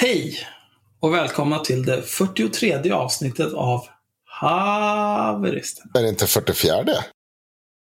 Hej 0.00 0.38
och 1.00 1.14
välkomna 1.14 1.58
till 1.58 1.84
det 1.84 2.02
43 2.02 2.90
avsnittet 2.92 3.52
av 3.52 3.86
Haveristen. 4.24 5.90
Är 5.94 6.02
det 6.02 6.08
inte 6.08 6.26
44? 6.26 6.84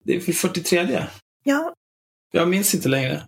Det 0.05 0.17
är 0.17 0.21
för 0.21 0.33
43. 0.33 1.07
Ja, 1.45 1.73
Jag 2.33 2.49
minns 2.49 2.75
inte 2.75 2.89
längre. 2.89 3.23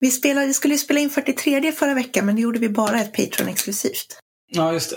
vi, 0.00 0.10
spelade, 0.10 0.46
vi 0.46 0.54
skulle 0.54 0.74
ju 0.74 0.78
spela 0.78 1.00
in 1.00 1.10
43 1.10 1.72
förra 1.72 1.94
veckan, 1.94 2.26
men 2.26 2.36
det 2.36 2.42
gjorde 2.42 2.58
vi 2.58 2.68
bara 2.68 3.00
ett 3.00 3.12
Patreon-exklusivt. 3.16 4.18
Ja, 4.50 4.72
just 4.72 4.90
det. 4.90 4.96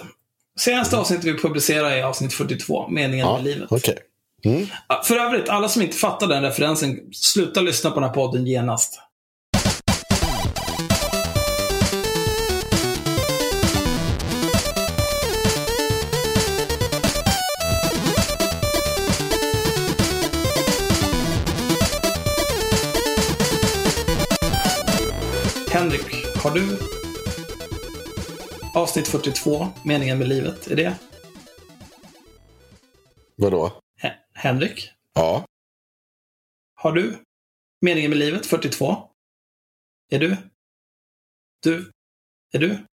Senaste 0.59 0.97
avsnittet 0.97 1.25
vi 1.25 1.37
publicerar 1.37 1.91
är 1.91 2.03
avsnitt 2.03 2.33
42, 2.33 2.87
Meningen 2.87 3.25
Ja, 3.27 3.35
med 3.35 3.43
livet. 3.43 3.71
okej. 3.71 3.97
Mm. 4.45 4.67
För 5.03 5.15
övrigt, 5.17 5.49
alla 5.49 5.69
som 5.69 5.81
inte 5.81 5.97
fattar 5.97 6.27
den 6.27 6.43
referensen, 6.43 6.99
sluta 7.13 7.61
lyssna 7.61 7.89
på 7.91 7.99
den 7.99 8.09
här 8.09 8.15
podden 8.15 8.47
genast. 8.47 8.99
Har 26.47 26.53
du 26.55 26.77
avsnitt 28.79 29.07
42, 29.07 29.67
Meningen 29.85 30.19
med 30.19 30.27
livet? 30.27 30.67
Är 30.67 30.75
det 30.75 30.97
Vadå? 33.35 33.81
He- 34.01 34.15
Henrik? 34.33 34.89
Ja. 35.13 35.45
Har 36.75 36.91
du 36.91 37.23
Meningen 37.81 38.09
med 38.09 38.19
livet 38.19 38.45
42? 38.45 38.95
Är 40.09 40.19
du? 40.19 40.37
Du? 41.63 41.91
Är 42.53 42.59
du? 42.59 42.85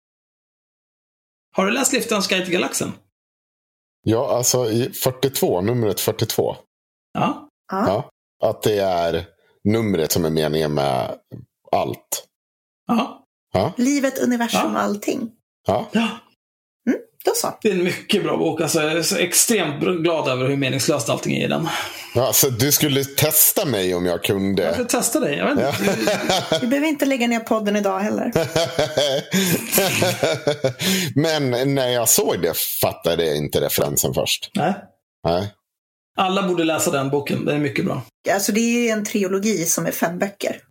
Har 1.56 1.66
du 1.66 1.72
läst 1.72 1.94
Liftans 1.94 2.28
guide 2.28 2.44
till 2.46 2.54
galaxen? 2.54 2.92
Ja, 4.04 4.38
alltså 4.38 4.70
i 4.72 4.90
42, 4.94 5.62
numret 5.62 6.00
42. 6.00 6.56
Ja. 7.14 7.50
Ja. 7.72 7.88
Ja. 7.88 8.10
Att 8.50 8.64
det 8.64 8.80
är 8.80 9.26
numret 9.64 10.12
som 10.12 10.26
är 10.26 10.30
meningen 10.30 10.74
med 10.74 11.20
allt. 11.72 12.28
Ja. 12.88 13.23
Ja. 13.54 13.74
Livet, 13.78 14.20
universum 14.20 14.60
Ja. 14.64 14.72
och 14.72 14.80
allting. 14.80 15.30
Ja. 15.68 15.90
ja. 15.92 16.08
Då 17.26 17.32
så. 17.36 17.58
Det 17.62 17.70
är 17.70 17.74
en 17.74 17.84
mycket 17.84 18.24
bra 18.24 18.38
bok. 18.38 18.62
Alltså, 18.62 18.82
jag 18.82 18.92
är 18.92 19.02
så 19.02 19.18
extremt 19.18 19.84
glad 19.84 20.28
över 20.28 20.48
hur 20.48 20.56
meningslöst 20.58 21.10
allting 21.10 21.38
är 21.38 21.46
i 21.46 21.48
den. 21.48 21.68
ja 22.16 22.34
så 22.34 22.50
du 22.50 22.72
skulle 22.72 23.04
testa 23.06 23.66
mig 23.66 23.96
om 23.96 24.06
jag 24.06 24.14
Jag 24.14 24.24
kunde. 24.24 24.74
ska 24.74 24.84
testa 24.86 25.20
dig. 25.20 25.38
Jag 25.38 25.56
vet 25.56 25.80
inte. 25.80 25.96
Du- 25.96 26.60
Vi 26.62 26.68
behöver 26.68 26.88
inte 26.88 27.06
lägga 27.06 27.28
ner 27.28 27.40
podden 27.40 27.76
idag 27.76 28.00
heller. 28.00 28.32
Men 31.16 31.76
när 31.76 31.88
jag 31.90 32.10
såg 32.10 32.42
det 32.42 32.58
fattade 32.82 33.26
jag 33.26 33.38
inte 33.38 33.62
referensen 33.62 34.14
först. 34.14 34.52
Nej. 34.56 34.74
Nej. 35.24 35.54
Alla 36.18 36.48
borde 36.48 36.64
läsa 36.64 36.92
den 36.92 37.10
boken. 37.10 37.46
Den 37.46 37.56
är 37.56 37.60
mycket 37.60 37.86
bra. 37.86 38.02
Alltså 38.34 38.52
det 38.52 38.60
är 38.90 38.94
en 38.94 39.06
trilogi 39.06 39.66
som 39.66 39.86
är 39.86 39.92
fem 39.92 40.20
böcker. 40.20 40.62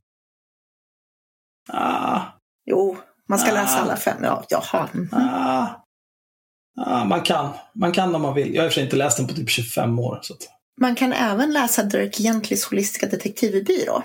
Ah, 1.72 2.20
Jo, 2.66 2.96
man 3.28 3.38
ska 3.38 3.50
Ah. 3.50 3.54
läsa 3.54 3.80
alla 3.80 3.96
fem. 3.96 4.16
Ja, 4.22 4.44
jaha. 4.48 4.88
Mhm. 4.92 5.08
ah, 5.12 5.66
ah, 6.80 7.04
man 7.04 7.20
kan. 7.20 7.48
Man 7.74 7.92
kan 7.92 8.14
om 8.14 8.22
man 8.22 8.34
vill. 8.34 8.54
Jag 8.54 8.62
har 8.62 8.66
i 8.66 8.68
och 8.68 8.72
för 8.72 8.74
sig 8.74 8.84
inte 8.84 8.96
läst 8.96 9.16
den 9.16 9.26
på 9.26 9.34
typ 9.34 9.50
25 9.50 9.98
år. 9.98 10.18
Så 10.22 10.34
att... 10.34 10.38
Man 10.80 10.94
kan 10.94 11.12
även 11.12 11.52
läsa 11.52 11.82
Dirk 11.82 12.16
Gentlys 12.16 12.64
holistiska 12.64 13.06
detektivbyrå. 13.06 14.02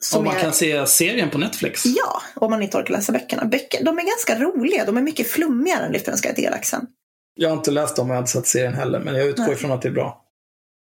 Som 0.00 0.18
Om 0.18 0.24
man 0.24 0.36
är... 0.36 0.40
kan 0.40 0.52
se 0.52 0.86
serien 0.86 1.30
på 1.30 1.38
Netflix. 1.38 1.82
Ja, 1.86 2.22
om 2.34 2.50
man 2.50 2.62
inte 2.62 2.76
orkar 2.78 2.94
läsa 2.94 3.12
böckerna. 3.12 3.44
Böcker, 3.44 3.84
de 3.84 3.98
är 3.98 4.02
ganska 4.02 4.44
roliga. 4.44 4.84
De 4.84 4.96
är 4.96 5.02
mycket 5.02 5.30
flummigare 5.30 5.86
än 5.86 5.92
till 6.34 6.44
galaxen. 6.44 6.86
Jag 7.34 7.48
har 7.48 7.56
inte 7.56 7.70
läst 7.70 7.96
dem 7.96 8.06
och 8.06 8.10
jag 8.10 8.16
har 8.16 8.22
inte 8.22 8.32
sett 8.32 8.46
serien 8.46 8.74
heller, 8.74 9.00
men 9.00 9.14
jag 9.14 9.26
utgår 9.26 9.44
Nej. 9.44 9.52
ifrån 9.52 9.72
att 9.72 9.82
det 9.82 9.88
är 9.88 9.92
bra. 9.92 10.22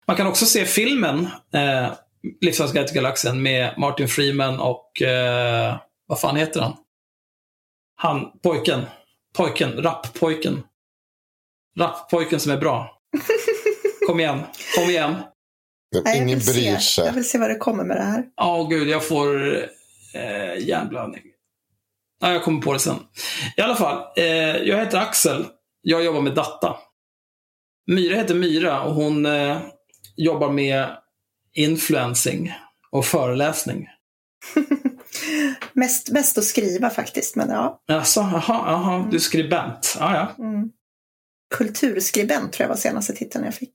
Man 0.08 0.16
kan 0.16 0.28
också 0.28 0.46
se 0.46 0.66
filmen 0.66 1.28
eh, 1.54 1.88
till 2.86 2.96
galaxen 2.96 3.42
med 3.44 3.74
Martin 3.78 4.08
Freeman 4.08 4.60
och 4.60 5.02
eh, 5.02 5.76
vad 6.08 6.20
fan 6.20 6.36
heter 6.36 6.62
han? 6.62 6.74
Han, 8.04 8.32
pojken. 8.44 8.82
Pojken, 9.38 9.82
rapppojken. 9.84 10.64
Rapppojken 11.80 12.40
som 12.40 12.52
är 12.52 12.58
bra. 12.58 13.02
Kom 14.08 14.20
igen, 14.20 14.40
kom 14.76 14.90
igen. 14.90 15.12
Nej, 15.12 16.02
jag 16.06 16.16
Ingen 16.18 16.28
vill 16.28 16.46
se. 16.46 16.52
bryr 16.54 16.72
Jag 16.72 16.82
sig. 16.82 17.12
vill 17.14 17.30
se 17.30 17.38
vad 17.38 17.50
det 17.50 17.56
kommer 17.56 17.84
med 17.84 17.98
det 17.98 18.04
här. 18.04 18.26
Åh 18.42 18.70
gud, 18.70 18.88
jag 18.90 19.08
får 19.08 19.56
eh, 20.14 20.58
hjärnblödning. 20.68 21.22
Ja, 22.22 22.32
jag 22.32 22.44
kommer 22.44 22.62
på 22.62 22.74
det 22.74 22.80
sen. 22.80 22.96
I 23.58 23.62
alla 23.62 23.76
fall, 23.76 24.04
eh, 24.18 24.26
jag 24.58 24.78
heter 24.78 24.98
Axel. 24.98 25.46
Jag 25.82 26.04
jobbar 26.04 26.22
med 26.22 26.36
data. 26.36 26.78
Myra 27.88 28.16
heter 28.16 28.36
Myra 28.36 28.82
och 28.82 28.94
hon 28.94 29.26
eh, 29.26 29.58
jobbar 30.16 30.50
med 30.50 30.98
influencing 31.54 32.54
och 32.92 33.06
föreläsning. 33.06 33.88
mest, 35.74 36.12
mest 36.12 36.38
att 36.38 36.44
skriva 36.44 36.90
faktiskt, 36.90 37.36
men 37.36 37.50
ja. 37.50 37.82
Alltså, 37.88 38.20
jaha, 38.20 38.44
jaha, 38.48 39.08
du 39.10 39.16
är 39.16 39.22
skribent. 39.22 39.98
Ja, 40.00 40.16
ja. 40.38 40.44
Mm. 40.44 40.70
Kulturskribent 41.56 42.54
tror 42.54 42.64
jag 42.64 42.70
var 42.70 42.76
senaste 42.76 43.14
titeln 43.14 43.46
jag 43.46 43.56
fick. 43.56 43.72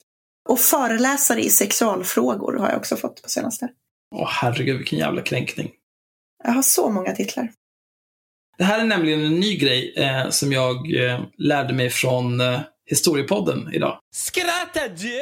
Och 0.49 0.61
föreläsare 0.61 1.41
i 1.41 1.51
sexualfrågor 1.51 2.59
har 2.59 2.69
jag 2.69 2.79
också 2.79 2.97
fått 2.97 3.23
på 3.23 3.29
senaste. 3.29 3.69
Åh 4.15 4.29
herregud, 4.31 4.79
vilken 4.79 4.99
jävla 4.99 5.23
kränkning. 5.23 5.71
Jag 6.45 6.53
har 6.53 6.63
så 6.63 6.91
många 6.91 7.13
titlar. 7.13 7.53
Det 8.59 8.65
här 8.65 8.81
är 8.81 8.85
nämligen 8.85 9.25
en 9.25 9.41
ny 9.41 9.57
grej 9.57 9.95
eh, 9.97 10.31
som 10.31 10.53
jag 10.53 10.95
eh, 10.95 11.21
lärde 11.39 11.75
mig 11.75 11.91
från 11.91 12.41
eh, 12.41 12.61
Historiepodden 12.87 13.75
idag. 13.75 13.99
Skratta 14.15 14.89
du! 14.89 15.21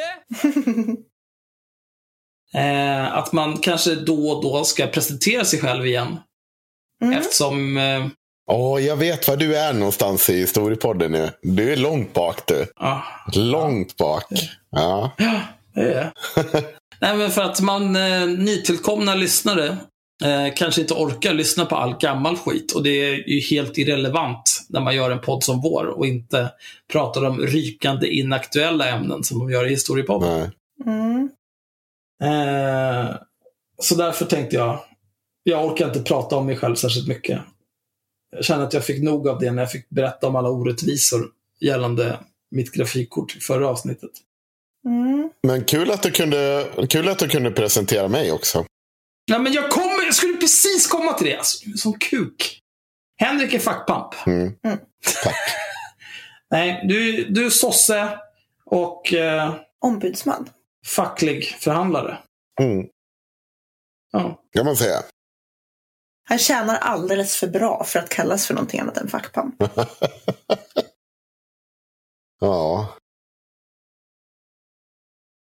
Eh, 2.57 3.17
att 3.17 3.33
man 3.33 3.59
kanske 3.59 3.95
då 3.95 4.29
och 4.29 4.43
då 4.43 4.65
ska 4.65 4.87
presentera 4.87 5.45
sig 5.45 5.59
själv 5.61 5.87
igen. 5.87 6.19
Mm. 7.03 7.19
Eftersom, 7.19 7.77
eh, 7.77 8.07
Åh, 8.51 8.81
jag 8.81 8.97
vet 8.97 9.29
var 9.29 9.37
du 9.37 9.57
är 9.57 9.73
någonstans 9.73 10.31
i 10.31 10.37
historiepodden 10.37 11.13
nu. 11.13 11.31
Du 11.43 11.73
är 11.73 11.77
långt 11.77 12.15
bak 12.15 12.47
du. 12.47 12.67
ja, 12.77 13.03
Långt 13.35 13.97
bak. 13.97 14.25
Ja. 14.71 15.13
ja, 15.19 15.41
det 15.75 15.81
är 15.81 15.95
det. 15.95 16.13
Nej, 17.01 17.17
men 17.17 17.31
för 17.31 17.43
att 17.43 17.61
man, 17.61 17.97
eh, 17.97 18.27
nytillkomna 18.27 19.15
lyssnare, 19.15 19.77
eh, 20.25 20.55
kanske 20.57 20.81
inte 20.81 20.95
orkar 20.95 21.35
lyssna 21.35 21.65
på 21.65 21.77
all 21.77 21.99
gammal 21.99 22.37
skit. 22.37 22.73
Och 22.73 22.83
det 22.83 22.91
är 22.91 23.29
ju 23.29 23.41
helt 23.41 23.79
irrelevant 23.79 24.67
när 24.69 24.81
man 24.81 24.95
gör 24.95 25.11
en 25.11 25.21
podd 25.21 25.45
som 25.45 25.61
vår 25.61 25.87
och 25.87 26.07
inte 26.07 26.51
pratar 26.93 27.25
om 27.25 27.39
rykande 27.39 28.09
inaktuella 28.09 28.89
ämnen 28.89 29.25
som 29.25 29.39
de 29.39 29.51
gör 29.51 29.67
i 29.67 29.71
Historiepodden. 29.71 30.39
Nej. 30.39 30.51
Mm. 30.95 31.31
Eh, 32.23 33.17
så 33.79 33.95
därför 33.95 34.25
tänkte 34.25 34.57
jag, 34.57 34.79
jag 35.43 35.67
orkar 35.67 35.87
inte 35.87 36.03
prata 36.03 36.37
om 36.37 36.47
mig 36.47 36.57
själv 36.57 36.75
särskilt 36.75 37.09
mycket. 37.09 37.41
Jag 38.31 38.45
känner 38.45 38.65
att 38.65 38.73
jag 38.73 38.85
fick 38.85 39.03
nog 39.03 39.29
av 39.29 39.39
det 39.39 39.51
när 39.53 39.63
jag 39.63 39.73
fick 39.73 39.89
berätta 39.89 40.27
om 40.27 40.37
alla 40.37 40.51
orättvisor 40.51 41.27
gällande 41.61 42.19
mitt 42.51 42.73
grafikkort 42.73 43.37
i 43.37 43.41
förra 43.41 43.69
avsnittet. 43.69 44.11
Mm. 44.87 45.31
Men 45.43 45.65
kul 45.65 45.91
att, 45.91 46.03
du 46.03 46.11
kunde, 46.11 46.67
kul 46.89 47.09
att 47.09 47.19
du 47.19 47.29
kunde 47.29 47.51
presentera 47.51 48.09
mig 48.09 48.33
också. 48.33 48.67
Nej, 49.31 49.41
men 49.41 49.53
jag, 49.53 49.71
kommer, 49.71 50.05
jag 50.05 50.15
skulle 50.15 50.37
precis 50.37 50.87
komma 50.87 51.13
till 51.13 51.27
det. 51.27 51.37
Alltså, 51.37 51.65
du 51.65 51.73
är 51.73 51.77
som 51.77 51.99
kuk. 51.99 52.61
Henrik 53.17 53.55
är 53.55 53.59
fackpamp. 53.59 54.15
Mm. 54.27 54.53
Tack. 55.23 55.37
Nej, 56.51 56.85
du, 56.89 57.25
du 57.25 57.47
är 57.47 57.51
sosse 57.51 58.19
och 58.65 59.13
eh, 59.13 59.55
Ombudsman. 59.81 60.49
Facklig 60.87 61.45
förhandlare. 61.45 62.19
Mm. 62.61 62.87
Ja. 64.13 64.43
kan 64.53 64.67
man 64.67 64.77
säga. 64.77 64.99
Han 66.29 66.39
tjänar 66.39 66.77
alldeles 66.77 67.37
för 67.37 67.47
bra 67.49 67.85
för 67.85 67.99
att 67.99 68.09
kallas 68.09 68.47
för 68.47 68.55
någonting 68.55 68.81
annat 68.81 68.97
än 68.97 69.09
fackpamp. 69.09 69.55
Ja. 72.41 72.95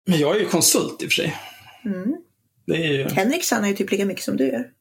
Men 0.08 0.20
jag 0.20 0.36
är 0.36 0.40
ju 0.40 0.46
konsult 0.46 1.02
i 1.04 1.06
och 1.06 1.10
för 1.12 1.16
sig. 1.16 1.36
Mm. 1.86 2.16
Det 2.66 2.74
är 2.74 2.88
ju... 2.92 3.10
Henrik 3.10 3.44
tjänar 3.44 3.68
ju 3.68 3.76
typ 3.76 3.92
lika 3.92 4.06
mycket 4.06 4.24
som 4.24 4.38
du 4.38 4.48
gör. 4.48 4.72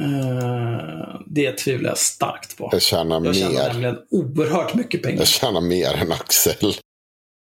Eh, 0.00 1.20
det 1.26 1.52
tvivlar 1.52 1.88
jag 1.90 1.98
starkt 1.98 2.56
på. 2.56 2.68
Jag 2.72 2.82
tjänar 2.82 3.24
Jag 3.24 3.36
tjänar 3.36 3.52
mer. 3.52 3.72
nämligen 3.72 3.98
oerhört 4.10 4.74
mycket 4.74 5.02
pengar. 5.02 5.18
Jag 5.18 5.28
tjänar 5.28 5.60
mer 5.60 5.94
än 5.94 6.12
Axel. 6.12 6.74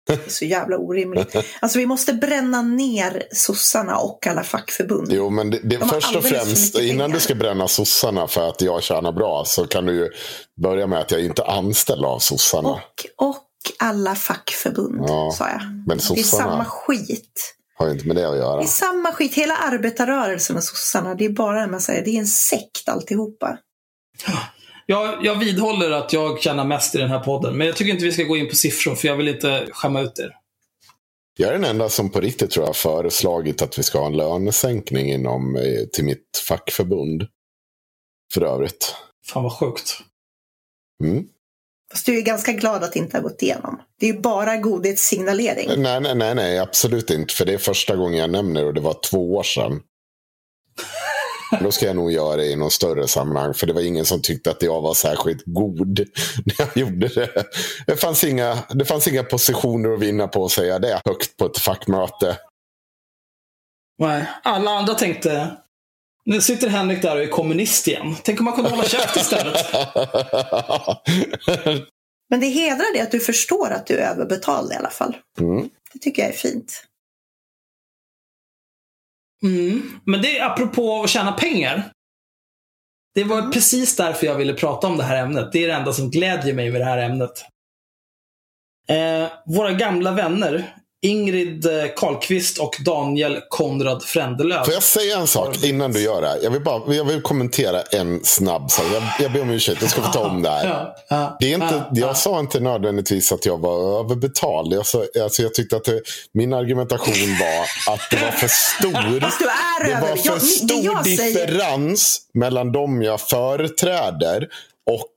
Det 0.07 0.13
är 0.25 0.29
så 0.29 0.45
jävla 0.45 0.77
orimligt. 0.77 1.35
Alltså 1.59 1.79
vi 1.79 1.85
måste 1.85 2.13
bränna 2.13 2.61
ner 2.61 3.23
sossarna 3.31 3.97
och 3.97 4.27
alla 4.27 4.43
fackförbund. 4.43 5.07
Jo, 5.11 5.29
men 5.29 5.49
det, 5.49 5.59
det, 5.63 5.77
De 5.77 5.89
först 5.89 6.15
och 6.15 6.23
främst, 6.23 6.75
innan 6.79 6.97
pengar. 6.97 7.07
du 7.15 7.19
ska 7.19 7.35
bränna 7.35 7.67
sossarna 7.67 8.27
för 8.27 8.49
att 8.49 8.61
jag 8.61 8.83
tjänar 8.83 9.11
bra, 9.11 9.43
så 9.45 9.67
kan 9.67 9.85
du 9.85 9.93
ju 9.95 10.09
börja 10.61 10.87
med 10.87 10.99
att 10.99 11.11
jag 11.11 11.21
inte 11.25 11.41
är 11.41 11.57
anställd 11.57 12.05
av 12.05 12.19
sossarna. 12.19 12.69
Och, 12.69 13.05
och 13.17 13.43
alla 13.79 14.15
fackförbund, 14.15 15.05
Ja, 15.07 15.31
sa 15.37 15.49
jag. 15.49 15.61
Men 15.87 15.97
Det 15.97 16.03
är 16.03 16.05
sossarna 16.05 16.43
samma 16.43 16.65
skit. 16.65 17.53
har 17.77 17.89
inte 17.91 18.07
med 18.07 18.15
det 18.15 18.25
att 18.27 18.33
Det 18.33 18.37
göra. 18.39 18.61
är 18.61 18.65
samma 18.65 19.11
skit. 19.11 19.33
Hela 19.33 19.57
arbetarrörelsen 19.57 20.57
och 20.57 20.63
sossarna, 20.63 21.15
det 21.15 21.25
är 21.25 21.29
bara 21.29 21.63
en 21.63 21.71
massa, 21.71 21.91
det 21.91 22.09
är 22.09 22.19
en 22.19 22.27
sekt 22.27 22.89
alltihopa. 22.89 23.57
Jag, 24.89 25.25
jag 25.25 25.35
vidhåller 25.35 25.91
att 25.91 26.13
jag 26.13 26.41
tjänar 26.41 26.65
mest 26.65 26.95
i 26.95 26.97
den 26.97 27.09
här 27.09 27.19
podden. 27.19 27.57
Men 27.57 27.67
jag 27.67 27.75
tycker 27.75 27.91
inte 27.91 28.05
vi 28.05 28.11
ska 28.11 28.23
gå 28.23 28.37
in 28.37 28.49
på 28.49 28.55
siffror 28.55 28.95
för 28.95 29.07
jag 29.07 29.15
vill 29.15 29.27
inte 29.27 29.67
skämma 29.71 30.01
ut 30.01 30.19
er. 30.19 30.35
Jag 31.37 31.49
är 31.49 31.53
den 31.53 31.63
enda 31.63 31.89
som 31.89 32.09
på 32.09 32.19
riktigt 32.19 32.51
tror 32.51 32.63
jag 32.63 32.69
har 32.69 32.73
föreslagit 32.73 33.61
att 33.61 33.79
vi 33.79 33.83
ska 33.83 33.99
ha 33.99 34.05
en 34.05 34.17
lönesänkning 34.17 35.11
inom, 35.11 35.55
eh, 35.55 35.85
till 35.93 36.03
mitt 36.03 36.41
fackförbund. 36.47 37.27
För 38.33 38.41
övrigt. 38.41 38.95
Fan 39.25 39.43
vad 39.43 39.53
sjukt. 39.53 39.99
Mm. 41.03 41.27
Fast 41.91 42.05
du 42.05 42.17
är 42.17 42.21
ganska 42.21 42.51
glad 42.51 42.83
att 42.83 42.93
det 42.93 42.99
inte 42.99 43.17
har 43.17 43.21
gått 43.21 43.41
igenom. 43.41 43.81
Det 43.99 44.09
är 44.09 44.13
ju 44.13 44.19
bara 44.19 44.57
godhetssignalering. 44.57 45.81
Nej, 45.81 46.01
nej, 46.01 46.15
nej, 46.15 46.35
nej, 46.35 46.59
absolut 46.59 47.09
inte. 47.09 47.33
För 47.33 47.45
det 47.45 47.53
är 47.53 47.57
första 47.57 47.95
gången 47.95 48.19
jag 48.19 48.29
nämner 48.29 48.65
och 48.65 48.73
det 48.73 48.81
var 48.81 48.99
två 49.11 49.35
år 49.35 49.43
sedan. 49.43 49.81
Då 51.61 51.71
ska 51.71 51.85
jag 51.85 51.95
nog 51.95 52.11
göra 52.11 52.35
det 52.35 52.45
i 52.45 52.55
någon 52.55 52.71
större 52.71 53.07
sammanhang. 53.07 53.53
För 53.53 53.67
det 53.67 53.73
var 53.73 53.81
ingen 53.81 54.05
som 54.05 54.21
tyckte 54.21 54.51
att 54.51 54.61
jag 54.61 54.81
var 54.81 54.93
särskilt 54.93 55.43
god 55.45 55.99
när 56.45 56.55
jag 56.57 56.77
gjorde 56.77 57.07
det. 57.07 57.43
Det 57.87 57.95
fanns 57.95 58.23
inga, 58.23 58.57
det 58.69 58.85
fanns 58.85 59.07
inga 59.07 59.23
positioner 59.23 59.93
att 59.93 59.99
vinna 59.99 60.27
på 60.27 60.45
att 60.45 60.51
säga 60.51 60.79
det 60.79 61.01
högt 61.05 61.37
på 61.37 61.45
ett 61.45 61.57
fackmöte. 61.57 62.37
Nej, 63.99 64.25
alla 64.43 64.71
andra 64.71 64.93
tänkte, 64.93 65.57
nu 66.25 66.41
sitter 66.41 66.67
Henrik 66.69 67.01
där 67.01 67.15
och 67.15 67.23
är 67.23 67.27
kommunist 67.27 67.87
igen. 67.87 68.15
Tänk 68.23 68.39
om 68.39 68.45
man 68.45 68.53
kunde 68.53 68.69
hålla 68.69 68.83
käft 68.83 69.15
istället. 69.15 69.65
Men 72.29 72.39
det 72.39 72.47
hedrar 72.47 72.93
dig 72.93 73.01
att 73.01 73.11
du 73.11 73.19
förstår 73.19 73.71
att 73.71 73.87
du 73.87 73.97
är 73.97 74.11
överbetald 74.11 74.71
i 74.71 74.75
alla 74.75 74.89
fall. 74.89 75.17
Mm. 75.39 75.69
Det 75.93 75.99
tycker 75.99 76.21
jag 76.21 76.31
är 76.31 76.37
fint. 76.37 76.83
Mm. 79.43 79.99
Men 80.03 80.21
det 80.21 80.37
är 80.37 80.45
apropå 80.45 81.03
att 81.03 81.09
tjäna 81.09 81.31
pengar. 81.31 81.91
Det 83.15 83.23
var 83.23 83.51
precis 83.51 83.95
därför 83.95 84.25
jag 84.25 84.35
ville 84.35 84.53
prata 84.53 84.87
om 84.87 84.97
det 84.97 85.03
här 85.03 85.23
ämnet. 85.23 85.51
Det 85.51 85.63
är 85.63 85.67
det 85.67 85.73
enda 85.73 85.93
som 85.93 86.09
glädjer 86.09 86.53
mig 86.53 86.71
med 86.71 86.81
det 86.81 86.85
här 86.85 86.97
ämnet. 86.97 87.45
Eh, 88.89 89.31
våra 89.45 89.71
gamla 89.71 90.11
vänner, 90.11 90.75
Ingrid 91.01 91.65
eh, 91.65 91.71
Karlqvist 91.95 92.57
och 92.57 92.75
Daniel 92.85 93.39
Konrad 93.49 94.03
Frändelöv. 94.03 94.63
Får 94.63 94.73
jag 94.73 94.83
säga 94.83 95.17
en 95.17 95.27
sak 95.27 95.63
innan 95.63 95.91
du 95.91 96.01
gör 96.01 96.21
det? 96.21 96.39
Jag 96.43 96.51
vill, 96.51 96.63
bara, 96.63 96.93
jag 96.93 97.05
vill 97.05 97.21
kommentera 97.21 97.81
en 97.81 98.23
snabb 98.23 98.71
sak. 98.71 98.85
Jag, 98.93 99.03
jag 99.19 99.31
ber 99.33 99.41
om 99.41 99.49
ursäkt, 99.49 99.81
jag 99.81 99.91
ska 99.91 100.01
få 100.01 100.11
ta 100.11 100.29
om 100.29 100.41
det 100.41 100.49
här. 100.49 100.67
Ja, 100.67 100.95
ja, 101.09 101.37
Det 101.39 101.51
är 101.51 101.53
inte, 101.53 101.75
ja, 101.75 101.89
ja. 101.91 102.07
jag 102.07 102.17
sa 102.17 102.39
inte 102.39 102.59
nödvändigtvis 102.59 103.31
att 103.31 103.45
jag 103.45 103.57
var 103.57 103.99
överbetald. 103.99 104.73
Jag, 104.73 104.85
sa, 104.85 105.03
alltså 105.23 105.41
jag 105.41 105.53
tyckte 105.53 105.75
att 105.75 105.83
det, 105.83 106.01
min 106.31 106.53
argumentation 106.53 107.37
var 107.39 107.93
att 107.93 108.01
det 108.11 108.17
var 108.17 108.31
för 108.31 108.47
stor. 108.47 109.19
Det 109.19 110.01
var 110.01 110.15
för 110.15 110.27
Jag, 110.29 110.39
det 110.39 110.45
stor 110.45 111.03
differens 111.03 112.21
mellan 112.33 112.71
dem 112.71 113.01
jag 113.01 113.21
företräder 113.21 114.47
och 114.91 115.11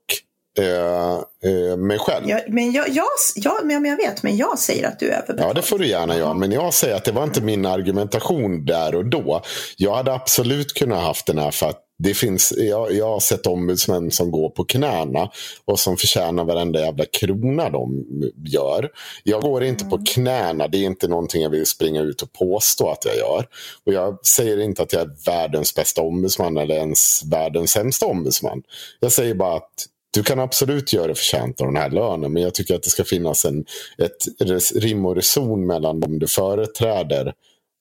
eh, 0.61 1.13
eh, 1.51 1.77
mig 1.77 1.99
själv. 1.99 2.29
jag, 2.29 2.41
men 2.47 2.71
jag, 2.71 2.89
jag, 2.89 3.05
jag, 3.35 3.65
men 3.65 3.85
jag 3.85 3.97
vet, 3.97 4.23
men 4.23 4.37
jag 4.37 4.59
säger 4.59 4.87
att 4.87 4.99
du 4.99 5.09
är 5.09 5.17
överbetald. 5.17 5.49
Ja, 5.49 5.53
det 5.53 5.61
får 5.61 5.79
du 5.79 5.87
gärna 5.87 6.17
göra. 6.17 6.33
Men 6.33 6.51
jag 6.51 6.73
säger 6.73 6.95
att 6.95 7.05
det 7.05 7.11
var 7.11 7.23
inte 7.23 7.41
min 7.41 7.65
argumentation 7.65 8.65
där 8.65 8.95
och 8.95 9.05
då. 9.05 9.41
Jag 9.77 9.95
hade 9.95 10.13
absolut 10.13 10.73
kunnat 10.73 11.03
haft 11.03 11.25
den 11.25 11.37
här 11.37 11.51
för 11.51 11.69
att 11.69 11.87
det 12.03 12.13
finns, 12.13 12.53
jag, 12.57 12.91
jag 12.91 13.07
har 13.07 13.19
sett 13.19 13.47
ombudsmän 13.47 14.11
som 14.11 14.31
går 14.31 14.49
på 14.49 14.63
knäna 14.63 15.31
och 15.65 15.79
som 15.79 15.97
förtjänar 15.97 16.45
varenda 16.45 16.79
jävla 16.79 17.05
krona 17.05 17.69
de 17.69 18.05
gör. 18.45 18.89
Jag 19.23 19.41
går 19.41 19.63
inte 19.63 19.85
på 19.85 19.99
knäna, 20.05 20.67
det 20.67 20.77
är 20.77 20.85
inte 20.85 21.07
någonting 21.07 21.41
jag 21.41 21.49
vill 21.49 21.65
springa 21.65 22.01
ut 22.01 22.21
och 22.21 22.33
påstå 22.33 22.89
att 22.89 23.05
jag 23.05 23.17
gör. 23.17 23.45
Och 23.85 23.93
jag 23.93 24.25
säger 24.25 24.59
inte 24.59 24.83
att 24.83 24.93
jag 24.93 25.01
är 25.01 25.25
världens 25.25 25.75
bästa 25.75 26.01
ombudsman 26.01 26.57
eller 26.57 26.75
ens 26.75 27.23
världens 27.25 27.71
sämsta 27.71 28.05
ombudsman. 28.05 28.63
Jag 28.99 29.11
säger 29.11 29.33
bara 29.33 29.55
att 29.55 29.85
du 30.13 30.23
kan 30.23 30.39
absolut 30.39 30.93
göra 30.93 31.07
det 31.07 31.15
förtjänt 31.15 31.61
av 31.61 31.67
den 31.67 31.75
här 31.75 31.89
lönen, 31.89 32.33
men 32.33 32.43
jag 32.43 32.53
tycker 32.53 32.75
att 32.75 32.83
det 32.83 32.89
ska 32.89 33.03
finnas 33.03 33.45
en, 33.45 33.65
ett 33.97 34.45
rim 34.75 35.05
och 35.05 35.15
reson 35.15 35.67
mellan 35.67 35.99
dem 35.99 36.19
du 36.19 36.27
företräder 36.27 37.33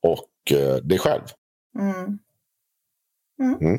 och 0.03 0.59
eh, 0.59 0.77
dig 0.77 0.99
själv. 0.99 1.23
Mm. 1.79 2.19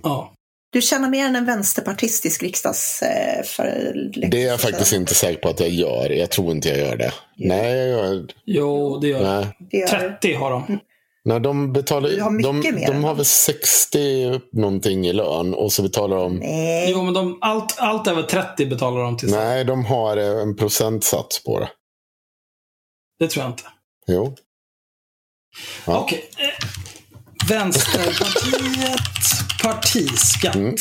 Ja. 0.04 0.34
Du 0.70 0.82
tjänar 0.82 1.10
mer 1.10 1.26
än 1.26 1.36
en 1.36 1.46
vänsterpartistisk 1.46 2.44
riksdags... 2.44 3.02
Eh, 3.02 3.44
för, 3.44 3.94
Det 4.32 4.44
är 4.44 4.48
jag 4.48 4.62
faktiskt 4.62 4.94
inte 4.94 5.16
säker 5.16 5.42
på 5.42 5.50
att 5.50 5.60
jag 5.60 5.70
gör. 5.70 6.10
Jag 6.10 6.30
tror 6.30 6.52
inte 6.52 6.70
jag 6.70 6.78
gör 6.78 6.98
det. 6.98 7.14
Nej, 7.36 7.78
jag 7.78 7.90
gör, 7.90 8.26
Jo, 8.46 9.00
det 9.00 9.08
gör 9.08 9.24
nej. 9.24 9.58
Det 9.72 9.78
gör 9.78 9.86
du. 9.86 9.90
30 9.90 10.34
har 10.34 10.52
de. 10.52 10.80
Nej, 11.26 11.40
de 11.40 11.74
betalar 11.74 12.10
Du 12.10 12.22
har 12.22 12.32
mycket 12.32 12.64
de, 12.64 12.72
mer 12.72 12.88
de 12.88 13.04
har 13.04 13.16
väl 13.16 13.26
60 13.26 14.42
någonting 14.54 15.08
i 15.08 15.14
lön 15.14 15.54
och 15.54 15.72
så 15.74 15.82
betalar 15.82 16.18
de 16.18 16.36
Nej. 16.36 16.92
Jo, 16.92 17.04
men 17.04 17.14
de, 17.14 17.38
allt, 17.42 17.80
allt 17.80 18.08
över 18.08 18.24
30 18.24 18.66
betalar 18.66 19.02
de 19.04 19.18
till 19.18 19.30
sig. 19.30 19.40
Nej, 19.40 19.66
de 19.66 19.86
har 19.86 20.18
en 20.18 20.56
procentsats 20.56 21.44
på 21.44 21.60
det. 21.60 21.70
Det 23.20 23.28
tror 23.28 23.44
jag 23.44 23.52
inte. 23.52 23.64
Jo. 24.08 24.36
Ja. 25.86 26.00
Okej. 26.00 26.30
Eh, 26.38 26.68
Vänsterpartiet 27.50 29.00
partiskatt. 29.64 30.56
Mm. 30.56 30.76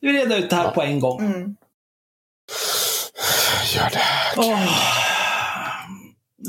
Vi 0.00 0.12
reder 0.12 0.38
ut 0.38 0.50
det 0.50 0.56
här 0.56 0.70
på 0.70 0.82
en 0.82 1.00
gång. 1.00 1.20
Mm. 1.20 1.56
Gör 3.74 3.90
det. 3.90 4.02
Åh. 4.36 5.03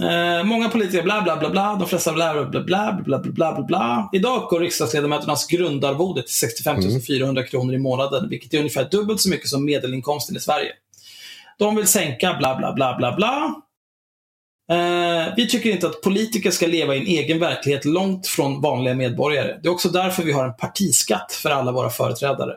Eh, 0.01 0.43
många 0.43 0.69
politiker 0.69 1.03
bla 1.03 1.21
bla 1.21 1.37
bla 1.37 1.49
bla, 1.49 1.75
de 1.75 1.87
flesta 1.87 2.13
bla 2.13 2.33
bla 2.45 2.61
bla 2.61 3.01
bla 3.05 3.19
bla 3.19 3.53
bla 3.53 3.61
bla. 3.61 4.09
Idag 4.13 4.43
uppgår 4.43 4.59
riksdagsledamöternas 4.59 5.47
grundarvode 5.47 6.21
till 6.21 6.33
65 6.33 6.77
400 7.07 7.43
kronor 7.43 7.73
i 7.73 7.77
månaden, 7.77 8.29
vilket 8.29 8.53
är 8.53 8.57
ungefär 8.57 8.89
dubbelt 8.91 9.21
så 9.21 9.29
mycket 9.29 9.49
som 9.49 9.65
medelinkomsten 9.65 10.37
i 10.37 10.39
Sverige. 10.39 10.71
De 11.57 11.75
vill 11.75 11.87
sänka 11.87 12.33
bla 12.39 12.55
bla 12.55 12.73
bla 12.73 12.97
bla 12.97 13.15
bla. 13.15 13.61
Eh, 14.71 15.33
vi 15.37 15.47
tycker 15.47 15.69
inte 15.69 15.87
att 15.87 16.01
politiker 16.01 16.51
ska 16.51 16.67
leva 16.67 16.95
i 16.95 16.99
en 16.99 17.07
egen 17.07 17.39
verklighet 17.39 17.85
långt 17.85 18.27
från 18.27 18.61
vanliga 18.61 18.93
medborgare. 18.93 19.59
Det 19.63 19.67
är 19.67 19.71
också 19.71 19.89
därför 19.89 20.23
vi 20.23 20.31
har 20.31 20.45
en 20.45 20.55
partiskatt 20.55 21.31
för 21.31 21.49
alla 21.49 21.71
våra 21.71 21.89
företrädare. 21.89 22.53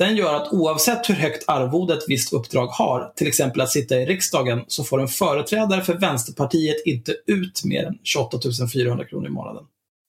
Den 0.00 0.16
gör 0.16 0.34
att 0.34 0.52
oavsett 0.52 1.10
hur 1.10 1.14
högt 1.14 1.44
arvode 1.48 1.94
ett 1.94 2.04
visst 2.06 2.32
uppdrag 2.32 2.66
har, 2.66 3.12
till 3.16 3.26
exempel 3.26 3.60
att 3.60 3.70
sitta 3.70 3.96
i 3.96 4.06
riksdagen, 4.06 4.64
så 4.68 4.84
får 4.84 5.00
en 5.00 5.08
företrädare 5.08 5.84
för 5.84 5.94
Vänsterpartiet 5.94 6.76
inte 6.84 7.16
ut 7.26 7.64
mer 7.64 7.84
än 7.84 7.98
28 8.04 8.38
400 8.72 9.04
kronor 9.04 9.26
i 9.26 9.30
månaden. 9.30 9.64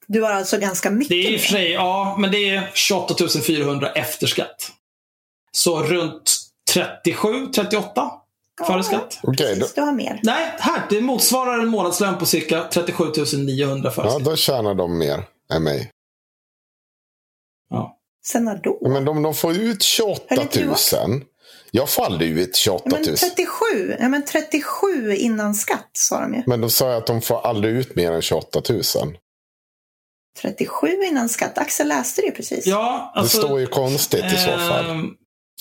Du 0.08 0.22
har 0.22 0.32
alltså 0.32 0.58
ganska 0.58 0.92
mycket 0.92 1.10
Det 1.10 1.28
är 1.28 1.32
i 1.32 1.38
och 1.38 1.40
för 1.40 1.48
sig, 1.48 1.72
ja, 1.72 2.16
men 2.20 2.32
det 2.32 2.50
är 2.50 2.72
28 2.74 3.16
400 3.48 3.92
efter 3.92 4.28
skatt. 4.28 4.72
Så 5.52 5.84
runt 5.84 6.32
37, 6.74 7.48
38 7.56 8.12
före 8.68 8.84
skatt. 8.84 9.20
Okej, 9.24 9.60
då, 9.60 9.68
du 9.75 9.82
har 9.82 9.92
mer. 9.92 10.20
Nej, 10.24 10.56
här. 10.60 10.82
Det 10.89 11.01
motsvarar 11.01 11.60
en 11.60 11.68
månadslön 11.68 12.18
på 12.18 12.25
cirka 12.25 12.63
37 12.72 13.04
900 13.38 13.92
före 13.92 14.06
ja, 14.06 14.12
skatt. 14.12 14.25
då 14.25 14.36
tjänar 14.36 14.75
de 14.75 14.98
mer 14.98 15.24
än 15.54 15.63
mig. 15.63 15.92
Ja. 18.22 18.28
Sen 18.28 18.46
när 18.46 18.56
då? 18.63 18.90
Men 18.90 19.06
de, 19.06 19.22
de 19.24 19.34
får 19.36 19.56
ut 19.58 19.84
28 19.84 20.24
Eller 20.30 20.48
du 20.54 20.66
000. 21.08 21.22
Jag 21.72 21.90
får 21.90 22.04
aldrig 22.06 22.32
ut 22.38 22.56
28 22.56 22.84
Ja, 22.86 22.98
000. 22.98 23.06
men 23.06 23.16
37, 23.16 23.96
ja, 24.00 24.10
men 24.10 24.25
37 24.25 25.16
innan 25.16 25.56
skatt 25.56 25.90
sa 25.94 26.20
de 26.22 26.34
ju. 26.34 26.44
Men 26.46 26.62
då 26.62 26.70
sa 26.70 26.88
jag 26.90 26.98
att 26.98 27.08
de 27.08 27.22
får 27.22 27.40
aldrig 27.42 27.74
ut 27.75 27.96
mer 27.96 28.12
än 28.12 28.22
28 28.22 28.62
000. 28.70 28.82
37 30.42 30.88
innan 31.04 31.30
skatt. 31.30 31.58
Axel 31.58 31.88
läste 31.88 32.22
det 32.22 32.25
ju 32.25 32.32
precis. 32.34 32.68
Ja, 32.68 33.12
Det 33.16 33.20
alltså, 33.20 33.38
står 33.38 33.60
ju 33.60 33.68
konstigt 33.68 34.25
i 34.25 34.38
så 34.38 34.50
fall. 34.58 34.90
ehm, 34.90 35.10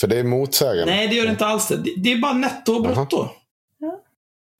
För 0.01 0.07
det 0.07 0.19
är 0.19 0.25
motsägande. 0.25 0.93
nej, 0.95 1.09
det 1.09 1.15
gör 1.15 1.25
det 1.25 1.31
inte 1.31 1.47
alls 1.47 1.69
det. 1.69 1.77
Det- 1.77 1.95
Det 1.97 2.13
är 2.13 2.19
bara 2.19 2.33
netto 2.33 2.75
och 2.75 2.83
brutto. 2.83 3.29
Ja. 3.79 4.01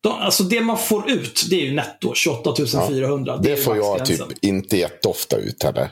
De, 0.03 0.13
alltså 0.13 0.43
det 0.43 0.61
man 0.61 0.79
får 0.79 1.11
ut, 1.11 1.43
det 1.51 1.57
är 1.57 1.65
ju 1.67 1.75
netto. 1.75 2.15
28 2.15 2.55
400. 2.89 3.37
det 3.37 3.53
är 3.53 3.57
får 3.57 3.77
jag 3.77 4.05
typ 4.07 4.21
inte 4.41 4.77
jätteofta 4.77 5.37
ut 5.37 5.63
heller. 5.63 5.91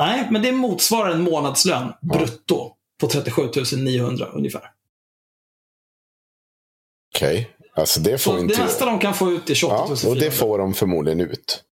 Nej, 0.00 0.28
men 0.30 0.42
det 0.42 0.52
motsvarar 0.52 1.10
en 1.10 1.22
månadslön 1.22 1.92
brutto 2.02 2.72
på 3.00 3.06
37 3.08 3.42
900 3.76 4.26
ungefär. 4.26 4.62
Okej. 7.16 7.50
Alltså 7.74 8.00
det 8.00 8.18
får 8.18 8.32
Så 8.32 8.38
inte 8.38 8.54
det 8.54 8.62
mesta 8.62 8.86
de 8.86 8.98
kan 8.98 9.14
få 9.14 9.32
ut 9.32 9.50
är 9.50 9.54
28 9.54 9.76
Ja, 9.88 9.96
400. 9.96 10.08
och 10.10 10.16
det 10.16 10.30
får 10.30 10.58
de 10.58 10.74
förmodligen 10.74 11.20
ut. 11.20 11.64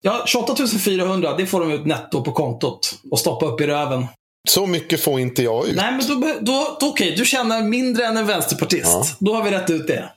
Ja, 0.00 0.22
28 0.26 0.56
400, 0.84 1.36
det 1.36 1.46
får 1.46 1.60
de 1.60 1.70
ut 1.72 1.86
netto 1.86 2.24
på 2.24 2.32
kontot 2.32 2.98
och 3.10 3.18
stoppa 3.18 3.46
upp 3.46 3.60
i 3.60 3.66
röven. 3.66 4.06
Så 4.48 4.66
mycket 4.66 5.00
får 5.00 5.20
inte 5.20 5.42
jag 5.42 5.68
ut. 5.68 5.76
Nej, 5.76 5.92
men 5.92 6.06
då, 6.20 6.34
då, 6.40 6.76
då 6.80 6.88
okej, 6.88 7.14
du 7.16 7.24
tjänar 7.24 7.62
mindre 7.62 8.06
än 8.06 8.16
en 8.16 8.26
vänsterpartist. 8.26 8.84
Ja. 8.84 9.04
Då 9.20 9.34
har 9.34 9.42
vi 9.44 9.50
rätt 9.50 9.70
ut 9.70 9.86
det. 9.86 10.12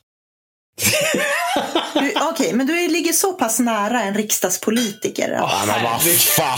Okej, 2.31 2.53
men 2.53 2.67
du 2.67 2.79
är- 2.85 2.89
ligger 2.89 3.13
så 3.13 3.33
pass 3.33 3.59
nära 3.59 4.01
en 4.03 4.13
riksdagspolitiker. 4.13 5.29
Ja, 5.31 5.37
Ja, 5.37 5.65
men 5.65 5.83
vad 5.83 6.01
fan! 6.01 6.57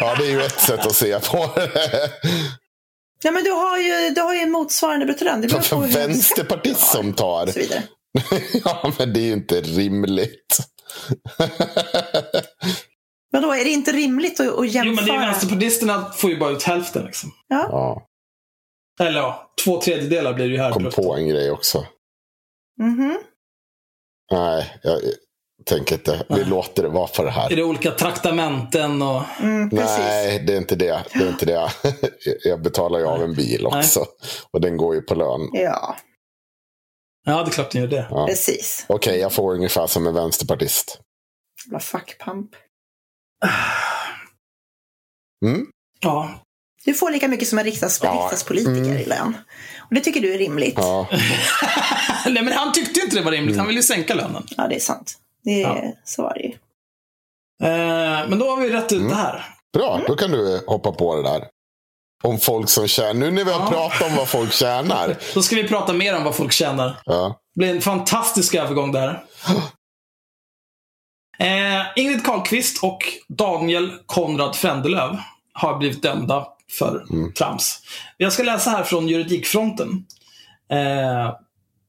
ja, 0.00 0.14
det 0.18 0.24
är 0.26 0.30
ju 0.30 0.42
ett 0.42 0.60
sätt 0.60 0.86
att 0.86 0.94
se 0.94 1.18
på 1.20 1.50
det. 1.56 2.10
Ja, 3.22 3.30
men 3.30 3.44
du 3.44 3.50
har 3.50 3.78
ju, 3.78 4.10
du 4.10 4.20
har 4.20 4.34
ju 4.34 4.40
en 4.40 4.50
motsvarande 4.50 5.06
bruttolön. 5.06 5.40
Det 5.40 5.48
beror 5.48 5.60
på 5.60 5.76
vänsterpartist 5.80 6.86
som 6.90 7.12
tar. 7.12 7.50
ja, 8.64 8.92
men 8.98 9.12
det 9.12 9.20
är 9.20 9.24
ju 9.24 9.32
inte 9.32 9.60
rimligt. 9.60 10.58
Men 13.32 13.42
då 13.42 13.52
är 13.54 13.64
det 13.64 13.70
inte 13.70 13.92
rimligt 13.92 14.40
att, 14.40 14.46
att 14.48 14.54
Jo, 14.56 14.64
jämföra? 14.64 14.94
men 14.94 15.04
det 15.04 15.12
är 15.24 15.26
vänsterpartisterna 15.26 16.12
får 16.16 16.30
ju 16.30 16.38
bara 16.38 16.50
ut 16.50 16.62
hälften. 16.62 17.04
Liksom. 17.04 17.30
Ja, 17.48 18.02
Eller 18.98 19.18
ja, 19.20 19.50
två 19.64 19.80
tredjedelar 19.80 20.34
blir 20.34 20.48
det 20.48 20.52
ju 20.54 20.58
här. 20.60 20.70
kom 20.70 20.90
på 20.90 21.14
en 21.16 21.28
grej 21.28 21.50
också. 21.50 21.86
Mhm. 22.80 23.18
Nej, 24.30 24.78
jag 24.82 25.00
tänker 25.64 25.94
inte. 25.94 26.26
Vi 26.28 26.44
låter 26.44 26.82
det 26.82 26.88
vara 26.88 27.06
på 27.06 27.22
det 27.22 27.28
Är 27.28 27.32
här. 27.32 27.48
det 27.56 27.62
olika 27.62 27.90
traktamenten 27.90 29.02
och... 29.02 29.22
mm, 29.40 29.70
precis. 29.70 29.98
Nej, 29.98 30.38
det 30.46 30.52
är 30.52 30.56
inte 30.56 30.76
det. 30.76 31.04
det, 31.14 31.18
är 31.24 31.28
inte 31.28 31.46
det. 31.46 31.70
Jag 32.44 32.62
betalar 32.62 32.98
ju 32.98 33.04
av 33.06 33.22
en 33.22 33.34
bil 33.34 33.66
också. 33.66 34.06
Och 34.50 34.60
den 34.60 34.76
går 34.76 34.94
ju 34.94 35.00
på 35.02 35.14
lön. 35.14 35.48
Ja, 35.52 35.96
Ja, 37.24 37.42
det 37.42 37.50
är 37.50 37.52
klart 37.52 37.74
ni 37.74 37.80
gör 37.80 37.86
det. 37.86 38.06
Ja. 38.10 38.26
precis. 38.26 38.86
Okej, 38.88 39.18
jag 39.20 39.32
får 39.32 39.54
ungefär 39.54 39.86
som 39.86 40.06
en 40.06 40.14
vänsterpartist. 40.14 41.00
Jävla 41.66 41.80
fuckpump. 41.80 42.50
Mm? 45.46 45.66
Ja. 46.00 46.40
Du 46.84 46.94
får 46.94 47.10
lika 47.10 47.28
mycket 47.28 47.48
som 47.48 47.58
en 47.58 47.64
riksdags, 47.64 48.00
Ja. 48.02 48.12
riksdagspolitiker 48.12 48.72
Mm. 48.72 48.96
i 48.98 49.04
lön. 49.04 49.36
Och 49.78 49.94
det 49.94 50.00
tycker 50.00 50.20
du 50.20 50.34
är 50.34 50.38
rimligt? 50.38 50.74
Ja. 50.76 51.06
Nej, 52.26 52.42
men 52.42 52.52
han 52.52 52.72
tyckte 52.72 53.00
inte 53.00 53.16
det 53.16 53.22
var 53.22 53.32
rimligt. 53.32 53.56
Han 53.56 53.66
ville 53.66 53.78
ju 53.78 53.82
sänka 53.82 54.14
lönen. 54.14 54.46
Ja, 54.56 54.68
det 54.68 54.74
är 54.76 54.80
sant. 54.80 55.14
Det 55.44 55.62
är, 55.62 55.68
Ja. 55.68 55.92
Så 56.04 56.22
var 56.22 56.34
det 56.34 56.40
ju. 56.40 56.52
Eh, 57.62 58.28
men 58.28 58.38
då 58.38 58.50
har 58.50 58.56
vi 58.60 58.70
rätt 58.70 58.92
ut 58.92 58.98
Mm. 58.98 59.08
det 59.08 59.14
här. 59.16 59.44
Bra, 59.72 60.00
då 60.06 60.16
kan 60.16 60.30
du 60.30 60.64
hoppa 60.66 60.92
på 60.92 61.16
det 61.16 61.22
där. 61.22 61.44
Om 62.24 62.38
folk 62.38 62.68
som 62.68 62.88
tjänar. 62.88 63.14
Nu 63.14 63.30
när 63.30 63.44
vi 63.44 63.52
har 63.52 63.60
Ja. 63.60 63.70
pratat 63.70 64.02
om 64.10 64.16
vad 64.16 64.28
folk 64.28 64.52
tjänar. 64.52 65.16
Då 65.34 65.42
ska 65.42 65.56
vi 65.56 65.68
prata 65.68 65.92
mer 65.92 66.16
om 66.16 66.24
vad 66.24 66.34
folk 66.36 66.52
tjänar. 66.52 67.00
Ja. 67.04 67.40
Det 67.54 67.58
blir 67.58 67.70
en 67.74 67.80
fantastisk 67.80 68.54
övergång 68.54 68.92
där. 68.92 69.24
Eh, 71.40 71.82
Ingrid 71.96 72.24
Carlqvist 72.24 72.82
och 72.84 72.98
Daniel 73.28 73.92
Konrad 74.06 74.56
Frändelöv 74.56 75.16
har 75.52 75.78
blivit 75.78 76.02
dömda 76.02 76.46
för 76.70 77.04
trams. 77.32 77.80
Jag 78.16 78.32
ska 78.32 78.42
läsa 78.42 78.70
här 78.70 78.84
från 78.84 79.08
juridikfronten. 79.08 80.04
Eh, 80.70 81.34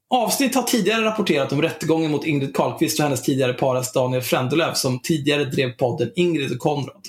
avsnitt 0.10 0.56
har 0.56 0.64
tidigare 0.64 1.06
rapporterat 1.06 1.52
om 1.52 1.62
rättegången 1.62 2.12
mot 2.12 2.26
Ingrid 2.26 2.56
Carlqvist 2.56 3.00
och 3.00 3.04
hennes 3.04 3.24
tidigare 3.24 3.54
paras 3.54 3.94
Daniel 3.94 4.22
Frändelöv 4.22 4.74
som 4.74 5.00
tidigare 5.00 5.46
drev 5.46 5.72
podden 5.72 6.12
Ingrid 6.16 6.52
och 6.52 6.60
Konrad. 6.60 7.02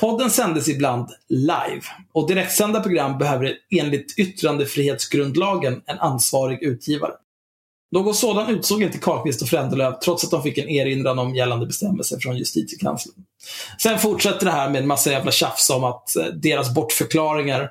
Podden 0.00 0.30
sändes 0.30 0.68
ibland 0.68 1.08
live 1.28 1.82
och 2.12 2.28
direktsända 2.28 2.80
program 2.80 3.18
behöver 3.18 3.54
enligt 3.70 4.18
yttrandefrihetsgrundlagen 4.18 5.82
en 5.86 5.98
ansvarig 5.98 6.62
utgivare. 6.62 7.12
Någon 7.92 8.14
sådan 8.14 8.50
utsåg 8.50 8.82
inte 8.82 8.98
Carlqvist 8.98 9.42
och 9.42 9.48
Frändelöv 9.48 9.94
trots 10.04 10.24
att 10.24 10.30
de 10.30 10.42
fick 10.42 10.58
en 10.58 10.68
erinran 10.68 11.18
om 11.18 11.34
gällande 11.34 11.66
bestämmelser 11.66 12.18
från 12.18 12.36
justitiekanslern. 12.36 13.24
Sen 13.82 13.98
fortsätter 13.98 14.46
det 14.46 14.52
här 14.52 14.70
med 14.70 14.80
en 14.80 14.88
massa 14.88 15.10
jävla 15.10 15.30
tjafs 15.30 15.70
om 15.70 15.84
att 15.84 16.16
eh, 16.16 16.24
deras 16.24 16.74
bortförklaringar 16.74 17.70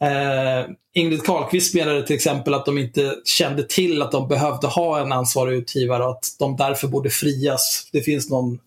eh, 0.00 0.70
Ingrid 0.94 1.22
Carlqvist 1.22 1.74
menade 1.74 2.06
till 2.06 2.16
exempel 2.16 2.54
att 2.54 2.66
de 2.66 2.78
inte 2.78 3.14
kände 3.24 3.62
till 3.62 4.02
att 4.02 4.12
de 4.12 4.28
behövde 4.28 4.66
ha 4.66 5.00
en 5.00 5.12
ansvarig 5.12 5.56
utgivare 5.56 6.04
och 6.04 6.10
att 6.10 6.24
de 6.38 6.56
därför 6.56 6.88
borde 6.88 7.10
frias. 7.10 7.88
Det 7.92 8.00
finns 8.00 8.30
någon, 8.30 8.58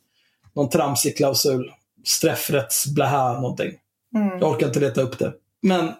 någon 0.53 0.69
tramsig 0.69 1.17
klausul. 1.17 1.71
Straffrättsblähä 2.05 3.33
någonting. 3.33 3.71
Mm. 4.15 4.39
Jag 4.39 4.51
orkar 4.51 4.67
inte 4.67 4.79
leta 4.79 5.01
upp 5.01 5.19
det. 5.19 5.33
Men 5.61 5.91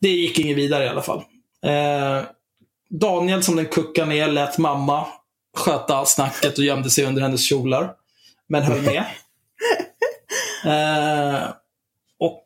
det 0.00 0.08
gick 0.08 0.38
inget 0.38 0.56
vidare 0.56 0.84
i 0.84 0.88
alla 0.88 1.02
fall. 1.02 1.22
Eh, 1.64 2.22
Daniel 2.90 3.42
som 3.42 3.56
den 3.56 3.66
kuckade 3.66 4.08
ner 4.08 4.28
lät 4.28 4.58
mamma 4.58 5.06
sköta 5.56 6.04
snacket 6.04 6.58
och 6.58 6.64
gömde 6.64 6.90
sig 6.90 7.04
under 7.04 7.22
hennes 7.22 7.44
kjolar. 7.48 7.90
Men 8.48 8.62
höll 8.62 8.82
med. 8.82 9.04
eh, 10.64 11.48
och 12.18 12.42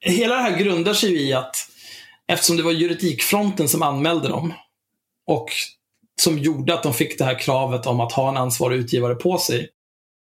hela 0.00 0.34
det 0.34 0.42
här 0.42 0.58
grundar 0.58 0.94
sig 0.94 1.28
i 1.28 1.32
att 1.32 1.56
eftersom 2.26 2.56
det 2.56 2.62
var 2.62 2.72
juridikfronten 2.72 3.68
som 3.68 3.82
anmälde 3.82 4.28
dem 4.28 4.54
och 5.26 5.48
som 6.20 6.38
gjorde 6.38 6.74
att 6.74 6.82
de 6.82 6.94
fick 6.94 7.18
det 7.18 7.24
här 7.24 7.38
kravet 7.38 7.86
om 7.86 8.00
att 8.00 8.12
ha 8.12 8.28
en 8.28 8.36
ansvarig 8.36 8.78
utgivare 8.78 9.14
på 9.14 9.38
sig. 9.38 9.68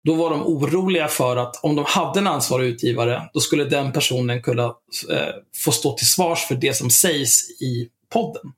Då 0.04 0.14
var 0.14 0.30
de 0.30 0.46
oroliga 0.46 1.08
för 1.08 1.36
att 1.36 1.64
om 1.64 1.76
de 1.76 1.84
hade 1.88 2.20
en 2.20 2.26
ansvarig 2.26 2.68
utgivare, 2.68 3.28
då 3.32 3.40
skulle 3.40 3.64
den 3.64 3.92
personen 3.92 4.42
kunna 4.42 4.64
eh, 5.10 5.34
få 5.56 5.72
stå 5.72 5.96
till 5.96 6.08
svars 6.08 6.38
för 6.38 6.54
det 6.54 6.76
som 6.76 6.90
sägs 6.90 7.50
i 7.62 7.88
podden. 8.12 8.52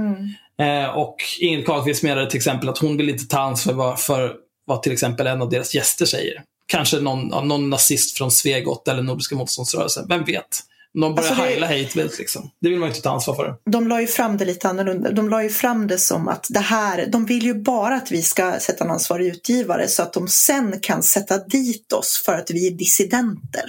Mm. 0.00 0.84
Eh, 0.84 0.90
och 0.90 1.16
Ingrid 1.40 1.66
Carlqvist 1.66 2.02
menade 2.02 2.30
till 2.30 2.36
exempel 2.36 2.68
att 2.68 2.78
hon 2.78 2.96
vill 2.96 3.08
inte 3.08 3.26
ta 3.26 3.38
ansvar 3.38 3.96
för, 3.96 3.96
för 3.96 4.34
vad 4.66 4.82
till 4.82 4.92
exempel 4.92 5.26
en 5.26 5.42
av 5.42 5.50
deras 5.50 5.74
gäster 5.74 6.06
säger. 6.06 6.42
Kanske 6.66 7.00
någon, 7.00 7.48
någon 7.48 7.70
nazist 7.70 8.18
från 8.18 8.30
Svegot 8.30 8.88
eller 8.88 9.02
Nordiska 9.02 9.34
motståndsrörelsen. 9.34 10.06
Vem 10.08 10.24
vet? 10.24 10.46
De 10.92 11.14
börjar 11.14 11.28
Alltså 11.28 11.44
heila 11.44 11.66
hate 11.66 12.08
liksom. 12.18 12.50
Det 12.60 12.68
vill 12.68 12.78
man 12.78 12.88
ju 12.88 12.90
inte 12.90 13.02
ta 13.02 13.10
ansvar 13.10 13.34
för. 13.34 13.56
De 13.70 13.88
la 13.88 14.00
ju 14.00 14.06
fram 14.06 14.36
det 14.36 14.44
lite 14.44 14.68
annorlunda. 14.68 15.10
De 15.10 15.28
la 15.28 15.42
ju 15.42 15.48
fram 15.48 15.86
det 15.86 15.98
som 15.98 16.28
att 16.28 16.46
det 16.48 16.60
här, 16.60 17.06
de 17.06 17.26
vill 17.26 17.44
ju 17.44 17.54
bara 17.54 17.94
att 17.94 18.10
vi 18.10 18.22
ska 18.22 18.60
sätta 18.60 18.84
en 18.84 18.90
ansvarig 18.90 19.26
utgivare 19.26 19.88
så 19.88 20.02
att 20.02 20.12
de 20.12 20.28
sen 20.28 20.80
kan 20.80 21.02
sätta 21.02 21.38
dit 21.38 21.92
oss 21.92 22.22
för 22.26 22.34
att 22.34 22.50
vi 22.50 22.66
är 22.66 22.70
dissidenter. 22.70 23.64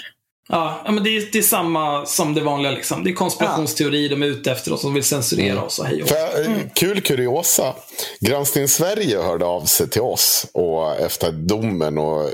Ja, 0.50 0.82
ja 0.86 0.92
men 0.92 1.04
det 1.04 1.18
är, 1.18 1.30
det 1.32 1.38
är 1.38 1.42
samma 1.44 2.06
som 2.06 2.34
det 2.34 2.42
vanliga. 2.42 2.72
Liksom. 2.72 3.04
Det 3.04 3.10
är 3.10 3.14
konspirationsteori, 3.14 4.08
de 4.08 4.24
är 4.24 4.28
ute 4.28 4.52
efter 4.52 4.74
oss, 4.74 4.82
de 4.82 4.94
vill 4.94 5.04
censurera 5.04 5.64
oss 5.64 5.80
och 5.80 5.86
hej. 5.86 6.04
För, 6.06 6.42
eh, 6.42 6.58
Kul 6.76 7.02
kuriosa. 7.02 7.76
Granskning 8.20 8.68
Sverige 8.68 9.22
hörde 9.22 9.46
av 9.46 9.62
sig 9.62 9.90
till 9.90 10.02
oss 10.02 10.48
och 10.54 10.96
efter 10.96 11.32
domen. 11.32 11.98
Och 11.98 12.22
eh, 12.24 12.30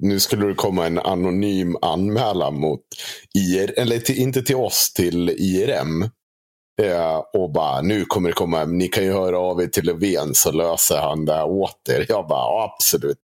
nu 0.00 0.20
skulle 0.20 0.46
det 0.46 0.54
komma 0.54 0.86
en 0.86 0.98
anonym 0.98 1.76
anmälan 1.82 2.60
mot 2.60 2.80
IR, 3.34 3.78
eller 3.78 3.98
till, 3.98 4.18
inte 4.18 4.42
till 4.42 4.56
oss, 4.56 4.92
till 4.92 5.30
IRM. 5.30 6.02
Eh, 6.82 7.22
och 7.32 7.52
bara, 7.52 7.82
nu 7.82 8.04
kommer 8.04 8.28
det 8.28 8.34
komma, 8.34 8.64
ni 8.64 8.88
kan 8.88 9.04
ju 9.04 9.12
höra 9.12 9.38
av 9.38 9.62
er 9.62 9.66
till 9.66 9.84
Löfven 9.84 10.34
så 10.34 10.52
löser 10.52 10.96
han 10.96 11.24
det 11.24 11.32
här 11.32 11.46
åt 11.46 11.88
er. 11.88 12.06
Jag 12.08 12.28
bara, 12.28 12.38
ja, 12.38 12.74
absolut. 12.74 13.18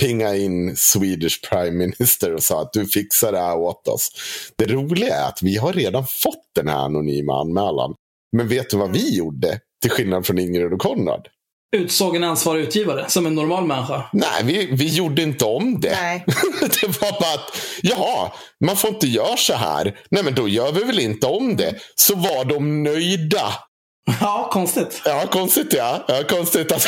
Pinga 0.00 0.36
in 0.36 0.76
Swedish 0.76 1.48
Prime 1.48 1.70
Minister 1.70 2.34
och 2.34 2.42
sa 2.42 2.62
att 2.62 2.72
du 2.72 2.86
fixar 2.86 3.32
det 3.32 3.38
här 3.38 3.56
åt 3.56 3.88
oss. 3.88 4.10
Det 4.56 4.66
roliga 4.66 5.14
är 5.14 5.28
att 5.28 5.42
vi 5.42 5.56
har 5.56 5.72
redan 5.72 6.06
fått 6.06 6.44
den 6.54 6.68
här 6.68 6.78
anonyma 6.78 7.40
anmälan. 7.40 7.94
Men 8.36 8.48
vet 8.48 8.70
du 8.70 8.76
vad 8.76 8.92
vi 8.92 9.16
gjorde? 9.16 9.60
Till 9.82 9.90
skillnad 9.90 10.26
från 10.26 10.38
Ingrid 10.38 10.72
och 10.72 10.80
Konrad. 10.80 11.28
Utsåg 11.76 12.16
en 12.16 12.24
ansvarig 12.24 12.62
utgivare, 12.62 13.04
som 13.08 13.26
en 13.26 13.34
normal 13.34 13.66
människa. 13.66 14.04
Nej, 14.12 14.44
vi, 14.44 14.66
vi 14.66 14.94
gjorde 14.94 15.22
inte 15.22 15.44
om 15.44 15.80
det. 15.80 15.96
Nej. 16.00 16.24
det 16.60 16.86
var 16.86 17.20
bara 17.20 17.34
att, 17.34 17.56
jaha, 17.82 18.32
man 18.64 18.76
får 18.76 18.90
inte 18.90 19.06
göra 19.06 19.36
så 19.36 19.54
här. 19.54 19.98
Nej, 20.10 20.24
men 20.24 20.34
då 20.34 20.48
gör 20.48 20.72
vi 20.72 20.84
väl 20.84 21.00
inte 21.00 21.26
om 21.26 21.56
det. 21.56 21.74
Så 21.94 22.14
var 22.14 22.44
de 22.44 22.82
nöjda. 22.82 23.54
Ja, 24.20 24.48
konstigt. 24.52 25.02
Ja, 25.04 25.26
konstigt 25.30 25.72
ja. 25.72 26.04
ja 26.08 26.22
konstigt 26.28 26.72
att 26.72 26.84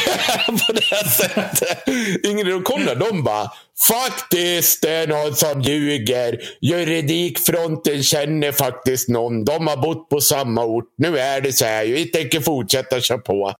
på 0.66 0.72
det 0.72 0.84
här 0.84 1.08
sättet. 1.08 1.88
Ingrid 2.24 2.54
och 2.54 2.64
Konrad, 2.64 2.98
de 2.98 3.24
bara, 3.24 3.50
faktiskt 3.88 4.82
det 4.82 4.90
är 4.90 5.06
någon 5.06 5.34
som 5.34 5.62
ljuger. 5.62 6.38
Juridikfronten 6.60 8.02
känner 8.02 8.52
faktiskt 8.52 9.08
någon. 9.08 9.44
De 9.44 9.66
har 9.66 9.76
bott 9.76 10.08
på 10.08 10.20
samma 10.20 10.64
ort. 10.64 10.94
Nu 10.96 11.18
är 11.18 11.40
det 11.40 11.52
så 11.52 11.64
här. 11.64 11.84
Vi 11.84 12.04
tänker 12.04 12.40
fortsätta 12.40 13.00
köra 13.00 13.18
på. 13.18 13.54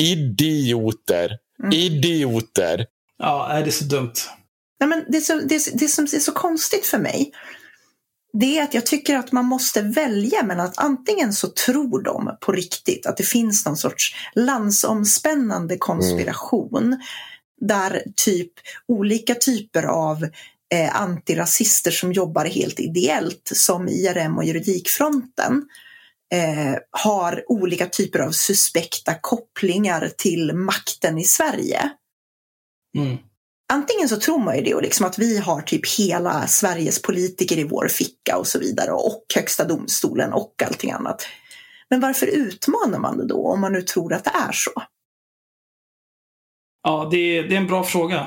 Idioter. 0.00 1.30
Idioter. 1.72 2.86
Ja, 3.18 3.46
nej, 3.52 3.62
det 3.62 3.68
är 3.68 3.72
så 3.72 3.84
dumt. 3.84 4.14
Nej, 4.80 4.88
men 4.88 5.04
det, 5.08 5.20
som, 5.20 5.46
det, 5.48 5.62
det 5.74 5.88
som 5.88 6.04
är 6.04 6.18
så 6.18 6.32
konstigt 6.32 6.86
för 6.86 6.98
mig 6.98 7.32
det 8.32 8.58
är 8.58 8.62
att 8.62 8.74
jag 8.74 8.86
tycker 8.86 9.16
att 9.16 9.32
man 9.32 9.44
måste 9.44 9.82
välja 9.82 10.42
mellan 10.42 10.66
att 10.66 10.78
antingen 10.78 11.32
så 11.32 11.48
tror 11.48 12.02
de 12.02 12.36
på 12.40 12.52
riktigt 12.52 13.06
att 13.06 13.16
det 13.16 13.22
finns 13.22 13.66
någon 13.66 13.76
sorts 13.76 14.14
landsomspännande 14.34 15.76
konspiration 15.76 17.00
där 17.60 18.02
typ 18.16 18.52
olika 18.88 19.34
typer 19.34 19.82
av 19.82 20.24
eh, 20.74 21.00
antirasister 21.00 21.90
som 21.90 22.12
jobbar 22.12 22.44
helt 22.44 22.80
ideellt 22.80 23.50
som 23.54 23.88
IRM 23.88 24.38
och 24.38 24.44
Juridikfronten 24.44 25.64
eh, 26.34 26.78
har 26.90 27.44
olika 27.48 27.86
typer 27.86 28.18
av 28.18 28.30
suspekta 28.30 29.14
kopplingar 29.20 30.10
till 30.16 30.52
makten 30.54 31.18
i 31.18 31.24
Sverige 31.24 31.90
Mm. 32.96 33.18
Antingen 33.70 34.08
så 34.08 34.16
tror 34.16 34.38
man 34.38 34.56
ju 34.56 34.62
det 34.62 34.74
och 34.74 34.82
liksom 34.82 35.06
att 35.06 35.18
vi 35.18 35.38
har 35.38 35.60
typ 35.60 35.98
hela 35.98 36.46
Sveriges 36.46 37.02
politiker 37.02 37.58
i 37.58 37.64
vår 37.64 37.88
ficka 37.88 38.36
och 38.36 38.46
så 38.46 38.58
vidare 38.58 38.92
och 38.92 39.24
högsta 39.34 39.64
domstolen 39.64 40.32
och 40.32 40.62
allting 40.66 40.90
annat. 40.90 41.26
Men 41.90 42.00
varför 42.00 42.26
utmanar 42.26 42.98
man 42.98 43.18
det 43.18 43.26
då 43.26 43.46
om 43.46 43.60
man 43.60 43.72
nu 43.72 43.82
tror 43.82 44.12
att 44.12 44.24
det 44.24 44.30
är 44.48 44.52
så? 44.52 44.82
Ja, 46.82 47.08
det 47.10 47.16
är, 47.16 47.42
det 47.42 47.54
är 47.54 47.60
en 47.60 47.66
bra 47.66 47.84
fråga. 47.84 48.26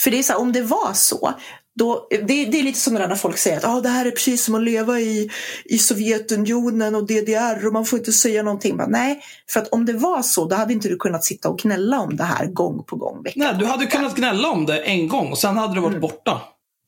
För 0.00 0.10
det 0.10 0.18
är 0.18 0.22
så 0.22 0.32
här, 0.32 0.40
om 0.40 0.52
det 0.52 0.62
var 0.62 0.92
så, 0.92 1.34
då, 1.74 2.06
det, 2.10 2.44
det 2.44 2.58
är 2.58 2.62
lite 2.62 2.78
som 2.78 2.94
när 2.94 3.14
folk 3.14 3.38
säger 3.38 3.56
att 3.56 3.64
ah, 3.64 3.80
det 3.80 3.88
här 3.88 4.06
är 4.06 4.10
precis 4.10 4.44
som 4.44 4.54
att 4.54 4.62
leva 4.62 5.00
i, 5.00 5.30
i 5.64 5.78
Sovjetunionen 5.78 6.94
och 6.94 7.06
DDR 7.06 7.66
och 7.66 7.72
man 7.72 7.84
får 7.86 7.98
inte 7.98 8.12
säga 8.12 8.42
någonting. 8.42 8.76
Men, 8.76 8.90
nej, 8.90 9.22
för 9.50 9.60
att 9.60 9.68
om 9.68 9.84
det 9.86 9.92
var 9.92 10.22
så, 10.22 10.44
då 10.48 10.56
hade 10.56 10.72
inte 10.72 10.88
du 10.88 10.96
kunnat 10.96 11.24
sitta 11.24 11.48
och 11.48 11.58
gnälla 11.58 12.00
om 12.00 12.16
det 12.16 12.24
här 12.24 12.46
gång 12.46 12.84
på 12.84 12.96
gång. 12.96 13.22
Vecka 13.22 13.38
Nej, 13.38 13.54
du 13.58 13.64
hade 13.66 13.84
vecka. 13.84 13.96
kunnat 13.98 14.16
gnälla 14.16 14.48
om 14.50 14.66
det 14.66 14.78
en 14.82 15.08
gång 15.08 15.30
och 15.30 15.38
sen 15.38 15.56
hade 15.56 15.74
det 15.74 15.80
varit 15.80 16.00
borta. 16.00 16.40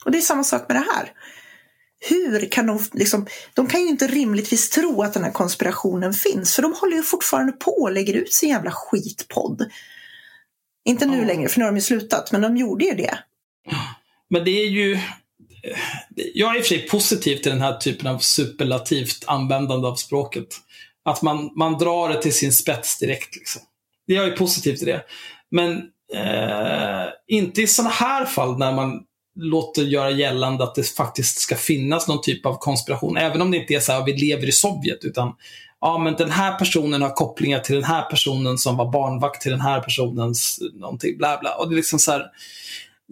Och 0.05 0.11
det 0.11 0.19
är 0.19 0.23
samma 0.23 0.45
sak 0.45 0.65
med 0.69 0.77
det 0.77 0.87
här. 0.95 1.13
Hur 2.09 2.51
kan 2.51 2.67
de, 2.67 2.81
liksom, 2.93 3.27
de 3.55 3.67
kan 3.67 3.81
ju 3.81 3.89
inte 3.89 4.07
rimligtvis 4.07 4.71
tro 4.71 5.03
att 5.03 5.15
den 5.15 5.25
här 5.25 5.31
konspirationen 5.31 6.13
finns, 6.15 6.55
för 6.55 6.63
de 6.63 6.73
håller 6.75 6.97
ju 6.97 7.03
fortfarande 7.03 7.53
på 7.53 7.71
och 7.71 7.93
lägger 7.93 8.15
ut 8.15 8.33
sin 8.33 8.49
jävla 8.49 8.71
skitpodd. 8.71 9.71
Inte 10.85 11.07
nu 11.07 11.19
Ja. 11.19 11.25
längre, 11.25 11.49
för 11.49 11.59
nu 11.59 11.65
har 11.65 11.73
de 11.73 11.77
ju 11.77 11.83
slutat, 11.83 12.33
men 12.33 12.41
de 12.41 12.57
gjorde 12.57 12.85
ju 12.85 12.95
det. 12.95 13.19
Men 14.31 14.45
det 14.45 14.51
är 14.51 14.67
ju... 14.67 14.99
Jag 16.35 16.55
är 16.55 16.59
i 16.59 16.61
och 16.61 16.65
för 16.65 16.69
sig 16.69 16.89
positiv 16.89 17.37
till 17.37 17.53
den 17.53 17.61
här 17.61 17.77
typen 17.77 18.07
av 18.07 18.19
superlativt 18.19 19.25
användande 19.27 19.89
av 19.89 19.95
språket. 19.95 20.49
Att 21.05 21.23
man, 21.23 21.51
man 21.57 21.79
drar 21.79 22.09
det 22.09 22.23
till 22.23 22.35
sin 22.35 22.53
spets 22.53 22.99
direkt. 22.99 23.37
Liksom. 23.37 23.63
Jag 24.07 24.27
är 24.27 24.37
positiv 24.37 24.77
till 24.77 24.87
det. 24.87 25.03
Men 25.51 25.77
eh, 26.15 27.07
inte 27.27 27.63
i 27.63 27.67
sådana 27.67 27.95
här 27.95 28.25
fall 28.25 28.59
när 28.59 28.73
man 28.73 29.03
låter 29.37 29.83
göra 29.83 30.11
gällande 30.11 30.65
att 30.65 30.75
det 30.75 30.89
faktiskt 30.89 31.39
ska 31.39 31.57
finnas 31.57 32.09
någon 32.09 32.23
typ 32.23 32.47
av 32.47 32.59
konspiration. 32.59 33.17
Även 33.17 33.43
om 33.43 33.51
det 33.51 33.57
inte 33.57 33.75
är 33.75 33.81
så 33.81 33.93
här 33.93 34.01
att 34.01 34.09
vi 34.09 34.17
lever 34.17 34.49
i 34.49 34.53
Sovjet. 34.53 35.05
Utan 35.05 35.33
ja, 35.81 35.99
men 35.99 36.15
den 36.15 36.31
här 36.31 36.59
personen 36.59 37.03
har 37.03 37.11
kopplingar 37.11 37.61
till 37.61 37.75
den 37.75 37.85
här 37.85 38.03
personen 38.03 38.59
som 38.59 38.77
var 38.77 38.93
barnvakt 38.93 39.43
till 39.43 39.51
den 39.51 39.61
här 39.61 39.81
personens 39.81 40.61
någonting. 40.75 41.19
Bla 41.19 41.39
bla. 41.41 41.55
Och 41.55 41.69
det 41.69 41.75
är 41.75 41.77
liksom 41.77 41.99
så 41.99 42.13
här 42.13 42.27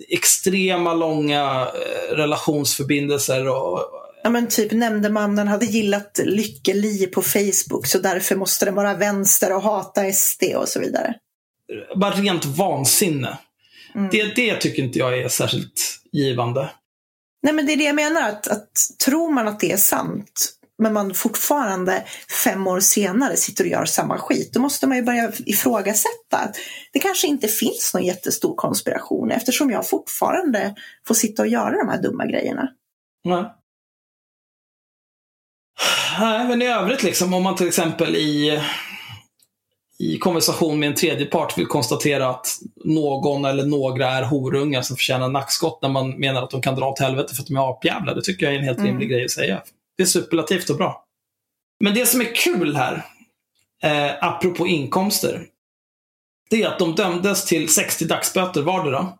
extrema 0.08 0.94
långa 0.94 1.68
eh, 1.74 2.14
relationsförbindelser. 2.14 3.48
Och, 3.48 3.98
Ja, 4.24 4.30
men 4.30 4.48
typ 4.48 4.72
nämndemannen 4.72 5.48
hade 5.48 5.66
gillat 5.66 6.20
Lykke-Li 6.24 7.06
på 7.06 7.22
Facebook 7.22 7.86
så 7.86 7.98
därför 7.98 8.36
måste 8.36 8.64
den 8.64 8.74
vara 8.74 8.94
vänster 8.94 9.54
och 9.54 9.62
hata 9.62 10.12
SD 10.12 10.42
och 10.56 10.68
så 10.68 10.80
vidare. 10.80 11.14
bara 11.96 12.10
rent 12.10 12.44
vansinne. 12.44 13.38
Mm. 13.94 14.08
Det, 14.12 14.34
det 14.34 14.54
tycker 14.54 14.82
inte 14.82 14.98
jag 14.98 15.18
är 15.18 15.28
särskilt 15.28 16.00
givande. 16.12 16.70
Nej 17.42 17.52
men 17.52 17.66
det 17.66 17.72
är 17.72 17.76
det 17.76 17.84
jag 17.84 17.94
menar, 17.94 18.28
att, 18.28 18.48
att 18.48 18.70
tror 19.04 19.30
man 19.30 19.48
att 19.48 19.60
det 19.60 19.72
är 19.72 19.76
sant 19.76 20.52
men 20.78 20.92
man 20.92 21.14
fortfarande 21.14 22.04
fem 22.44 22.66
år 22.66 22.80
senare 22.80 23.36
sitter 23.36 23.64
och 23.64 23.70
gör 23.70 23.84
samma 23.84 24.18
skit, 24.18 24.52
då 24.52 24.60
måste 24.60 24.86
man 24.86 24.96
ju 24.96 25.02
börja 25.02 25.32
ifrågasätta 25.46 26.38
att 26.38 26.56
det 26.92 26.98
kanske 26.98 27.26
inte 27.26 27.48
finns 27.48 27.90
någon 27.94 28.04
jättestor 28.04 28.54
konspiration 28.54 29.30
eftersom 29.30 29.70
jag 29.70 29.88
fortfarande 29.88 30.74
får 31.06 31.14
sitta 31.14 31.42
och 31.42 31.48
göra 31.48 31.78
de 31.84 31.88
här 31.88 32.02
dumma 32.02 32.26
grejerna. 32.26 32.68
Nej. 33.24 33.44
Nej, 36.20 36.48
men 36.48 36.62
i 36.62 36.66
övrigt 36.66 37.02
liksom, 37.02 37.34
om 37.34 37.42
man 37.42 37.56
till 37.56 37.68
exempel 37.68 38.16
i, 38.16 38.60
i 39.98 40.18
konversation 40.18 40.78
med 40.78 40.86
en 40.88 40.94
tredje 40.94 41.26
part 41.26 41.58
vill 41.58 41.66
konstatera 41.66 42.28
att 42.28 42.46
någon 42.84 43.44
eller 43.44 43.66
några 43.66 44.10
är 44.10 44.22
horungar 44.22 44.82
som 44.82 44.96
förtjänar 44.96 45.28
nackskott 45.28 45.82
när 45.82 45.88
man 45.88 46.10
menar 46.10 46.42
att 46.42 46.50
de 46.50 46.62
kan 46.62 46.74
dra 46.74 46.88
åt 46.88 46.98
helvete 46.98 47.34
för 47.34 47.42
att 47.42 47.48
de 47.48 47.56
är 47.56 47.70
apjävlar. 47.70 48.14
Det 48.14 48.22
tycker 48.22 48.46
jag 48.46 48.54
är 48.54 48.58
en 48.58 48.64
helt 48.64 48.78
Mm. 48.78 48.90
rimlig 48.90 49.10
grej 49.10 49.24
att 49.24 49.30
säga. 49.30 49.62
Det 49.96 50.02
är 50.02 50.06
superlativt 50.06 50.70
och 50.70 50.76
bra. 50.76 51.04
Men 51.80 51.94
det 51.94 52.06
som 52.06 52.20
är 52.20 52.34
kul 52.34 52.76
här, 52.76 53.06
eh, 53.82 54.24
apropå 54.24 54.66
inkomster, 54.66 55.46
det 56.50 56.62
är 56.62 56.68
att 56.68 56.78
de 56.78 56.94
dömdes 56.94 57.44
till 57.44 57.68
60 57.68 58.04
dagsböter 58.04 58.62
vardera. 58.62 59.12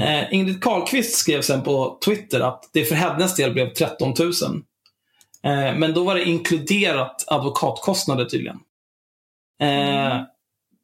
Eh, 0.00 0.34
Ingrid 0.34 0.62
Carlqvist 0.62 1.16
skrev 1.16 1.42
sen 1.42 1.62
på 1.62 1.98
Twitter 2.04 2.40
att 2.40 2.70
det 2.72 2.84
för 2.84 2.94
hennes 2.94 3.36
del 3.36 3.52
blev 3.52 3.72
13 3.72 4.14
000. 4.18 4.32
Eh, 5.42 5.78
men 5.78 5.94
då 5.94 6.04
var 6.04 6.14
det 6.14 6.24
inkluderat 6.24 7.24
advokatkostnader 7.26 8.24
tydligen. 8.24 8.58
Eh, 9.60 10.20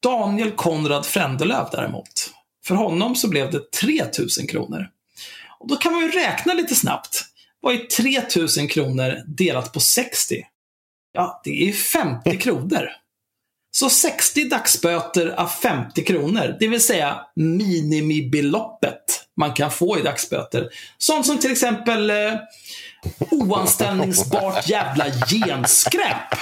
Daniel 0.03 0.51
Konrad 0.51 1.07
Frändelöv 1.07 1.69
däremot. 1.73 2.31
För 2.65 2.75
honom 2.75 3.17
så 3.17 3.29
blev 3.29 3.51
det 3.51 3.71
3 3.73 4.05
000 4.39 4.49
kronor. 4.49 4.89
Och 5.59 5.69
då 5.69 5.77
kan 5.77 5.93
man 5.93 6.03
ju 6.03 6.11
räkna 6.11 6.55
lite 6.55 6.75
snabbt. 6.75 7.25
Vad 7.61 7.75
är 7.75 7.79
3 7.79 8.23
000 8.59 8.69
kronor 8.69 9.23
delat 9.27 9.73
på 9.73 9.81
60? 9.81 10.47
Ja, 11.13 11.41
det 11.45 11.69
är 11.69 11.73
50 11.73 12.37
kronor. 12.41 12.89
Så 13.73 13.91
60 13.91 14.49
dagsböter 14.49 15.29
av 15.29 15.47
50 15.47 16.05
kronor, 16.05 16.57
det 16.61 16.69
vill 16.69 16.81
säga 16.81 17.21
minimibeloppet 17.37 19.27
man 19.37 19.53
kan 19.53 19.71
få 19.71 19.99
i 19.99 20.03
dagsböter. 20.03 20.69
Sånt 20.99 21.27
som 21.27 21.39
till 21.39 21.53
exempel 21.53 22.11
eh, 22.11 22.35
oanställningsbart 23.31 24.69
jävla 24.69 25.07
genskräp 25.11 26.35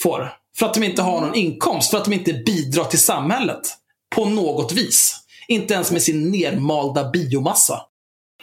får. 0.00 0.32
För 0.58 0.66
att 0.66 0.74
de 0.74 0.82
inte 0.82 1.02
har 1.02 1.20
någon 1.20 1.34
inkomst, 1.34 1.90
för 1.90 1.98
att 1.98 2.04
de 2.04 2.12
inte 2.12 2.32
bidrar 2.32 2.84
till 2.84 2.98
samhället. 2.98 3.60
På 4.16 4.24
något 4.24 4.72
vis. 4.72 5.16
Inte 5.48 5.74
ens 5.74 5.90
med 5.90 6.02
sin 6.02 6.30
nermalda 6.30 7.10
biomassa. 7.10 7.82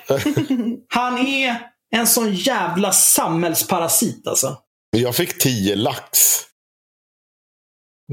Han 0.93 1.17
är 1.17 1.71
en 1.95 2.07
sån 2.07 2.33
jävla 2.33 2.91
samhällsparasit 2.91 4.27
alltså. 4.27 4.57
Jag 4.97 5.15
fick 5.15 5.39
10 5.39 5.75
lax. 5.75 6.19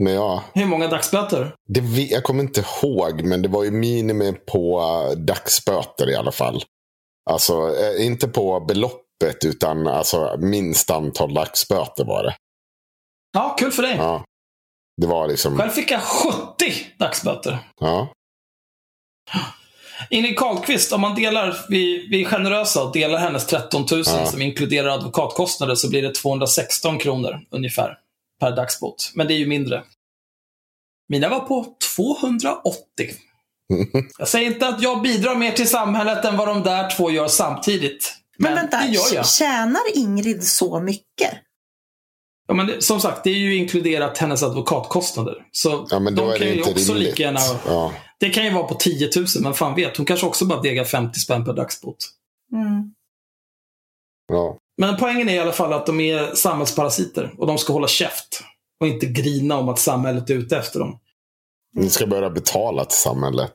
Men 0.00 0.12
ja, 0.12 0.44
Hur 0.54 0.66
många 0.66 0.88
dagsböter? 0.88 1.54
det, 1.68 1.80
jag 2.02 2.24
kommer 2.24 2.42
inte 2.42 2.60
ihåg, 2.82 3.22
men 3.22 3.42
det 3.42 3.48
var 3.48 3.64
ju 3.64 3.70
minimum 3.70 4.36
på 4.46 4.80
eh, 4.80 5.18
dagsböter 5.18 6.10
i 6.10 6.14
alla 6.14 6.32
fall. 6.32 6.64
Alltså, 7.30 7.76
eh, 7.76 8.06
inte 8.06 8.28
på 8.28 8.60
beloppet, 8.60 9.44
utan 9.44 9.86
alltså, 9.86 10.36
minst 10.38 10.90
antal 10.90 11.34
dagsböter 11.34 12.04
var 12.04 12.22
det. 12.24 12.36
Ja, 13.32 13.56
kul 13.58 13.72
för 13.72 13.82
dig. 13.82 13.96
Ja. 13.96 14.24
Det 15.00 15.06
var 15.06 15.28
liksom, 15.28 15.58
Själv 15.58 15.70
fick 15.70 15.90
jag 15.90 16.02
70 16.02 16.36
dagsböter. 16.98 17.58
ja. 17.80 18.08
Ingrid 20.10 20.38
Carlqvist, 20.38 20.92
om 20.92 21.00
man 21.00 21.14
delar, 21.14 21.56
vi, 21.68 22.06
vi 22.10 22.20
är 22.24 22.24
generösa 22.28 22.82
och 22.84 22.92
delar 22.92 23.18
hennes 23.18 23.46
13 23.46 23.86
000 23.90 24.02
Ja. 24.06 24.26
som 24.26 24.42
inkluderar 24.42 24.88
advokatkostnader 24.88 25.74
så 25.74 25.88
blir 25.90 26.02
det 26.02 26.14
216 26.14 26.98
kronor 26.98 27.40
ungefär 27.50 27.98
per 28.40 28.56
dagsbot. 28.56 29.12
Men 29.14 29.26
det 29.26 29.34
är 29.34 29.38
ju 29.38 29.46
mindre. 29.46 29.82
Mina 31.08 31.28
var 31.28 31.40
på 31.40 31.66
280. 31.96 32.76
Jag 34.18 34.28
säger 34.28 34.46
inte 34.46 34.68
att 34.68 34.82
jag 34.82 35.02
bidrar 35.02 35.34
mer 35.34 35.52
till 35.52 35.68
samhället 35.68 36.24
än 36.24 36.36
vad 36.36 36.48
de 36.48 36.62
där 36.62 36.90
två 36.96 37.10
gör 37.10 37.28
samtidigt. 37.28 38.12
Men, 38.38 38.52
Men, 38.54 38.62
vänta, 38.62 38.78
det 38.86 38.86
gör 38.92 39.14
jag. 39.14 39.26
tjänar 39.28 39.82
Ingrid 39.94 40.44
så 40.48 40.80
mycket? 40.80 41.30
Ja, 42.48 42.54
men 42.54 42.66
det, 42.66 42.82
som 42.82 43.00
sagt, 43.00 43.24
det 43.24 43.30
är 43.30 43.34
ju 43.34 43.56
inkluderat 43.56 44.18
hennes 44.18 44.42
advokatkostnader. 44.42 45.34
Så 45.52 45.86
ja, 45.90 45.98
men 45.98 46.14
då 46.14 46.22
de 46.22 46.28
är 46.30 46.38
kan 46.38 46.46
det 46.46 46.52
ju 46.52 46.58
inte 46.58 46.70
också 46.70 46.92
rimligt. 46.92 47.08
lika 47.10 47.22
gärna... 47.22 47.40
Ja. 47.66 47.92
Det 48.20 48.30
kan 48.30 48.44
ju 48.44 48.50
vara 48.50 48.64
på 48.64 48.74
10 48.74 49.10
000, 49.16 49.26
men 49.40 49.54
fan 49.54 49.74
vet. 49.74 49.96
Hon 49.96 50.06
kanske 50.06 50.26
också 50.26 50.44
bara 50.44 50.60
degar 50.60 50.84
50 50.84 51.20
spänn 51.20 51.44
per 51.44 51.52
dagsbot. 51.52 51.96
Mm. 52.52 52.94
Ja. 54.28 54.56
Men 54.76 54.96
poängen 54.96 55.28
är 55.28 55.34
i 55.34 55.38
alla 55.38 55.52
fall 55.52 55.72
att 55.72 55.86
de 55.86 56.00
är 56.00 56.34
samhällsparasiter 56.34 57.34
och 57.38 57.46
de 57.46 57.58
ska 57.58 57.72
hålla 57.72 57.88
käft. 57.88 58.40
Och 58.80 58.86
inte 58.86 59.06
grina 59.06 59.56
om 59.56 59.68
att 59.68 59.78
samhället 59.78 60.30
är 60.30 60.34
ute 60.34 60.56
efter 60.56 60.78
dem. 60.78 60.98
Ni 61.76 61.90
ska 61.90 62.06
börja 62.06 62.30
betala 62.30 62.84
till 62.84 62.98
samhället. 62.98 63.54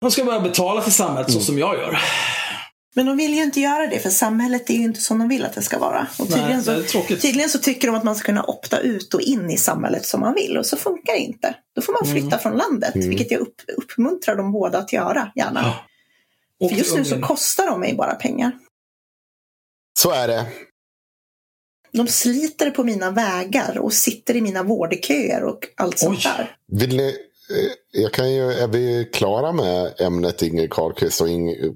De 0.00 0.10
ska 0.10 0.24
börja 0.24 0.40
betala 0.40 0.80
till 0.82 0.92
samhället 0.92 1.28
Mm. 1.28 1.40
så 1.40 1.46
som 1.46 1.58
jag 1.58 1.74
gör. 1.74 1.98
Men 2.96 3.06
de 3.06 3.16
vill 3.16 3.34
ju 3.34 3.42
inte 3.42 3.60
göra 3.60 3.86
det 3.86 3.98
för 3.98 4.10
samhället 4.10 4.70
är 4.70 4.74
ju 4.74 4.82
inte 4.82 5.00
som 5.00 5.18
de 5.18 5.28
vill 5.28 5.44
att 5.44 5.54
det 5.54 5.62
ska 5.62 5.78
vara. 5.78 6.06
Och 6.18 6.28
tydligen, 6.28 6.62
Nej, 6.66 6.88
så, 6.88 7.02
tydligen 7.02 7.50
så 7.50 7.58
tycker 7.58 7.88
de 7.88 7.96
att 7.96 8.04
man 8.04 8.16
ska 8.16 8.26
kunna 8.26 8.42
opta 8.44 8.78
ut 8.80 9.14
och 9.14 9.20
in 9.20 9.50
i 9.50 9.56
samhället 9.58 10.06
som 10.06 10.20
man 10.20 10.34
vill 10.34 10.58
och 10.58 10.66
så 10.66 10.76
funkar 10.76 11.12
det 11.12 11.18
inte. 11.18 11.54
Då 11.74 11.82
får 11.82 11.92
man 11.92 12.12
flytta 12.12 12.38
från 12.38 12.56
landet, 12.56 12.94
Mm. 12.94 13.08
vilket 13.08 13.30
jag 13.30 13.40
upp, 13.40 13.54
uppmuntrar 13.76 14.36
dem 14.36 14.52
båda 14.52 14.78
att 14.78 14.92
göra 14.92 15.32
gärna. 15.34 15.60
Ja. 15.62 15.84
Och 16.60 16.70
För 16.70 16.78
just 16.78 16.96
nu 16.96 17.04
så 17.04 17.20
kostar 17.20 17.66
de 17.66 17.80
mig 17.80 17.94
bara 17.94 18.14
pengar. 18.14 18.52
Så 19.98 20.10
är 20.10 20.28
det. 20.28 20.46
De 21.92 22.06
sliter 22.08 22.70
på 22.70 22.84
mina 22.84 23.10
vägar 23.10 23.78
och 23.78 23.92
sitter 23.92 24.36
i 24.36 24.40
mina 24.40 24.62
vårdköer 24.62 25.44
och 25.44 25.58
allt 25.76 25.98
sånt 25.98 26.18
Oj. 26.18 26.22
där. 26.36 26.56
Vill 26.80 26.96
ni, 26.96 27.16
jag 27.92 28.12
kan 28.12 28.32
ju, 28.34 28.42
är 28.52 28.68
vi 28.68 29.10
klara 29.12 29.52
med 29.52 30.00
ämnet 30.00 30.42
Ingrid 30.42 30.70
Carlqvist 30.72 31.20
och 31.20 31.28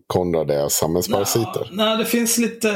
Konrad 0.06 0.50
är 0.50 0.68
samhällsparasiter? 0.68 1.68
Nej, 1.72 1.96
det 1.96 2.04
finns 2.04 2.38
lite... 2.38 2.70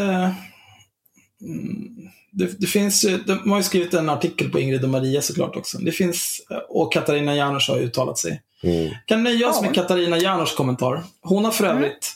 Mm, 1.42 1.88
Det, 2.34 2.60
det 2.60 2.66
finns 2.66 3.04
ju, 3.04 3.18
de 3.18 3.50
har 3.50 3.56
ju 3.58 3.62
skrivit 3.62 3.94
en 3.94 4.08
artikel 4.10 4.50
på 4.50 4.60
Ingrid 4.60 4.82
och 4.84 4.90
Maria 4.90 5.22
såklart 5.22 5.56
också. 5.56 5.78
Det 5.78 5.92
finns, 5.92 6.40
och 6.68 6.92
Katarina 6.92 7.34
Janouch 7.36 7.68
har 7.68 7.78
uttalat 7.78 8.18
sig. 8.18 8.42
Mm. 8.62 8.94
Kan 9.06 9.22
nöja 9.22 9.48
oss 9.50 9.56
Ja. 9.56 9.62
med 9.62 9.74
Katarina 9.74 10.18
Janouchs 10.18 10.54
kommentar. 10.54 11.04
Hon 11.22 11.44
har 11.44 11.52
för 11.52 11.64
Mm. 11.64 11.76
övrigt 11.76 12.08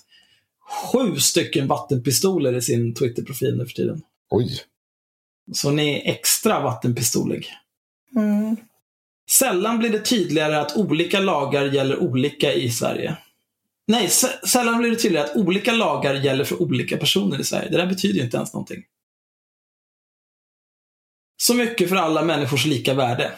sju 0.93 1.17
stycken 1.21 1.67
vattenpistoler 1.67 2.53
i 2.57 2.63
sin 2.63 2.95
Twitter-profil 2.95 3.57
nu 3.57 3.67
för 3.67 3.73
tiden. 3.73 4.03
Oj. 4.31 4.61
Så 5.53 5.69
hon 5.69 5.79
är 5.79 6.11
extra 6.11 6.61
vattenpistolig. 6.61 7.47
Mm. 8.17 8.57
Sällan 9.31 9.79
blir 9.79 9.91
det 9.91 10.01
tydligare 10.01 10.61
att 10.61 10.77
olika 10.77 11.21
lagar 11.21 11.65
gäller 11.65 11.99
olika 11.99 12.53
i 12.53 12.71
Sverige. 12.71 13.17
Nej, 13.87 14.09
sällan 14.49 14.79
blir 14.79 14.91
det 14.91 14.97
tydligare 14.97 15.27
att 15.27 15.37
olika 15.37 15.73
lagar 15.73 16.15
gäller 16.15 16.45
för 16.45 16.63
olika 16.63 16.97
personer 16.97 17.41
i 17.41 17.45
Sverige. 17.45 17.71
Det 17.71 17.77
där 17.77 17.87
betyder 17.87 18.19
ju 18.19 18.25
inte 18.25 18.37
ens 18.37 18.53
någonting. 18.53 18.83
Så 21.37 21.55
mycket 21.55 21.89
för 21.89 21.97
alla 21.97 22.23
människors 22.23 22.67
lika 22.67 22.95
värde. 22.95 23.33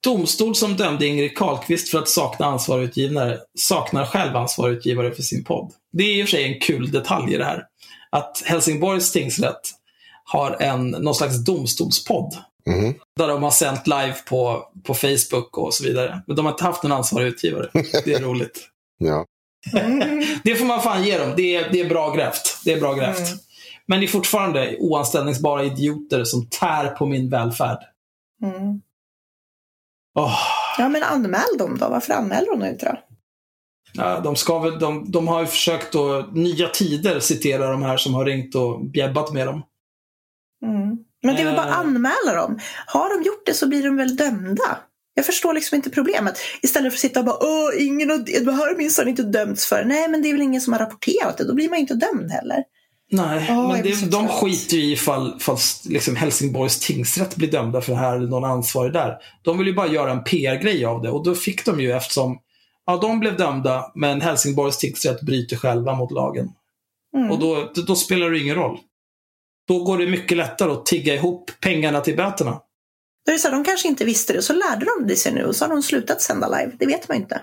Domstol 0.00 0.54
som 0.54 0.76
dömde 0.76 1.06
Ingrid 1.06 1.36
Carlqvist 1.36 1.88
för 1.88 1.98
att 1.98 2.08
sakna 2.08 2.46
ansvarig 2.46 2.84
utgivare 2.84 3.38
saknar 3.54 4.06
själv 4.06 4.36
ansvarig 4.36 4.76
utgivare 4.76 5.14
för 5.14 5.22
sin 5.22 5.44
podd. 5.44 5.72
Det 5.92 6.04
är 6.04 6.16
i 6.16 6.22
och 6.22 6.28
för 6.28 6.36
sig 6.36 6.44
en 6.44 6.60
kul 6.60 6.90
detalj 6.90 7.34
i 7.34 7.36
det 7.36 7.44
här. 7.44 7.64
Att 8.10 8.42
Helsingborgs 8.44 9.12
tingsrätt 9.12 9.60
har 10.24 10.62
en, 10.62 10.90
någon 10.90 11.14
slags 11.14 11.44
domstolspodd. 11.44 12.36
Mhm. 12.68 12.94
Där 13.16 13.28
de 13.28 13.42
har 13.42 13.50
sänt 13.50 13.86
live 13.86 14.14
på, 14.28 14.68
på 14.84 14.94
Facebook 14.94 15.58
och 15.58 15.74
så 15.74 15.84
vidare. 15.84 16.22
Men 16.26 16.36
de 16.36 16.44
har 16.46 16.52
inte 16.52 16.64
haft 16.64 16.82
någon 16.82 16.92
ansvarig 16.92 17.26
utgivare. 17.26 17.70
Det 18.04 18.14
är 18.14 18.20
roligt. 18.20 18.68
Ja. 19.00 19.26
Det 20.44 20.54
får 20.54 20.64
man 20.64 20.82
fan 20.82 21.04
ge 21.04 21.18
dem. 21.18 21.32
Det 21.36 21.56
är, 21.56 21.72
det 21.72 21.80
är 21.80 21.88
bra 21.88 22.14
grävt. 22.14 22.60
Det 22.64 22.72
är 22.72 22.80
bra 22.80 22.94
grävt. 22.94 23.18
Mm. 23.18 23.38
Men 23.86 24.00
det 24.00 24.06
är 24.06 24.08
fortfarande 24.08 24.76
oanställningsbara 24.78 25.64
idioter 25.64 26.24
som 26.24 26.46
tär 26.46 26.88
på 26.90 27.06
min 27.06 27.30
välfärd. 27.30 27.78
Mm. 28.42 28.80
Åh, 30.18 30.38
Ja, 30.78 30.88
men 30.88 31.02
anmäl 31.02 31.58
dem 31.58 31.78
då. 31.78 31.88
Varför 31.88 32.12
anmäler 32.12 32.46
de 32.58 32.64
inte 32.66 32.86
då? 32.86 32.98
ja, 34.02 34.20
de, 34.20 34.36
ska 34.36 34.58
väl, 34.58 34.78
de, 34.78 35.10
de 35.10 35.28
har 35.28 35.40
ju 35.40 35.46
försökt 35.46 35.94
att, 35.94 36.36
Nya 36.36 36.68
Tider 36.68 37.20
citera 37.20 37.70
de 37.70 37.82
här 37.82 37.96
som 37.96 38.14
har 38.14 38.24
ringt 38.24 38.54
och 38.54 38.84
bjäbbat 38.84 39.32
med 39.32 39.46
dem. 39.46 39.62
Mm. 40.64 40.98
Men 41.22 41.36
det 41.36 41.40
är 41.42 41.44
väl 41.46 41.56
bara 41.56 41.66
att 41.66 41.72
Eh. 41.72 41.78
anmäla 41.78 42.34
dem. 42.34 42.58
Har 42.86 43.18
de 43.18 43.26
gjort 43.26 43.46
det 43.46 43.54
så 43.54 43.68
blir 43.68 43.82
de 43.82 43.96
väl 43.96 44.16
dömda. 44.16 44.78
Jag 45.14 45.26
förstår 45.26 45.54
liksom 45.54 45.76
inte 45.76 45.90
problemet. 45.90 46.38
Istället 46.62 46.92
för 46.92 46.96
att 46.96 47.00
sitta 47.00 47.20
och 47.20 47.26
bara 47.26 47.38
Åh, 47.40 47.70
ingen 47.78 48.10
har, 48.10 48.44
det 48.44 48.52
här 48.52 48.76
minsann 48.76 49.08
inte 49.08 49.22
dömts 49.22 49.66
för. 49.66 49.84
Nej, 49.84 50.08
men 50.08 50.22
det 50.22 50.28
är 50.28 50.32
väl 50.32 50.42
ingen 50.42 50.60
som 50.60 50.72
har 50.72 50.80
rapporterat 50.80 51.38
det. 51.38 51.44
Då 51.44 51.54
blir 51.54 51.68
man 51.68 51.78
ju 51.78 51.80
inte 51.80 51.94
dömd 51.94 52.30
heller. 52.30 52.64
Nej, 53.10 53.46
Åh, 53.50 53.72
men 53.72 53.82
det, 53.82 54.10
de 54.10 54.28
skiter 54.28 54.76
ju 54.76 54.82
i 54.82 54.92
ifall 54.92 55.40
liksom 55.88 56.16
Helsingborgs 56.16 56.78
tingsrätt 56.80 57.36
blir 57.36 57.50
dömda 57.50 57.80
för 57.80 57.92
det 57.92 57.98
här 57.98 58.16
eller 58.16 58.28
någon 58.28 58.44
ansvarig 58.44 58.92
där. 58.92 59.16
De 59.42 59.58
vill 59.58 59.66
ju 59.66 59.74
bara 59.74 59.86
göra 59.88 60.12
en 60.12 60.24
PR-grej 60.24 60.84
av 60.84 61.02
det 61.02 61.10
och 61.10 61.24
då 61.24 61.34
fick 61.34 61.64
de 61.64 61.80
ju 61.80 61.92
eftersom 61.92 62.38
ja, 62.86 62.96
de 62.96 63.20
blev 63.20 63.36
dömda 63.36 63.92
men 63.94 64.20
Helsingborgs 64.20 64.78
tingsrätt 64.78 65.20
bryter 65.20 65.56
själva 65.56 65.94
mot 65.94 66.10
lagen. 66.12 66.48
Mm. 67.16 67.30
Och 67.30 67.38
då, 67.38 67.72
då 67.86 67.94
spelar 67.94 68.30
det 68.30 68.38
ingen 68.38 68.54
roll. 68.56 68.78
Då 69.68 69.84
går 69.84 69.98
det 69.98 70.06
mycket 70.06 70.36
lättare 70.36 70.72
att 70.72 70.86
tigga 70.86 71.14
ihop 71.14 71.50
pengarna 71.60 72.00
till 72.00 72.16
böterna. 72.16 72.60
Då 73.26 73.30
är 73.30 73.32
det 73.32 73.38
så 73.38 73.48
här, 73.48 73.54
de 73.54 73.64
kanske 73.64 73.88
inte 73.88 74.04
visste 74.04 74.32
det, 74.32 74.42
så 74.42 74.52
lärde 74.52 74.86
de 74.98 75.06
det 75.06 75.16
sig 75.16 75.32
nu 75.32 75.44
och 75.44 75.56
så 75.56 75.64
har 75.64 75.70
de 75.70 75.82
slutat 75.82 76.22
sända 76.22 76.48
live. 76.48 76.72
Det 76.78 76.86
vet 76.86 77.08
man 77.08 77.16
inte. 77.16 77.42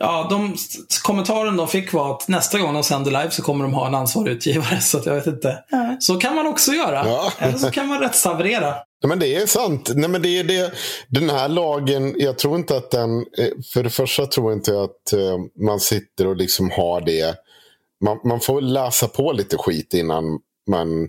Ja, 0.00 0.26
de, 0.30 0.56
kommentaren 1.02 1.56
de 1.56 1.68
fick 1.68 1.92
var 1.92 2.14
att 2.14 2.28
nästa 2.28 2.58
gång 2.58 2.74
de 2.74 2.82
sänder 2.82 3.10
live 3.10 3.30
så 3.30 3.42
kommer 3.42 3.64
de 3.64 3.74
ha 3.74 3.86
en 3.86 3.94
ansvarig 3.94 4.32
utgivare. 4.32 4.80
Så 4.80 4.98
att 4.98 5.06
jag 5.06 5.14
vet 5.14 5.26
inte. 5.26 5.64
Ja. 5.70 5.96
Så 6.00 6.16
kan 6.16 6.34
man 6.34 6.46
också 6.46 6.72
göra. 6.72 7.08
Ja. 7.08 7.32
Eller 7.38 7.58
så 7.58 7.70
kan 7.70 7.88
man 7.88 8.00
rättshaverera. 8.00 8.70
Nej, 8.70 9.08
men 9.08 9.18
det 9.18 9.34
är 9.36 9.46
sant. 9.46 9.90
Nej, 9.94 10.10
men 10.10 10.22
det 10.22 10.38
är 10.38 10.44
det. 10.44 10.72
Den 11.08 11.30
här 11.30 11.48
lagen, 11.48 12.14
jag 12.16 12.38
tror 12.38 12.56
inte 12.56 12.76
att 12.76 12.90
den... 12.90 13.18
eh, 13.18 13.48
För 13.72 13.82
det 13.82 13.90
första 13.90 14.26
tror 14.26 14.50
jag 14.50 14.58
inte 14.58 14.82
att 14.82 15.12
eh, 15.12 15.64
man 15.66 15.80
sitter 15.80 16.26
och 16.26 16.36
liksom 16.36 16.70
har 16.70 17.00
det. 17.00 17.36
Man, 18.04 18.20
man 18.24 18.40
får 18.40 18.60
läsa 18.60 19.08
på 19.08 19.32
lite 19.32 19.56
skit 19.56 19.94
innan 19.94 20.24
man, 20.70 21.08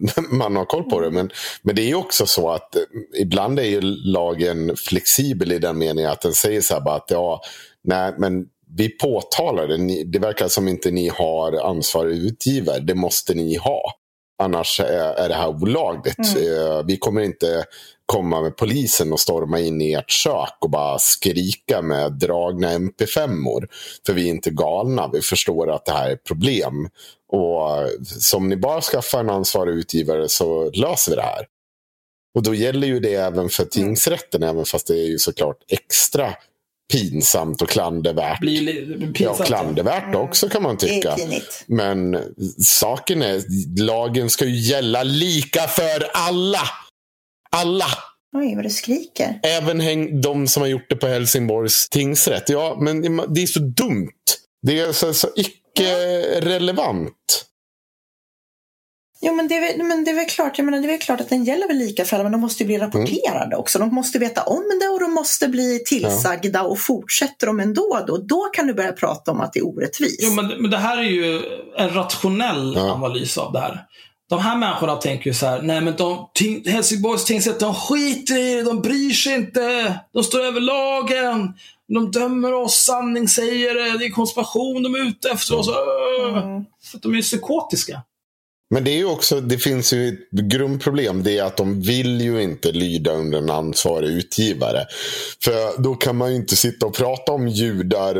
man 0.30 0.56
har 0.56 0.64
koll 0.64 0.84
på 0.84 1.00
det. 1.00 1.10
Men, 1.10 1.30
men 1.62 1.74
det 1.76 1.82
är 1.82 1.86
ju 1.86 1.94
också 1.94 2.26
så 2.26 2.50
att 2.50 2.76
eh, 2.76 2.82
ibland 3.20 3.58
är 3.58 3.64
ju 3.64 3.80
lagen 4.04 4.76
flexibel 4.76 5.52
i 5.52 5.58
den 5.58 5.78
meningen 5.78 6.10
att 6.10 6.20
den 6.20 6.34
säger 6.34 6.60
så 6.60 6.74
här 6.74 6.96
att 6.96 7.10
ja, 7.10 7.40
nej 7.84 8.14
men 8.18 8.46
vi 8.76 8.88
påtalar 8.88 9.68
det. 9.68 9.76
Ni, 9.76 10.04
det 10.04 10.18
verkar 10.18 10.48
som 10.48 10.68
inte 10.68 10.90
ni 10.90 11.08
har 11.08 11.68
ansvarig 11.70 12.16
utgivare. 12.18 12.78
Det 12.80 12.94
måste 12.94 13.34
ni 13.34 13.56
ha. 13.56 13.82
Annars 14.42 14.80
är, 14.80 15.14
är 15.14 15.28
det 15.28 15.34
här 15.34 15.48
olagligt. 15.48 16.18
Eh, 16.18 16.82
Vi 16.86 16.96
kommer 16.96 17.20
inte 17.20 17.64
komma 18.06 18.42
med 18.42 18.56
polisen 18.56 19.12
och 19.12 19.20
storma 19.20 19.60
in 19.60 19.80
i 19.80 19.92
ert 19.92 20.10
kök 20.10 20.56
och 20.60 20.70
bara 20.70 20.98
skrika 20.98 21.82
med 21.82 22.12
dragna 22.12 22.68
MP5-or. 22.78 23.68
För 24.06 24.12
vi 24.12 24.24
är 24.26 24.30
inte 24.30 24.50
galna. 24.50 25.10
Vi 25.12 25.20
förstår 25.20 25.70
att 25.74 25.84
det 25.84 25.92
här 25.92 26.08
är 26.08 26.12
ett 26.12 26.24
problem. 26.24 26.88
Och 27.32 27.88
som 28.04 28.48
ni 28.48 28.56
bara 28.56 28.80
skaffar 28.80 29.20
en 29.20 29.30
ansvarig 29.30 29.74
utgivare 29.74 30.28
så 30.28 30.70
löser 30.70 31.12
vi 31.12 31.16
det 31.16 31.22
här. 31.22 31.46
Och 32.34 32.42
då 32.42 32.54
gäller 32.54 32.86
ju 32.86 33.00
det 33.00 33.14
även 33.14 33.48
för 33.48 33.64
tingsrätten, 33.64 34.42
även 34.42 34.64
fast 34.64 34.86
det 34.86 34.94
är 34.94 35.06
ju 35.06 35.18
såklart 35.18 35.56
extra 35.68 36.34
pinsamt 36.92 37.62
och 37.62 37.68
klandervärt. 37.68 38.42
Li- 38.44 38.96
Ja, 39.00 39.12
pinsamt. 39.14 39.46
klandervärt 39.46 40.14
också 40.14 40.48
kan 40.48 40.62
man 40.62 40.76
tycka. 40.76 41.16
Men 41.66 42.18
saken 42.64 43.22
är, 43.22 43.42
lagen 43.82 44.30
ska 44.30 44.44
ju 44.44 44.56
gälla 44.60 45.02
lika 45.02 45.60
för 45.60 46.10
alla. 46.14 46.62
Alla. 47.50 47.86
Oj, 48.36 48.54
vad 48.54 48.64
det 48.64 48.70
skriker. 48.70 49.40
Även 49.42 49.80
häng, 49.80 50.20
de 50.20 50.48
som 50.48 50.60
har 50.62 50.68
gjort 50.68 50.90
det 50.90 50.96
på 50.96 51.06
Helsingborgs 51.06 51.88
tingsrätt. 51.88 52.48
Ja, 52.48 52.76
men 52.80 53.02
det 53.34 53.42
är 53.42 53.46
så 53.46 53.60
dumt. 53.60 54.10
Det 54.62 54.80
är 54.80 54.92
så, 54.92 55.14
så 55.14 55.28
icke-relevant. 55.80 57.42
Jo, 59.20 59.34
men 59.34 59.48
det, 59.48 59.54
är, 59.54 59.84
men 59.84 60.04
det 60.04 60.10
är 60.10 60.14
väl 60.14 60.26
klart, 60.26 60.58
jag 60.58 60.64
menar, 60.64 60.78
det 60.78 60.86
är 60.86 60.88
väl 60.88 60.98
klart 61.00 61.20
att 61.20 61.28
den 61.28 61.44
gäller 61.44 61.68
väl 61.68 61.76
lika 61.76 62.04
för 62.04 62.14
alla, 62.16 62.22
men 62.22 62.32
de 62.32 62.40
måste 62.40 62.62
ju 62.62 62.66
bli 62.66 62.78
rapporterade 62.78 63.56
också. 63.56 63.78
De 63.78 63.94
måste 63.94 64.18
veta 64.18 64.42
om 64.42 64.64
det 64.80 64.88
och 64.88 65.00
de 65.00 65.14
måste 65.14 65.48
bli 65.48 65.82
tillsagda 65.86 66.62
och 66.62 66.78
fortsätter 66.78 67.46
de 67.46 67.60
ändå 67.60 68.04
då, 68.06 68.16
då 68.16 68.40
kan 68.52 68.66
du 68.66 68.74
börja 68.74 68.92
prata 68.92 69.30
om 69.30 69.40
att 69.40 69.52
det 69.52 69.58
är 69.58 69.66
orättvist. 69.66 70.20
Jo, 70.22 70.30
men, 70.32 70.46
men 70.46 70.70
det 70.70 70.78
här 70.78 70.98
är 70.98 71.02
ju 71.02 71.42
en 71.78 71.94
rationell 71.94 72.72
Ja. 72.76 72.92
analys 72.92 73.38
av 73.38 73.52
det 73.52 73.60
här. 73.60 73.84
De 74.28 74.38
här 74.38 74.56
människorna 74.56 74.96
tänker 74.96 75.26
ju 75.30 75.34
så 75.34 75.46
här, 75.46 75.62
nej 75.62 75.80
men 75.80 75.96
de, 75.96 76.28
Helsingborgs 76.66 77.24
tingsrätt, 77.24 77.60
de 77.60 77.74
skiter 77.74 78.38
i 78.38 78.54
det, 78.54 78.62
de 78.62 78.82
bryr 78.82 79.10
sig 79.10 79.34
inte. 79.34 79.94
De 80.12 80.24
står 80.24 80.40
över 80.40 80.60
lagen. 80.60 81.54
De 81.94 82.10
dömer 82.10 82.52
oss 82.52 82.74
sanningssägare, 82.74 83.98
det 83.98 84.04
är 84.04 84.10
konspiration 84.10 84.82
de 84.82 84.94
är 84.94 85.08
ute 85.08 85.30
efter 85.30 85.58
oss. 85.58 85.68
Mm. 85.68 86.64
För 86.82 86.96
att 86.96 87.02
de 87.02 87.14
är 87.14 87.22
psykotiska. 87.22 88.02
Men 88.70 88.84
det 88.84 88.90
är 88.90 88.96
ju 88.96 89.04
också, 89.04 89.40
det 89.40 89.58
finns 89.58 89.92
ju 89.92 90.08
ett 90.08 90.30
grundproblem. 90.30 91.22
Det 91.22 91.38
är 91.38 91.44
att 91.44 91.56
de 91.56 91.80
vill 91.80 92.20
ju 92.20 92.42
inte 92.42 92.72
lyda 92.72 93.12
under 93.12 93.38
en 93.38 93.50
ansvarig 93.50 94.08
utgivare. 94.08 94.86
För 95.44 95.82
då 95.82 95.94
kan 95.94 96.16
man 96.16 96.30
ju 96.30 96.36
inte 96.36 96.56
sitta 96.56 96.86
och 96.86 96.94
prata 96.94 97.32
om 97.32 97.48
judar, 97.48 98.16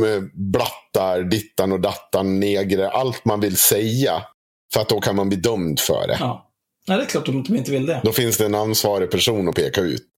eh, 0.00 0.22
blattar, 0.32 1.22
dittan 1.22 1.72
och 1.72 1.80
dattan, 1.80 2.40
negrer, 2.40 2.88
allt 2.88 3.24
man 3.24 3.40
vill 3.40 3.56
säga. 3.56 4.22
För 4.72 4.80
att 4.80 4.88
då 4.88 5.00
kan 5.00 5.16
man 5.16 5.28
bli 5.28 5.38
dömd 5.38 5.80
för 5.80 6.06
det. 6.06 6.16
Ja. 6.20 6.48
Nej, 6.88 6.98
det 6.98 7.04
är 7.04 7.08
klart 7.08 7.28
att 7.28 7.44
de 7.46 7.56
inte 7.56 7.70
vill 7.70 7.86
det. 7.86 8.00
Då 8.04 8.12
finns 8.12 8.38
det 8.38 8.46
en 8.46 8.54
ansvarig 8.54 9.10
person 9.10 9.48
att 9.48 9.54
peka 9.54 9.80
ut. 9.80 10.11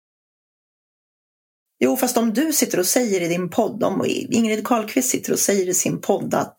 Jo, 1.81 1.97
fast 1.97 2.17
om 2.17 2.33
du 2.33 2.53
sitter 2.53 2.79
och 2.79 2.87
säger 2.87 3.21
i 3.21 3.29
din 3.29 3.51
podd, 3.51 3.85
om 3.85 4.05
Ingrid 4.09 4.67
Carlqvist 4.67 5.09
sitter 5.11 5.33
och 5.33 5.39
säger 5.39 5.69
i 5.69 5.75
sin 5.75 6.01
podd 6.01 6.35
att 6.35 6.57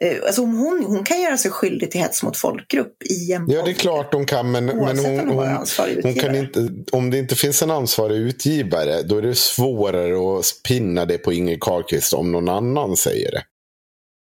eh, 0.00 0.16
alltså 0.26 0.42
om 0.42 0.58
hon, 0.58 0.84
hon 0.84 1.04
kan 1.04 1.20
göra 1.20 1.38
sig 1.38 1.50
skyldig 1.50 1.90
till 1.90 2.00
hets 2.00 2.22
mot 2.22 2.36
folkgrupp 2.36 3.02
i 3.02 3.32
en 3.32 3.44
Ja, 3.48 3.56
podd. 3.56 3.64
det 3.64 3.70
är 3.70 3.74
klart 3.74 4.12
de 4.12 4.26
kan, 4.26 4.50
men, 4.50 4.66
men 4.66 4.78
hon, 4.98 5.18
hon, 5.18 5.66
hon 6.02 6.14
kan 6.14 6.34
inte, 6.34 6.68
om 6.92 7.10
det 7.10 7.18
inte 7.18 7.34
finns 7.36 7.62
en 7.62 7.70
ansvarig 7.70 8.16
utgivare, 8.16 9.02
då 9.02 9.16
är 9.16 9.22
det 9.22 9.34
svårare 9.34 10.38
att 10.38 10.44
pinna 10.68 11.04
det 11.06 11.18
på 11.18 11.32
Ingrid 11.32 11.60
Carlqvist 11.60 12.12
om 12.12 12.32
någon 12.32 12.48
annan 12.48 12.96
säger 12.96 13.30
det. 13.30 13.42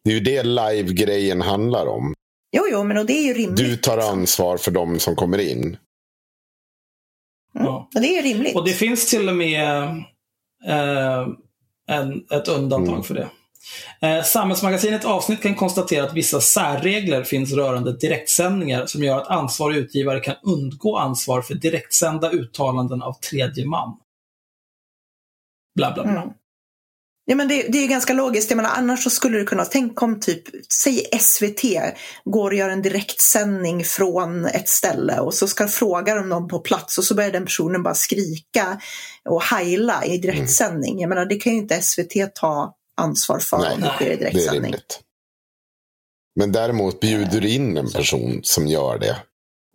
Det 0.04 0.10
är 0.10 0.14
ju 0.14 0.20
det 0.20 0.42
live-grejen 0.42 1.40
handlar 1.40 1.86
om. 1.86 2.14
Jo, 2.56 2.62
jo, 2.70 2.84
men 2.84 2.96
och 2.98 3.06
det 3.06 3.12
är 3.12 3.22
ju 3.22 3.34
rimligt. 3.34 3.56
Du 3.56 3.76
tar 3.76 3.96
liksom. 3.96 4.18
ansvar 4.18 4.56
för 4.56 4.70
de 4.70 4.98
som 4.98 5.16
kommer 5.16 5.38
in. 5.38 5.62
Mm. 5.62 5.76
Ja. 7.66 7.88
Och 7.94 8.00
det 8.00 8.06
är 8.08 8.22
ju 8.22 8.34
rimligt. 8.34 8.56
Och 8.56 8.64
det 8.64 8.72
finns 8.72 9.10
till 9.10 9.28
och 9.28 9.36
med 9.36 9.88
en, 11.88 12.24
ett 12.30 12.48
undantag 12.48 12.88
Mm. 12.88 13.02
för 13.02 13.14
det. 13.14 13.28
Eh, 14.00 14.22
Samhällsmagasinet 14.22 15.04
avsnitt 15.04 15.42
kan 15.42 15.54
konstatera 15.54 16.04
att 16.04 16.14
vissa 16.14 16.40
särregler 16.40 17.24
finns 17.24 17.52
rörande 17.52 17.92
direktsändningar 17.92 18.86
som 18.86 19.04
gör 19.04 19.18
att 19.18 19.28
ansvarig 19.28 19.76
utgivare 19.76 20.20
kan 20.20 20.34
undgå 20.42 20.98
ansvar 20.98 21.42
för 21.42 21.54
direktsända 21.54 22.30
uttalanden 22.30 23.02
av 23.02 23.12
tredje 23.12 23.66
man. 23.66 23.96
Bla, 25.74 25.92
bla, 25.94 26.02
bla. 26.02 26.12
Mm. 26.12 26.28
Ja, 27.26 27.34
men 27.34 27.48
det, 27.48 27.62
det 27.68 27.78
är 27.78 27.82
ju 27.82 27.88
ganska 27.88 28.12
logiskt. 28.12 28.50
Jag 28.50 28.56
menar, 28.56 28.70
annars 28.70 29.04
så 29.04 29.10
skulle 29.10 29.38
du 29.38 29.44
kunna, 29.44 29.64
tänk 29.64 30.02
om 30.02 30.20
typ, 30.20 30.42
säg 30.72 31.04
SVT 31.20 31.62
går 32.24 32.50
och 32.50 32.56
gör 32.56 32.68
en 32.68 32.82
direktsändning 32.82 33.84
från 33.84 34.46
ett 34.46 34.68
ställe 34.68 35.20
och 35.20 35.34
så 35.34 35.48
ska 35.48 35.68
fråga 35.68 36.14
de 36.14 36.28
någon 36.28 36.48
på 36.48 36.58
plats 36.58 36.98
och 36.98 37.04
så 37.04 37.14
börjar 37.14 37.32
den 37.32 37.44
personen 37.44 37.82
bara 37.82 37.94
skrika 37.94 38.80
och 39.28 39.42
heila 39.42 40.04
i 40.04 40.18
direktsändning. 40.18 41.00
Jag 41.00 41.08
menar, 41.08 41.26
det 41.26 41.36
kan 41.36 41.52
ju 41.52 41.58
inte 41.58 41.82
SVT 41.82 42.34
ta 42.34 42.74
ansvar 42.96 43.38
för 43.38 43.58
Nej, 43.58 43.74
om 43.74 43.80
det 43.80 43.88
sker 43.88 44.04
i 44.04 44.08
Det 44.08 44.14
är 44.14 44.18
direktsändning. 44.18 44.62
rimligt. 44.62 45.00
Men 46.40 46.52
däremot 46.52 47.00
bjuder 47.00 47.40
du 47.40 47.48
in 47.48 47.76
en 47.76 47.90
person 47.90 48.40
som 48.42 48.66
gör 48.66 48.98
det. 48.98 49.16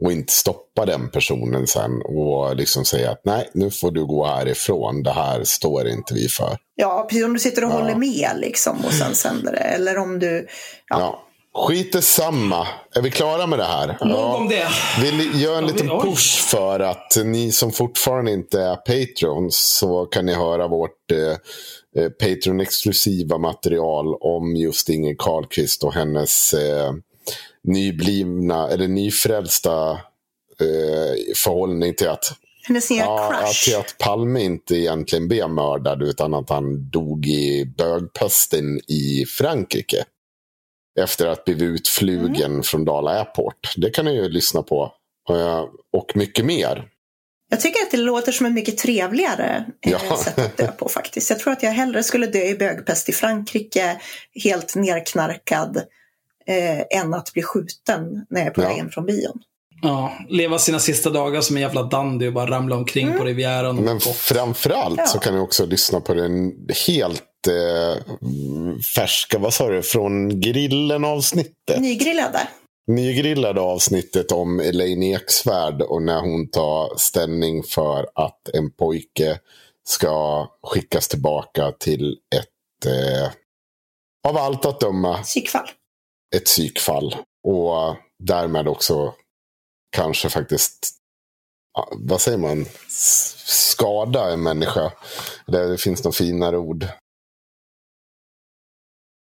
Och 0.02 0.12
inte 0.12 0.34
stoppa 0.34 0.86
den 0.86 1.10
personen 1.10 1.68
sen 1.68 2.02
och 2.06 2.56
liksom 2.56 2.86
säga 2.86 3.12
att 3.12 3.22
nej, 3.26 3.50
nu 3.54 3.72
får 3.72 3.92
du 3.92 4.06
gå 4.06 4.26
härifrån. 4.26 5.04
Det 5.04 5.12
här 5.12 5.44
står 5.44 5.88
inte 5.88 6.14
vi 6.14 6.28
för. 6.30 6.58
Ja, 6.76 7.06
precis 7.10 7.26
om 7.26 7.34
du 7.34 7.40
sitter 7.40 7.64
och 7.66 7.72
Ja. 7.72 7.74
håller 7.76 7.96
med 7.96 8.30
liksom 8.38 8.78
och 8.86 8.94
sen 8.94 9.16
sänder 9.16 9.52
det. 9.52 9.58
Eller 9.60 9.98
om 9.98 10.20
du, 10.20 10.48
ja, 10.90 11.00
Ja. 11.00 11.26
Skit 11.68 12.04
samma. 12.04 12.68
Är 12.96 13.02
vi 13.02 13.12
klara 13.12 13.48
med 13.48 13.60
det 13.60 13.66
här? 13.66 13.98
Nog 14.06 14.36
om 14.36 14.50
det. 14.50 14.68
Vill 15.02 15.42
göra 15.42 15.58
en 15.58 15.64
Ja, 15.64 15.68
vi- 15.68 15.74
liten 15.84 15.88
push 16.02 16.40
för 16.48 16.80
att 16.80 17.18
ni 17.26 17.52
som 17.52 17.72
fortfarande 17.72 18.32
inte 18.32 18.62
är 18.62 18.76
Patrons 18.76 19.78
så 19.80 20.06
kan 20.06 20.26
ni 20.26 20.34
höra 20.34 20.68
vårt 20.68 21.12
eh, 21.12 22.04
eh, 22.04 22.10
Patreon-exklusiva 22.10 23.38
material 23.38 24.16
om 24.22 24.56
just 24.56 24.90
Inger 24.90 25.16
Karlqvist 25.18 25.84
och 25.84 25.94
hennes 25.94 26.54
eh, 26.54 26.92
nyblivna 27.68 28.70
eller 28.70 28.88
nyfrälsta 28.88 29.92
eh, 30.62 31.34
förhållning 31.36 31.94
till 31.96 32.10
att, 32.10 32.32
Hennes 32.68 32.92
ja, 32.92 33.34
crush. 33.42 33.66
till 33.66 33.76
att 33.76 33.96
Palme 33.98 34.42
inte 34.44 34.76
egentligen 34.76 35.28
blev 35.28 35.50
mördad 35.50 36.02
utan 36.04 36.34
att 36.34 36.50
han 36.50 36.90
dog 36.90 37.26
i 37.28 37.66
bögpesten 37.78 38.78
i 38.88 39.26
Frankrike. 39.26 40.04
Efter 41.00 41.28
att 41.28 41.46
blivit 41.46 41.62
utflugen 41.64 42.52
Mm. 42.52 42.64
från 42.64 42.86
Dala 42.86 43.12
Airport. 43.12 43.74
Det 43.78 43.90
kan 43.90 44.06
ni 44.06 44.16
ju 44.16 44.30
lyssna 44.30 44.64
på. 44.64 44.94
Eh, 45.30 45.66
Och 45.94 46.12
mycket 46.16 46.46
mer. 46.46 46.88
Jag 47.52 47.60
tycker 47.62 47.82
att 47.84 47.92
det 47.92 47.98
låter 47.98 48.32
som 48.32 48.46
en 48.46 48.54
mycket 48.54 48.78
trevligare 48.78 49.66
eh, 49.86 49.92
Ja. 49.92 50.18
sätt 50.18 50.40
att 50.40 50.58
dö 50.58 50.68
på 50.72 50.90
faktiskt. 50.90 51.30
Jag 51.30 51.40
tror 51.40 51.54
att 51.54 51.64
jag 51.64 51.72
hellre 51.72 52.04
skulle 52.04 52.28
dö 52.28 52.40
i 52.44 52.56
bögpest 52.56 53.10
i 53.10 53.12
Frankrike, 53.12 54.02
helt 54.44 54.76
nerknarkad, 54.76 55.84
eh, 56.50 57.00
än 57.00 57.14
att 57.14 57.34
bli 57.34 57.44
skjuten 57.44 58.26
när 58.30 58.40
jag 58.40 58.48
är 58.48 58.52
på 58.52 58.62
Ja. 58.62 58.68
väg 58.68 58.78
hem 58.78 58.90
från 58.90 59.06
bion. 59.06 59.40
Ja, 59.82 60.14
leva 60.30 60.60
sina 60.60 60.80
sista 60.80 61.10
dagar 61.10 61.42
som 61.42 61.56
en 61.56 61.62
jävla 61.62 61.84
dandy 61.84 62.28
och 62.28 62.34
bara 62.34 62.50
ramla 62.52 62.76
omkring 62.76 63.18
på 63.18 63.24
Rivieran. 63.24 63.76
Men 63.76 63.94
gott. 63.94 64.16
framförallt 64.16 64.98
Ja. 64.98 65.06
så 65.06 65.20
kan 65.20 65.34
ni 65.34 65.40
också 65.40 65.66
lyssna 65.66 66.02
på 66.02 66.14
den 66.14 66.52
helt 66.88 67.24
eh, 67.48 68.04
färska, 68.96 69.40
vad 69.40 69.54
sa 69.54 69.70
du, 69.70 69.82
från 69.84 70.42
grillen-avsnittet. 70.42 71.80
Nygrillade. 71.80 72.48
Nygrillade 72.88 73.62
avsnittet 73.62 74.32
om 74.32 74.60
Elaine 74.60 75.04
Eksvärd 75.16 75.82
och 75.82 76.02
när 76.02 76.22
hon 76.22 76.48
tar 76.50 76.98
ställning 76.98 77.64
för 77.64 78.08
att 78.16 78.50
en 78.54 78.72
pojke 78.72 79.40
ska 79.88 80.48
skickas 80.64 81.08
tillbaka 81.08 81.72
till 81.80 82.18
ett, 82.36 82.86
eh, 82.92 83.30
av 84.28 84.38
allt 84.38 84.66
att 84.66 84.80
döma, 84.80 85.18
Psykfall. 85.18 85.70
Ett 86.36 86.46
psykfall. 86.46 87.16
Och 87.44 87.96
därmed 88.24 88.68
också 88.68 89.14
kanske 89.96 90.30
faktiskt, 90.30 90.96
ja, 91.74 91.90
vad 91.92 92.22
säger 92.22 92.38
man, 92.38 92.66
skada 93.46 94.34
en 94.34 94.44
människa. 94.44 94.92
Det, 95.48 95.82
finns 95.82 96.04
något 96.04 96.16
finare 96.16 96.58
ord. 96.58 96.88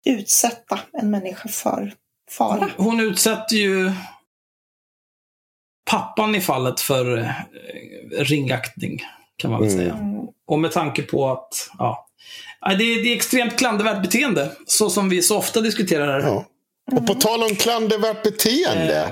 Utsätta 0.05 0.79
en 0.93 1.11
människa 1.11 1.49
för 1.49 1.93
fara. 2.31 2.71
Hon 2.77 2.99
utsätter 2.99 3.55
ju 3.55 3.91
pappan 5.91 6.35
i 6.35 6.41
fallet 6.41 6.79
för 6.81 7.17
eh, 7.17 7.31
ringaktning, 8.11 9.01
kan 9.37 9.51
man 9.51 9.61
väl 9.61 9.69
Mm. 9.69 9.81
säga. 9.83 9.93
Mm. 9.93 10.27
Och 10.47 10.59
med 10.59 10.71
tanke 10.71 11.01
på 11.01 11.31
att, 11.31 11.69
ja. 11.77 12.07
Ja, 12.61 12.75
Det 12.75 12.83
är, 12.83 13.03
det 13.03 13.11
är 13.11 13.15
extremt 13.15 13.57
klandervärt 13.57 14.01
beteende, 14.01 14.51
så 14.67 14.89
som 14.89 15.09
vi 15.09 15.21
så 15.21 15.37
ofta 15.37 15.61
diskuterar 15.61 16.21
här. 16.21 16.45
Ja. 16.91 16.97
Och 16.97 17.07
på 17.07 17.13
tal 17.13 17.43
om 17.43 17.55
klandervärt 17.55 18.23
beteende. 18.23 19.11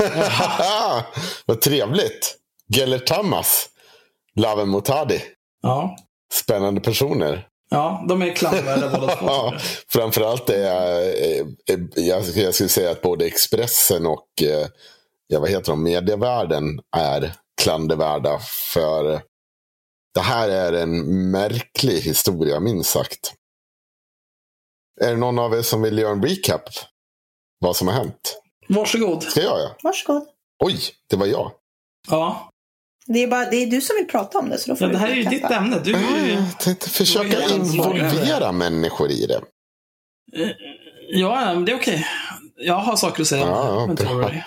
Eh, 0.00 1.02
Vad 1.46 1.60
trevligt. 1.60 2.36
Geller 2.74 2.98
Tamas. 2.98 3.68
Laven 4.36 4.68
Motadi. 4.68 5.22
ja. 5.62 5.96
Spännande 6.32 6.80
personer. 6.80 7.46
ja, 7.70 8.04
de 8.08 8.22
är 8.22 8.34
klandervärda 8.34 8.88
båda 9.00 9.16
två. 9.16 9.26
Ja, 9.26 9.54
framförallt 9.88 10.50
är 10.50 10.58
jag, 10.66 11.02
eh, 11.06 11.46
eh, 11.70 11.78
jag, 11.94 12.22
jag 12.24 12.54
skulle 12.54 12.68
säga 12.68 12.90
att 12.90 13.02
både 13.02 13.26
Expressen 13.26 14.06
och 14.06 14.28
ja, 15.26 15.40
vad 15.40 15.50
heter 15.50 15.72
de, 15.72 15.82
medievärlden 15.82 16.80
är 16.96 17.32
klandervärda. 17.62 18.38
För 18.72 19.20
det 20.14 20.20
här 20.20 20.48
är 20.48 20.72
en 20.72 21.30
märklig 21.30 22.00
historia, 22.00 22.60
minst 22.60 22.90
sagt. 22.90 23.34
Är 25.00 25.10
det 25.10 25.16
någon 25.16 25.38
av 25.38 25.54
er 25.54 25.62
som 25.62 25.82
vill 25.82 25.98
göra 25.98 26.12
en 26.12 26.22
recap? 26.22 26.62
Vad 27.58 27.76
som 27.76 27.88
har 27.88 27.94
hänt? 27.94 28.40
Varsågod. 28.68 29.22
Ska 29.22 29.42
jag 29.42 29.58
göra? 29.58 29.70
Varsågod. 29.82 30.22
Oj, 30.64 30.80
det 31.10 31.16
var 31.16 31.26
jag. 31.26 31.52
Ja. 32.10 32.50
Det 33.06 33.22
är, 33.22 33.28
bara, 33.28 33.50
det 33.50 33.56
är 33.56 33.66
du 33.66 33.80
som 33.80 33.96
vill 33.96 34.06
prata 34.06 34.38
om 34.38 34.50
det. 34.50 34.58
Så 34.58 34.70
då 34.70 34.76
får 34.76 34.86
ja, 34.86 34.92
det 34.92 34.98
här 34.98 35.08
är 35.08 35.14
ju 35.14 35.22
ditt 35.24 35.50
ämne. 35.50 35.80
Du. 35.84 35.90
Jag 35.90 36.60
tänkte 36.60 36.90
försöka 36.90 37.42
involvera 37.54 38.52
människor 38.52 39.10
i 39.10 39.26
det. 39.26 39.40
Ja, 41.08 41.54
men 41.54 41.64
det 41.64 41.72
är 41.72 41.76
okej. 41.76 42.06
Jag 42.56 42.74
har 42.74 42.96
saker 42.96 43.22
att 43.22 43.28
säga. 43.28 43.46
Ja, 43.46 43.88
ja, 43.98 44.12
worry. 44.14 44.42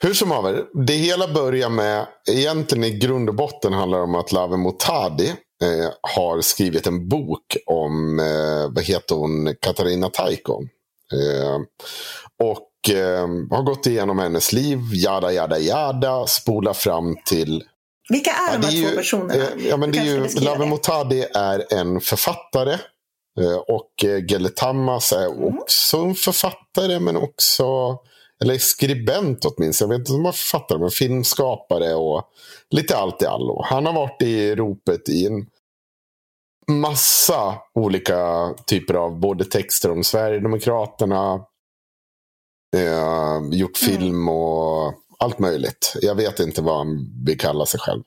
Hur 0.00 0.14
som 0.14 0.30
haver, 0.30 0.64
det 0.86 0.92
hela 0.92 1.28
börjar 1.28 1.68
med, 1.68 2.06
egentligen 2.30 2.84
i 2.84 2.90
grund 2.90 3.28
och 3.28 3.34
botten 3.34 3.72
handlar 3.72 3.98
det 3.98 4.04
om 4.04 4.14
att 4.14 4.32
Lave 4.32 4.56
Motadi 4.56 5.34
eh, 5.64 5.90
har 6.16 6.40
skrivit 6.40 6.86
en 6.86 7.08
bok 7.08 7.56
om, 7.66 8.18
eh, 8.18 8.74
vad 8.74 8.84
heter 8.84 9.14
hon, 9.14 9.54
Katarina 9.60 10.08
Taikon. 10.08 10.68
Eh, 11.12 11.58
och 12.48 12.94
eh, 12.96 13.26
har 13.50 13.62
gått 13.62 13.86
igenom 13.86 14.18
hennes 14.18 14.52
liv, 14.52 14.78
jada 14.92 15.32
jada 15.32 15.58
jada, 15.58 16.26
spola 16.26 16.74
fram 16.74 17.16
till 17.24 17.64
Vilka 18.08 18.30
är 18.30 18.52
Ja, 18.52 18.58
de 18.58 18.66
här 18.66 18.72
är 18.76 18.82
två 18.82 18.90
ju- 18.90 18.96
personerna? 18.96 19.34
eh, 19.34 19.66
Ja, 19.68 19.76
men 19.76 19.90
Du 19.92 19.98
det 19.98 20.04
är 20.04 20.14
ju, 20.28 20.40
Lave. 20.40 20.66
Motadi 20.66 21.26
är 21.34 21.74
en 21.74 22.00
författare. 22.00 22.78
Och 23.68 23.90
Gelle 24.30 24.48
Tammas 24.48 25.12
är 25.12 25.26
Mm. 25.26 25.58
också 25.58 25.96
en 25.96 26.14
författare, 26.14 27.00
men 27.00 27.16
också, 27.16 27.64
eller 28.42 28.58
skribent 28.58 29.44
åtminstone. 29.44 29.92
Jag 29.94 29.98
vet 29.98 30.08
inte 30.08 30.16
om 30.18 30.22
var 30.22 30.32
författare, 30.32 30.78
men 30.78 30.90
filmskapare 30.90 31.94
och 31.94 32.22
lite 32.70 32.96
allt 32.96 33.22
i 33.22 33.26
allo. 33.26 33.62
Han 33.64 33.86
har 33.86 33.92
varit 33.92 34.22
i 34.22 34.54
ropet 34.54 35.08
i 35.08 35.26
en 35.26 35.46
massa 36.68 37.54
olika 37.74 38.50
typer 38.66 38.94
av 38.94 39.18
både 39.20 39.44
texter 39.44 39.90
om 39.90 40.04
Sverigedemokraterna, 40.04 41.34
eh, 42.76 43.40
gjort 43.52 43.82
Mm. 43.82 43.96
film 44.00 44.28
och 44.28 44.94
allt 45.18 45.38
möjligt. 45.38 45.94
Jag 46.02 46.14
vet 46.14 46.40
inte 46.40 46.62
vad 46.62 46.76
han 46.78 47.10
vill 47.26 47.38
kalla 47.38 47.66
sig 47.66 47.80
själv. 47.80 48.02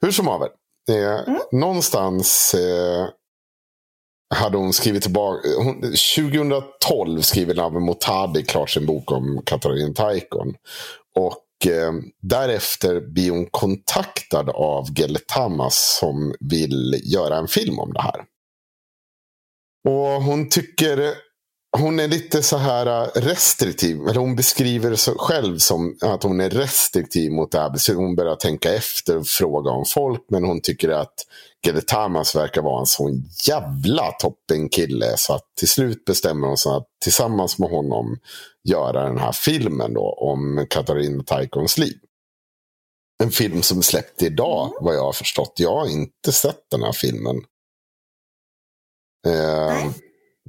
Hur 0.00 0.10
som 0.10 0.26
haver. 0.26 0.48
Eh, 0.90 1.20
Mm. 1.26 1.40
Någonstans 1.52 2.54
eh, 2.54 3.06
hade 4.34 4.56
hon 4.56 4.72
skrivit 4.72 5.02
tillbaka. 5.02 5.48
Hon, 5.58 5.80
2012 6.16 7.22
skriver 7.22 7.54
Navi 7.54 7.78
Motadi 7.80 8.42
klart 8.42 8.70
sin 8.70 8.86
bok 8.86 9.12
om 9.12 9.42
Katarina 9.44 9.94
Taikon. 9.94 10.54
Och 11.14 11.66
eh, 11.72 11.92
därefter 12.22 13.00
blir 13.00 13.30
hon 13.30 13.46
kontaktad 13.46 14.50
av 14.50 14.94
Geletamas 14.94 15.98
som 16.00 16.34
vill 16.40 17.00
göra 17.04 17.36
en 17.36 17.48
film 17.48 17.78
om 17.78 17.92
det 17.92 18.02
här. 18.02 18.24
Och 19.88 20.22
hon 20.22 20.48
tycker 20.48 21.14
hon 21.76 22.00
är 22.00 22.08
lite 22.08 22.42
så 22.42 22.56
här 22.56 22.86
äh, 22.86 23.20
restriktiv. 23.20 24.00
Eller 24.08 24.20
hon 24.20 24.36
beskriver 24.36 24.94
sig 24.94 25.14
själv 25.18 25.58
som 25.58 25.98
att 26.00 26.22
hon 26.22 26.40
är 26.40 26.50
restriktiv 26.50 27.32
mot 27.32 27.52
det 27.52 27.58
här 27.58 27.70
beslutet. 27.70 28.00
Hon 28.00 28.16
börjar 28.16 28.36
tänka 28.36 28.74
efter 28.74 29.16
och 29.16 29.26
fråga 29.26 29.70
om 29.70 29.84
folk. 29.84 30.24
Men 30.28 30.44
hon 30.44 30.60
tycker 30.60 30.88
att 30.88 31.14
Gede 31.66 31.82
Tamas 31.82 32.36
verkar 32.36 32.62
vara 32.62 32.80
en 32.80 32.86
sån 32.86 33.24
jävla 33.48 34.12
toppenkille. 34.12 35.14
Så 35.16 35.34
att 35.34 35.44
till 35.58 35.68
slut 35.68 36.04
bestämmer 36.04 36.48
hon 36.48 36.56
sig 36.56 36.72
att 36.72 36.86
tillsammans 37.02 37.58
med 37.58 37.70
honom 37.70 38.18
göra 38.68 39.04
den 39.04 39.18
här 39.18 39.32
filmen 39.32 39.94
då 39.94 40.12
om 40.12 40.66
Katarina 40.70 41.22
Taikons 41.22 41.78
liv. 41.78 41.98
En 43.22 43.30
film 43.30 43.62
som 43.62 43.82
släppte 43.82 44.26
idag 44.26 44.72
vad 44.80 44.96
jag 44.96 45.04
har 45.04 45.12
förstått. 45.12 45.52
Jag 45.56 45.76
har 45.76 45.86
inte 45.86 46.32
sett 46.32 46.70
den 46.70 46.82
här 46.82 46.92
filmen. 46.92 47.36
Eh. 49.26 49.90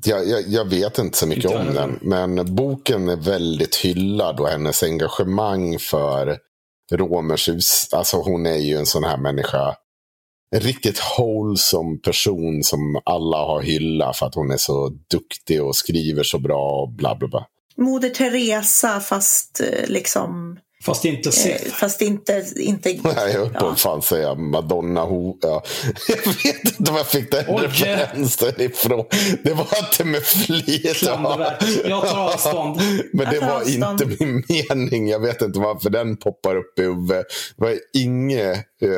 Jag, 0.03 0.27
jag, 0.27 0.43
jag 0.47 0.69
vet 0.69 0.97
inte 0.97 1.17
så 1.17 1.27
mycket 1.27 1.45
Inte 1.45 1.57
om 1.57 1.73
den. 1.73 1.99
Men 2.01 2.55
boken 2.55 3.09
är 3.09 3.15
väldigt 3.15 3.75
hyllad 3.75 4.39
och 4.39 4.47
hennes 4.47 4.83
engagemang 4.83 5.79
för 5.79 6.39
romers 6.91 7.49
hus. 7.49 7.89
Alltså 7.91 8.17
hon 8.17 8.45
är 8.45 8.57
ju 8.57 8.75
en 8.75 8.85
sån 8.85 9.03
här 9.03 9.17
människa. 9.17 9.75
En 10.55 10.59
riktigt 10.61 11.01
wholesome 11.17 11.97
person 11.97 12.63
som 12.63 13.01
alla 13.05 13.37
har 13.37 13.61
hyllat 13.61 14.17
för 14.17 14.25
att 14.25 14.35
hon 14.35 14.51
är 14.51 14.57
så 14.57 14.89
duktig 15.11 15.63
och 15.63 15.75
skriver 15.75 16.23
så 16.23 16.39
bra 16.39 16.81
och 16.81 16.89
bla 16.89 17.15
bla 17.15 17.27
bla. 17.27 17.45
Moder 17.77 18.09
Teresa 18.09 18.99
fast 18.99 19.61
eh, 19.61 19.89
liksom 19.89 20.59
Fast 20.83 21.05
inte 21.05 21.29
eh, 21.29 21.33
Sith. 21.33 21.69
fast 21.75 22.01
inte, 22.01 22.45
inte 22.55 22.89
Nej, 22.89 23.13
jag 23.15 23.39
höll 23.39 23.49
på 23.49 23.55
Ja. 23.59 23.71
att 23.71 23.81
fan 23.81 24.01
säga 24.01 24.35
Madonna. 24.35 25.01
Ho, 25.03 25.37
ja. 25.41 25.63
Jag 26.07 26.33
vet 26.43 26.79
inte 26.79 26.91
var 26.91 26.99
jag 26.99 27.07
fick 27.07 27.31
den 27.31 27.45
Oj. 27.47 27.61
referensen 27.65 28.61
ifrån. 28.61 29.05
Det 29.43 29.53
var 29.53 29.67
inte 29.79 30.03
med 30.03 30.23
flit. 30.23 31.01
Jag 31.85 32.01
tar 32.07 32.17
avstånd. 32.33 32.81
Men 33.13 33.29
det 33.33 33.39
var 33.39 33.51
avstånd. 33.61 34.01
inte 34.01 34.23
min 34.25 34.43
mening. 34.49 35.07
Jag 35.09 35.19
vet 35.19 35.41
inte 35.41 35.59
varför 35.59 35.89
den 35.89 36.17
poppar 36.17 36.55
upp 36.55 36.79
i 36.79 36.81
huvudet. 36.81 37.25
Det 37.57 37.63
var 37.65 37.75
inget 37.93 38.57
eh, 38.81 38.89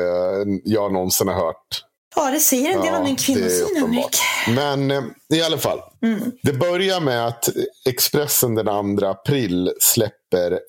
jag 0.64 0.92
någonsin 0.92 1.28
har 1.28 1.34
hört 1.34 1.84
Ja, 2.16 2.30
det 2.30 2.40
säger 2.40 2.70
en 2.72 2.80
del 2.82 2.94
om 2.94 3.04
din 3.04 3.16
kvinnosyn, 3.16 3.76
Henrik. 3.80 4.16
Men 4.48 4.90
eh, 4.90 5.02
i 5.34 5.42
alla 5.42 5.58
fall. 5.58 5.78
Mm. 6.02 6.20
Det 6.42 6.52
börjar 6.52 7.00
med 7.00 7.26
att 7.26 7.48
Expressen 7.88 8.54
den 8.54 8.98
2 8.98 9.06
april 9.06 9.72
släpper 9.80 10.16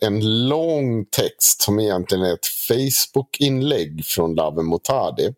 en 0.01 0.47
lång 0.47 1.05
text 1.05 1.61
som 1.61 1.79
egentligen 1.79 2.23
är 2.23 2.33
ett 2.33 2.47
Facebook-inlägg 2.67 4.05
från 4.05 4.35
Lave 4.35 4.61
Motadi. 4.61 5.33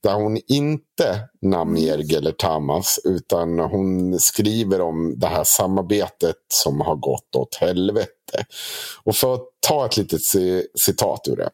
Där 0.00 0.14
hon 0.14 0.38
inte 0.48 1.28
namnger 1.42 1.98
Geller 1.98 2.32
Tamas 2.32 3.00
utan 3.04 3.58
hon 3.58 4.18
skriver 4.18 4.80
om 4.80 5.18
det 5.18 5.26
här 5.26 5.44
samarbetet 5.44 6.36
som 6.48 6.80
har 6.80 6.96
gått 6.96 7.36
åt 7.36 7.54
helvete. 7.54 8.44
Och 9.04 9.16
för 9.16 9.34
att 9.34 9.44
ta 9.68 9.86
ett 9.86 9.96
litet 9.96 10.22
citat 10.74 11.28
ur 11.28 11.36
det. 11.36 11.50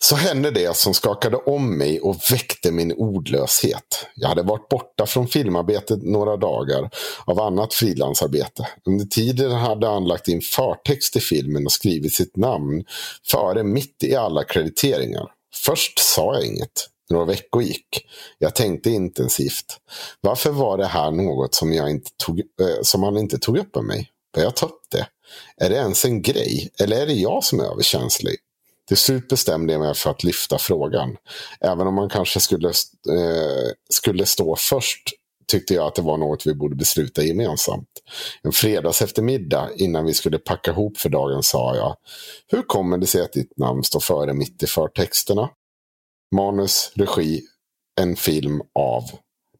Så 0.00 0.16
hände 0.16 0.50
det 0.50 0.76
som 0.76 0.94
skakade 0.94 1.36
om 1.36 1.78
mig 1.78 2.00
och 2.00 2.16
väckte 2.30 2.72
min 2.72 2.92
ordlöshet. 2.92 4.06
Jag 4.14 4.28
hade 4.28 4.42
varit 4.42 4.68
borta 4.68 5.06
från 5.06 5.28
filmarbetet 5.28 6.02
några 6.02 6.36
dagar 6.36 6.90
av 7.24 7.40
annat 7.40 7.74
frilansarbete. 7.74 8.68
Under 8.86 9.04
tiden 9.04 9.52
hade 9.52 9.86
han 9.86 10.04
lagt 10.04 10.28
in 10.28 10.40
förtext 10.40 11.16
i 11.16 11.20
filmen 11.20 11.66
och 11.66 11.72
skrivit 11.72 12.14
sitt 12.14 12.36
namn 12.36 12.84
före 13.26 13.62
mitt 13.62 14.02
i 14.02 14.16
alla 14.16 14.44
krediteringar. 14.44 15.26
Först 15.54 15.98
sa 15.98 16.34
jag 16.34 16.44
inget. 16.44 16.88
Några 17.10 17.24
veckor 17.24 17.62
gick. 17.62 18.06
Jag 18.38 18.54
tänkte 18.54 18.90
intensivt. 18.90 19.76
Varför 20.20 20.50
var 20.50 20.78
det 20.78 20.86
här 20.86 21.10
något 21.10 21.54
som, 21.54 21.72
jag 21.72 21.90
inte 21.90 22.10
tog, 22.26 22.38
eh, 22.38 22.82
som 22.82 23.02
han 23.02 23.16
inte 23.16 23.38
tog 23.38 23.58
upp 23.58 23.74
med 23.74 23.84
mig? 23.84 24.10
Bör 24.34 24.42
jag 24.42 24.56
ta 24.56 24.66
upp 24.66 24.82
det? 24.90 25.06
Är 25.64 25.70
det 25.70 25.76
ens 25.76 26.04
en 26.04 26.22
grej? 26.22 26.70
Eller 26.80 27.02
är 27.02 27.06
det 27.06 27.12
jag 27.12 27.44
som 27.44 27.60
är 27.60 27.64
överkänslig? 27.64 28.36
Till 28.88 28.96
slut 28.96 29.28
bestämde 29.28 29.72
jag 29.72 29.80
mig 29.80 29.94
för 29.94 30.10
att 30.10 30.24
lyfta 30.24 30.58
frågan. 30.58 31.16
Även 31.60 31.86
om 31.86 31.94
man 31.94 32.08
kanske 32.08 32.40
skulle, 32.40 32.68
eh, 32.68 33.70
skulle 33.90 34.26
stå 34.26 34.56
först 34.56 35.02
tyckte 35.46 35.74
jag 35.74 35.86
att 35.86 35.94
det 35.94 36.02
var 36.02 36.16
något 36.16 36.46
vi 36.46 36.54
borde 36.54 36.76
besluta 36.76 37.22
gemensamt. 37.22 37.88
En 38.42 38.52
fredags 38.52 39.02
eftermiddag 39.02 39.70
innan 39.76 40.04
vi 40.04 40.14
skulle 40.14 40.38
packa 40.38 40.70
ihop 40.70 40.98
för 40.98 41.08
dagen 41.08 41.42
sa 41.42 41.76
jag. 41.76 41.96
Hur 42.46 42.62
kommer 42.62 42.98
det 42.98 43.06
sig 43.06 43.22
att 43.22 43.32
ditt 43.32 43.58
namn 43.58 43.84
står 43.84 44.00
före 44.00 44.32
mitt 44.32 44.62
i 44.62 44.66
förtexterna? 44.66 45.50
Manus, 46.34 46.92
regi, 46.94 47.42
en 48.00 48.16
film 48.16 48.60
av. 48.74 49.02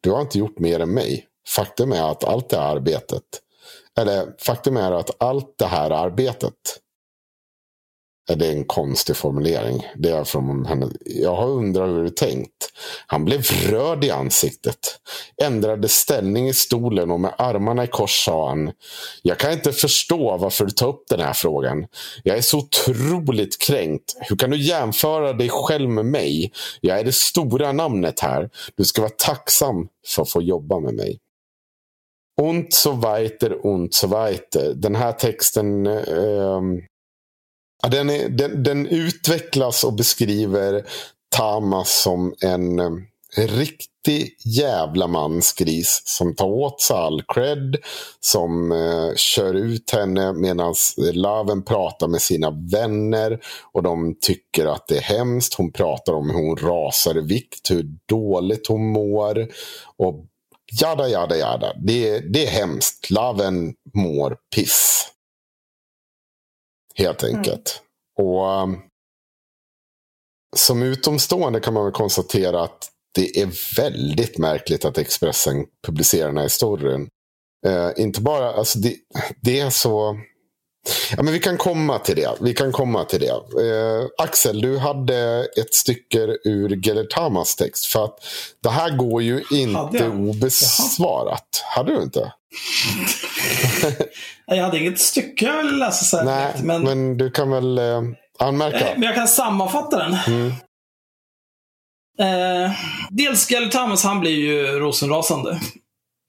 Du 0.00 0.10
har 0.10 0.20
inte 0.20 0.38
gjort 0.38 0.58
mer 0.58 0.80
än 0.80 0.94
mig. 0.94 1.26
Faktum 1.48 1.92
är 1.92 2.10
att 2.10 2.24
allt 2.24 2.50
det 2.50 2.56
här 2.56 2.76
arbetet, 2.76 3.22
eller 3.98 4.34
faktum 4.38 4.76
är 4.76 4.92
att 4.92 5.22
allt 5.22 5.54
det 5.58 5.66
här 5.66 5.90
arbetet 5.90 6.54
det 8.36 8.46
är 8.46 8.52
en 8.52 8.64
konstig 8.64 9.16
formulering. 9.16 9.86
Det 9.96 10.10
är 10.10 10.24
från 10.24 10.66
henne. 10.66 10.88
Jag 11.04 11.36
har 11.36 11.48
undrat 11.48 11.88
hur 11.88 12.04
du 12.04 12.10
tänkt. 12.10 12.72
Han 13.06 13.24
blev 13.24 13.42
röd 13.42 14.04
i 14.04 14.10
ansiktet. 14.10 14.78
Ändrade 15.42 15.88
ställning 15.88 16.48
i 16.48 16.54
stolen 16.54 17.10
och 17.10 17.20
med 17.20 17.34
armarna 17.38 17.84
i 17.84 17.86
kors 17.86 18.24
sa 18.24 18.48
han. 18.48 18.70
Jag 19.22 19.38
kan 19.38 19.52
inte 19.52 19.72
förstå 19.72 20.36
varför 20.36 20.64
du 20.64 20.70
tar 20.70 20.88
upp 20.88 21.04
den 21.08 21.20
här 21.20 21.32
frågan. 21.32 21.86
Jag 22.22 22.36
är 22.36 22.40
så 22.40 22.58
otroligt 22.58 23.58
kränkt. 23.58 24.16
Hur 24.20 24.36
kan 24.36 24.50
du 24.50 24.56
jämföra 24.56 25.32
dig 25.32 25.48
själv 25.48 25.90
med 25.90 26.06
mig? 26.06 26.52
Jag 26.80 26.98
är 26.98 27.04
det 27.04 27.14
stora 27.14 27.72
namnet 27.72 28.20
här. 28.20 28.50
Du 28.76 28.84
ska 28.84 29.02
vara 29.02 29.12
tacksam 29.18 29.88
för 30.06 30.22
att 30.22 30.30
få 30.30 30.42
jobba 30.42 30.80
med 30.80 30.94
mig. 30.94 31.18
Und 32.40 32.72
so 32.72 32.92
weiter 32.92 33.66
und 33.66 33.94
so 33.94 34.06
weiter. 34.06 34.74
Den 34.74 34.94
här 34.94 35.12
texten 35.12 35.86
eh, 35.86 36.60
Ja, 37.82 37.88
den, 37.88 38.10
är, 38.10 38.28
den, 38.28 38.62
den, 38.62 38.86
utvecklas 38.86 39.84
och 39.84 39.92
beskriver 39.92 40.84
Tamas 41.36 42.02
som 42.02 42.34
en, 42.40 42.78
en 43.36 43.48
riktig 43.48 44.36
jävla 44.44 45.06
mansgris 45.06 46.02
som 46.04 46.34
tar 46.34 46.46
åt 46.46 46.80
sig 46.80 46.96
all 46.96 47.22
cred. 47.22 47.76
Som 48.20 48.72
eh, 48.72 49.14
kör 49.16 49.54
ut 49.54 49.90
henne 49.90 50.32
medan 50.32 50.74
Laven 51.12 51.64
pratar 51.64 52.08
med 52.08 52.22
sina 52.22 52.50
vänner. 52.50 53.40
Och 53.72 53.82
de 53.82 54.16
tycker 54.20 54.66
att 54.66 54.86
det 54.88 54.96
är 54.96 55.18
hemskt. 55.18 55.54
Hon 55.54 55.72
pratar 55.72 56.12
om 56.12 56.30
hur 56.30 56.36
hon 56.36 56.56
rasar 56.56 57.18
i 57.18 57.20
vikt, 57.20 57.70
hur 57.70 57.86
dåligt 58.08 58.68
hon 58.68 58.92
mår. 58.92 59.48
Och 59.96 60.24
jada, 60.80 61.08
jada, 61.08 61.36
jada. 61.36 61.72
Det, 61.76 62.18
det 62.18 62.46
är 62.46 62.50
hemskt. 62.50 63.10
Laven 63.10 63.74
mår 63.94 64.36
piss. 64.56 65.08
Helt 66.98 67.24
enkelt. 67.24 67.82
Mm. 68.18 68.30
Och 68.30 68.62
um, 68.62 68.80
Som 70.56 70.82
utomstående 70.82 71.60
kan 71.60 71.74
man 71.74 71.84
väl 71.84 71.92
konstatera 71.92 72.62
att 72.62 72.88
det 73.14 73.40
är 73.40 73.76
väldigt 73.76 74.38
märkligt 74.38 74.84
att 74.84 74.98
Expressen 74.98 75.64
publicerar 75.86 76.26
den 76.26 76.36
här 76.36 76.44
historien. 76.44 77.08
Uh, 77.66 77.90
inte 77.96 78.20
bara, 78.20 78.52
alltså 78.52 78.78
det, 78.78 78.94
det, 79.42 79.60
är 79.60 79.70
så... 79.70 80.20
Ja, 81.16 81.22
men 81.22 81.32
vi 81.32 81.38
kan 81.38 81.56
komma 81.56 81.98
till 81.98 82.16
det. 82.16 82.36
Vi 82.40 82.54
kan 82.54 82.72
komma 82.72 83.04
till 83.04 83.20
det. 83.20 83.62
Uh, 83.62 84.08
Axel, 84.18 84.60
du 84.60 84.78
hade 84.78 85.48
ett 85.56 85.74
stycke 85.74 86.36
ur 86.44 86.76
Gellertamas 86.86 87.56
text. 87.56 87.86
För 87.86 88.04
att 88.04 88.24
det 88.62 88.70
här 88.70 88.96
går 88.96 89.22
ju 89.22 89.42
inte 89.50 90.08
obesvarat. 90.08 91.48
Jaha. 91.52 91.70
Hade 91.74 91.96
du 91.96 92.02
inte? 92.02 92.32
Jag 94.46 94.64
hade 94.64 94.78
inget 94.78 94.98
stycke 94.98 95.44
jag 95.44 95.56
ville 95.56 95.76
läsa 95.76 96.04
så 96.04 96.24
Nej, 96.24 96.54
men, 96.62 96.82
men 96.82 97.16
du 97.16 97.30
kan 97.30 97.50
väl 97.50 97.78
eh, 97.78 98.02
anmärka? 98.38 98.86
Men 98.94 99.02
jag 99.02 99.14
kan 99.14 99.28
sammanfatta 99.28 99.98
den. 99.98 100.14
Mm. 100.14 100.52
Eh, 102.18 102.72
dels 103.10 103.46
Gary 103.46 103.70
Thomas, 103.70 104.04
han 104.04 104.20
blir 104.20 104.36
ju 104.36 104.78
rosenrasande. 104.78 105.60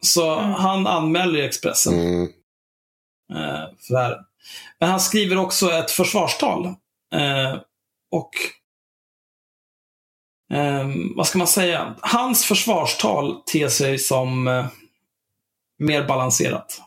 Så 0.01 0.39
mm. 0.39 0.51
han 0.51 0.87
anmäler 0.87 1.39
Expressen. 1.39 1.93
Mm. 1.93 2.23
Eh, 3.33 3.69
för 3.87 3.93
det 3.93 3.99
här. 3.99 4.17
Men 4.79 4.89
han 4.89 4.99
skriver 4.99 5.37
också 5.37 5.71
ett 5.71 5.91
försvarstal. 5.91 6.65
Eh, 7.15 7.57
och 8.11 8.31
eh, 10.57 10.87
vad 11.15 11.27
ska 11.27 11.37
man 11.37 11.47
säga? 11.47 11.95
Hans 12.01 12.45
försvarstal 12.45 13.41
ter 13.41 13.69
sig 13.69 13.99
som 13.99 14.47
eh, 14.47 14.65
mer 15.79 16.07
balanserat. 16.07 16.81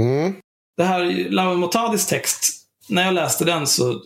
Mm. 0.00 0.34
Det 0.76 0.84
här 0.84 1.30
Lawen 1.30 1.58
Motadis 1.58 2.06
text, 2.06 2.66
när 2.88 3.04
jag 3.04 3.14
läste 3.14 3.44
den 3.44 3.66
så 3.66 4.02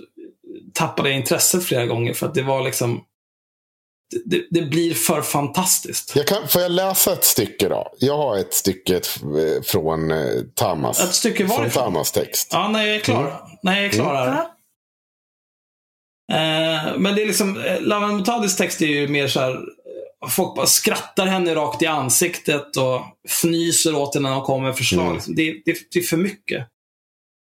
tappade 0.73 1.09
jag 1.09 1.19
intresset 1.19 1.65
flera 1.65 1.87
gånger 1.87 2.15
för 2.15 2.27
att 2.27 2.35
det 2.35 2.43
var 2.43 2.63
liksom 2.63 3.05
det, 4.25 4.47
det, 4.51 4.63
blir 4.63 4.95
för 4.95 5.23
fantastiskt. 5.23 6.17
Jag 6.17 6.27
kan, 6.27 6.49
får 6.49 6.63
jag 6.63 6.71
läsa 6.71 7.13
ett 7.13 7.25
stycke 7.25 7.69
då? 7.69 7.95
Jag 7.99 8.17
har 8.17 8.39
ett 8.39 8.55
stycke 8.55 9.01
från 9.65 10.11
eh, 10.11 10.43
Tamas. 10.55 11.05
Ett 11.05 11.15
stycke 11.15 11.45
varifrån? 11.45 11.71
Från 11.71 11.83
Tamas 11.83 12.13
text. 12.13 12.49
Ja, 12.53 12.69
när 12.69 12.87
jag 12.87 12.97
är 12.97 13.01
klar. 13.01 13.21
Mm. 13.21 13.59
När 13.63 13.77
jag 13.77 13.85
är 13.85 13.91
klar 13.91 14.15
här. 14.15 14.47
Mm. 16.33 16.87
Eh, 16.87 16.99
men 16.99 17.15
det 17.15 17.23
är 17.23 17.27
liksom, 17.27 17.65
eh, 17.65 17.81
Lavan 17.81 18.25
text 18.59 18.83
är 18.83 18.87
ju 18.87 19.09
mer 19.09 19.29
så 19.29 19.41
här 19.41 19.61
folk 20.29 20.57
bara 20.57 20.67
skrattar 20.67 21.27
henne 21.27 21.55
rakt 21.55 21.83
i 21.83 21.87
ansiktet 21.87 22.77
och 22.77 23.01
fnyser 23.29 23.95
åt 23.95 24.15
henne 24.15 24.29
när 24.29 24.37
hon 24.37 24.45
kommer 24.45 24.67
med 24.67 24.77
förslag. 24.77 25.11
Mm. 25.11 25.21
Det, 25.27 25.53
det, 25.65 25.77
det, 25.93 25.99
är 25.99 26.03
för 26.03 26.17
mycket. 26.17 26.59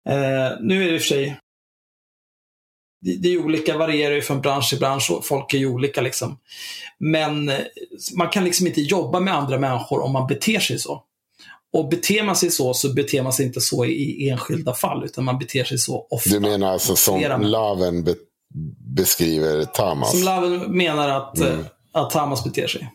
Eh, 0.09 0.61
nu 0.61 0.83
är 0.83 0.87
det 0.87 0.95
i 0.95 0.97
och 0.97 1.03
för 1.03 1.09
sig 1.09 1.39
det, 3.01 3.17
det 3.17 3.29
är 3.29 3.45
olika, 3.45 3.79
varierar 3.79 4.15
ju 4.15 4.23
från 4.23 4.41
bransch 4.41 4.69
till 4.69 4.79
bransch 4.79 5.11
och 5.11 5.27
folk 5.27 5.55
är 5.55 5.59
ju 5.59 5.67
olika. 5.67 6.01
Liksom. 6.01 6.39
Men 6.99 7.49
eh, 7.49 7.59
man 8.17 8.29
kan 8.29 8.45
liksom 8.45 8.67
inte 8.67 8.81
jobba 8.81 9.21
med 9.21 9.35
andra 9.35 9.59
människor 9.59 10.01
om 10.01 10.13
man 10.13 10.27
beter 10.27 10.61
sig 10.61 10.79
så. 10.79 11.05
Och 11.73 11.89
beter 11.89 12.23
man 12.23 12.37
sig 12.37 12.51
så, 12.51 12.75
så 12.75 12.95
beter 12.95 13.23
man 13.23 13.33
sig 13.33 13.47
inte 13.47 13.61
så 13.61 13.85
i 13.85 14.29
enskilda 14.29 14.75
fall, 14.75 15.05
utan 15.05 15.25
man 15.25 15.39
beter 15.39 15.65
sig 15.65 15.79
så 15.79 16.07
ofta. 16.11 16.31
Du 16.31 16.41
menar 16.41 16.73
alltså 16.73 16.97
som 16.97 17.43
Laven 17.43 18.05
be 18.05 18.15
beskriver 18.95 19.65
Tamas? 19.65 20.11
Som 20.11 20.23
Laven 20.23 20.77
menar 20.77 21.09
att 21.09 21.39
mm 21.39 21.65
att 21.93 22.11
Tamas 22.11 22.45
beter 22.45 22.67
sig. 22.67 22.93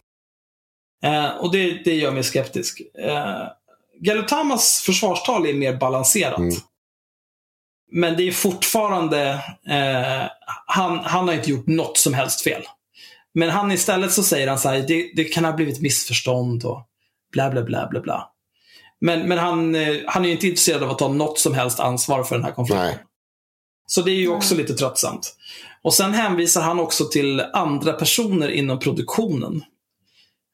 Eh, 1.03 1.29
och 1.29 1.51
det, 1.51 1.83
det 1.83 1.95
gör 1.95 2.11
mig 2.11 2.23
skeptisk. 2.23 2.81
Eh, 2.99 3.47
Galutamas 3.99 4.81
försvarstal 4.85 5.45
är 5.45 5.53
mer 5.53 5.77
balanserat. 5.77 6.39
Mm. 6.39 6.55
Men 7.91 8.17
det 8.17 8.27
är 8.27 8.31
fortfarande, 8.31 9.29
eh, 9.69 10.29
han, 10.65 10.99
han 10.99 11.27
har 11.27 11.35
inte 11.35 11.49
gjort 11.49 11.67
något 11.67 11.97
som 11.97 12.13
helst 12.13 12.41
fel. 12.41 12.63
Men 13.33 13.49
han 13.49 13.71
istället 13.71 14.11
så 14.11 14.23
säger 14.23 14.47
han 14.47 14.59
så 14.59 14.69
här, 14.69 14.79
det, 14.87 15.11
det 15.15 15.23
kan 15.23 15.45
ha 15.45 15.51
blivit 15.53 15.81
missförstånd 15.81 16.65
och 16.65 16.87
bla 17.31 17.49
bla 17.49 17.63
bla 17.63 17.87
bla 17.87 18.01
bla. 18.01 18.29
Men, 19.01 19.27
men 19.27 19.37
han, 19.37 19.75
eh, 19.75 19.95
han 20.07 20.25
är 20.25 20.29
inte 20.29 20.47
intresserad 20.47 20.83
av 20.83 20.91
att 20.91 20.99
ta 20.99 21.07
något 21.07 21.39
som 21.39 21.53
helst 21.53 21.79
ansvar 21.79 22.23
för 22.23 22.35
den 22.35 22.45
här 22.45 22.51
konflikten. 22.51 22.85
Nej. 22.85 22.99
Så 23.85 24.01
det 24.01 24.11
är 24.11 24.15
ju 24.15 24.29
också 24.29 24.55
lite 24.55 24.73
tröttsamt. 24.73 25.35
Och 25.83 25.93
sen 25.93 26.13
hänvisar 26.13 26.61
han 26.61 26.79
också 26.79 27.05
till 27.05 27.43
andra 27.53 27.93
personer 27.93 28.49
inom 28.49 28.79
produktionen. 28.79 29.63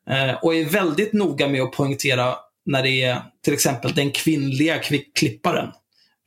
Eh, 0.10 0.34
och 0.44 0.56
är 0.56 0.66
väldigt 0.66 1.14
noga 1.14 1.48
med 1.48 1.62
att 1.62 1.72
poängtera 1.72 2.36
när 2.66 2.84
det 2.84 3.04
är 3.04 3.22
till 3.44 3.54
exempel 3.54 3.94
den 3.94 4.12
kvinnliga 4.12 4.80
klipparen. 5.16 5.70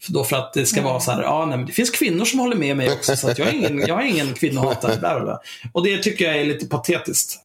För 0.02 0.12
då 0.12 0.24
för 0.24 0.36
att 0.36 0.52
det 0.52 0.66
ska 0.66 0.82
vara 0.82 1.00
så 1.00 1.10
här, 1.10 1.22
ja 1.22 1.46
nej, 1.46 1.58
men 1.58 1.66
det 1.66 1.72
finns 1.72 1.90
kvinnor 1.90 2.24
som 2.24 2.40
håller 2.40 2.56
med 2.56 2.76
mig 2.76 2.92
också, 2.92 3.16
så 3.16 3.30
att 3.30 3.38
jag 3.38 3.48
är 3.48 3.52
ingen, 3.52 3.78
jag 3.78 4.02
är 4.02 4.06
ingen 4.06 4.34
kvinnohatare. 4.34 4.96
Bla, 4.96 5.14
bla, 5.14 5.24
bla. 5.24 5.40
Och 5.72 5.84
det 5.84 5.98
tycker 5.98 6.24
jag 6.24 6.36
är 6.36 6.44
lite 6.44 6.66
patetiskt. 6.66 7.38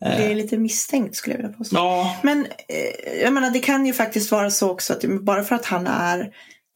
Det 0.00 0.06
är 0.06 0.34
lite 0.34 0.58
misstänkt 0.58 1.16
skulle 1.16 1.36
jag 1.36 1.42
vilja 1.42 1.56
påstå. 1.56 1.76
Ja, 1.76 2.16
Men 2.22 2.46
eh, 2.68 3.20
jag 3.22 3.32
menar, 3.32 3.50
det 3.50 3.58
kan 3.58 3.86
ju 3.86 3.92
faktiskt 3.92 4.30
vara 4.30 4.50
så 4.50 4.70
också 4.70 4.92
att 4.92 5.04
bara 5.04 5.44
för 5.44 5.54
att 5.54 5.64
han 5.64 5.86
är 5.86 6.32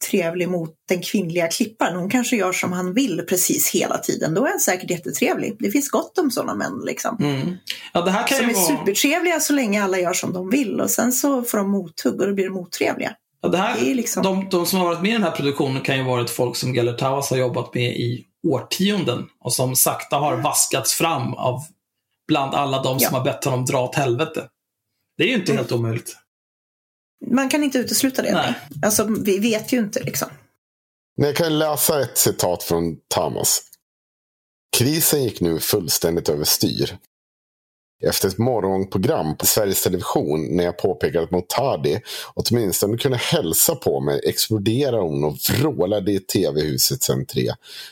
trevlig 0.09 0.49
mot 0.49 0.69
den 0.89 1.01
kvinnliga 1.01 1.47
klipparen, 1.47 1.95
hon 1.95 2.09
kanske 2.09 2.35
gör 2.35 2.51
som 2.51 2.71
han 2.73 2.93
vill 2.93 3.21
precis 3.29 3.71
hela 3.71 3.97
tiden, 3.97 4.33
då 4.33 4.45
är 4.45 4.49
han 4.49 4.59
säkert 4.59 4.89
jättetrevlig. 4.91 5.55
Det 5.59 5.71
finns 5.71 5.89
gott 5.89 6.17
om 6.17 6.31
sådana 6.31 6.55
män 6.55 6.81
liksom. 6.85 7.17
mm. 7.21 7.55
ja 7.93 8.01
det 8.01 8.11
här 8.11 8.27
kan 8.27 8.37
Som 8.37 8.45
ju 8.47 8.51
är 8.51 8.55
vara... 8.55 8.65
supertrevliga 8.77 9.39
så 9.39 9.53
länge 9.53 9.83
alla 9.83 9.99
gör 9.99 10.13
som 10.13 10.33
de 10.33 10.49
vill 10.49 10.81
och 10.81 10.89
sen 10.89 11.11
så 11.11 11.43
får 11.43 11.57
de 11.57 11.69
mothugg 11.69 12.21
och 12.21 12.27
då 12.27 12.33
blir 12.33 12.45
de 12.45 12.57
otrevliga. 12.57 13.11
Ja, 13.41 13.49
det 13.49 13.57
här, 13.57 13.75
Det 13.79 13.91
är 13.91 13.95
liksom- 13.95 14.23
de, 14.23 14.47
de 14.51 14.65
som 14.65 14.79
har 14.79 14.85
varit 14.85 15.01
med 15.01 15.09
i 15.09 15.13
den 15.13 15.23
här 15.23 15.31
produktionen 15.31 15.81
kan 15.81 15.97
ju 15.97 16.03
ha 16.03 16.11
varit 16.11 16.29
folk 16.29 16.55
som 16.55 16.73
Geller 16.75 16.93
Tauas 16.93 17.29
har 17.29 17.37
jobbat 17.37 17.73
med 17.73 17.95
i 17.95 18.25
årtionden 18.47 19.25
och 19.43 19.53
som 19.53 19.75
sakta 19.75 20.15
har 20.17 20.35
vaskats 20.37 20.93
fram 20.93 21.33
av 21.33 21.61
bland 22.27 22.53
alla 22.55 22.83
de 22.83 22.99
som 22.99 23.09
Ja. 23.11 23.17
har 23.17 23.25
bett 23.25 23.43
honom 23.45 23.65
dra 23.65 23.83
åt 23.83 23.95
helvete. 23.95 24.47
Det 25.17 25.23
är 25.23 25.27
ju 25.27 25.33
inte 25.35 25.53
helt 25.53 25.71
omöjligt. 25.71 26.15
Man 27.31 27.49
kan 27.49 27.63
inte 27.63 27.77
utesluta 27.77 28.21
det. 28.21 28.31
Nej. 28.31 28.53
Alltså, 28.81 29.07
vi 29.25 29.39
vet 29.39 29.73
ju 29.73 29.77
inte 29.77 30.03
liksom. 30.03 30.27
Men 31.17 31.27
jag 31.27 31.35
kan 31.35 31.59
läsa 31.59 32.01
ett 32.01 32.17
citat 32.17 32.63
från 32.63 32.97
Thomas. 33.15 33.61
Krisen 34.77 35.23
gick 35.23 35.41
nu 35.41 35.59
fullständigt 35.59 36.29
överstyr. 36.29 36.97
Efter 38.03 38.27
ett 38.27 38.37
morgonprogram 38.37 39.37
på 39.37 39.45
Sveriges 39.45 39.83
Television 39.83 40.55
när 40.55 40.63
jag 40.63 40.77
påpekade 40.77 41.23
att 41.23 41.31
Motadi 41.31 42.01
åtminstone 42.33 42.97
kunde 42.97 43.17
hälsa 43.17 43.75
på 43.75 43.99
mig 43.99 44.21
exploderade 44.23 45.01
hon 45.03 45.23
och 45.23 45.37
vrålade 45.49 46.11
i 46.11 46.19
tv-husets 46.19 47.09
entré. 47.09 47.51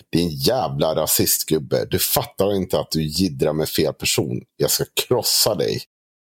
Din 0.10 0.30
jävla 0.30 0.96
rasistgubbe, 0.96 1.86
du 1.86 2.00
fattar 2.00 2.56
inte 2.56 2.80
att 2.80 2.92
du 2.92 3.04
jiddrar 3.04 3.54
med 3.54 3.70
fel 3.70 3.94
person. 3.94 4.42
Jag 4.58 4.72
ska 4.72 4.86
krossa 5.08 5.56
dig. 5.56 5.82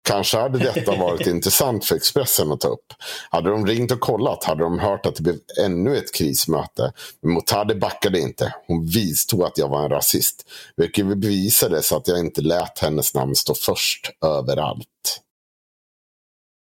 Kanske 0.07 0.39
hade 0.39 0.59
detta 0.59 0.97
varit 0.97 1.27
intressant 1.27 1.85
för 1.85 1.97
Expressen 1.97 2.53
att 2.53 2.61
ta 2.61 2.69
upp. 2.69 2.93
Hade 3.31 3.51
de 3.51 3.67
ringt 3.67 3.93
och 3.93 4.01
kollat 4.01 4.45
hade 4.45 4.63
de 4.63 4.79
hört 4.79 5.07
att 5.07 5.17
det 5.17 5.23
blev 5.23 5.37
ännu 5.65 5.97
ett 5.97 6.15
krismöte. 6.15 6.93
Men 7.21 7.33
Motadi 7.33 7.75
backade 7.75 8.21
inte. 8.21 8.55
Hon 8.67 8.87
vidstod 8.87 9.43
att 9.43 9.59
jag 9.59 9.69
var 9.69 9.85
en 9.85 9.91
rasist. 9.91 10.47
Vilket 10.77 11.07
bevisade 11.07 11.83
så 11.83 11.97
att 11.97 12.09
jag 12.09 12.19
inte 12.19 12.41
lät 12.41 12.79
hennes 12.79 13.15
namn 13.15 13.35
stå 13.35 13.55
först 13.55 14.11
överallt. 14.25 14.87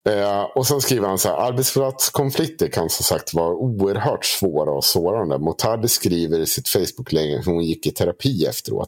Eh, 0.10 0.42
och 0.42 0.68
sen 0.68 0.82
skriver 0.82 1.08
han 1.08 1.20
så 1.20 1.30
här. 1.30 1.36
Arbetsplatskonflikter 1.36 2.68
kan 2.68 2.90
som 2.90 3.04
sagt 3.04 3.34
vara 3.34 3.54
oerhört 3.54 4.26
svåra 4.26 4.72
och 4.72 4.86
sårande. 4.86 5.38
Motadi 5.38 5.88
skriver 5.88 6.40
i 6.40 6.46
sitt 6.46 6.68
Facebook-läge 6.70 7.42
hur 7.46 7.52
hon 7.52 7.64
gick 7.64 7.86
i 7.88 7.92
terapi 7.92 8.46
efteråt. 8.46 8.88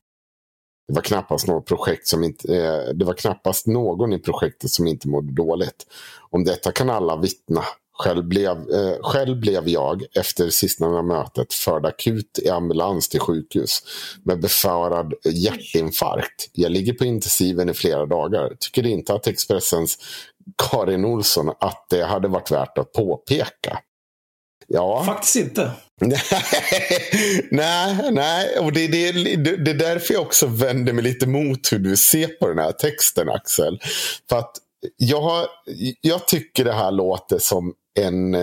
Det 0.88 0.94
var 0.94 1.02
knappast 1.02 1.48
något 1.48 1.66
projekt 1.66 2.08
som 2.08 2.24
inte, 2.24 2.58
eh, 2.58 2.94
det 2.94 3.06
var 3.06 3.14
knappast 3.14 3.68
någon 3.68 4.14
i 4.14 4.20
projektet 4.20 4.70
som 4.70 4.88
inte 4.88 5.08
mådde 5.08 5.34
dåligt. 5.34 5.86
Om 6.30 6.44
detta 6.44 6.72
kan 6.72 6.90
alla 6.90 7.18
vittna. 7.18 7.64
Själv 7.98 8.24
blev, 8.28 8.52
eh, 8.52 8.98
själv 9.02 9.40
blev 9.40 9.70
jag 9.70 10.04
efter 10.16 10.50
sistnämnda 10.50 11.02
mötet 11.02 11.54
förd 11.54 11.86
akut 11.86 12.40
i 12.44 12.50
ambulans 12.50 13.10
till 13.10 13.20
sjukhus 13.20 13.84
med 14.24 14.42
befarad 14.42 15.14
hjärtinfarkt. 15.24 16.50
Jag 16.54 16.72
ligger 16.72 16.94
på 16.94 17.06
intensiven 17.06 17.70
i 17.70 17.74
flera 17.74 18.06
dagar. 18.06 18.56
Tycker 18.60 18.88
inte 18.88 19.14
att 19.14 19.28
Expressens 19.28 19.98
Karin 20.72 21.06
Olsson 21.06 21.50
att 21.60 21.86
det 21.90 22.04
hade 22.04 22.28
varit 22.28 22.52
värt 22.52 22.78
att 22.78 22.94
påpeka. 22.94 23.80
Ja. 24.68 25.04
Faktiskt 25.06 25.36
inte. 25.36 25.72
nej, 27.52 28.12
nej. 28.12 28.60
Och 28.60 28.74
det, 28.74 28.88
det, 28.88 29.12
det, 29.12 29.56
det 29.58 29.72
är 29.72 29.76
därför 29.76 30.14
jag 30.14 30.24
också 30.24 30.48
vänder 30.48 30.94
mig 30.94 31.04
lite 31.04 31.28
mot 31.28 31.72
hur 31.72 31.80
du 31.80 31.98
ser 31.98 32.28
på 32.28 32.48
den 32.48 32.60
här 32.60 32.72
texten, 32.72 33.30
Axel. 33.30 33.80
För 34.30 34.38
att 34.40 34.52
jag, 34.98 35.22
har, 35.22 35.48
jag 36.02 36.28
tycker 36.28 36.66
det 36.66 36.74
här 36.74 36.92
låter 36.92 37.38
som 37.40 37.74
en 38.00 38.36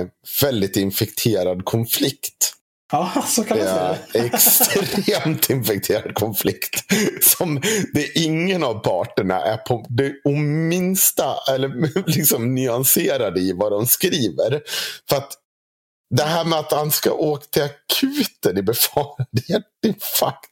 väldigt 0.42 0.76
infekterad 0.76 1.64
konflikt. 1.64 2.52
Ja, 2.92 3.24
så 3.26 3.44
kan 3.44 3.58
man 3.58 3.66
säga. 3.66 3.96
Extremt 4.14 5.50
infekterad 5.50 6.14
konflikt. 6.14 6.92
Som 7.22 7.60
det 7.94 8.18
ingen 8.18 8.64
av 8.64 8.74
parterna 8.74 9.40
är 9.40 9.56
på 9.56 9.86
det 9.88 10.30
minsta 10.68 11.34
eller 11.54 11.68
liksom 12.16 12.54
nyanserade 12.54 13.40
i 13.40 13.52
vad 13.52 13.72
de 13.72 13.86
skriver. 13.86 14.62
För 15.08 15.16
att 15.16 15.32
det 16.16 16.22
här 16.22 16.44
med 16.44 16.58
att 16.58 16.72
han 16.72 16.90
ska 16.90 17.12
åka 17.12 17.44
till 17.50 17.62
akuten 17.62 18.58
i 18.58 18.62
befarad 18.62 19.26
hjärtinfarkt. 19.48 20.48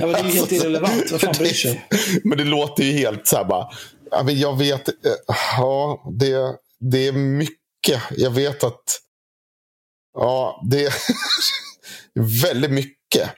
Ja, 0.00 0.06
men 0.06 0.12
det 0.12 0.18
är 0.18 0.24
ju 0.24 0.30
helt 0.30 0.40
Alltså, 0.40 0.54
irrelevant. 0.54 1.10
Vad 1.12 1.20
fan 1.20 1.34
bryr 1.38 1.52
sig? 1.52 1.86
Men 2.24 2.38
det 2.38 2.44
låter 2.44 2.84
ju 2.84 2.92
helt 2.92 3.26
så 3.26 3.36
här 3.36 3.44
bara. 3.44 3.68
Jag 4.30 4.58
vet. 4.58 4.88
eh, 4.88 4.94
Ja, 5.58 6.04
det, 6.18 6.56
det 6.90 7.06
är 7.08 7.12
mycket. 7.12 8.02
Jag 8.16 8.30
vet 8.30 8.64
att. 8.64 8.82
Ja, 10.18 10.62
det 10.70 10.84
är 10.84 10.94
väldigt 12.42 12.70
mycket. 12.70 13.30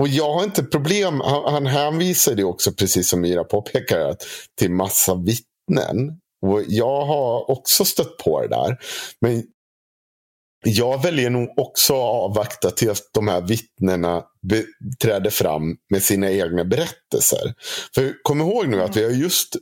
Och 0.00 0.08
jag 0.08 0.32
har 0.34 0.44
inte 0.44 0.62
problem. 0.62 1.20
Han, 1.20 1.52
han 1.52 1.66
hänvisade 1.66 2.36
ju 2.42 2.44
också, 2.44 2.72
precis 2.72 3.08
som 3.08 3.20
Mira 3.20 3.44
påpekar, 3.44 4.00
att, 4.00 4.22
till 4.58 4.70
massa 4.70 5.14
vittnen. 5.14 6.20
Och 6.46 6.62
jag 6.68 7.04
har 7.06 7.50
också 7.50 7.84
stött 7.84 8.16
på 8.16 8.40
det 8.42 8.48
där. 8.48 8.76
Men 9.20 9.42
jag 10.64 11.02
väljer 11.02 11.30
nog 11.30 11.58
också 11.58 11.92
att 11.94 12.00
avvakta 12.00 12.70
tills 12.70 13.02
de 13.12 13.28
här 13.28 13.40
vittnena 13.40 14.22
träder 15.02 15.30
fram 15.30 15.76
med 15.90 16.02
sina 16.02 16.30
egna 16.30 16.64
berättelser. 16.64 17.54
För 17.94 18.22
kom 18.22 18.40
ihåg 18.40 18.68
nu 18.68 18.82
att 18.82 18.96
vi 18.96 19.04
har 19.04 19.10
just 19.10 19.56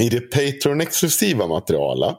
i 0.00 0.08
det 0.08 0.20
Patreon-exklusiva 0.20 1.46
materialet 1.46 2.16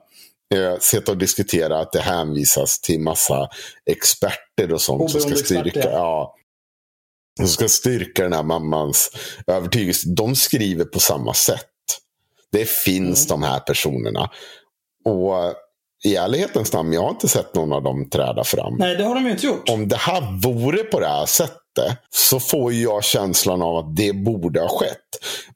eh, 0.56 0.78
sett 0.80 1.10
och 1.10 1.18
diskuterat 1.18 1.82
att 1.82 1.92
det 1.92 2.02
hänvisas 2.02 2.80
till 2.80 3.00
massa 3.00 3.50
experter 3.86 4.74
och 4.74 4.82
sånt 4.82 5.12
som 5.12 5.22
ska 5.22 5.28
Oberoende 5.28 5.46
styrka, 5.46 5.68
experter, 5.68 5.92
ja. 5.92 6.36
som 7.40 7.48
ska 7.48 7.68
styrka 7.68 8.24
den 8.24 8.34
här 8.34 8.44
mammans 8.44 9.12
övertygelse. 9.48 10.10
De 10.10 10.36
skriver 10.36 10.86
på 10.86 11.00
samma 11.00 11.34
sätt. 11.34 11.66
Det 12.52 12.70
finns 12.70 13.26
Mm. 13.26 13.42
de 13.42 13.48
här 13.48 13.60
personerna. 13.60 14.32
Och 15.06 15.54
i 16.06 16.16
ärlighetens 16.16 16.74
namn, 16.74 16.94
jag 16.94 17.02
har 17.02 17.10
inte 17.10 17.28
sett 17.28 17.56
någon 17.56 17.74
av 17.74 17.84
dem 17.84 18.10
träda 18.10 18.44
fram 18.44 18.76
Nej, 18.80 18.96
det 18.96 19.04
har 19.04 19.16
de 19.16 19.26
ju 19.26 19.32
inte 19.32 19.46
gjort. 19.46 19.70
om 19.70 19.88
det 19.88 19.96
här 19.98 20.42
vore 20.44 20.78
på 20.84 21.00
det 21.00 21.08
här 21.08 21.26
sättet 21.26 21.60
så 22.10 22.40
får 22.40 22.74
jag 22.74 23.04
känslan 23.04 23.62
av 23.62 23.76
att 23.78 23.96
det 23.96 24.14
borde 24.14 24.62
ha 24.62 24.70
skett. 24.70 24.98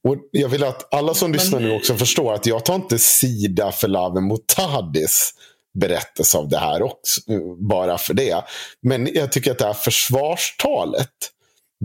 Och 0.04 0.16
Jag 0.32 0.50
vill 0.50 0.64
att 0.64 0.94
alla 0.94 1.14
som 1.14 1.32
Men- 1.32 1.40
lyssnar 1.40 1.60
nu 1.60 1.76
också 1.76 1.96
förstår 1.96 2.34
att 2.34 2.46
jag 2.46 2.66
tar 2.66 2.76
inte 2.76 3.00
sida 3.00 3.72
för 3.72 3.88
Laven 3.88 4.24
Motadis 4.24 5.32
berättelse 5.80 6.38
av 6.38 6.50
det 6.50 6.58
här 6.58 6.82
också, 6.84 7.22
bara 7.70 7.98
för 7.98 8.14
det. 8.14 8.44
Men 8.82 9.10
jag 9.14 9.32
tycker 9.32 9.52
att 9.52 9.60
det 9.60 9.66
här 9.66 9.74
försvarstalet, 9.74 11.10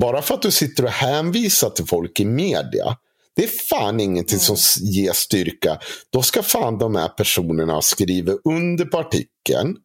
bara 0.01 0.23
för 0.23 0.35
att 0.35 0.43
du 0.43 0.51
sitter 0.51 0.85
och 0.85 0.91
hänvisar 0.91 1.71
till 1.71 1.87
folk 1.87 2.21
i 2.21 2.25
media, 2.25 2.97
det 3.39 3.45
är 3.45 3.49
fan 3.69 4.01
ingenting 4.01 4.39
som 4.39 4.57
ger 4.81 5.13
styrka. 5.13 5.79
Då 6.13 6.23
ska 6.23 6.43
fan 6.43 6.79
de 6.79 6.95
här 6.95 7.09
personerna 7.09 7.83
skriva 7.83 8.33
under 8.45 8.85
på 8.85 8.99
artikeln. 8.99 9.77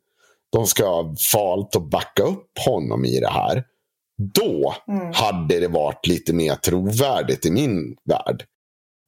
De 0.51 0.67
ska 0.67 0.85
ha 0.85 1.15
valt 1.33 1.75
att 1.75 1.89
backa 1.89 2.23
upp 2.23 2.49
honom 2.65 3.05
i 3.05 3.19
det 3.19 3.29
här. 3.29 3.63
Då 4.33 4.75
Mm. 4.87 5.13
hade 5.13 5.59
det 5.59 5.67
varit 5.67 6.07
lite 6.07 6.33
mer 6.33 6.55
trovärdigt 6.55 7.45
i 7.45 7.51
min 7.51 7.95
värld. 8.09 8.43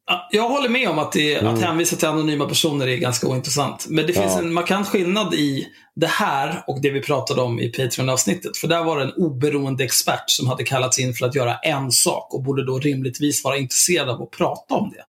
Ja, 0.08 0.28
Jag 0.32 0.50
håller 0.50 0.70
med 0.70 0.90
om 0.90 1.00
att, 1.00 1.12
det, 1.12 1.38
att 1.38 1.62
hänvisa 1.62 1.96
till 1.96 2.08
anonyma 2.08 2.46
personer 2.46 2.88
är 2.88 2.98
ganska 2.98 3.28
ointressant. 3.28 3.86
Men 3.90 4.08
det 4.08 4.14
finns 4.14 4.34
Ja. 4.34 4.40
en 4.40 4.54
markant 4.54 4.88
skillnad 4.88 5.34
i 5.34 5.68
det 5.96 6.08
här 6.08 6.64
och 6.68 6.82
det 6.82 6.90
vi 6.90 7.02
pratade 7.02 7.42
om 7.42 7.60
i 7.60 7.70
Patreon-avsnittet. 7.70 8.58
För 8.58 8.68
där 8.68 8.84
var 8.84 8.98
det 8.98 9.04
en 9.04 9.14
oberoende 9.14 9.84
expert 9.84 10.24
som 10.28 10.48
hade 10.48 10.64
kallats 10.64 11.00
in 11.00 11.14
för 11.14 11.26
att 11.26 11.36
göra 11.36 11.58
en 11.58 11.92
sak 11.92 12.34
och 12.34 12.44
borde 12.44 12.66
då 12.66 12.80
rimligtvis 12.80 13.44
vara 13.44 13.58
intresserad 13.58 14.10
av 14.10 14.22
att 14.22 14.32
prata 14.32 14.76
om 14.76 14.90
det. 14.90 15.04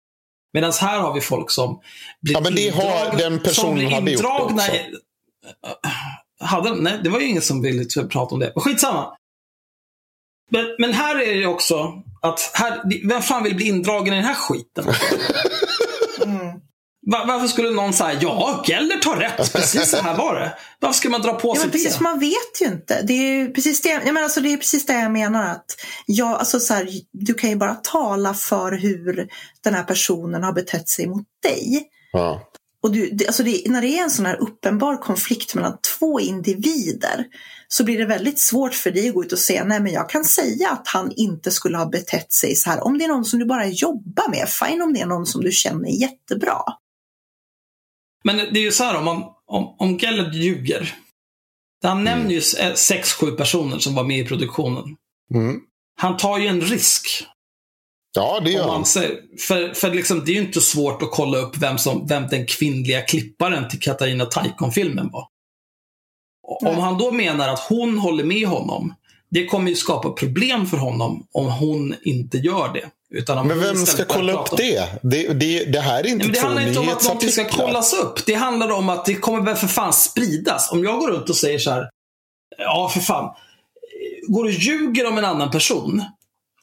Medan 0.54 0.72
här 0.82 1.00
har 1.00 1.14
vi 1.14 1.22
folk 1.22 1.52
som 1.52 1.80
blir 2.22 2.34
Ja, 2.34 2.42
men 2.42 2.56
det 2.56 2.70
har- 2.70 2.84
indragna- 2.84 3.18
den 3.18 3.40
personen 3.40 3.78
hade 3.94 3.96
gjort 3.96 4.06
det 4.06 4.12
indragna 4.12 4.64
också. 4.64 4.72
Hade? 6.40 6.76
Nej, 6.76 7.00
det 7.04 7.10
var 7.10 7.20
ju 7.20 7.26
ingen 7.28 7.42
som 7.42 7.62
ville 7.62 7.86
prata 8.10 8.34
om 8.36 8.40
det. 8.40 8.52
Men 8.56 8.62
skitsamma. 8.62 9.18
Men, 10.52 10.66
men 10.80 10.94
här 10.94 11.22
är 11.22 11.36
det 11.40 11.46
också 11.48 12.04
att, 12.26 12.52
här, 12.54 12.82
vem 13.08 13.22
fan 13.22 13.44
vill 13.44 13.56
bli 13.56 13.68
indragen 13.68 14.14
i 14.14 14.16
den 14.18 14.26
här 14.26 14.36
skiten? 14.36 14.86
Mm. 16.26 16.48
Va- 17.12 17.26
varför 17.28 17.48
skulle 17.48 17.70
någon 17.70 17.94
säga 17.94 18.20
ja, 18.22 18.64
Gellert 18.68 19.06
har 19.06 19.16
rätt, 19.16 19.54
precis 19.54 19.90
så 19.90 19.98
här 19.98 20.18
var 20.18 20.36
det. 20.36 20.58
Varför 20.80 20.94
ska 21.00 21.10
man 21.10 21.22
dra 21.22 21.34
på 21.34 21.54
Ja, 21.56 21.62
sig 21.62 21.72
precis, 21.72 21.96
det? 21.98 22.04
man 22.04 22.20
vet 22.20 22.62
ju 22.62 22.66
inte. 22.66 23.02
Det 23.02 23.14
är 23.14 23.38
ju 23.38 23.54
precis 23.54 23.82
det, 23.82 23.90
jag 23.90 24.06
menar, 24.06 24.22
alltså, 24.24 24.42
det 24.42 24.54
är 24.54 24.58
precis 24.58 24.86
det 24.86 24.94
jag 24.94 25.12
menar. 25.12 25.52
Att 25.52 25.66
jag, 26.06 26.28
alltså, 26.32 26.60
så 26.60 26.74
här, 26.74 26.88
du 27.12 27.34
kan 27.34 27.50
ju 27.50 27.56
bara 27.56 27.76
tala 27.76 28.34
för 28.34 28.72
hur 28.72 29.28
den 29.64 29.74
här 29.74 29.84
personen 29.84 30.44
har 30.44 30.54
betett 30.54 30.90
sig 30.90 31.08
mot 31.08 31.26
dig. 31.44 31.84
Ja. 32.12 32.42
och 32.84 32.92
du, 32.92 33.10
det, 33.10 33.28
alltså 33.28 33.44
det, 33.44 33.62
när 33.66 33.82
det 33.82 33.88
är 34.00 34.04
en 34.04 34.12
sån 34.12 34.26
här 34.26 34.42
uppenbar 34.42 34.98
konflikt 34.98 35.56
mellan 35.56 35.78
två 36.00 36.20
individer 36.20 37.26
så 37.68 37.84
blir 37.84 37.98
det 37.98 38.06
väldigt 38.06 38.40
svårt 38.40 38.74
för 38.74 38.92
dig 38.92 39.08
att 39.08 39.14
gå 39.14 39.24
ut 39.24 39.32
och 39.32 39.40
säga 39.40 39.64
nej 39.64 39.80
men 39.80 39.94
jag 39.94 40.10
kan 40.10 40.24
säga 40.24 40.70
att 40.70 40.88
han 40.88 41.12
inte 41.16 41.52
skulle 41.52 41.78
ha 41.78 41.86
betett 41.86 42.34
sig 42.34 42.56
så 42.56 42.70
här. 42.70 42.84
Om 42.84 42.98
det 42.98 43.04
är 43.04 43.08
någon 43.08 43.26
som 43.26 43.40
du 43.40 43.46
bara 43.46 43.68
jobbar 43.68 44.30
med, 44.30 44.50
fine 44.50 44.82
om 44.82 44.94
det 44.94 45.00
är 45.00 45.06
någon 45.06 45.26
som 45.26 45.42
du 45.42 45.52
känner 45.52 45.90
jättebra. 45.90 46.62
Men 48.24 48.38
det 48.38 48.60
är 48.60 48.64
ju 48.64 48.72
så 48.72 48.84
här 48.84 48.98
om, 48.98 49.06
man, 49.06 49.24
om, 49.48 49.76
om 49.80 49.98
Gellert 49.98 50.36
ljuger. 50.36 50.96
Han 51.84 52.02
mm. 52.02 52.04
nämner 52.04 52.34
ju 52.34 52.42
sex, 52.76 53.14
sju 53.14 53.32
personer 53.32 53.80
som 53.80 53.96
var 53.96 54.04
med 54.04 54.20
i 54.20 54.26
produktionen. 54.26 54.84
Mm. 55.34 55.60
Han 55.98 56.18
tar 56.18 56.38
ju 56.38 56.48
en 56.48 56.62
risk. 56.62 57.26
Ja, 58.16 58.40
det 58.40 58.52
gör 58.52 58.72
han. 58.72 58.86
För, 59.40 59.74
för 59.74 59.94
liksom, 59.94 60.26
det 60.26 60.32
är 60.32 60.34
ju 60.34 60.42
inte 60.42 60.62
svårt 60.62 61.02
att 61.02 61.12
kolla 61.12 61.38
upp 61.38 61.58
vem, 61.58 61.78
som, 61.78 62.08
vem 62.08 62.28
den 62.28 62.46
kvinnliga 62.46 63.02
klipparen 63.02 63.70
till 63.70 63.80
Katarina 63.80 64.26
Taikon-filmen 64.26 65.10
var. 65.12 65.28
Nej. 66.62 66.74
Om 66.74 66.80
han 66.80 66.98
då 66.98 67.12
menar 67.12 67.50
att 67.50 67.60
hon 67.60 67.98
håller 67.98 68.24
med 68.24 68.48
honom, 68.48 68.94
det 69.30 69.46
kommer 69.46 69.70
ju 69.70 69.76
skapa 69.76 70.10
problem 70.10 70.66
för 70.66 70.78
honom 70.78 71.28
om 71.32 71.52
hon 71.52 71.96
inte 72.04 72.38
gör 72.38 72.74
det. 72.74 72.86
Utan 73.18 73.48
men 73.48 73.60
vem 73.60 73.76
ska 73.76 74.06
kolla 74.06 74.34
upp 74.34 74.58
det? 74.58 75.00
Det, 75.02 75.34
det? 75.34 75.66
det, 75.66 75.80
här 75.80 76.00
är 76.00 76.08
inte 76.08 76.26
Nej, 76.26 76.34
Det 76.34 76.40
handlar 76.40 76.68
inte 76.68 76.80
om 76.80 76.90
att 76.90 77.04
någonting 77.04 77.30
ska 77.30 77.46
kollas 77.46 77.94
upp. 77.94 78.26
Det 78.26 78.34
handlar 78.34 78.72
om 78.72 78.90
att 78.90 79.06
det 79.06 79.16
kommer 79.16 79.42
väl 79.42 79.56
för 79.56 79.68
fan 79.68 79.94
spridas. 79.94 80.72
Om 80.72 80.84
jag 80.84 81.00
går 81.00 81.12
runt 81.12 81.30
och 81.30 81.36
säger 81.36 81.60
så 81.60 81.72
här, 81.72 81.90
ja 82.58 82.92
för 82.94 83.00
fan. 83.00 83.36
Går 84.28 84.44
du 84.44 84.50
och 84.50 84.56
ljuger 84.56 85.08
om 85.08 85.18
en 85.18 85.26
annan 85.26 85.52
person 85.52 86.04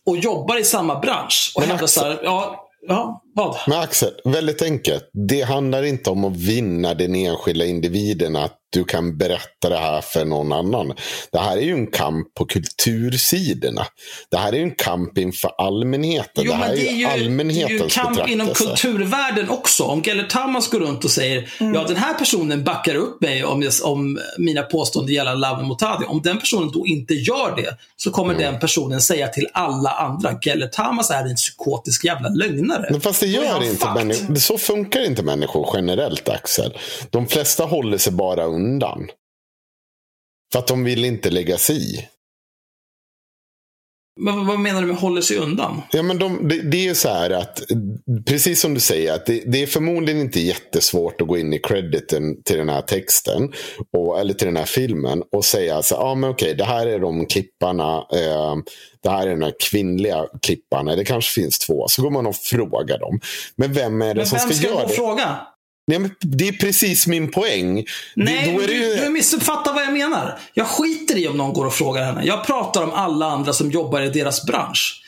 och 0.07 0.17
jobbar 0.17 0.57
i 0.59 0.65
samma 0.65 1.01
bransch 1.01 1.53
och 1.55 1.63
hävdar 1.63 1.87
så 1.87 2.01
här, 2.01 2.21
ja, 2.23 2.69
Ja, 2.89 3.23
vad? 3.35 3.57
Men 3.67 3.81
Axel, 3.81 4.13
väldigt 4.25 4.63
enkelt. 4.63 5.11
Det 5.13 5.43
handlar 5.43 5.83
inte 5.83 6.11
om 6.11 6.25
att 6.25 6.37
vinna 6.37 6.95
den 6.95 7.15
enskilda 7.15 7.65
individen 7.65 8.37
att 8.37 8.59
du 8.73 8.85
kan 8.85 9.19
berätta 9.19 9.69
det 9.69 9.79
här 9.79 10.01
för 10.01 10.25
någon 10.25 10.53
annan. 10.53 10.93
Det 11.33 11.39
här 11.39 11.57
är 11.57 11.61
ju 11.61 11.73
en 11.73 11.87
kamp 11.87 12.35
på 12.35 12.45
kultursidorna. 12.45 13.87
Det 14.31 14.37
här 14.37 14.53
är 14.53 14.57
ju 14.57 14.63
en 14.63 14.75
kamp 14.75 15.19
inför 15.19 15.51
allmänheten. 15.59 16.45
Jo, 16.45 16.53
det 16.53 16.59
här 16.59 16.77
det 16.77 16.89
är 16.89 16.93
ju, 16.93 17.07
allmänhetens 17.07 17.95
det 17.95 18.01
är 18.01 18.05
ju 18.05 18.15
kamp 18.15 18.29
inom 18.29 18.49
kulturvärlden 18.49 19.51
också. 19.51 19.85
Om 19.85 20.03
Gellert 20.03 20.31
Tamas 20.31 20.71
går 20.71 20.81
runt 20.81 21.05
och 21.05 21.11
säger 21.11 21.53
mm. 21.61 21.75
ja 21.75 21.85
den 21.89 21.97
här 21.97 22.15
personen 22.15 22.65
backar 22.65 22.95
upp 22.95 23.21
mig 23.21 23.45
om, 23.45 23.71
om 23.83 24.19
mina 24.39 24.63
påståenden 24.63 25.15
gällande 25.15 25.41
Laven 25.41 25.67
Motadi. 25.67 26.05
Om 26.07 26.23
den 26.23 26.39
personen 26.39 26.71
då 26.73 26.87
inte 26.87 27.15
gör 27.15 27.57
det 27.57 27.77
så 27.97 28.11
kommer 28.11 28.35
mm. 28.35 28.53
den 28.53 28.61
personen 28.61 29.01
säga 29.01 29.29
till 29.29 29.49
alla 29.53 29.91
andra 29.91 30.39
Gellert 30.43 30.73
Tamas 30.73 31.11
är 31.11 31.25
en 31.25 31.37
psykotisk 31.37 32.05
jävla 32.05 32.29
lögnare. 32.29 32.89
Men 32.91 33.01
fast 33.01 33.21
det 33.21 33.27
gör 33.27 33.65
inte 33.65 33.91
människor. 33.95 34.35
Så 34.35 34.59
funkar 34.59 35.07
inte 35.07 35.23
människor 35.23 35.71
generellt 35.75 36.29
Axel. 36.29 36.79
De 37.11 37.27
flesta 37.27 37.65
håller 37.65 37.99
sig 37.99 38.13
bara 38.13 38.45
undan 38.45 38.62
undan. 38.63 39.09
För 40.53 40.59
att 40.59 40.67
de 40.67 40.85
vill 40.85 41.05
inte 41.05 41.31
lägga 41.31 41.59
sig 41.59 41.77
i. 41.77 42.09
Men 44.21 44.47
vad 44.47 44.59
menar 44.59 44.81
du 44.81 44.87
med 44.87 44.97
håller 44.97 45.21
sig 45.21 45.37
undan? 45.37 45.83
Ja, 45.93 46.03
men 46.03 46.19
de, 46.19 46.49
det, 46.49 46.63
det, 46.63 46.89
är 46.89 46.95
så 46.95 47.09
här 47.09 47.31
att, 47.31 47.63
precis 48.27 48.61
som 48.61 48.75
du 48.75 48.81
säger, 48.81 49.13
att 49.13 49.27
det, 49.27 49.43
det, 49.47 49.63
är 49.63 49.67
förmodligen 49.67 50.21
inte 50.21 50.41
jättesvårt 50.41 51.21
att 51.21 51.29
gå 51.29 51.39
in 51.39 51.53
i 51.53 51.59
crediten 51.59 52.43
till 52.43 52.57
den 52.57 52.69
här 52.69 52.83
texten. 52.83 53.53
Och, 53.93 54.21
eller 54.21 54.35
till 54.35 54.47
den 54.47 54.57
här 54.57 54.65
filmen 54.65 55.23
och 55.33 55.45
säga 55.45 55.83
så 55.83 55.97
ah, 55.97 56.15
men 56.15 56.31
okej, 56.31 56.55
det 56.55 56.65
här 56.65 56.87
är 56.87 56.99
de 56.99 57.27
klipparna. 57.27 57.97
Eh, 57.97 58.57
det 59.03 59.11
här 59.11 59.27
är 59.27 59.31
den 59.31 59.43
här 59.43 59.55
kvinnliga 59.71 60.27
klippan. 60.43 60.87
Det 60.87 61.05
kanske 61.05 61.41
finns 61.41 61.59
två. 61.59 61.89
Så 61.89 62.03
går 62.03 62.11
man 62.11 62.27
och 62.27 62.37
frågar 62.37 62.99
dem. 62.99 63.21
Men 63.57 63.73
vem 63.73 64.03
är 64.03 64.07
det 64.07 64.15
men 64.15 64.27
som 64.27 64.39
ska, 64.39 64.53
ska 64.53 64.67
göra 64.67 64.77
det? 64.77 64.83
Vem 64.83 64.89
ska 64.89 65.03
fråga? 65.03 65.41
Nej, 65.87 66.11
det 66.21 66.49
är 66.49 66.53
precis 66.53 67.07
min 67.07 67.31
poäng. 67.31 67.85
Nej, 68.17 68.57
det, 68.59 68.67
det 68.67 68.73
ju... 68.73 68.97
du, 68.97 69.11
missuppfattar 69.11 69.75
vad 69.75 69.83
jag 69.83 69.93
menar. 69.93 70.39
Jag 70.55 70.67
skiter 70.67 71.17
i 71.17 71.29
om 71.29 71.37
någon 71.37 71.53
går 71.53 71.67
och 71.67 71.75
frågar 71.75 72.05
henne. 72.05 72.25
Jag 72.25 72.47
pratar 72.47 72.83
om 72.83 72.91
alla 72.91 73.27
andra 73.27 73.53
som 73.53 73.71
jobbar 73.71 74.01
i 74.01 74.11
deras 74.11 74.47
bransch. 74.47 75.03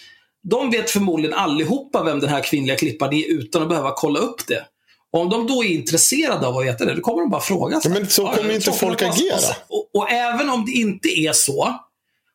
De 0.51 0.70
vet 0.70 0.91
förmodligen 0.91 1.35
allihopa 1.39 2.05
vem 2.05 2.20
den 2.20 2.31
här 2.31 2.43
kvinnliga 2.43 2.77
klipparen 2.77 3.12
är 3.12 3.31
utan 3.31 3.62
att 3.62 3.68
behöva 3.68 3.93
kolla 3.97 4.18
upp 4.18 4.47
det. 4.47 4.64
Om 5.12 5.29
de 5.31 5.47
då 5.47 5.64
är 5.64 5.68
intresserade 5.68 6.47
av 6.47 6.57
att 6.57 6.66
veta 6.66 6.85
det, 6.85 6.95
då 6.95 7.01
kommer 7.01 7.20
de 7.20 7.31
bara 7.31 7.41
fråga. 7.41 7.81
Ja, 7.85 7.91
men 7.91 8.07
så 8.09 8.27
kommer 8.27 8.49
ja, 8.49 8.55
inte 8.55 8.72
folk 8.72 9.03
agera. 9.03 9.57
Och, 9.68 9.91
och, 9.95 10.11
även 10.11 10.51
om 10.51 10.64
det 10.64 10.72
inte 10.72 11.09
är 11.09 11.33
så, 11.33 11.75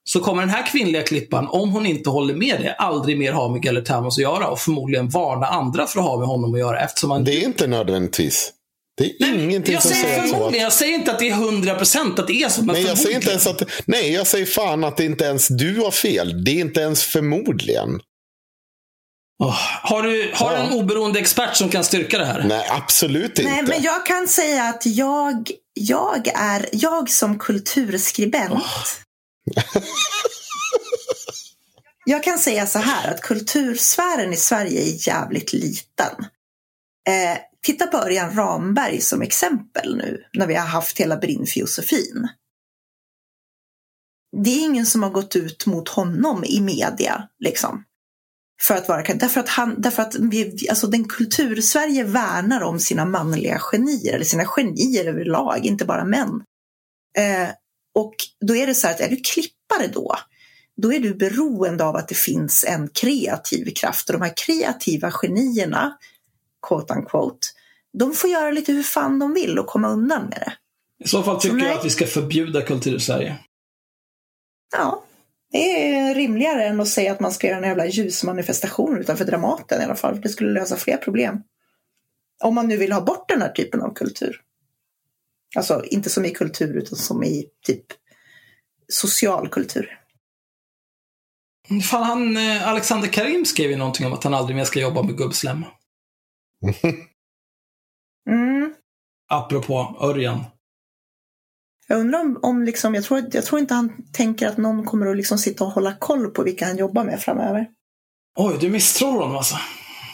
så 0.10 0.20
kommer 0.20 0.42
den 0.42 0.50
här 0.50 0.66
kvinnliga 0.66 1.04
klippan, 1.04 1.48
om 1.48 1.70
hon 1.70 1.86
inte 1.86 2.10
håller 2.10 2.34
med 2.34 2.62
det, 2.62 2.74
aldrig 2.74 3.18
mer 3.18 3.34
ha 3.34 3.50
med 3.50 3.66
Gellert 3.66 3.86
Tamas 3.86 4.18
att 4.18 4.22
göra 4.22 4.48
och 4.48 4.60
förmodligen 4.60 5.10
varna 5.10 5.48
andra 5.48 5.88
för 5.88 6.00
att 6.00 6.06
ha 6.06 6.18
med 6.18 6.28
honom 6.28 6.54
att 6.54 6.60
göra. 6.60 6.80
Eftersom 6.80 7.12
han... 7.12 7.24
Det 7.24 7.32
är 7.32 7.46
inte 7.46 7.68
nödvändigtvis. 7.68 8.54
Det 8.98 9.04
är 9.04 9.14
nej, 9.20 9.44
ingenting 9.44 9.74
jag 9.74 9.84
som 9.84 9.92
säger 9.92 10.22
säger 10.22 10.52
så. 10.52 10.52
Jag 10.58 10.74
säger 10.74 10.94
inte 10.94 11.12
att 11.12 11.20
det 11.20 11.30
är 11.30 11.36
100% 11.36 12.20
att 12.20 12.28
det 12.28 12.34
är 12.34 12.50
så. 12.50 12.64
Men 12.64 12.76
nej, 12.76 12.86
jag 12.86 12.98
säger 12.98 13.16
inte 13.16 13.30
ens 13.30 13.48
att, 13.48 13.64
nej, 13.86 14.14
jag 14.14 14.28
säger 14.28 14.46
fan 14.46 14.84
att 14.84 14.98
det 14.98 15.06
inte 15.06 15.24
ens 15.24 15.48
du 15.48 15.80
har 15.80 15.92
fel. 15.92 16.44
Det 16.44 16.52
är 16.52 16.62
inte 16.62 16.82
ens 16.82 17.04
förmodligen. 17.04 18.02
Oh, 19.44 19.58
har 19.84 20.04
du, 20.04 20.32
har 20.34 20.54
ja. 20.54 20.58
en 20.58 20.74
oberoende 20.74 21.20
expert 21.20 21.56
som 21.56 21.70
kan 21.70 21.84
styrka 21.84 22.18
det 22.18 22.26
här? 22.26 22.44
Nej, 22.44 22.68
absolut 22.70 23.40
inte. 23.40 23.52
Nej, 23.52 23.64
men 23.64 23.82
jag 23.82 24.06
kan 24.06 24.28
säga 24.28 24.64
att 24.64 24.86
jag, 24.86 25.52
jag 25.74 26.28
är, 26.28 26.66
jag 26.72 27.10
som 27.10 27.40
kulturskribent 27.40 28.52
oh. 28.52 28.86
Jag 32.06 32.24
kan 32.24 32.40
säga 32.40 32.68
så 32.68 32.80
här 32.80 33.14
att 33.14 33.22
kultursfären 33.22 34.34
i 34.34 34.38
Sverige 34.38 34.82
är 34.82 35.08
jävligt 35.08 35.54
liten. 35.54 36.16
Eh, 37.08 37.38
titta 37.62 37.88
på 37.88 37.98
Örjan 37.98 38.36
Ramberg 38.36 39.02
som 39.02 39.22
exempel 39.22 39.98
nu 39.98 40.24
när 40.34 40.48
vi 40.48 40.56
har 40.56 40.66
haft 40.66 41.00
hela 41.00 41.18
Brinn 41.18 41.46
för 41.46 41.60
Josefin. 41.60 42.28
Det 44.44 44.50
är 44.50 44.62
ingen 44.62 44.86
som 44.86 45.04
har 45.04 45.10
gått 45.10 45.36
ut 45.36 45.66
mot 45.66 45.90
honom 45.90 46.44
i 46.44 46.62
media. 46.62 47.28
Liksom. 47.40 47.84
För 48.62 48.76
att 48.76 48.88
vara, 48.88 49.04
därför 49.04 49.40
att, 49.40 49.50
han, 49.50 49.82
därför 49.82 50.02
att 50.02 50.16
vi, 50.16 50.70
alltså 50.70 50.88
den 50.88 51.08
kultursverige 51.08 52.04
värnar 52.04 52.62
om 52.62 52.80
sina 52.80 53.06
manliga 53.06 53.60
genier, 53.60 54.14
eller 54.14 54.26
sina 54.26 54.46
genier 54.46 55.06
överlag, 55.06 55.66
inte 55.66 55.86
bara 55.86 56.06
män. 56.06 56.44
Eh, 57.18 57.50
och 57.96 58.16
då 58.46 58.56
är 58.56 58.68
det 58.68 58.76
så 58.76 58.88
här 58.88 58.94
att 58.94 59.02
är 59.02 59.10
du 59.10 59.16
klippare 59.16 59.88
då, 59.94 60.16
då 60.82 60.94
är 60.94 61.00
du 61.00 61.14
beroende 61.14 61.84
av 61.84 61.96
att 61.96 62.08
det 62.08 62.16
finns 62.16 62.66
en 62.68 62.90
kreativ 62.90 63.74
kraft. 63.76 64.10
Och 64.10 64.14
de 64.14 64.22
här 64.22 64.34
kreativa 64.38 65.12
genierna, 65.12 65.98
quote 66.68 66.94
unquote, 66.94 67.48
de 67.94 68.14
får 68.14 68.30
göra 68.30 68.52
lite 68.52 68.72
hur 68.72 68.84
fan 68.84 69.20
de 69.20 69.34
vill 69.34 69.60
och 69.60 69.68
komma 69.68 69.90
undan 69.90 70.26
med 70.26 70.40
det. 70.40 70.54
I 71.06 71.08
så 71.08 71.24
fall 71.24 71.42
tycker 71.42 71.60
så 71.60 71.66
jag 71.66 71.78
att 71.78 71.86
vi 71.86 71.90
ska 71.90 72.06
förbjuda 72.06 72.62
kultur 72.62 72.96
i 72.96 73.00
Sverige. 73.00 73.36
Ja, 74.78 75.04
det 75.52 75.92
är 75.96 76.16
rimligare 76.16 76.66
än 76.66 76.80
att 76.80 76.88
säga 76.88 77.12
att 77.12 77.20
man 77.20 77.32
ska 77.32 77.48
göra 77.48 77.58
en 77.58 77.64
jävla 77.64 77.86
ljusmanifestation 77.86 78.98
utanför 78.98 79.26
Dramaten 79.26 79.82
i 79.82 79.86
alla 79.86 79.96
fall. 79.96 80.22
Det 80.22 80.30
skulle 80.30 80.52
lösa 80.52 80.76
fler 80.76 80.98
problem. 80.98 81.44
Om 82.44 82.56
man 82.56 82.68
nu 82.68 82.78
vill 82.78 82.92
ha 82.92 83.02
bort 83.02 83.30
den 83.30 83.42
här 83.42 83.50
typen 83.50 83.82
av 83.82 83.94
kultur. 83.94 84.42
Alltså 85.56 85.84
inte 85.86 86.10
som 86.10 86.26
i 86.26 86.32
kultur 86.32 86.78
utan 86.78 86.98
som 86.98 87.24
i 87.24 87.46
typ 87.66 87.86
social 88.88 89.50
kultur. 89.50 90.00
Fan, 91.84 92.04
han, 92.04 92.38
eh, 92.38 92.68
Alexander 92.68 93.08
Karim 93.08 93.46
skrev 93.46 93.72
ju 93.72 93.78
någonting 93.78 94.06
om 94.06 94.14
att 94.14 94.24
han 94.24 94.34
aldrig 94.34 94.56
mer 94.56 94.64
ska 94.64 94.80
jobba 94.80 95.04
med 95.04 95.18
gubbslem. 95.18 95.66
mm. 98.30 98.74
Apropå 99.32 99.98
Örjan. 100.02 100.44
Jag 101.88 102.00
undrar 102.00 102.20
om, 102.20 102.40
om 102.42 102.64
liksom, 102.64 102.96
jag 102.96 103.04
tror, 103.04 103.24
jag 103.32 103.46
tror 103.46 103.60
inte 103.60 103.74
han 103.74 103.92
tänker 104.14 104.48
att 104.48 104.58
någon 104.58 104.86
kommer 104.86 105.08
att 105.08 105.18
liksom 105.18 105.38
sitta 105.38 105.64
och 105.64 105.72
hålla 105.72 105.96
koll 105.96 106.28
på 106.28 106.44
vilka 106.44 106.66
han 106.66 106.78
jobbar 106.78 107.04
med 107.04 107.22
framöver. 107.22 107.68
Oj, 108.38 108.58
du 108.60 108.70
misstror 108.70 109.12
honom 109.12 109.38
alltså? 109.38 109.56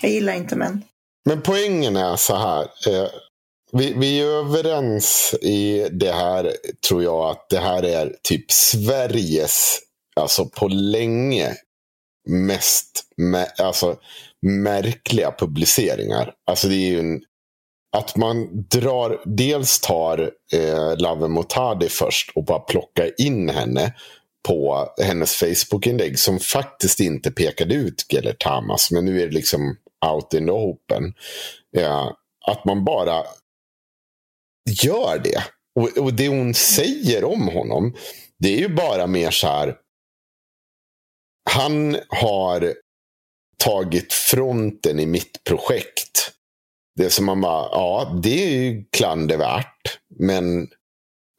Jag 0.02 0.12
gillar 0.12 0.34
inte 0.34 0.56
män. 0.56 0.84
Men 1.26 1.42
poängen 1.42 1.96
är 1.96 2.16
så 2.16 2.36
här. 2.36 2.62
Eh, 2.62 3.10
vi, 3.78 3.94
vi 3.94 4.22
är 4.22 4.26
överens 4.26 5.36
i 5.42 5.90
det 5.92 6.12
här, 6.12 6.54
tror 6.88 7.04
jag, 7.04 7.30
att 7.30 7.50
det 7.50 7.60
här 7.60 7.84
är 7.84 8.16
typ 8.24 8.52
Sveriges, 8.52 9.80
alltså 10.16 10.46
på 10.46 10.68
länge, 10.68 11.54
mest 12.28 13.04
alltså, 13.58 13.96
märkliga 14.42 15.32
publiceringar. 15.32 16.34
Alltså 16.48 16.68
det 16.68 16.76
är 16.76 16.90
ju 16.90 17.00
en, 17.00 17.22
att 17.98 18.16
man 18.16 18.66
drar, 18.70 19.22
dels 19.26 19.80
tar 19.80 20.32
eh, 20.54 20.98
Lave 20.98 21.28
Motadi 21.28 21.90
först 21.90 22.32
och 22.36 22.44
bara 22.46 22.60
plockar 22.60 23.22
in 23.22 23.50
henne 23.50 23.94
på 24.48 24.90
hennes 25.02 25.36
Facebook-inlägg 25.36 26.20
som 26.20 26.40
faktiskt 26.40 27.00
inte 27.00 27.32
pekade 27.32 27.76
ut 27.76 28.06
Gellert 28.14 28.44
Tamas. 28.44 28.92
Men 28.92 29.06
nu 29.06 29.22
är 29.22 29.28
det 29.28 29.34
liksom 29.34 29.78
out 30.12 30.34
in 30.34 30.46
the 30.46 30.52
open. 30.52 31.14
Eh, 31.78 32.12
att 32.48 32.66
man 32.66 32.86
bara 32.86 33.24
gör 34.70 35.20
det. 35.24 35.44
Och, 35.76 35.98
och 35.98 36.14
det 36.14 36.28
hon 36.28 36.54
säger 36.54 37.24
om 37.24 37.48
honom, 37.48 37.96
det 38.40 38.54
är 38.54 38.58
ju 38.58 38.70
bara 38.70 39.08
mer 39.08 39.32
så 39.32 39.48
här. 39.48 39.76
Han 41.50 41.98
har 42.10 42.74
tagit 43.64 44.14
fronten 44.14 45.00
i 45.00 45.06
mitt 45.06 45.44
projekt. 45.44 46.32
Det 46.96 47.10
som 47.10 47.26
man 47.26 47.42
bara, 47.42 47.70
ja, 47.72 48.20
det 48.24 48.44
är 48.44 48.50
ju 48.50 48.86
klandervärt. 48.98 50.00
Men 50.20 50.68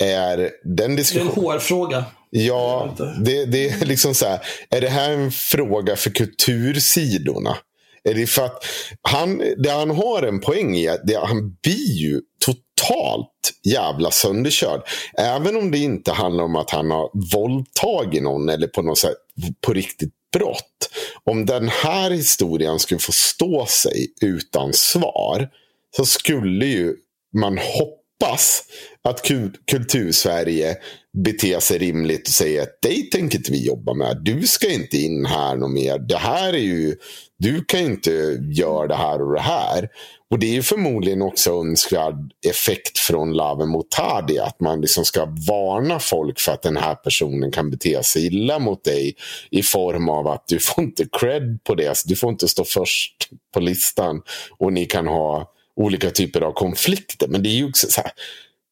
är 0.05 0.51
den 0.65 0.97
diskussionen... 0.97 1.35
Det 1.35 1.41
är 1.41 1.53
en 1.53 1.59
HR-fråga. 1.59 2.05
Ja, 2.31 2.97
det, 3.25 3.45
det 3.45 3.69
är 3.69 3.87
liksom 3.87 4.15
så 4.15 4.27
här. 4.27 4.41
Är 4.71 4.81
det 4.81 4.89
här 4.89 5.11
en 5.11 5.33
fråga 5.33 5.97
för 5.97 6.11
kultursidorna? 6.11 7.57
Är 8.05 8.15
det 8.15 8.27
för 8.27 8.45
att 8.45 8.65
han, 9.03 9.39
det 9.39 9.71
han 9.71 9.91
har 9.91 10.23
en 10.23 10.41
poäng 10.41 10.77
i, 10.77 10.99
det, 11.05 11.17
han 11.17 11.57
blir 11.63 11.93
ju 11.93 12.21
totalt 12.45 12.66
Totalt 12.81 13.31
jävla 13.65 14.11
sönderkörd. 14.11 14.83
Även 15.19 15.57
om 15.57 15.71
det 15.71 15.79
inte 15.79 16.13
handlar 16.13 16.45
om 16.45 16.57
att 16.57 16.71
han 16.71 16.91
har 16.91 17.11
våldtagit 17.35 18.23
någon 18.23 18.49
eller 18.49 18.67
på 18.67 18.83
något 18.83 18.99
sätt 18.99 19.17
på 19.61 19.73
riktigt 19.73 20.13
brott. 20.33 20.91
Om 21.25 21.47
den 21.47 21.69
här 21.69 22.11
historien 22.11 22.79
skulle 22.79 23.01
få 23.01 23.13
stå 23.13 23.67
sig 23.67 24.07
utan 24.21 24.73
svar 24.73 25.49
så 25.97 26.05
skulle 26.05 26.67
ju 26.67 26.97
man 27.37 27.59
hoppas 27.59 28.63
att 29.05 29.23
kultursverige 29.71 30.77
beter 31.25 31.61
sig 31.61 31.79
rimligt 31.79 32.29
och 32.29 32.35
säger 32.35 32.63
att 32.63 32.83
dig 32.83 33.11
tänker 33.11 33.39
inte 33.39 33.53
vi 33.53 33.67
jobba 33.67 33.95
med. 33.95 34.21
Du 34.23 34.47
ska 34.47 34.71
inte 34.73 34.97
in 34.97 35.27
här 35.27 35.57
något 35.57 35.71
mer. 35.71 35.99
Det 35.99 36.17
här 36.17 36.53
är 36.53 36.59
ju, 36.59 36.97
du 37.39 37.65
kan 37.65 37.81
inte 37.81 38.39
göra 38.51 38.87
det 38.87 38.95
här 38.95 39.23
och 39.23 39.35
det 39.35 39.41
här. 39.41 39.89
Och 40.31 40.39
det 40.39 40.57
är 40.57 40.63
förmodligen 40.63 41.23
också 41.23 41.51
önskvärd 41.51 42.33
effekt 42.47 42.99
från 42.99 43.33
Lave 43.33 43.67
Motadi. 43.67 44.39
Att 44.39 44.61
man 44.61 44.81
liksom 44.81 45.05
ska 45.05 45.25
varna 45.49 45.99
folk 46.01 46.41
för 46.41 46.53
att 46.53 46.63
den 46.63 46.77
här 46.77 46.95
personen 46.95 47.51
kan 47.53 47.71
bete 47.71 48.03
sig 48.03 48.27
illa 48.27 48.59
mot 48.59 48.85
dig. 48.85 49.15
I 49.51 49.63
form 49.63 50.09
av 50.09 50.29
att 50.29 50.49
du 50.49 50.59
får 50.59 50.85
inte 50.85 51.07
cred 51.21 51.59
på 51.65 51.75
det. 51.75 52.03
Du 52.05 52.17
får 52.17 52.31
inte 52.31 52.49
stå 52.49 52.65
först 52.65 53.29
på 53.55 53.61
listan. 53.61 54.23
Och 54.59 54.73
ni 54.73 54.87
kan 54.87 55.07
ha 55.07 55.53
olika 55.77 56.11
typer 56.11 56.41
av 56.41 56.53
konflikter. 56.53 57.29
Men 57.29 57.43
det 57.43 57.49
är 57.49 57.57
ju 57.57 57.69
också 57.69 57.87
så 57.91 58.01
här, 58.01 58.13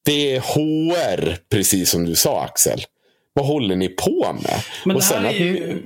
Det 0.05 0.37
är 0.37 0.41
HR, 0.41 1.37
precis 1.51 1.91
som 1.91 2.05
du 2.05 2.15
sa 2.15 2.45
Axel. 2.45 2.81
Vad 3.33 3.47
håller 3.47 3.77
ni 3.77 3.89
på 3.89 4.37
med? 4.43 4.63
Men 4.85 4.97
och 4.97 5.03
det 5.03 5.15
här 5.15 5.25
är 5.25 5.39
ju... 5.39 5.83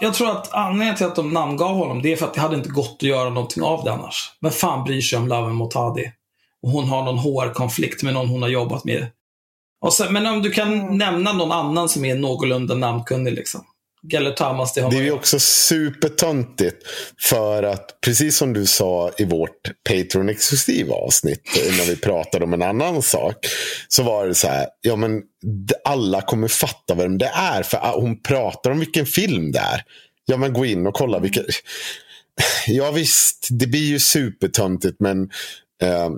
Jag 0.00 0.14
tror 0.14 0.30
att 0.30 0.52
anledningen 0.52 0.96
till 0.96 1.06
att 1.06 1.16
de 1.16 1.32
namngav 1.32 1.74
honom, 1.74 2.02
det 2.02 2.12
är 2.12 2.16
för 2.16 2.26
att 2.26 2.34
det 2.34 2.40
hade 2.40 2.56
inte 2.56 2.68
gått 2.68 2.96
att 2.96 3.02
göra 3.02 3.30
någonting 3.30 3.62
av 3.62 3.84
det 3.84 3.92
annars. 3.92 4.32
Vem 4.40 4.52
fan 4.52 4.84
bryr 4.84 5.00
sig 5.00 5.18
om 5.18 5.28
Laven 5.28 5.54
Motadi? 5.54 6.12
Och 6.62 6.70
hon 6.70 6.88
har 6.88 7.02
någon 7.02 7.18
HR-konflikt 7.18 8.02
med 8.02 8.14
någon 8.14 8.28
hon 8.28 8.42
har 8.42 8.48
jobbat 8.48 8.84
med. 8.84 9.06
Sen, 9.92 10.12
men 10.12 10.26
om 10.26 10.42
du 10.42 10.50
kan 10.50 10.72
mm. 10.72 10.98
nämna 10.98 11.32
någon 11.32 11.52
annan 11.52 11.88
som 11.88 12.04
är 12.04 12.14
någorlunda 12.14 12.74
namnkunnig 12.74 13.32
liksom. 13.32 13.60
Geller 14.10 14.30
Tamas, 14.30 14.74
det 14.74 14.80
har 14.80 14.90
Det 14.90 14.96
är 14.96 15.02
ju 15.02 15.12
också 15.12 15.38
supertöntigt. 15.38 16.76
För 17.20 17.62
att 17.62 18.00
precis 18.00 18.36
som 18.36 18.52
du 18.52 18.66
sa 18.66 19.10
i 19.18 19.24
vårt 19.24 19.70
Patreon-exklusiva 19.88 20.94
avsnitt. 20.94 21.42
när 21.78 21.86
vi 21.86 21.96
pratade 21.96 22.44
om 22.44 22.52
en 22.52 22.62
annan 22.62 23.02
sak. 23.02 23.36
Så 23.88 24.02
var 24.02 24.26
det 24.26 24.34
så 24.34 24.48
här. 24.48 24.66
Ja 24.80 24.96
men 24.96 25.22
alla 25.84 26.22
kommer 26.22 26.48
fatta 26.48 26.94
vem 26.94 27.18
det 27.18 27.30
är. 27.34 27.62
För 27.62 27.76
ah, 27.76 28.00
hon 28.00 28.22
pratar 28.22 28.70
om 28.70 28.78
vilken 28.78 29.06
film 29.06 29.52
det 29.52 29.58
är. 29.58 29.82
Ja 30.26 30.36
men 30.36 30.52
gå 30.52 30.66
in 30.66 30.86
och 30.86 30.94
kolla 30.94 31.18
vilken. 31.18 31.44
Ja 32.66 32.90
visst, 32.90 33.48
det 33.50 33.66
blir 33.66 33.84
ju 33.84 33.98
supertöntigt. 33.98 34.96
Men 35.00 35.22
eh, 35.82 36.10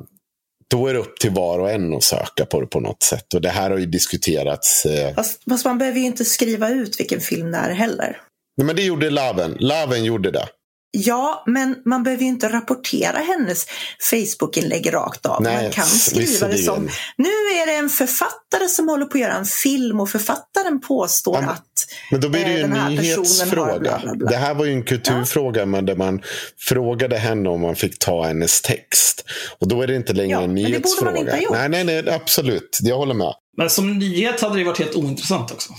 då 0.68 0.86
är 0.86 0.94
det 0.94 1.00
upp 1.00 1.18
till 1.18 1.30
var 1.30 1.58
och 1.58 1.70
en 1.70 1.94
att 1.94 2.02
söka 2.02 2.44
på 2.44 2.60
det 2.60 2.66
på 2.66 2.80
något 2.80 3.02
sätt. 3.02 3.34
Och 3.34 3.40
det 3.40 3.48
här 3.48 3.70
har 3.70 3.78
ju 3.78 3.86
diskuterats. 3.86 4.86
Eh... 4.86 5.14
Fast, 5.14 5.42
fast, 5.48 5.64
man 5.64 5.78
behöver 5.78 5.98
ju 5.98 6.06
inte 6.06 6.24
skriva 6.24 6.68
ut 6.68 7.00
vilken 7.00 7.20
film 7.20 7.50
det 7.50 7.58
är 7.58 7.70
heller. 7.70 8.20
Nej, 8.56 8.66
men 8.66 8.76
det 8.76 8.82
gjorde 8.82 9.10
Laven. 9.10 9.56
Laven 9.60 10.04
gjorde 10.04 10.30
det. 10.30 10.48
Ja, 10.96 11.42
men 11.46 11.76
man 11.84 12.02
behöver 12.02 12.22
ju 12.22 12.28
inte 12.28 12.48
rapportera 12.48 13.18
hennes 13.18 13.66
Facebook-inlägg 14.10 14.94
rakt 14.94 15.26
av. 15.26 15.42
Nej, 15.42 15.62
man 15.62 15.72
kan 15.72 15.84
skriva 15.86 16.48
det 16.48 16.58
som, 16.58 16.88
nu 17.16 17.28
är 17.28 17.66
det 17.66 17.74
en 17.74 17.88
författare 17.88 18.68
som 18.68 18.88
håller 18.88 19.04
på 19.04 19.18
att 19.18 19.20
göra 19.20 19.32
en 19.32 19.44
film 19.44 20.00
och 20.00 20.10
författaren 20.10 20.80
påstår 20.80 21.38
ja, 21.42 21.50
att 21.50 21.86
Men 22.10 22.20
då 22.20 22.28
blir 22.28 22.44
det 22.44 22.52
ju 22.52 22.58
eh, 22.58 22.84
en 22.84 22.94
nyhetsfråga. 22.94 23.78
Bla 23.78 24.00
bla 24.02 24.14
bla. 24.14 24.30
Det 24.30 24.36
här 24.36 24.54
var 24.54 24.64
ju 24.64 24.72
en 24.72 24.84
kulturfråga 24.84 25.60
ja. 25.60 25.66
men 25.66 25.86
där 25.86 25.96
man 25.96 26.22
frågade 26.58 27.16
henne 27.16 27.48
om 27.48 27.60
man 27.60 27.76
fick 27.76 27.98
ta 27.98 28.26
hennes 28.26 28.62
text. 28.62 29.24
Och 29.58 29.68
då 29.68 29.82
är 29.82 29.86
det 29.86 29.96
inte 29.96 30.12
längre 30.12 30.30
ja, 30.30 30.42
en 30.42 30.54
nyhetsfråga. 30.54 31.12
Men 31.12 31.24
det 31.24 31.30
borde 31.30 31.36
man 31.40 31.44
inte 31.50 31.56
ha 31.56 31.68
gjort. 31.68 31.72
Nej, 31.72 31.84
nej, 31.84 32.02
nej, 32.02 32.14
absolut. 32.14 32.78
Jag 32.82 32.96
håller 32.96 33.14
med. 33.14 33.34
Men 33.56 33.70
som 33.70 33.98
nyhet 33.98 34.40
hade 34.40 34.58
det 34.58 34.64
varit 34.64 34.78
helt 34.78 34.94
ointressant 34.94 35.50
också. 35.50 35.72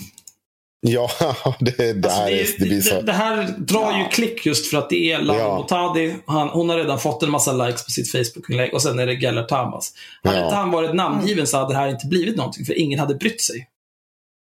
Ja, 0.88 1.10
det, 1.60 1.94
det, 1.94 2.12
alltså, 2.12 2.58
det, 2.60 2.70
det, 2.70 2.82
så... 2.82 3.02
det, 3.02 3.14
här 3.14 3.56
drar 3.58 3.92
ja. 3.92 4.00
ju 4.00 4.06
klick 4.06 4.46
just 4.46 4.68
för 4.68 4.78
att 4.78 4.90
det 4.90 5.12
är 5.12 5.22
Laura 5.22 5.40
ja. 5.40 5.58
Motadi. 5.58 6.16
Han, 6.26 6.50
hon 6.50 6.70
har 6.70 6.78
redan 6.78 7.00
fått 7.00 7.24
en 7.24 7.32
massa 7.32 7.54
likes 7.54 7.86
på 7.86 7.92
sitt 7.92 8.12
Facebook-inlägg 8.12 8.74
och 8.74 8.82
sen 8.82 9.00
är 9.00 9.06
det 9.06 9.14
Geller 9.14 9.44
Tamas. 9.44 9.94
Hade 10.24 10.38
ja. 10.38 10.44
inte 10.44 10.56
han 10.56 10.72
varit 10.72 10.96
namngiven 10.96 11.48
så 11.48 11.58
hade 11.58 11.74
det 11.74 11.78
här 11.78 11.88
inte 11.88 12.08
blivit 12.08 12.36
någonting 12.36 12.66
för 12.66 12.80
ingen 12.80 13.00
hade 13.00 13.16
brytt 13.16 13.42
sig. 13.42 13.68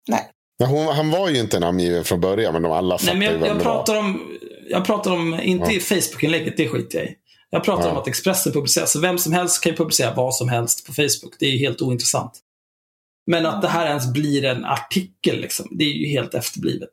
Nej. 0.09 0.29
Ja, 0.59 0.67
hon, 0.67 0.87
han 0.87 1.11
var 1.11 1.29
ju 1.29 1.41
inte 1.41 1.61
namngiven 1.61 2.05
från 2.05 2.21
början 2.21 2.53
men 2.53 2.63
de 2.63 2.73
alla 2.73 2.99
fattade 2.99 3.19
Nej, 3.19 3.31
men 3.31 3.41
jag, 3.41 3.57
jag 3.57 3.63
pratar 3.63 3.99
om, 3.99 4.23
jag 4.71 4.85
pratar 4.85 5.11
om, 5.11 5.41
inte 5.43 5.73
ja. 5.73 5.81
Facebook-inlägget, 5.81 6.57
det 6.57 6.69
skiter 6.69 6.99
jag 6.99 7.07
i. 7.07 7.15
Jag 7.51 7.65
pratar 7.65 7.91
om 7.91 7.97
att 7.97 8.09
Expressen 8.09 8.53
publicerar. 8.53 8.87
Så 8.87 9.01
vem 9.01 9.19
som 9.19 9.33
helst 9.33 9.63
kan 9.63 9.73
ju 9.73 9.77
publicera 9.77 10.15
vad 10.15 10.35
som 10.35 10.49
helst 10.49 10.87
på 10.87 10.93
Facebook. 10.93 11.37
Det 11.39 11.47
är 11.47 11.51
ju 11.51 11.59
helt 11.59 11.83
ointressant. 11.83 12.33
Men 13.27 13.47
att 13.47 13.63
det 13.63 13.69
här 13.69 13.87
ens 13.87 14.13
blir 14.13 14.45
en 14.45 14.65
artikel, 14.65 15.41
liksom, 15.41 15.69
det 15.71 15.85
är 15.85 15.89
ju 15.89 16.07
helt 16.07 16.35
efterblivet. 16.35 16.91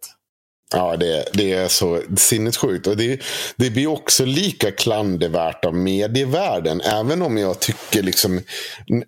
Ja, 0.71 0.97
det, 0.97 1.25
det 1.33 1.53
är 1.53 1.67
så 1.67 2.01
sinnessjukt. 2.17 2.87
Och 2.87 2.97
det, 2.97 3.21
det 3.55 3.69
blir 3.69 3.87
också 3.87 4.25
lika 4.25 4.71
klandervärt 4.71 5.65
av 5.65 5.75
medievärlden. 5.75 6.81
Även 6.81 7.21
om 7.21 7.37
jag 7.37 7.59
tycker 7.59 8.03
liksom, 8.03 8.41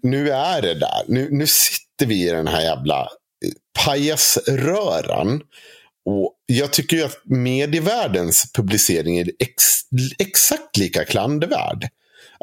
nu 0.02 0.30
är 0.30 0.62
det 0.62 0.74
där. 0.74 1.04
Nu, 1.08 1.28
nu 1.32 1.48
sitter 1.48 2.06
vi 2.06 2.28
i 2.28 2.32
den 2.32 2.48
här 2.48 2.62
jävla 2.62 3.02
eh, 3.02 3.84
pajasröran. 3.86 5.42
Och 6.06 6.34
jag 6.46 6.74
tycker 6.74 6.98
ju 6.98 7.04
att 7.04 7.22
medievärldens 7.26 8.52
publicering 8.54 9.20
är 9.20 9.32
ex, 9.40 9.64
exakt 10.20 10.78
lika 10.78 11.06
klandervärd. 11.06 11.88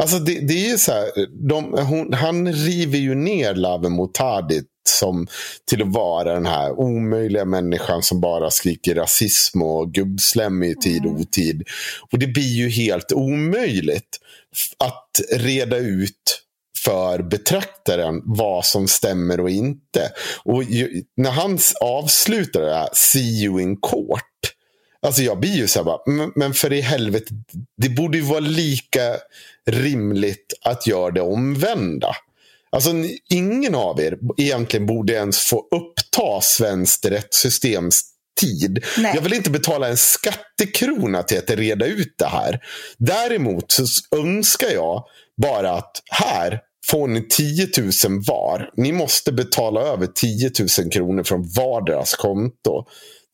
Alltså 0.00 0.18
det, 0.18 0.40
det 0.40 0.70
är 0.70 0.76
så 0.76 0.92
här, 0.92 1.10
de, 1.48 1.72
hon, 1.72 2.12
han 2.12 2.52
river 2.52 2.98
ju 2.98 3.14
ner 3.14 3.54
Lave 3.54 3.88
Motadi 3.88 4.62
som 4.88 5.26
till 5.64 5.82
att 5.82 5.88
vara 5.88 6.34
den 6.34 6.46
här 6.46 6.80
omöjliga 6.80 7.44
människan 7.44 8.02
som 8.02 8.20
bara 8.20 8.50
skriker 8.50 8.94
rasism 8.94 9.62
och 9.62 9.92
gubbslem 9.94 10.62
i 10.62 10.74
tid 10.74 11.00
och 11.00 11.10
mm. 11.10 11.20
otid. 11.20 11.62
Och 12.10 12.18
det 12.18 12.26
blir 12.26 12.56
ju 12.56 12.68
helt 12.68 13.12
omöjligt 13.12 14.18
att 14.78 15.20
reda 15.40 15.76
ut 15.76 16.42
för 16.84 17.22
betraktaren 17.22 18.22
vad 18.24 18.64
som 18.64 18.88
stämmer 18.88 19.40
och 19.40 19.50
inte. 19.50 20.12
Och 20.44 20.64
ju, 20.64 21.02
när 21.16 21.30
han 21.30 21.58
avslutar 21.80 22.60
det 22.60 22.74
här, 22.74 22.88
see 22.92 23.44
you 23.44 23.60
in 23.60 23.76
court. 23.76 24.24
Alltså 25.02 25.22
jag 25.22 25.40
blir 25.40 25.56
ju 25.56 25.66
så 25.66 25.78
här 25.78 25.84
bara, 25.84 26.30
men 26.36 26.54
för 26.54 26.72
i 26.72 26.80
helvete, 26.80 27.34
det 27.76 27.88
borde 27.88 28.18
ju 28.18 28.24
vara 28.24 28.40
lika 28.40 29.16
rimligt 29.68 30.52
att 30.64 30.86
göra 30.86 31.10
det 31.10 31.20
omvända. 31.20 32.14
Alltså 32.70 32.90
ingen 33.30 33.74
av 33.74 34.00
er 34.00 34.18
egentligen 34.36 34.86
borde 34.86 35.12
ens 35.12 35.38
få 35.38 35.56
uppta 35.56 36.40
svenskt 36.40 37.04
rättssystems 37.04 38.02
tid. 38.40 38.84
Nej. 38.98 39.12
Jag 39.14 39.22
vill 39.22 39.34
inte 39.34 39.50
betala 39.50 39.88
en 39.88 39.96
skattekrona 39.96 41.22
till 41.22 41.38
att 41.38 41.50
reda 41.50 41.86
ut 41.86 42.14
det 42.18 42.26
här. 42.26 42.60
Däremot 42.98 43.72
så 43.72 43.84
önskar 44.16 44.70
jag 44.70 45.04
bara 45.42 45.70
att 45.70 46.02
här 46.10 46.60
får 46.86 47.08
ni 47.08 47.28
10 47.28 47.68
000 47.78 47.90
var. 48.26 48.70
Ni 48.76 48.92
måste 48.92 49.32
betala 49.32 49.80
över 49.80 50.06
10 50.06 50.50
000 50.78 50.90
kronor 50.90 51.22
från 51.22 51.48
varderas 51.48 52.14
konto. 52.14 52.84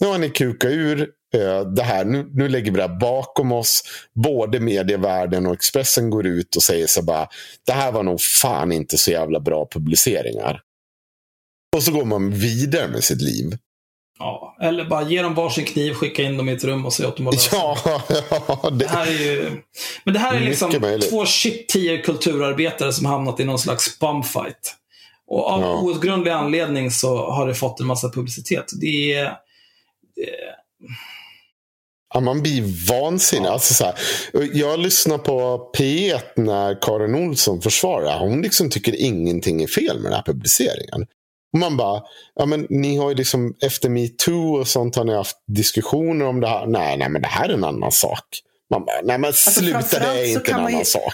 Nu 0.01 0.07
har 0.07 0.19
ni 0.19 0.31
kukat 0.31 0.71
ur 0.71 1.11
Eh, 1.35 1.61
det 1.61 1.83
här, 1.83 2.05
nu, 2.05 2.31
nu 2.33 2.49
lägger 2.49 2.71
vi 2.71 2.77
det 2.77 2.83
här 2.83 2.99
bakom 2.99 3.53
oss. 3.53 3.83
Både 4.15 4.61
medievärlden 4.61 5.47
och 5.47 5.55
Expressen 5.55 6.11
går 6.11 6.27
ut 6.27 6.57
och 6.57 6.63
säger 6.63 6.87
så 6.87 7.03
bara, 7.03 7.29
det 7.67 7.73
här 7.73 7.93
var 7.93 8.03
nog 8.03 8.21
fan 8.21 8.73
inte 8.73 8.99
så 8.99 9.11
jävla 9.11 9.41
bra 9.41 9.69
publiceringar. 9.71 10.61
Och 11.77 11.83
så 11.83 11.93
går 11.93 12.05
man 12.05 12.31
vidare 12.31 12.89
med 12.89 13.05
sitt 13.05 13.23
liv. 13.23 13.59
Ja, 14.19 14.57
eller 14.61 14.85
bara 14.85 15.03
ge 15.03 15.23
dem 15.23 15.35
varsin 15.35 15.65
kniv, 15.65 15.95
skicka 15.95 16.23
in 16.23 16.37
dem 16.37 16.49
i 16.49 16.53
ett 16.53 16.65
rum 16.65 16.87
och 16.87 16.93
säga 16.93 17.09
åt 17.09 17.17
dem 17.17 17.29
att 17.29 17.53
ja, 17.53 17.79
ja, 18.31 18.71
det... 18.71 18.77
det 18.77 18.89
här 18.89 19.07
är 19.07 19.23
ju... 19.25 19.63
Men 20.05 20.15
det 20.15 20.21
här 20.21 20.37
är 20.37 20.41
liksom 20.41 20.99
två 21.11 21.27
shit 21.27 21.69
tio 21.69 21.99
kulturarbetare 21.99 22.93
som 22.93 23.07
hamnat 23.07 23.41
i 23.41 23.45
någon 23.45 23.59
slags 23.59 23.99
bumfight. 23.99 24.75
Och 25.27 25.47
av 25.51 25.61
ja. 25.61 25.81
outgrundlig 25.81 26.31
anledning 26.31 26.91
så 26.91 27.31
har 27.31 27.47
det 27.47 27.55
fått 27.55 27.81
en 27.81 27.87
massa 27.87 28.11
publicitet. 28.11 28.65
Det 28.81 29.15
är... 29.15 29.44
Ja, 32.15 32.21
man 32.21 32.43
blir 32.43 32.89
vansinnig. 32.91 33.49
Ja. 33.49 33.53
Alltså, 33.53 33.75
så 33.75 33.85
här, 33.85 33.95
jag 34.53 34.79
lyssnar 34.79 35.19
på 35.19 35.71
P1 35.79 36.21
när 36.37 36.83
Karin 36.83 37.15
Olsson 37.15 37.63
försvarar. 37.63 38.19
Hon 38.19 38.43
liksom 38.43 38.71
tycker 38.71 39.01
ingenting 39.01 39.63
är 39.63 39.67
fel 39.67 40.01
med 40.01 40.13
den 40.13 40.17
här 40.17 40.23
publiceringen. 40.23 41.07
Och 41.53 41.59
man 41.59 41.77
bara, 41.77 42.03
ja 42.35 42.47
men 42.47 42.67
ni 42.71 42.97
har 42.97 43.09
ju 43.09 43.15
liksom 43.15 43.55
efter 43.63 43.89
metoo 43.89 44.61
och 44.61 44.69
sånt 44.69 44.97
har 44.97 45.05
ni 45.05 45.15
haft 45.15 45.37
diskussioner 45.47 46.27
om 46.27 46.41
det 46.41 46.49
här. 46.49 46.67
Nej, 46.67 46.97
nej 46.97 47.09
men 47.09 47.23
det 47.23 47.29
här 47.29 47.49
är 47.49 47.55
en 47.55 47.65
annan 47.65 47.93
sak. 47.93 48.25
Man 48.71 48.85
bara, 48.85 49.01
nej 49.03 49.19
men 49.19 49.29
alltså, 49.29 49.51
sluta 49.51 49.99
det 49.99 50.07
är 50.07 50.33
inte 50.33 50.51
en 50.51 50.59
annan 50.59 50.79
ju... 50.79 50.85
sak. 50.85 51.13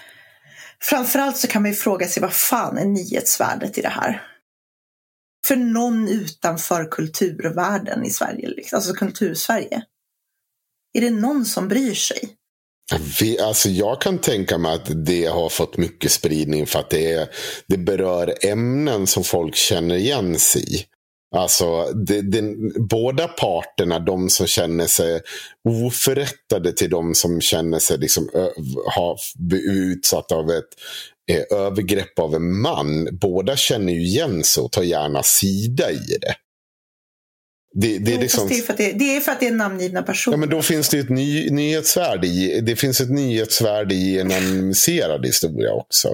framförallt 0.83 1.37
så 1.37 1.47
kan 1.47 1.63
man 1.63 1.71
ju 1.71 1.77
fråga 1.77 2.07
sig 2.07 2.23
vad 2.23 2.33
fan 2.33 2.79
är 2.79 2.85
nyhetsvärdet 2.85 3.79
i 3.79 3.81
det 3.81 3.89
här? 3.89 4.23
För 5.47 5.57
någon 5.57 6.09
utanför 6.09 6.91
kulturvärlden 6.91 8.05
i 8.05 8.11
Sverige, 8.11 8.49
liksom. 8.49 8.77
alltså 8.77 8.93
kultursverige. 8.93 9.83
Är 10.93 11.01
det 11.01 11.11
någon 11.11 11.45
som 11.45 11.69
bryr 11.69 11.95
sig? 11.95 12.37
Vi, 13.21 13.41
alltså 13.41 13.69
jag 13.69 14.01
kan 14.01 14.19
tänka 14.19 14.59
mig 14.59 14.75
att 14.75 15.07
det 15.07 15.27
har 15.27 15.49
fått 15.49 15.77
mycket 15.77 16.13
spridning 16.13 16.67
för 16.67 16.79
att 16.79 16.91
det, 16.91 17.13
är, 17.13 17.29
det 17.67 17.79
berör 17.79 18.35
ämnen 18.43 19.07
som 19.07 19.25
folk 19.25 19.55
känner 19.55 19.95
igen 19.95 20.39
sig 20.39 20.75
i. 20.75 20.87
Alltså, 21.37 21.85
det, 21.93 22.23
det, 22.23 22.43
båda 22.91 23.29
parterna, 23.29 23.99
de 23.99 24.29
som 24.29 24.47
känner 24.47 24.87
sig 24.87 25.21
oförrättade 25.69 26.73
till 26.73 26.91
de 26.91 27.15
som 27.15 27.41
känner 27.41 27.79
sig 27.79 27.99
liksom, 27.99 28.31
ö, 28.35 28.49
ha, 28.97 29.17
utsatta 29.67 30.35
av 30.35 30.51
ett 30.51 30.69
eh, 31.31 31.59
övergrepp 31.59 32.19
av 32.19 32.35
en 32.35 32.61
man. 32.61 33.09
Båda 33.13 33.57
känner 33.57 33.93
ju 33.93 34.03
igen 34.03 34.45
sig 34.45 34.63
och 34.63 34.73
tar 34.73 34.83
gärna 34.83 35.23
sida 35.23 35.91
i 35.91 36.19
det. 36.21 36.35
Det, 37.75 37.99
det, 37.99 38.15
är 38.15 38.19
liksom... 38.19 38.49
det, 38.49 38.55
är 38.55 38.63
för 38.63 38.73
att 38.73 38.79
det, 38.79 38.93
det 38.93 39.17
är 39.17 39.21
för 39.21 39.33
att 39.33 39.41
det 39.41 39.47
är 39.47 39.53
namngivna 39.53 40.03
personer. 40.03 40.37
Ja, 40.37 40.41
men 40.41 40.49
då 40.49 40.63
finns 40.63 40.89
det 40.89 40.99
ett 40.99 41.09
ny, 41.09 41.51
nyhetsvärde 41.51 42.27
i, 42.27 42.61
det 42.61 42.77
finns 42.77 43.01
ett 43.01 43.11
nyhetsvärde 43.11 43.95
i 43.95 44.19
en 44.19 44.33
anonymiserad 44.33 45.27
historia 45.27 45.73
också. 45.73 46.09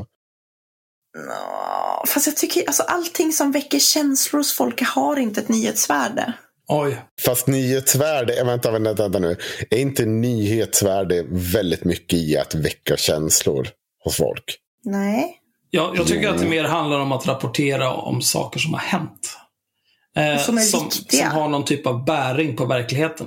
No, 1.17 2.07
fast 2.07 2.27
jag 2.27 2.37
tycker 2.37 2.65
alltså 2.67 2.83
allting 2.83 3.33
som 3.33 3.53
väcker 3.53 3.79
känslor 3.79 4.41
hos 4.41 4.53
folk 4.53 4.83
har 4.83 5.17
inte 5.17 5.41
ett 5.41 5.49
nyhetsvärde. 5.49 6.33
Oj. 6.69 7.03
Fast 7.21 7.47
nyhetsvärde, 7.47 8.45
vänta, 8.45 8.71
vänta, 8.71 8.93
vänta 8.95 9.19
nu. 9.19 9.37
Är 9.71 9.79
inte 9.79 10.05
nyhetsvärde 10.05 11.25
väldigt 11.29 11.85
mycket 11.85 12.19
i 12.19 12.37
att 12.37 12.55
väcka 12.55 12.97
känslor 12.97 13.69
hos 14.05 14.17
folk? 14.17 14.59
Nej. 14.87 15.41
Ja, 15.71 15.93
jag 15.97 16.07
tycker 16.07 16.29
att 16.29 16.39
det 16.39 16.47
mer 16.47 16.65
handlar 16.65 17.01
om 17.01 17.13
att 17.13 17.27
rapportera 17.27 17.93
om 17.93 18.23
saker 18.23 18.61
som 18.61 18.75
har 18.75 18.81
hänt. 18.81 19.37
Eh, 20.17 20.43
som, 20.43 20.59
som, 20.59 20.91
som, 20.91 21.27
har 21.27 21.49
någon 21.49 21.65
typ 21.65 21.87
av 21.87 22.05
bäring 22.05 22.57
på 22.57 22.65
verkligheten. 22.65 23.27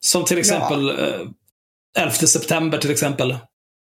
Som 0.00 0.24
till 0.24 0.38
exempel 0.38 0.86
ja. 0.86 2.00
eh, 2.00 2.04
11 2.04 2.12
september 2.12 2.78
till 2.78 2.90
exempel. 2.90 3.36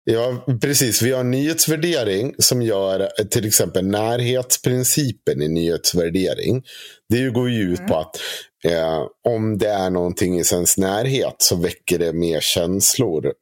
Ja, 0.04 0.44
precis. 0.60 1.02
Vi 1.02 1.12
har 1.12 1.20
en 1.20 1.30
nyhetsvärdering 1.30 2.34
som 2.38 2.62
gör 2.62 3.00
eh, 3.00 3.26
till 3.26 3.46
exempel 3.46 3.86
närhetsprincipen 3.86 5.42
i 5.42 5.48
nyhetsvärdering. 5.48 6.62
Det 7.08 7.30
går 7.30 7.50
ju 7.50 7.60
ut 7.60 7.78
mm. 7.78 7.90
på 7.90 7.96
att 7.96 8.16
eh, 8.64 9.02
om 9.28 9.58
det 9.58 9.68
är 9.68 9.90
någonting 9.90 10.38
i 10.38 10.42
ens 10.52 10.78
närhet 10.78 11.34
så 11.38 11.56
väcker 11.56 11.98
det 11.98 12.12
mer 12.12 12.40
känslor 12.40 13.32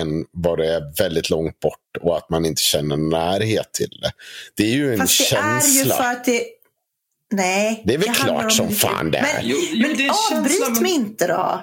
än 0.00 0.24
vad 0.32 0.58
det 0.58 0.74
är 0.74 1.02
väldigt 1.02 1.30
långt 1.30 1.60
bort 1.60 1.96
och 2.00 2.16
att 2.16 2.30
man 2.30 2.44
inte 2.44 2.62
känner 2.62 2.96
närhet 2.96 3.72
till 3.72 4.00
det. 4.02 4.10
Det 4.56 4.62
är 4.62 4.74
ju 4.74 4.92
en 4.92 4.98
Fast 4.98 5.18
det 5.18 5.24
känsla. 5.24 5.80
är 5.80 5.84
ju 5.84 5.90
för 5.90 6.04
att 6.04 6.24
det 6.24 6.44
Nej. 7.30 7.82
Det 7.84 7.94
är 7.94 7.98
väl 7.98 8.14
klart 8.14 8.52
som 8.52 8.68
fan 8.70 9.10
det 9.10 9.18
är. 9.18 9.22
Men, 9.22 9.42
jo, 9.42 9.56
jo, 9.72 9.88
men 9.88 10.10
avbryt 10.38 10.82
mig 10.82 10.92
inte 10.92 11.26
då. 11.26 11.62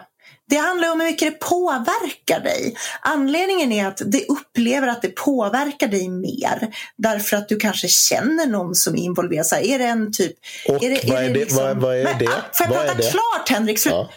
Det 0.49 0.55
handlar 0.55 0.91
om 0.91 0.99
hur 0.99 1.07
mycket 1.07 1.33
det 1.33 1.39
påverkar 1.39 2.39
dig. 2.39 2.75
Anledningen 3.01 3.71
är 3.71 3.87
att 3.87 4.01
det 4.05 4.25
upplever 4.25 4.87
att 4.87 5.01
det 5.01 5.15
påverkar 5.15 5.87
dig 5.87 6.09
mer. 6.09 6.75
Därför 6.97 7.37
att 7.37 7.49
du 7.49 7.57
kanske 7.57 7.87
känner 7.87 8.47
någon 8.47 8.75
som 8.75 8.95
är 8.95 8.99
involverad. 8.99 9.45
Så 9.45 9.55
här, 9.55 9.63
är 9.63 9.79
det 9.79 9.85
en 9.85 10.13
typ... 10.13 10.35
Och 10.67 10.83
är 10.83 10.89
det, 10.89 11.09
vad 11.11 11.23
är 11.23 11.29
det? 11.29 11.39
Liksom, 11.39 11.63
vad, 11.63 11.77
vad 11.77 11.97
är 11.97 12.03
men, 12.03 12.17
det? 12.17 12.27
Ah, 12.27 12.41
får 12.53 12.67
jag 12.67 12.73
vad 12.73 12.87
prata 12.87 13.11
klart 13.11 13.49
Henrik? 13.49 13.85
Ja. 13.85 14.09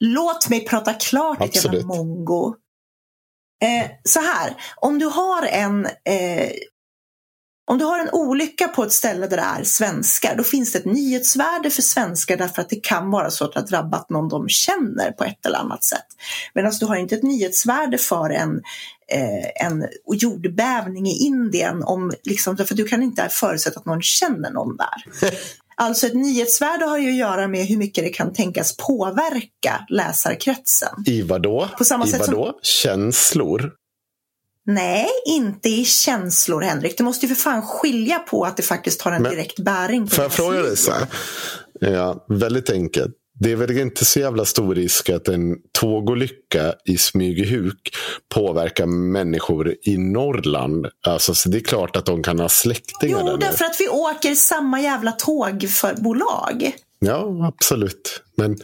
Låt 0.00 0.48
mig 0.48 0.66
prata 0.66 0.92
klart 0.92 1.42
ditt 1.42 1.64
jävla 1.64 1.86
mongo. 1.86 2.54
Eh, 3.62 3.90
så 4.04 4.20
här, 4.20 4.54
om 4.76 4.98
du 4.98 5.06
har 5.06 5.42
en 5.46 5.86
eh, 5.86 6.50
om 7.66 7.78
du 7.78 7.84
har 7.84 7.98
en 7.98 8.10
olycka 8.12 8.68
på 8.68 8.82
ett 8.82 8.92
ställe 8.92 9.26
där 9.26 9.36
det 9.36 9.42
är 9.42 9.64
svenskar, 9.64 10.36
då 10.36 10.42
finns 10.42 10.72
det 10.72 10.78
ett 10.78 10.84
nyhetsvärde 10.84 11.70
för 11.70 11.82
svenskar 11.82 12.36
därför 12.36 12.62
att 12.62 12.68
det 12.68 12.84
kan 12.84 13.10
vara 13.10 13.30
så 13.30 13.44
att 13.44 13.52
det 13.52 13.60
har 13.60 13.66
drabbat 13.66 14.10
någon 14.10 14.28
de 14.28 14.48
känner 14.48 15.12
på 15.12 15.24
ett 15.24 15.46
eller 15.46 15.58
annat 15.58 15.84
sätt. 15.84 16.06
Medan 16.54 16.72
du 16.80 16.86
har 16.86 16.96
inte 16.96 17.14
ett 17.14 17.22
nyhetsvärde 17.22 17.98
för 17.98 18.30
en, 18.30 18.62
eh, 19.12 19.66
en 19.66 19.86
jordbävning 20.14 21.06
i 21.06 21.24
Indien, 21.26 21.82
om, 21.84 22.12
liksom, 22.24 22.56
för 22.56 22.74
du 22.74 22.84
kan 22.84 23.02
inte 23.02 23.28
förutsätta 23.30 23.80
att 23.80 23.86
någon 23.86 24.02
känner 24.02 24.50
någon 24.50 24.76
där. 24.76 25.30
Alltså 25.76 26.06
ett 26.06 26.14
nyhetsvärde 26.14 26.84
har 26.84 26.98
ju 26.98 27.08
att 27.08 27.16
göra 27.16 27.48
med 27.48 27.66
hur 27.66 27.76
mycket 27.76 28.04
det 28.04 28.10
kan 28.10 28.32
tänkas 28.32 28.76
påverka 28.76 29.86
läsarkretsen. 29.88 31.04
I 31.06 31.22
vadå? 31.22 31.68
På 31.78 31.84
samma 31.84 32.06
I 32.06 32.08
sätt 32.08 32.20
vadå? 32.20 32.44
Som... 32.44 32.54
Känslor? 32.62 33.72
Nej, 34.66 35.08
inte 35.26 35.68
i 35.68 35.84
känslor 35.84 36.60
Henrik. 36.60 36.98
Du 36.98 37.04
måste 37.04 37.26
ju 37.26 37.34
för 37.34 37.42
fan 37.42 37.62
skilja 37.62 38.18
på 38.18 38.44
att 38.44 38.56
det 38.56 38.62
faktiskt 38.62 39.02
har 39.02 39.12
en 39.12 39.22
Men, 39.22 39.32
direkt 39.32 39.58
bäring. 39.58 40.06
Får 40.08 40.24
jag 40.24 40.32
fråga 40.32 40.62
dig 40.62 40.76
så 40.76 40.92
här? 40.92 41.06
Ja, 41.80 42.26
väldigt 42.28 42.70
enkelt. 42.70 43.14
Det 43.40 43.52
är 43.52 43.56
väl 43.56 43.78
inte 43.78 44.04
så 44.04 44.20
jävla 44.20 44.44
stor 44.44 44.74
risk 44.74 45.10
att 45.10 45.28
en 45.28 45.56
tågolycka 45.72 46.74
i 46.84 46.98
Smygehuk 46.98 47.96
påverkar 48.34 48.86
människor 48.86 49.74
i 49.82 49.98
Norrland. 49.98 50.86
Alltså, 51.06 51.34
så 51.34 51.48
det 51.48 51.58
är 51.58 51.64
klart 51.64 51.96
att 51.96 52.06
de 52.06 52.22
kan 52.22 52.40
ha 52.40 52.48
släktingar 52.48 53.18
jo, 53.18 53.26
där 53.26 53.32
Jo, 53.32 53.36
därför 53.36 53.64
att 53.64 53.80
vi 53.80 53.88
åker 53.88 54.34
samma 54.34 54.80
jävla 54.80 55.12
tågbolag. 55.12 56.72
Ja, 56.98 57.52
absolut. 57.56 58.22
Men, 58.36 58.58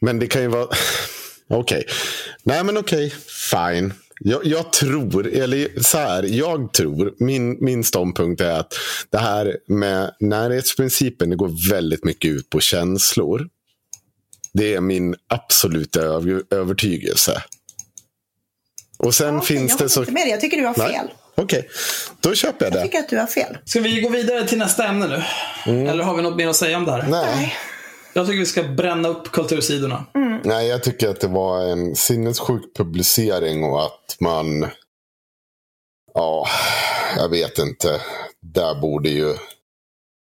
men 0.00 0.18
det 0.18 0.26
kan 0.26 0.42
ju 0.42 0.48
vara... 0.48 0.66
Okej. 1.48 1.78
Okay. 1.78 1.84
Nej, 2.42 2.64
men 2.64 2.76
okej. 2.76 3.06
Okay. 3.06 3.18
Fine. 3.50 3.92
Jag, 4.20 4.46
jag, 4.46 4.72
tror, 4.72 5.26
eller 5.26 5.82
så 5.82 5.98
här, 5.98 6.22
jag 6.22 6.72
tror, 6.72 7.14
min, 7.18 7.64
min 7.64 7.84
ståndpunkt 7.84 8.40
är 8.40 8.60
att 8.60 8.74
det 9.10 9.18
här 9.18 9.56
med 9.66 10.14
närhetsprincipen 10.20 11.30
det 11.30 11.36
går 11.36 11.70
väldigt 11.70 12.04
mycket 12.04 12.30
ut 12.30 12.50
på 12.50 12.60
känslor. 12.60 13.48
Det 14.52 14.74
är 14.74 14.80
min 14.80 15.14
absoluta 15.28 16.00
övertygelse. 16.50 17.42
Och 18.98 19.14
sen 19.14 19.34
ja, 19.34 19.40
okay, 19.40 19.56
finns 19.56 19.70
jag 19.70 19.78
det 19.80 19.88
så... 19.88 20.00
inte 20.00 20.12
med 20.12 20.26
det. 20.26 20.30
Jag 20.30 20.40
tycker 20.40 20.56
du 20.56 20.66
har 20.66 20.74
fel. 20.74 21.10
Okej, 21.34 21.58
okay. 21.58 21.70
då 22.20 22.34
köper 22.34 22.66
jag 22.66 22.72
det. 22.72 22.78
Jag 22.78 22.86
tycker 22.86 22.98
att 22.98 23.08
du 23.08 23.18
har 23.18 23.26
fel. 23.26 23.58
Ska 23.64 23.80
vi 23.80 24.00
gå 24.00 24.08
vidare 24.08 24.48
till 24.48 24.58
nästa 24.58 24.86
ämne 24.86 25.06
nu? 25.06 25.22
Mm. 25.72 25.86
Eller 25.86 26.04
har 26.04 26.16
vi 26.16 26.22
något 26.22 26.36
mer 26.36 26.48
att 26.48 26.56
säga 26.56 26.76
om 26.76 26.84
det 26.84 26.92
här? 26.92 27.06
Nej. 27.08 27.56
Jag 28.16 28.26
tycker 28.26 28.38
vi 28.38 28.46
ska 28.46 28.62
bränna 28.62 29.08
upp 29.08 29.32
kultursidorna. 29.32 30.06
Mm. 30.14 30.40
Nej, 30.44 30.68
jag 30.68 30.82
tycker 30.82 31.08
att 31.08 31.20
det 31.20 31.28
var 31.28 31.66
en 31.66 31.96
sinnessjuk 31.96 32.76
publicering 32.76 33.64
och 33.64 33.84
att 33.84 34.16
man... 34.20 34.66
Ja, 36.14 36.46
jag 37.16 37.28
vet 37.28 37.58
inte. 37.58 38.00
Där 38.40 38.80
borde 38.80 39.08
ju... 39.08 39.34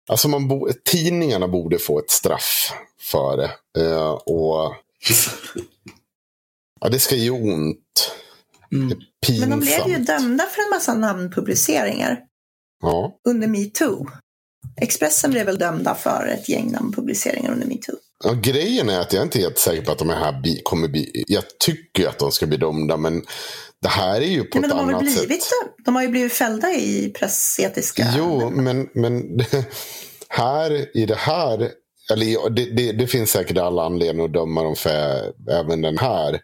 Alltså 0.08 0.28
man 0.28 0.48
bo, 0.48 0.68
tidningarna 0.84 1.48
borde 1.48 1.78
få 1.78 1.98
ett 1.98 2.10
straff 2.10 2.72
för 3.00 3.36
det. 3.36 3.80
Eh, 3.84 4.10
och... 4.10 4.74
Ja, 6.80 6.88
det 6.88 6.98
ska 6.98 7.16
ju 7.16 7.30
ont. 7.30 8.12
Mm. 8.72 8.98
Men 9.40 9.50
de 9.50 9.60
blev 9.60 9.88
ju 9.88 9.98
dömda 9.98 10.44
för 10.44 10.62
en 10.62 10.70
massa 10.70 10.94
namnpubliceringar. 10.94 12.20
Ja. 12.82 13.18
Under 13.28 13.48
metoo. 13.48 14.06
Expressen 14.80 15.30
blev 15.30 15.46
väl 15.46 15.58
dömda 15.58 15.94
för 15.94 16.26
ett 16.26 16.48
gäng 16.48 16.72
namnpubliceringar 16.72 17.52
under 17.52 17.66
metoo. 17.66 17.96
Ja, 18.24 18.32
grejen 18.32 18.88
är 18.88 19.00
att 19.00 19.12
jag 19.12 19.22
inte 19.22 19.38
är 19.38 19.40
helt 19.40 19.58
säker 19.58 19.82
på 19.82 19.92
att 19.92 19.98
de 19.98 20.10
här 20.10 20.62
kommer 20.62 20.88
bli... 20.88 21.24
Jag 21.28 21.44
tycker 21.58 22.08
att 22.08 22.18
de 22.18 22.32
ska 22.32 22.46
bli 22.46 22.56
dömda, 22.56 22.96
men 22.96 23.22
det 23.82 23.88
här 23.88 24.20
är 24.20 24.26
ju 24.26 24.44
på 24.44 24.58
Nej, 24.58 24.70
ett 24.70 24.76
annat 24.76 25.00
blivit, 25.00 25.42
sätt. 25.42 25.74
De 25.84 25.94
har 25.94 26.02
ju 26.02 26.08
blivit 26.08 26.32
fällda 26.32 26.70
i 26.72 27.12
pressetiska... 27.18 28.06
Jo, 28.16 28.50
men, 28.50 28.88
men 28.94 29.40
här 30.28 30.96
i 30.96 31.06
det 31.06 31.18
här... 31.18 31.72
Eller 32.12 32.50
det, 32.50 32.64
det, 32.64 32.92
det, 32.92 33.06
finns 33.06 33.30
säkert 33.30 33.58
alla 33.58 33.84
anledningar 33.84 34.24
att 34.24 34.32
döma 34.32 34.62
dem 34.62 34.76
för 34.76 35.32
även 35.50 35.82
den 35.82 35.98
här 35.98 36.40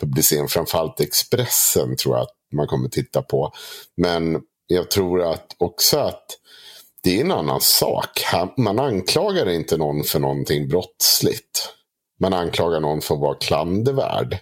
publiceringen. 0.00 0.48
Framförallt 0.48 1.00
Expressen 1.00 1.96
tror 1.96 2.16
jag 2.16 2.22
att 2.22 2.34
man 2.52 2.66
kommer 2.66 2.88
titta 2.88 3.22
på. 3.22 3.52
Men 3.96 4.40
jag 4.66 4.90
tror 4.90 5.22
att 5.22 5.56
också 5.58 5.98
att 5.98 6.26
det 7.08 7.16
är 7.16 7.20
en 7.20 7.32
annan 7.32 7.60
sak. 7.60 8.24
Man 8.56 8.78
anklagar 8.78 9.48
inte 9.48 9.76
någon 9.76 10.04
för 10.04 10.20
någonting 10.20 10.68
brottsligt. 10.68 11.74
Man 12.20 12.34
anklagar 12.34 12.80
någon 12.80 13.00
för 13.00 13.14
att 13.14 13.20
vara 13.20 13.34
klandervärd. 13.34 14.38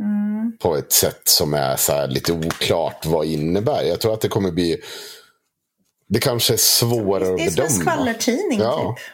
Mm. 0.00 0.58
På 0.58 0.76
ett 0.76 0.92
sätt 0.92 1.20
som 1.24 1.54
är 1.54 1.76
så 1.76 2.06
lite 2.06 2.32
oklart 2.32 3.06
vad 3.06 3.26
innebär. 3.26 3.82
Jag 3.82 4.00
tror 4.00 4.14
att 4.14 4.20
det 4.20 4.28
kommer 4.28 4.50
bli... 4.50 4.82
Det 6.08 6.20
kanske 6.20 6.52
är 6.52 6.58
svårare 6.58 7.34
att 7.34 7.36
bedöma. 7.36 7.36
Det 7.36 7.44
är 7.44 7.50
som 7.54 7.64
en 7.64 7.70
skvallertidning 7.70 8.58
ja. 8.60 8.96
typ. 8.96 9.06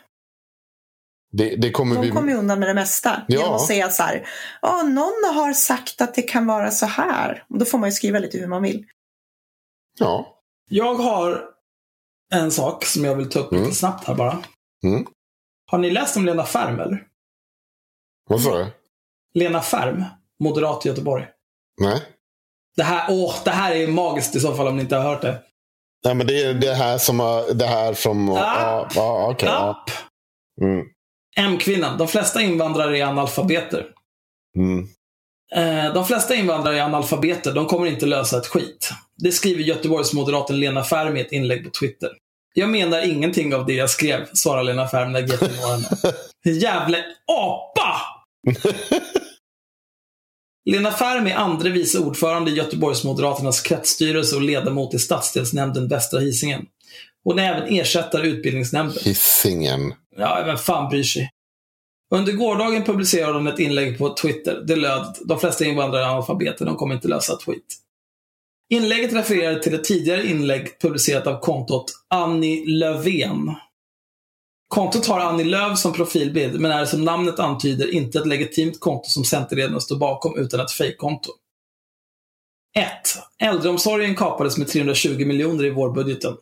Det, 1.32 1.57
det 1.57 1.70
kommer 1.70 1.95
De 1.95 2.01
bli... 2.01 2.11
kommer 2.11 2.34
undan 2.34 2.59
med 2.59 2.68
det 2.68 2.74
mesta. 2.74 3.22
Ja. 3.28 3.38
Genom 3.38 3.55
att 3.55 3.66
säga 3.66 3.90
så 3.90 4.03
här. 4.03 4.26
Oh, 4.62 4.84
någon 4.84 5.34
har 5.34 5.53
sagt 5.53 6.01
att 6.01 6.14
det 6.14 6.22
kan 6.22 6.47
vara 6.47 6.70
så 6.70 6.86
här. 6.86 7.45
Och 7.49 7.59
då 7.59 7.64
får 7.64 7.78
man 7.78 7.88
ju 7.88 7.93
skriva 7.93 8.18
lite 8.18 8.38
hur 8.38 8.47
man 8.47 8.62
vill. 8.62 8.84
Ja. 9.99 10.38
Jag 10.68 10.95
har 10.95 11.52
en 12.33 12.51
sak 12.51 12.85
som 12.85 13.05
jag 13.05 13.14
vill 13.14 13.30
ta 13.30 13.39
upp 13.39 13.53
mm. 13.53 13.64
lite 13.64 13.76
snabbt 13.76 14.05
här 14.07 14.14
bara. 14.14 14.39
Mm. 14.85 15.07
Har 15.70 15.78
ni 15.78 15.91
läst 15.91 16.16
om 16.16 16.24
Lena 16.26 16.45
Färm 16.45 16.80
eller? 16.80 17.07
Vad 18.28 18.41
sa 18.41 18.59
du? 18.59 18.66
Lena 19.35 19.61
Färm, 19.61 20.05
moderat 20.41 20.87
i 20.87 20.89
Göteborg. 20.89 21.26
Nej. 21.80 22.03
Det 22.76 22.83
här, 22.83 23.07
åh, 23.11 23.35
det 23.45 23.51
här 23.51 23.74
är 23.74 23.89
magiskt 23.89 24.37
i 24.37 24.41
så 24.41 24.55
fall 24.55 24.68
om 24.68 24.76
ni 24.76 24.83
inte 24.83 24.97
har 24.97 25.03
hört 25.03 25.22
det. 25.22 25.43
Nej, 26.05 26.14
men 26.14 26.26
det 26.26 26.43
är 26.43 26.55
det 26.55 26.74
här 26.74 26.99
som 26.99 27.18
det 27.55 27.66
här. 27.66 27.95
Ja, 27.99 28.89
ja, 28.95 29.30
okej. 29.30 29.49
ja. 29.49 29.70
App. 29.70 29.91
Mm, 30.61 30.87
M-kvinnan. 31.37 31.99
De 31.99 32.09
flesta 32.09 32.41
invandrare 32.43 32.99
är 32.99 33.05
analfabeter. 33.05 33.87
mm. 34.57 34.89
Eh, 35.55 35.93
De 35.95 36.05
flesta 36.05 36.35
invandrare 36.35 36.78
är 36.78 36.83
analfabeter. 36.83 37.53
De 37.53 37.66
kommer 37.66 37.87
inte 37.87 38.07
lösa 38.07 38.39
ett 38.39 38.47
skit. 38.47 38.91
Det 39.16 39.33
skriver 39.33 39.62
Göteborgsmoderaten 39.62 40.61
Lena 40.61 40.85
Färm 40.85 41.16
i 41.16 41.20
ett 41.20 41.33
inlägg 41.33 41.64
på 41.64 41.70
Twitter. 41.70 42.11
Jag 42.55 42.71
menar 42.71 43.03
ingenting 43.03 43.55
av 43.55 43.67
det 43.67 43.73
jag 43.73 43.91
skrev, 43.91 44.27
svarar 44.33 44.63
Lena 44.63 44.89
Färm 44.89 45.13
när 45.13 45.21
GT 45.21 45.41
når 45.41 45.73
henne. 45.73 45.89
Jävla 46.61 46.99
apa! 47.27 48.01
Lena 50.65 50.91
Färm 50.91 51.27
är 51.27 51.35
andre 51.35 51.71
vice 51.71 51.99
ordförande 51.99 52.51
i 52.51 52.55
Göteborgsmoderaternas 52.55 53.61
kretsstyrelse 53.61 54.37
och 54.37 54.43
ledamot 54.43 54.95
i 54.95 54.99
stadsdelsnämnden 54.99 55.89
Västra 55.89 56.21
Hisingen. 56.21 56.67
Hon 57.25 57.39
är 57.39 57.55
även 57.55 57.69
ersättare 57.69 58.27
i 58.27 58.31
utbildningsnämnden. 58.31 59.03
Hisingen. 59.05 59.95
Ja, 60.17 60.43
vem 60.47 60.59
fan 60.59 60.91
bryr 60.91 61.03
sig? 61.03 61.31
Under 62.15 62.33
gårdagen 62.33 62.85
publicerade 62.85 63.33
hon 63.33 63.47
ett 63.47 63.59
inlägg 63.59 63.99
på 63.99 64.15
Twitter. 64.15 64.63
Det 64.67 64.77
löd 64.77 65.17
“De 65.25 65.41
flesta 65.41 65.65
invandrare 65.65 66.05
är 66.05 66.09
analfabeter, 66.09 66.65
de 66.65 66.77
kommer 66.77 66.95
inte 66.95 67.09
lösa 67.09 67.33
ett 67.33 67.43
skit”. 67.43 67.82
Inlägget 68.73 69.12
refererar 69.12 69.59
till 69.59 69.75
ett 69.75 69.85
tidigare 69.85 70.27
inlägg 70.27 70.79
publicerat 70.81 71.27
av 71.27 71.41
kontot 71.41 71.85
Annie 72.09 72.66
Löfven. 72.66 73.55
Kontot 74.68 75.07
har 75.07 75.20
Annie 75.20 75.45
Lööf 75.45 75.79
som 75.79 75.93
profilbild, 75.93 76.61
men 76.61 76.70
är 76.70 76.85
som 76.85 77.05
namnet 77.05 77.39
antyder 77.39 77.95
inte 77.95 78.18
ett 78.18 78.27
legitimt 78.27 78.81
konto 78.81 79.09
som 79.09 79.25
Centerledaren 79.25 79.81
står 79.81 79.97
bakom, 79.97 80.39
utan 80.39 80.61
ett 80.61 80.73
fejkkonto. 80.73 81.31
1. 82.77 83.49
Äldreomsorgen 83.49 84.14
kapades 84.14 84.59
med 84.59 84.68
320 84.68 85.27
miljoner 85.27 85.64
i 85.64 85.70
vårbudgeten. 85.70 86.37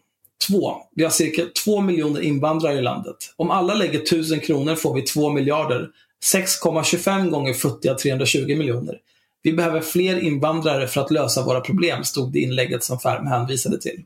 2. 0.48 0.76
Vi 0.94 1.02
har 1.02 1.10
cirka 1.10 1.42
2 1.64 1.80
miljoner 1.80 2.20
invandrare 2.20 2.78
i 2.78 2.82
landet. 2.82 3.16
Om 3.36 3.50
alla 3.50 3.74
lägger 3.74 4.02
1000 4.02 4.40
kronor 4.40 4.74
får 4.74 4.94
vi 4.94 5.02
2 5.02 5.30
miljarder. 5.30 5.88
6,25 6.34 7.30
gånger 7.30 7.54
futtiga 7.54 7.94
320 7.94 8.56
miljoner. 8.56 8.98
Vi 9.42 9.52
behöver 9.52 9.80
fler 9.80 10.20
invandrare 10.20 10.86
för 10.86 11.00
att 11.00 11.10
lösa 11.10 11.44
våra 11.44 11.60
problem, 11.60 12.04
stod 12.04 12.32
det 12.32 12.38
i 12.38 12.42
inlägget 12.42 12.84
som 12.84 13.00
Färm 13.00 13.26
hänvisade 13.26 13.80
till. 13.80 14.04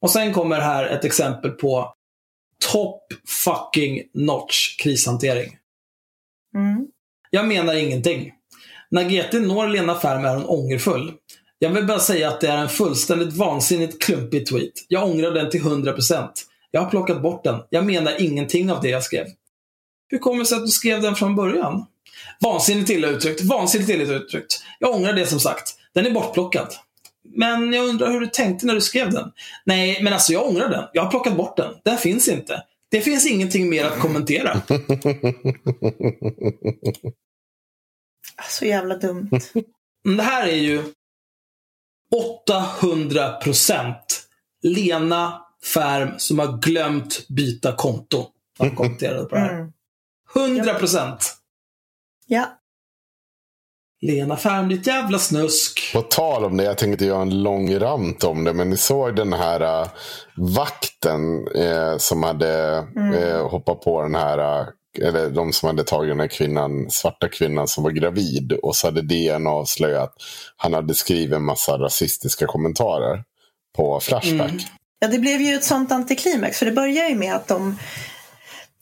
Och 0.00 0.10
sen 0.10 0.32
kommer 0.32 0.60
här 0.60 0.86
ett 0.86 1.04
exempel 1.04 1.50
på 1.50 1.94
top 2.72 3.02
fucking 3.26 4.02
notch 4.14 4.76
krishantering. 4.76 5.56
Mm. 6.54 6.86
Jag 7.30 7.48
menar 7.48 7.74
ingenting. 7.74 8.32
När 8.90 9.04
GT 9.10 9.32
når 9.32 9.68
Lena 9.68 9.94
Färm 9.94 10.24
är 10.24 10.34
hon 10.34 10.44
ångerfull. 10.44 11.12
Jag 11.58 11.70
vill 11.70 11.86
bara 11.86 11.98
säga 11.98 12.28
att 12.28 12.40
det 12.40 12.48
är 12.48 12.56
en 12.56 12.68
fullständigt 12.68 13.34
vansinnigt 13.34 14.02
klumpig 14.02 14.46
tweet. 14.46 14.72
Jag 14.88 15.08
ångrar 15.08 15.30
den 15.30 15.50
till 15.50 15.62
100%. 15.62 16.28
Jag 16.70 16.80
har 16.80 16.90
plockat 16.90 17.22
bort 17.22 17.44
den. 17.44 17.62
Jag 17.70 17.86
menar 17.86 18.22
ingenting 18.22 18.72
av 18.72 18.82
det 18.82 18.88
jag 18.88 19.02
skrev. 19.02 19.26
Hur 20.08 20.18
kommer 20.18 20.38
det 20.38 20.46
sig 20.46 20.56
att 20.56 20.64
du 20.64 20.70
skrev 20.70 21.02
den 21.02 21.14
från 21.14 21.36
början? 21.36 21.86
Vansinnigt 22.40 22.90
illa 22.90 23.08
uttryckt. 23.08 23.40
Vansinnigt 23.40 23.90
illa 23.90 24.14
uttryckt. 24.14 24.62
Jag 24.78 24.94
ångrar 24.94 25.12
det 25.12 25.26
som 25.26 25.40
sagt. 25.40 25.74
Den 25.94 26.06
är 26.06 26.10
bortplockad. 26.10 26.74
Men 27.34 27.72
jag 27.72 27.88
undrar 27.88 28.10
hur 28.10 28.20
du 28.20 28.26
tänkte 28.26 28.66
när 28.66 28.74
du 28.74 28.80
skrev 28.80 29.12
den? 29.12 29.32
Nej, 29.64 30.02
men 30.02 30.12
alltså 30.12 30.32
jag 30.32 30.46
ångrar 30.46 30.68
den. 30.68 30.84
Jag 30.92 31.02
har 31.02 31.10
plockat 31.10 31.36
bort 31.36 31.56
den. 31.56 31.74
Den 31.84 31.98
finns 31.98 32.28
inte. 32.28 32.62
Det 32.90 33.00
finns 33.00 33.26
ingenting 33.26 33.68
mer 33.68 33.84
att 33.84 33.98
kommentera. 33.98 34.62
Så 38.48 38.64
jävla 38.64 38.96
dumt. 38.96 39.30
Men 40.04 40.16
det 40.16 40.22
här 40.22 40.46
är 40.46 40.56
ju 40.56 40.82
800% 42.48 43.94
Lena 44.62 45.42
Färm 45.74 46.10
som 46.18 46.38
har 46.38 46.58
glömt 46.58 47.28
byta 47.28 47.72
konto. 47.72 48.26
Han 48.58 48.76
kommenterade 48.76 49.24
på 49.24 49.34
det 49.34 49.40
här. 49.40 49.54
Mm. 49.54 49.72
100%! 50.34 51.35
Ja. 52.26 52.58
Lena 54.00 54.36
Färm, 54.36 54.68
ditt 54.68 54.86
jävla 54.86 55.18
snusk. 55.18 55.92
På 55.92 56.02
tal 56.02 56.44
om 56.44 56.56
det, 56.56 56.64
jag 56.64 56.78
tänkte 56.78 57.04
göra 57.04 57.22
en 57.22 57.42
lång 57.42 57.78
rant 57.78 58.24
om 58.24 58.44
det. 58.44 58.52
Men 58.52 58.70
ni 58.70 58.76
såg 58.76 59.16
den 59.16 59.32
här 59.32 59.82
uh, 59.82 59.88
vakten 60.36 61.48
uh, 61.56 61.98
som 61.98 62.22
hade 62.22 62.84
uh, 62.96 63.48
hoppat 63.48 63.80
på 63.80 64.02
den 64.02 64.14
här. 64.14 64.60
Uh, 64.60 64.68
eller 65.02 65.30
de 65.30 65.52
som 65.52 65.66
hade 65.66 65.84
tagit 65.84 66.10
den 66.10 66.20
här 66.20 66.28
kvinnan, 66.28 66.90
svarta 66.90 67.28
kvinnan 67.28 67.68
som 67.68 67.84
var 67.84 67.90
gravid. 67.90 68.52
Och 68.52 68.76
så 68.76 68.86
hade 68.86 69.02
DN 69.02 69.46
avslöjat 69.46 70.02
att 70.02 70.14
han 70.56 70.74
hade 70.74 70.94
skrivit 70.94 71.34
en 71.34 71.44
massa 71.44 71.78
rasistiska 71.78 72.46
kommentarer 72.46 73.24
på 73.76 74.00
Flashback. 74.00 74.50
Mm. 74.50 74.62
ja, 74.98 75.08
det 75.08 75.18
blev 75.18 75.40
ju 75.40 75.54
ett 75.54 75.64
sånt 75.64 75.92
antiklimax. 75.92 76.58
För 76.58 76.66
det 76.66 76.72
börjar 76.72 77.08
ju 77.08 77.14
med 77.14 77.34
att 77.34 77.48
de, 77.48 77.78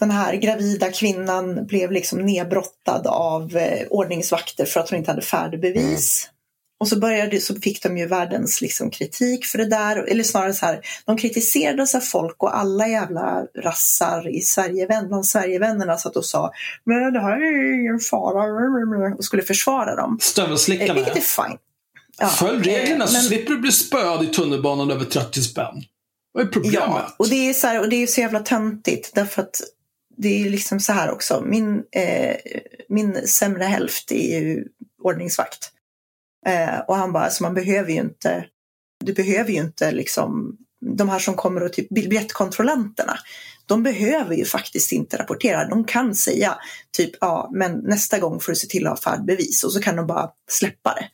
den 0.01 0.11
här 0.11 0.35
gravida 0.35 0.93
kvinnan 0.93 1.67
blev 1.67 1.93
liksom 1.93 2.19
nedbrottad 2.19 3.07
av 3.07 3.57
eh, 3.57 3.87
ordningsvakter 3.91 4.65
för 4.65 4.81
att 4.81 4.91
hon 4.91 4.99
inte 4.99 5.11
hade 5.11 5.23
färdigbevis. 5.23 6.31
Och 6.81 6.89
så, 6.89 6.99
började, 6.99 7.41
så 7.41 7.55
fick 7.55 7.83
de 7.83 7.99
ju 7.99 8.07
världens 8.07 8.61
liksom 8.61 8.91
kritik 8.91 9.45
för 9.45 9.59
det 9.59 9.67
där. 9.67 9.97
Eller 9.97 10.25
snarare 10.25 10.55
så 10.55 10.67
här, 10.67 10.81
de 11.05 11.17
kritiserades 11.17 11.95
av 11.95 12.01
folk 12.01 12.43
och 12.43 12.57
alla 12.57 12.89
jävla 12.89 13.47
rassar 13.59 14.29
i 14.29 14.41
Sverigevän, 14.41 15.09
bland 15.09 15.27
Sverigevännerna 15.27 15.97
satt 15.97 16.17
och 16.17 16.25
sa 16.25 16.53
Men 16.85 17.13
det 17.13 17.21
här 17.21 17.37
är 17.37 17.75
ingen 17.81 17.99
fara 17.99 19.15
och 19.17 19.25
skulle 19.25 19.43
försvara 19.43 19.97
dem. 19.97 20.19
Eh, 20.21 20.25
Stövelslickarna. 20.25 20.95
Vilket 20.95 21.17
är 21.17 21.21
fine. 21.21 21.59
Ja, 22.19 22.27
Följ 22.29 22.63
reglerna 22.63 23.05
eh, 23.05 23.09
så 23.09 23.13
men- 23.13 23.23
slipper 23.23 23.53
du 23.53 23.59
bli 23.59 23.73
spöad 23.73 24.25
i 24.25 24.27
tunnelbanan 24.27 24.91
över 24.91 25.05
30 25.05 25.43
spänn. 25.43 25.85
Vad 26.33 26.47
är 26.47 26.49
problemet? 26.49 26.79
Ja, 26.79 27.15
och 27.17 27.29
det 27.29 27.49
är 27.49 27.53
så 27.55 27.67
här, 27.67 27.81
och 27.81 27.89
det 27.89 28.03
är 28.03 28.07
så 28.07 28.21
jävla 28.21 28.41
töntigt 28.41 29.15
därför 29.15 29.43
att 29.43 29.61
det 30.17 30.29
är 30.29 30.39
ju 30.39 30.51
liksom 30.51 30.81
så 30.81 30.93
här 30.93 31.11
också. 31.11 31.43
Min, 31.47 31.85
eh, 31.93 32.37
min 32.89 33.27
sämre 33.27 33.65
hälft 33.65 34.12
är 34.12 34.41
ju 34.41 34.65
ordningsvakt. 35.03 35.71
Eh, 36.47 36.79
och 36.79 36.97
han 36.97 37.12
bara, 37.12 37.31
så 37.31 37.43
man 37.43 37.55
behöver 37.55 37.93
ju 37.93 38.01
inte, 38.01 38.47
du 39.05 39.12
behöver 39.12 39.51
ju 39.51 39.61
inte 39.61 39.93
liksom, 39.93 40.57
de 40.81 41.09
här 41.09 41.19
som 41.19 41.35
kommer 41.35 41.62
och 41.62 41.73
typ 41.73 41.89
biljettkontrollanterna, 41.89 43.19
de 43.67 43.83
behöver 43.83 44.35
ju 44.35 44.45
faktiskt 44.45 44.93
inte 44.93 45.17
rapportera. 45.17 45.69
De 45.69 45.85
kan 45.85 46.15
säga 46.15 46.59
typ, 46.97 47.11
ja, 47.21 47.51
men 47.55 47.73
nästa 47.73 48.19
gång 48.19 48.41
får 48.41 48.53
du 48.53 48.57
se 48.57 48.67
till 48.67 48.87
att 48.87 49.05
ha 49.05 49.12
färdbevis 49.12 49.65
och 49.65 49.73
så 49.73 49.81
kan 49.81 49.97
de 49.97 50.07
bara 50.07 50.31
släppa 50.51 50.95
det. 50.95 51.09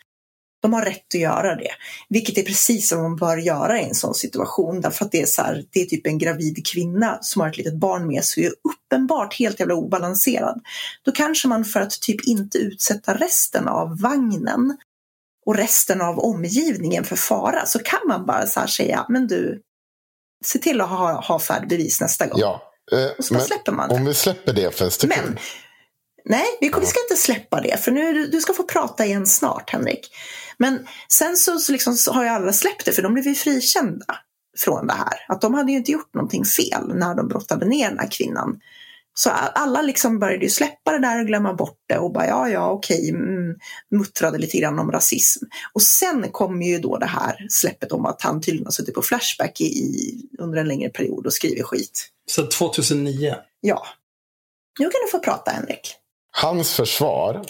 De 0.61 0.73
har 0.73 0.83
rätt 0.83 1.15
att 1.15 1.21
göra 1.21 1.57
det. 1.57 1.71
Vilket 2.09 2.39
är 2.39 2.43
precis 2.43 2.93
vad 2.93 3.03
man 3.03 3.17
bör 3.17 3.37
göra 3.37 3.81
i 3.81 3.85
en 3.85 3.95
sån 3.95 4.15
situation. 4.15 4.81
Därför 4.81 5.05
att 5.05 5.13
det 5.13 5.23
är, 5.23 5.27
så 5.27 5.43
här, 5.43 5.65
det 5.71 5.81
är 5.81 5.85
typ 5.85 6.07
en 6.07 6.19
gravid 6.19 6.67
kvinna 6.67 7.19
som 7.23 7.41
har 7.41 7.49
ett 7.49 7.57
litet 7.57 7.75
barn 7.75 8.07
med 8.07 8.25
sig 8.25 8.47
och 8.47 8.53
är 8.53 8.73
uppenbart 8.73 9.35
helt 9.35 9.61
jävla 9.61 9.75
obalanserad. 9.75 10.61
Då 11.05 11.13
kanske 11.13 11.49
man 11.49 11.65
för 11.65 11.81
att 11.81 12.01
typ 12.01 12.27
inte 12.27 12.59
utsätta 12.59 13.15
resten 13.15 13.69
av 13.69 14.01
vagnen 14.01 14.77
och 15.47 15.57
resten 15.57 16.01
av 16.01 16.19
omgivningen 16.19 17.05
för 17.05 17.17
fara 17.17 17.67
så 17.67 17.79
kan 17.79 18.01
man 18.09 18.27
bara 18.27 18.47
så 18.47 18.67
säga, 18.67 19.07
men 19.09 19.27
du, 19.27 19.63
se 20.45 20.59
till 20.59 20.81
att 20.81 20.89
ha, 20.89 21.21
ha 21.21 21.39
färdbevis 21.39 22.01
nästa 22.01 22.27
gång. 22.27 22.41
Ja, 22.41 22.73
eh, 22.93 23.17
Och 23.19 23.25
så 23.25 23.41
släpper 23.41 23.73
man 23.73 23.89
det. 23.89 23.95
om 23.95 24.05
vi 24.05 24.15
släpper 24.15 24.53
det 24.53 24.77
för 24.77 24.85
en 24.85 24.91
sekund. 24.91 25.23
Men, 25.25 25.39
nej, 26.25 26.47
vi, 26.61 26.73
vi 26.81 26.87
ska 26.87 27.01
inte 27.01 27.17
släppa 27.17 27.61
det, 27.61 27.85
för 27.85 27.91
nu, 27.91 28.27
du 28.27 28.41
ska 28.41 28.53
få 28.53 28.63
prata 28.63 29.07
igen 29.07 29.27
snart, 29.27 29.71
Henrik. 29.71 30.11
Men 30.61 30.87
sen 31.09 31.37
så, 31.37 31.59
så, 31.59 31.73
liksom, 31.73 31.95
så 31.95 32.13
har 32.13 32.23
ju 32.23 32.29
alla 32.29 32.53
släppt 32.53 32.85
det, 32.85 32.93
för 32.93 33.03
de 33.03 33.15
blev 33.15 33.27
ju 33.27 33.35
frikända 33.35 34.17
från 34.59 34.87
det 34.87 34.93
här. 34.93 35.25
Att 35.29 35.41
de 35.41 35.55
hade 35.55 35.73
ju 35.73 35.79
inte 35.79 35.93
gjort 35.93 36.15
någonting 36.15 36.45
fel 36.45 36.95
när 36.95 37.15
de 37.15 37.29
brottade 37.29 37.67
ner 37.67 37.89
den 37.89 37.99
här 37.99 38.11
kvinnan. 38.11 38.61
Så 39.15 39.31
alla 39.31 39.83
liksom 39.83 40.19
började 40.19 40.45
ju 40.45 40.51
släppa 40.51 40.93
det 40.93 40.99
där 40.99 41.21
och 41.21 41.27
glömma 41.27 41.55
bort 41.55 41.79
det 41.89 41.99
och 41.99 42.13
bara 42.13 42.27
ja, 42.27 42.49
ja, 42.49 42.71
okej, 42.71 43.11
mm, 43.11 43.57
muttrade 43.91 44.39
lite 44.39 44.59
grann 44.59 44.79
om 44.79 44.93
rasism. 44.93 45.45
Och 45.73 45.83
sen 45.83 46.31
kom 46.33 46.63
ju 46.63 46.79
då 46.79 46.99
det 46.99 47.07
här 47.07 47.47
släppet 47.51 47.93
om 47.93 48.07
att 48.07 48.23
han 48.23 48.41
tydligen 48.41 48.67
har 48.67 48.73
suttit 48.73 48.95
på 48.95 49.03
Flashback 49.03 49.61
i, 49.61 49.65
i, 49.65 50.27
under 50.39 50.59
en 50.59 50.69
längre 50.69 50.91
period 50.91 51.27
och 51.27 51.33
skrivit 51.33 51.65
skit. 51.65 52.09
Så 52.27 52.47
2009. 52.47 53.35
Ja. 53.61 53.87
Nu 54.79 54.85
kan 54.85 55.01
du 55.07 55.11
få 55.11 55.19
prata, 55.19 55.51
Henrik. 55.51 55.95
Hans 56.31 56.73
försvar. 56.73 57.45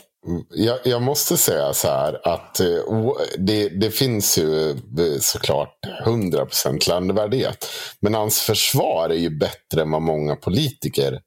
Jag, 0.50 0.78
jag 0.84 1.02
måste 1.02 1.36
säga 1.36 1.74
så 1.74 1.88
här 1.88 2.28
att 2.28 2.60
eh, 2.60 3.12
det, 3.38 3.68
det 3.68 3.90
finns 3.90 4.38
ju 4.38 4.70
eh, 4.70 5.18
såklart 5.20 5.78
100% 6.06 6.88
landvärdighet. 6.88 7.66
Men 8.00 8.14
hans 8.14 8.40
försvar 8.40 9.10
är 9.10 9.14
ju 9.18 9.38
bättre 9.38 9.82
än 9.82 9.90
vad 9.90 10.02
många 10.02 10.36
politiker 10.36 11.20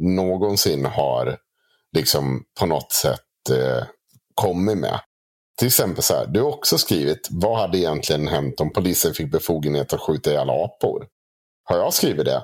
någonsin 0.00 0.84
har 0.84 1.38
liksom 1.96 2.44
på 2.60 2.66
något 2.66 2.92
sätt 2.92 3.50
eh, 3.50 3.84
kommit 4.34 4.78
med. 4.78 5.00
Till 5.58 5.68
exempel 5.68 6.02
så 6.02 6.14
här, 6.14 6.26
du 6.26 6.40
har 6.40 6.48
också 6.48 6.78
skrivit 6.78 7.28
vad 7.30 7.58
hade 7.58 7.78
egentligen 7.78 8.28
hänt 8.28 8.60
om 8.60 8.72
polisen 8.72 9.14
fick 9.14 9.32
befogenhet 9.32 9.92
att 9.92 10.00
skjuta 10.00 10.30
ihjäl 10.30 10.50
apor? 10.50 11.06
Har 11.64 11.76
jag 11.76 11.94
skrivit 11.94 12.24
det? 12.24 12.42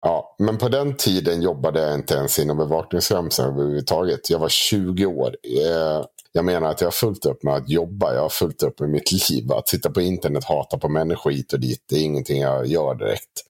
Ja, 0.00 0.36
men 0.38 0.58
på 0.58 0.68
den 0.68 0.96
tiden 0.96 1.42
jobbade 1.42 1.80
jag 1.80 1.94
inte 1.94 2.14
ens 2.14 2.38
inom 2.38 2.56
bevakningsrörelsen 2.56 3.46
överhuvudtaget. 3.46 4.30
Jag 4.30 4.38
var 4.38 4.48
20 4.48 5.06
år. 5.06 5.36
Eh, 5.44 6.04
jag 6.32 6.44
menar 6.44 6.70
att 6.70 6.80
jag 6.80 6.86
har 6.86 6.92
fullt 6.92 7.26
upp 7.26 7.42
med 7.42 7.54
att 7.54 7.68
jobba. 7.68 8.14
Jag 8.14 8.22
har 8.22 8.28
fullt 8.28 8.62
upp 8.62 8.80
med 8.80 8.90
mitt 8.90 9.12
liv. 9.30 9.52
Att 9.52 9.68
sitta 9.68 9.90
på 9.90 10.00
internet, 10.00 10.44
hata 10.44 10.78
på 10.78 10.88
människor 10.88 11.30
hit 11.30 11.52
och 11.52 11.60
dit. 11.60 11.84
Det 11.90 11.96
är 11.96 12.02
ingenting 12.02 12.40
jag 12.40 12.66
gör 12.66 12.94
direkt. 12.94 13.44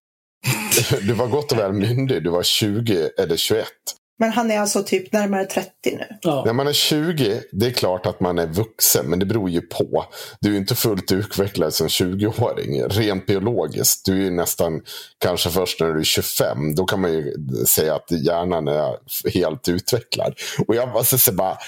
Du 1.06 1.12
var 1.12 1.26
gott 1.26 1.52
och 1.52 1.58
väl 1.58 1.72
myndig. 1.72 2.24
Du 2.24 2.30
var 2.30 2.42
20 2.42 3.10
eller 3.18 3.36
21. 3.36 3.66
Men 4.18 4.30
han 4.32 4.50
är 4.50 4.60
alltså 4.60 4.82
typ 4.82 5.12
närmare 5.12 5.44
30 5.44 5.70
nu. 5.84 6.06
Ja. 6.20 6.42
När 6.46 6.52
man 6.52 6.66
är 6.66 6.72
20, 6.72 7.42
det 7.52 7.66
är 7.66 7.70
klart 7.70 8.06
att 8.06 8.20
man 8.20 8.38
är 8.38 8.46
vuxen, 8.46 9.06
men 9.06 9.18
det 9.18 9.26
beror 9.26 9.50
ju 9.50 9.60
på. 9.60 10.04
Du 10.40 10.54
är 10.54 10.58
inte 10.58 10.74
fullt 10.74 11.12
utvecklad 11.12 11.74
som 11.74 11.88
20-åring, 11.88 12.84
rent 12.84 13.26
biologiskt. 13.26 14.06
Du 14.06 14.26
är 14.26 14.30
nästan 14.30 14.80
kanske 15.18 15.50
först 15.50 15.80
när 15.80 15.92
du 15.92 16.00
är 16.00 16.04
25. 16.04 16.74
Då 16.74 16.84
kan 16.84 17.00
man 17.00 17.12
ju 17.12 17.34
säga 17.66 17.94
att 17.94 18.10
hjärnan 18.10 18.68
är 18.68 18.96
helt 19.30 19.68
utvecklad. 19.68 20.34
Och 20.66 20.74
jag 20.74 20.88
måste 20.88 21.18
säga 21.18 21.36
bara, 21.36 21.58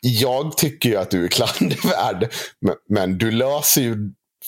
jag 0.00 0.56
tycker 0.56 0.88
ju 0.88 0.96
att 0.96 1.10
du 1.10 1.24
är 1.24 1.28
klandervärd, 1.28 2.32
men, 2.60 2.74
men 2.88 3.18
du 3.18 3.30
löser 3.30 3.82
ju 3.82 3.96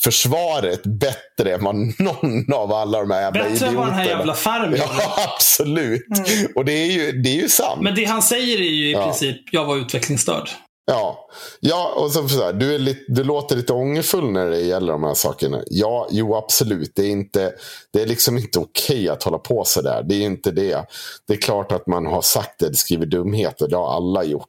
försvaret 0.05 0.83
bättre 0.83 1.55
än 1.55 1.65
vad 1.65 1.75
någon 1.99 2.53
av 2.53 2.73
alla 2.73 2.99
de 3.01 3.11
här 3.11 3.21
jävla 3.21 3.45
Bättre 3.45 3.67
än 3.67 3.75
vad 3.75 3.87
den 3.87 3.95
här 3.95 4.01
idioterna. 4.03 4.19
jävla 4.19 4.35
farmen 4.35 4.79
Ja, 4.79 5.25
absolut. 5.37 6.07
Och 6.55 6.65
det 6.65 6.73
är, 6.73 6.87
ju, 6.87 7.13
det 7.13 7.29
är 7.29 7.43
ju 7.43 7.49
sant. 7.49 7.83
Men 7.83 7.95
det 7.95 8.05
han 8.05 8.23
säger 8.23 8.59
är 8.59 8.63
ju 8.63 8.89
i 8.89 8.93
Ja. 8.93 9.05
princip, 9.05 9.37
jag 9.53 9.65
var 9.65 9.77
utvecklingsstörd. 9.77 10.51
Ja, 10.91 11.29
ja 11.61 11.93
och 11.97 12.11
så, 12.13 12.29
så 12.29 12.45
här, 12.45 12.53
du, 12.53 12.75
är 12.75 12.79
lite, 12.79 13.01
du 13.09 13.25
låter 13.25 13.57
lite 13.57 13.73
ångerfull 13.73 14.31
när 14.33 14.47
det 14.51 14.61
gäller 14.61 14.93
de 14.93 15.03
här 15.03 15.15
sakerna. 15.15 15.63
Ja, 15.67 16.09
jo 16.11 16.35
absolut. 16.37 16.93
Det 16.95 17.03
är, 17.03 17.11
inte, 17.11 17.53
det 17.93 18.03
är 18.03 18.07
liksom 18.07 18.39
inte 18.39 18.59
okej 18.59 19.09
att 19.09 19.23
hålla 19.23 19.39
på 19.39 19.65
så 19.65 19.83
där. 19.83 20.03
Det 20.03 20.15
är 20.15 20.21
inte 20.27 20.51
det. 20.51 20.85
Det 21.29 21.35
är 21.35 21.39
klart 21.41 21.73
att 21.73 21.87
man 21.87 22.07
har 22.07 22.23
sagt 22.23 22.59
det, 22.59 22.75
skrivit 22.77 23.11
dumheter. 23.11 23.69
Det 23.69 23.77
har 23.77 23.97
alla 23.97 24.25
gjort. 24.25 24.45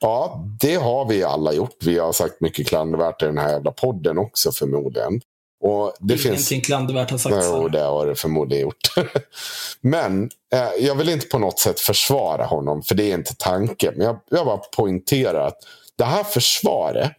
Ja, 0.00 0.44
det 0.60 0.74
har 0.74 1.08
vi 1.08 1.22
alla 1.22 1.52
gjort. 1.52 1.76
Vi 1.84 1.98
har 1.98 2.12
sagt 2.12 2.40
mycket 2.40 2.66
klandervärt 2.66 3.22
i 3.22 3.26
den 3.26 3.38
här 3.38 3.50
jävla 3.50 3.72
podden 3.72 4.18
också 4.18 4.52
förmodligen. 4.52 5.20
Och 5.60 5.92
det 6.00 6.16
finns... 6.18 6.26
Ingenting 6.26 6.60
klandervärt 6.60 7.10
har 7.10 7.18
sagts. 7.18 7.46
Jo, 7.50 7.68
det 7.68 7.80
har 7.80 8.06
det 8.06 8.14
förmodligen 8.14 8.62
gjort. 8.62 8.94
Men 9.80 10.30
eh, 10.52 10.84
jag 10.86 10.94
vill 10.94 11.08
inte 11.08 11.26
på 11.26 11.38
något 11.38 11.58
sätt 11.58 11.80
försvara 11.80 12.44
honom, 12.44 12.82
för 12.82 12.94
det 12.94 13.10
är 13.10 13.14
inte 13.14 13.34
tanken. 13.38 13.94
Men 13.96 14.06
jag, 14.06 14.20
jag 14.30 14.46
bara 14.46 14.56
poängterar 14.56 15.46
att 15.46 15.58
det 15.96 16.04
här 16.04 16.24
försvaret 16.24 17.12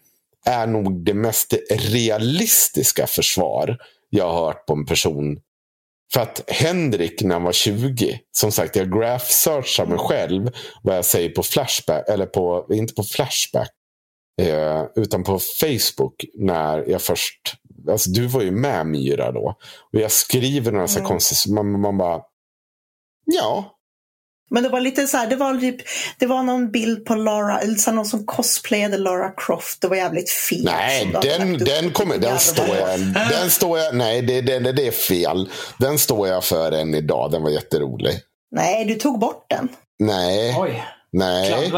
är 0.46 0.68
nog 0.68 1.06
det 1.06 1.14
mest 1.14 1.54
realistiska 1.70 3.08
försvar 3.08 3.78
jag 4.10 4.30
har 4.30 4.46
hört 4.46 4.66
på 4.66 4.74
en 4.74 4.86
person. 4.86 5.40
För 6.14 6.22
att 6.22 6.44
Henrik 6.48 7.24
när 7.24 7.36
han 7.36 7.44
var 7.44 7.52
20, 7.52 8.20
som 8.32 8.52
sagt 8.52 8.76
jag 8.76 8.94
graph-searchar 8.94 9.86
mig 9.86 9.98
själv 9.98 10.52
vad 10.84 10.98
jag 10.98 11.06
säger 11.06 11.30
på 11.30 11.44
Flashback, 11.44 12.10
eller 12.10 12.26
på, 12.26 12.68
inte 12.74 12.94
på 12.94 13.04
Flashback, 13.04 13.70
eh, 14.42 14.86
utan 14.96 15.24
på 15.24 15.40
Facebook 15.40 16.26
när 16.34 16.90
jag 16.90 17.02
först 17.02 17.56
Alltså, 17.90 18.10
du 18.10 18.28
var 18.28 18.42
ju 18.42 18.52
med 18.52 18.88
Myra 18.88 19.32
då. 19.32 19.56
Och 19.94 20.00
jag 20.00 20.12
skriver 20.12 20.72
några 20.72 20.88
så 20.88 21.00
Mm. 21.00 21.10
konstiga... 21.10 21.56
Man, 21.56 21.82
man 21.82 21.98
bara... 21.98 22.22
Ja. 23.26 23.76
Men 24.50 24.64
det 24.64 24.70
var 24.70 24.80
lite 24.80 25.08
så 25.08 25.18
här, 25.18 25.28
det 25.28 25.36
var 25.36 25.58
typ, 25.58 25.76
det 26.18 26.26
var 26.26 26.44
någon 26.44 26.72
bild 26.72 27.06
på 27.06 27.16
Lara, 27.16 27.60
eller 27.60 27.92
någon 27.92 28.06
som 28.06 28.26
cosplayade 28.26 28.98
Lara 28.98 29.32
Croft. 29.38 29.82
Det 29.82 29.88
var 29.88 29.96
jävligt 29.96 30.30
fel. 30.30 30.64
Nej, 30.64 31.12
den, 31.22 31.58
den, 31.58 31.92
kommer, 31.92 32.18
den, 32.18 32.40
står 32.40 32.76
jag, 32.76 33.00
den 33.30 33.50
står 33.50 33.80
jag... 33.80 33.96
Nej, 33.96 34.22
det, 34.22 34.42
det, 34.42 34.72
det 34.72 34.88
är 34.88 34.92
fel. 34.92 35.50
Den 35.78 36.00
står 36.00 36.28
jag 36.28 36.44
för 36.44 36.72
än 36.72 36.96
idag. 36.96 37.32
Den 37.32 37.44
var 37.44 37.50
jätterolig. 37.50 38.20
Nej, 38.52 38.86
du 38.86 38.96
tog 38.96 39.20
bort 39.20 39.46
den. 39.50 39.70
Nej, 40.00 40.56
Oj, 40.60 40.84
nej. 41.12 41.72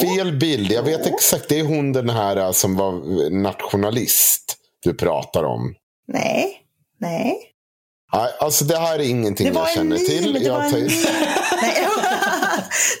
Fel 0.00 0.32
bild. 0.32 0.72
Jag 0.72 0.82
vet 0.82 1.06
exakt. 1.06 1.48
Det 1.48 1.58
är 1.60 1.64
hon 1.64 1.92
den 1.92 2.10
här 2.10 2.36
eh, 2.36 2.52
som 2.52 2.76
var 2.76 3.30
nationalist 3.30 4.56
du 4.82 4.94
pratar 4.94 5.44
om. 5.44 5.74
Nej, 6.12 6.60
nej. 7.00 7.47
Nej, 8.12 8.30
Alltså 8.40 8.64
det 8.64 8.76
här 8.78 8.98
är 8.98 9.02
ingenting 9.02 9.52
var 9.52 9.60
jag 9.60 9.68
en 9.70 9.74
känner 9.74 9.96
till. 9.96 10.32
Det 10.32 10.50
var 10.50 10.56
Jag 10.56 10.64
en 10.64 10.70
tar- 10.70 10.78
meme. 10.78 10.90
Nej. 11.62 11.86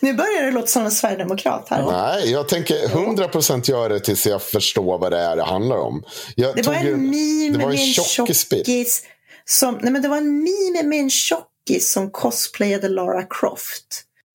nu 0.02 0.14
börjar 0.14 0.42
det 0.42 0.50
låta 0.50 0.66
som 0.66 0.84
en 0.84 0.90
sverigedemokrat 0.90 1.66
här. 1.70 1.86
Nej, 1.92 2.30
jag 2.32 2.48
tänker 2.48 2.88
100% 2.88 3.70
göra 3.70 3.88
det 3.88 4.00
tills 4.00 4.26
jag 4.26 4.42
förstår 4.42 4.98
vad 4.98 5.12
det 5.12 5.18
är 5.18 5.36
det 5.36 5.42
handlar 5.42 5.76
om. 5.76 6.02
Jag 6.36 6.56
Det 6.56 6.66
var 6.66 6.74
ju- 6.74 6.92
en 6.92 7.10
meme 7.10 7.58
det 7.58 7.64
var 7.64 7.70
en 7.72 7.76
med 7.76 7.80
en 7.80 7.92
tjockisbild. 7.94 8.66
tjockis 8.66 9.02
som, 9.44 9.78
nej 9.82 9.92
men 9.92 10.02
det 10.02 10.08
var 10.08 10.16
en 10.16 10.38
meme 10.42 10.82
med 10.88 10.98
en 11.00 11.10
tjockis 11.10 11.92
som 11.92 12.10
cosplayade 12.10 12.88
Lara 12.88 13.22
Croft. 13.22 13.84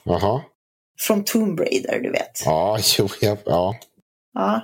Jaha. 0.04 0.42
Från 1.02 1.24
Tomb 1.24 1.60
Raider, 1.60 2.00
du 2.00 2.12
vet. 2.12 2.42
Ja, 2.46 2.80
jo, 2.98 3.10
ja, 3.22 3.38
ja. 3.46 3.76
Ja. 4.34 4.62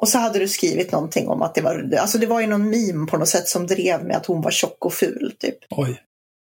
Och 0.00 0.08
så 0.08 0.18
hade 0.18 0.38
du 0.38 0.48
skrivit 0.48 0.92
någonting 0.92 1.28
om 1.28 1.42
att 1.42 1.54
det 1.54 1.60
var, 1.60 1.94
alltså 2.00 2.18
det 2.18 2.26
var 2.26 2.40
ju 2.40 2.46
någon 2.46 2.70
meme 2.70 3.06
på 3.06 3.16
något 3.16 3.28
sätt 3.28 3.48
som 3.48 3.66
drev 3.66 4.04
med 4.04 4.16
att 4.16 4.26
hon 4.26 4.40
var 4.40 4.50
tjock 4.50 4.84
och 4.84 4.92
ful. 4.92 5.34
Typ. 5.38 5.58
Oj. 5.70 6.02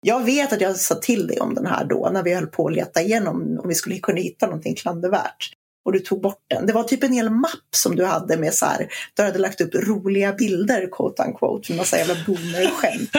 Jag 0.01 0.23
vet 0.23 0.53
att 0.53 0.61
jag 0.61 0.75
sa 0.75 0.95
till 0.95 1.27
dig 1.27 1.39
om 1.39 1.55
den 1.55 1.65
här 1.65 1.85
då, 1.85 2.09
när 2.13 2.23
vi 2.23 2.33
höll 2.33 2.47
på 2.47 2.67
att 2.67 2.73
leta 2.73 3.01
igenom 3.01 3.59
om 3.63 3.67
vi 3.67 3.75
skulle 3.75 3.99
kunna 3.99 4.19
hitta 4.19 4.45
någonting 4.45 4.75
klandervärt. 4.75 5.51
Och 5.85 5.91
du 5.91 5.99
tog 5.99 6.21
bort 6.21 6.43
den. 6.47 6.65
Det 6.65 6.73
var 6.73 6.83
typ 6.83 7.03
en 7.03 7.13
hel 7.13 7.29
mapp 7.29 7.75
som 7.75 7.95
du 7.95 8.05
hade 8.05 8.37
med 8.37 8.53
så 8.53 8.65
här, 8.65 8.87
du 9.13 9.23
hade 9.23 9.39
lagt 9.39 9.61
upp 9.61 9.75
roliga 9.75 10.33
bilder, 10.33 10.89
quote 10.91 11.23
unquote, 11.23 11.71
med 11.71 11.77
massa 11.77 11.97
jävla 11.97 12.15
boomer-skämt. 12.27 13.09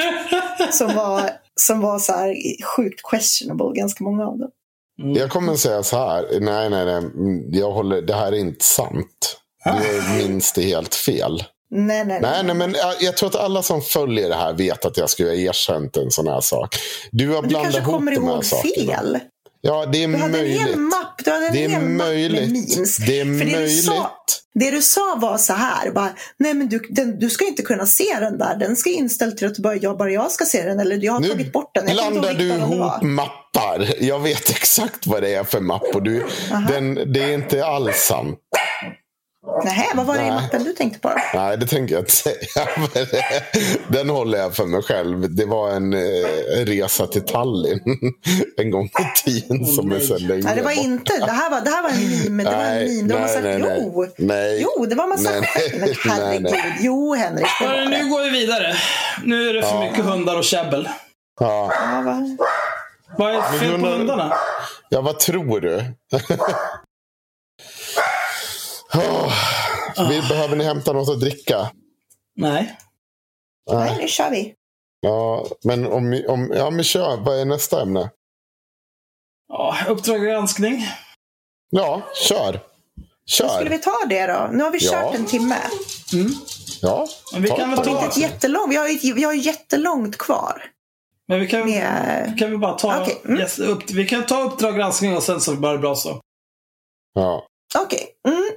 som 0.72 0.94
var, 0.94 1.30
som 1.60 1.80
var 1.80 1.98
så 1.98 2.12
här 2.12 2.36
sjukt 2.64 3.00
questionable, 3.10 3.80
ganska 3.80 4.04
många 4.04 4.26
av 4.26 4.38
dem. 4.38 4.50
Mm. 5.02 5.14
Jag 5.14 5.30
kommer 5.30 5.56
säga 5.56 5.82
så 5.82 5.96
här. 5.96 6.40
Nej, 6.40 6.70
nej, 6.70 6.84
nej. 6.86 7.02
Jag 7.60 7.70
håller, 7.70 8.02
det 8.02 8.14
här 8.14 8.32
är 8.32 8.36
inte 8.36 8.64
sant. 8.64 9.40
Du 9.66 10.22
minns 10.28 10.52
det 10.52 10.62
helt 10.62 10.94
fel. 10.94 11.44
Nej, 11.70 12.04
nej, 12.04 12.18
Nej, 12.22 12.42
nej, 12.44 12.54
men 12.54 12.76
jag, 13.00 13.16
tror 13.16 13.28
att 13.28 13.34
alla 13.36 13.62
som 13.62 13.82
följer 13.82 14.28
det 14.28 14.34
här 14.34 14.52
vet 14.52 14.84
att 14.84 14.96
jag 14.96 15.10
skulle 15.10 15.28
ha 15.28 15.34
erkänt 15.36 15.96
en 15.96 16.10
sån 16.10 16.26
här 16.28 16.40
sak. 16.40 16.76
Du 17.12 17.26
har 17.28 17.34
Men 17.34 17.42
du 17.42 17.48
blandat 17.48 17.72
kanske 17.72 17.90
ihop 17.90 17.94
kommer 18.00 18.12
de 18.14 18.24
här 18.26 18.32
ihåg 18.34 18.44
sakerna. 18.44 18.74
fel. 18.96 19.18
Ja, 19.60 19.86
det 19.86 20.04
är 20.04 20.08
Du 20.08 20.16
hade 20.16 20.38
en 20.38 20.46
hel 20.46 20.58
möjligt. 20.58 20.78
mapp, 20.78 21.24
du 21.24 21.30
hade 21.30 21.46
en 21.46 21.52
Det 21.52 21.64
är 21.64 21.68
hel 21.68 21.80
mapp 21.80 21.88
med 21.88 21.96
möjligt. 22.06 22.52
memes. 22.76 22.96
Det 22.96 23.20
är 23.20 23.24
För 23.24 23.30
det 23.44 23.50
du 23.50 23.52
möjligt. 23.56 23.84
sa- 23.84 24.10
Det 24.54 24.70
du 24.70 24.82
sa 24.82 25.14
var 25.20 25.38
så 25.38 25.52
här, 25.52 25.90
bara, 25.90 26.10
nej 26.38 26.54
men 26.54 26.68
du, 26.68 26.78
den, 26.90 27.18
du 27.18 27.30
ska 27.30 27.44
inte 27.46 27.62
kunna 27.62 27.86
se 27.86 28.16
den 28.20 28.38
där, 28.38 28.56
den 28.56 28.76
ska 28.76 28.90
inställd 28.90 29.36
till 29.36 29.46
att 29.46 29.58
bara 29.58 29.74
jag, 29.76 29.98
bara 29.98 30.10
jag 30.10 30.30
ska 30.32 30.44
se 30.44 30.62
den, 30.62 30.80
eller 30.80 31.04
jag 31.04 31.12
har 31.12 31.20
Nu 31.20 31.28
tagit 31.28 31.52
bort 31.52 31.70
den. 31.74 31.88
Jag 31.88 31.96
kommer 31.98 32.06
inte 32.16 32.20
blandar 32.20 32.44
ihåg 32.44 32.58
du 32.70 32.74
ihop 32.76 33.02
mappar. 33.02 33.94
Jag 34.00 34.18
vet 34.20 34.50
exakt 34.56 35.06
vad 35.06 35.22
det 35.22 35.34
är 35.34 35.44
för 35.44 35.60
mapp. 35.60 35.82
Och 35.94 36.02
du, 36.02 36.26
den, 36.68 36.94
det 37.12 37.22
är 37.22 37.34
inte 37.34 37.66
alls 37.66 37.96
sant. 37.96 38.38
Nej, 39.64 39.88
vad 39.94 40.06
var 40.06 40.14
det 40.14 40.20
i 40.22 40.24
Nej. 40.30 40.32
mappen 40.42 40.64
du 40.64 40.72
tänkte 40.72 40.98
på? 41.00 41.08
Då? 41.08 41.14
Nej, 41.34 41.58
det 41.58 41.66
tänker 41.66 41.94
jag 41.94 42.02
inte 42.02 42.12
säga. 42.12 42.36
Den 43.88 44.10
håller 44.10 44.38
jag 44.38 44.54
för 44.56 44.64
mig 44.66 44.82
själv. 44.82 45.34
Det 45.34 45.44
var 45.44 45.70
en 45.70 45.92
eh, 45.94 46.00
resa 46.66 47.06
till 47.06 47.22
Tallinn 47.22 47.80
en 48.56 48.70
gång 48.70 48.84
i 48.86 49.24
tiden. 49.24 49.66
som 49.66 49.92
är 49.92 50.00
så 50.00 50.18
länge 50.18 50.42
Nej, 50.42 50.56
det 50.56 50.62
var 50.62 50.70
inte. 50.70 51.18
Det 51.18 51.32
här 51.32 51.50
var, 51.50 51.60
det 51.60 51.70
här 51.70 51.82
var 51.82 51.90
en 51.90 52.10
meme. 52.24 52.42
Det 52.50 52.56
var 52.56 52.64
en 52.64 52.74
Nej, 52.74 52.96
meme. 52.96 53.08
Det 53.08 53.14
var 53.14 53.20
massa, 53.20 53.40
nej, 53.40 53.58
nej, 53.58 53.80
jo. 53.94 54.06
nej. 54.18 54.62
jo, 54.76 54.86
det 54.86 54.94
var 54.94 55.06
massa 55.06 55.30
Nej, 55.30 55.42
skämt. 55.42 55.72
Men 55.72 55.80
nej, 55.80 55.96
herregud. 56.04 56.42
nej. 56.52 56.76
Jo, 56.80 57.14
Henrik. 57.14 57.46
Det 57.60 57.66
var 57.66 57.72
Hörru, 57.74 57.84
nu 57.88 57.96
det. 57.96 58.02
går 58.08 58.22
vi 58.24 58.30
vidare. 58.30 58.74
Nu 59.24 59.48
är 59.50 59.54
det 59.54 59.62
för 59.62 59.80
mycket 59.80 60.04
hundar 60.04 60.38
och 60.38 60.44
käbbel. 60.44 60.88
Ja. 61.40 61.72
Ja, 61.72 62.02
va? 62.06 62.36
Vad 63.18 63.34
är 63.34 63.42
fel 63.42 63.70
på 63.70 63.76
hundar- 63.76 63.98
hundarna? 63.98 64.34
ja, 64.88 65.00
vad 65.00 65.18
tror 65.18 65.60
du? 65.60 65.76
Åh, 68.94 69.32
vi, 70.08 70.20
behöver 70.28 70.56
ni 70.56 70.64
hämta 70.64 70.92
något 70.92 71.08
att 71.08 71.20
dricka? 71.20 71.70
Nej. 72.36 72.78
Nej, 73.72 73.96
nu 74.00 74.08
kör 74.08 74.30
vi. 74.30 74.54
Ja, 75.00 75.46
men 75.64 75.86
om, 75.86 76.22
om 76.28 76.52
ja, 76.56 76.70
men 76.70 76.84
kör. 76.84 77.16
Vad 77.16 77.40
är 77.40 77.44
nästa 77.44 77.82
ämne? 77.82 78.10
Ja, 79.48 79.76
uppdrag 79.88 80.22
granskning. 80.22 80.86
Ja, 81.70 82.02
kör. 82.28 82.60
Skulle 83.28 83.48
Kör. 83.48 83.64
vi 83.70 83.78
ta 83.78 83.96
det 84.08 84.26
då? 84.26 84.48
Nu 84.52 84.64
har 84.64 84.70
vi 84.70 84.78
Ja. 84.80 84.90
kört 84.92 85.14
en 85.14 85.26
timme. 85.26 85.56
Ja, 86.82 87.08
Men 87.32 87.42
vi 87.42 87.48
ta- 87.48 87.56
kan 87.56 87.70
väl 87.70 87.78
ta- 87.84 87.90
inte 87.90 88.04
ett 88.06 88.16
jättelångt? 88.16 88.72
Vi 88.72 88.76
har, 88.76 88.88
ju- 88.88 89.12
vi 89.14 89.24
har 89.24 89.32
ju 89.32 89.40
jättelångt 89.40 90.18
kvar. 90.18 90.62
Men 91.28 91.40
vi 91.40 91.46
kan, 91.48 91.70
Med... 91.70 92.36
kan 92.38 92.50
vi 92.50 92.56
bara 92.58 92.72
ta... 92.78 93.02
Okej, 93.02 93.20
mm. 93.24 93.40
Yes, 93.40 93.58
upp, 93.58 93.90
vi 93.90 94.06
kan 94.08 94.26
ta 94.26 94.42
uppdrag 94.42 94.76
granskning 94.76 95.16
och 95.16 95.22
sen 95.22 95.40
så 95.40 95.54
blir 95.56 95.70
det 95.72 95.78
bra 95.78 95.94
så. 95.94 96.20
ja. 97.14 97.46
Okej. 97.78 98.08
Mm. 98.28 98.50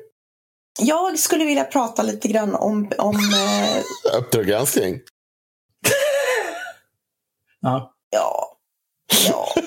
Jag 0.80 1.20
skulle 1.20 1.46
vilja 1.46 1.64
prata 1.64 2.04
lite 2.04 2.28
grann 2.28 2.56
om, 2.56 2.92
om 2.98 3.16
eh, 3.16 4.18
Uppdrag 4.18 4.46
granskning. 4.46 5.00
Ja. 7.62 7.94
ja, 8.10 8.58
ja. 9.28 9.54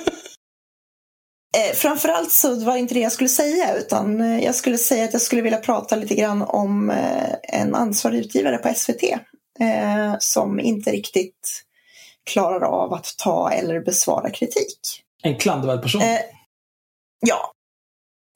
Eh, 1.56 1.74
framförallt 1.74 2.32
så 2.32 2.64
var 2.64 2.72
det 2.72 2.78
inte 2.78 2.94
det 2.94 3.00
jag 3.00 3.12
skulle 3.12 3.28
säga 3.28 3.76
utan 3.76 4.20
eh, 4.20 4.44
jag 4.44 4.54
skulle 4.54 4.78
säga 4.78 5.04
att 5.04 5.12
jag 5.12 5.22
skulle 5.22 5.42
vilja 5.42 5.58
prata 5.58 5.96
lite 5.96 6.14
grann 6.14 6.42
om 6.42 6.90
eh, 6.90 7.34
en 7.42 7.74
ansvarig 7.74 8.18
utgivare 8.18 8.58
på 8.58 8.74
SVT 8.74 9.02
eh, 9.60 10.14
som 10.18 10.60
inte 10.60 10.90
riktigt 10.90 11.62
klarar 12.24 12.60
av 12.60 12.92
att 12.92 13.14
ta 13.18 13.50
eller 13.50 13.80
besvara 13.80 14.30
kritik. 14.30 14.78
En 15.22 15.38
klandervärd 15.38 15.82
person. 15.82 16.02
Eh, 16.02 16.20
ja. 17.20 17.52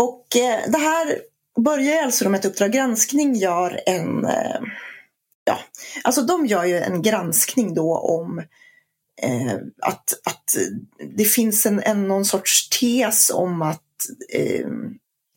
Och 0.03 0.37
eh, 0.37 0.71
det 0.71 0.79
här 0.79 1.21
börjar 1.57 2.03
alltså 2.03 2.29
med 2.29 2.39
att 2.39 2.45
Uppdrag 2.45 2.73
granskning 2.73 3.35
gör 3.35 3.81
en... 3.87 4.25
Eh, 4.25 4.61
ja, 5.45 5.59
alltså 6.05 6.23
de 6.23 6.47
gör 6.47 6.65
ju 6.65 6.77
en 6.77 7.03
granskning 7.03 7.75
då 7.75 7.99
om 7.99 8.39
eh, 9.23 9.55
att, 9.83 10.21
att 10.25 10.57
det 11.17 11.25
finns 11.25 11.67
en, 11.67 11.81
en, 11.83 12.09
någon 12.09 12.25
sorts 12.25 12.69
tes 12.69 13.31
om 13.31 13.63
att 13.63 13.83
eh, 14.33 14.67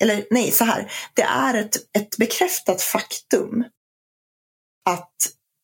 eller 0.02 0.26
nej, 0.30 0.52
så 0.52 0.64
här. 0.64 0.92
Det 1.14 1.22
är 1.22 1.54
ett, 1.54 1.76
ett 1.98 2.18
bekräftat 2.18 2.82
faktum 2.82 3.64
att 4.90 5.16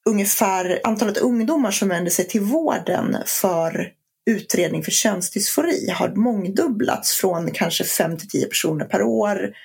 ungefär 0.09 0.81
antalet 0.83 1.17
ungdomar 1.17 1.71
som 1.71 1.89
vänder 1.89 2.11
sig 2.11 2.27
till 2.27 2.41
vården 2.41 3.17
för 3.25 3.91
utredning 4.29 4.83
för 4.83 4.91
könsdysfori 4.91 5.89
har 5.89 6.09
mångdubblats 6.09 7.11
från 7.13 7.51
kanske 7.51 7.83
5 7.83 8.17
till 8.17 8.29
10 8.29 8.45
personer 8.45 8.85
per 8.85 9.01
år 9.01 9.55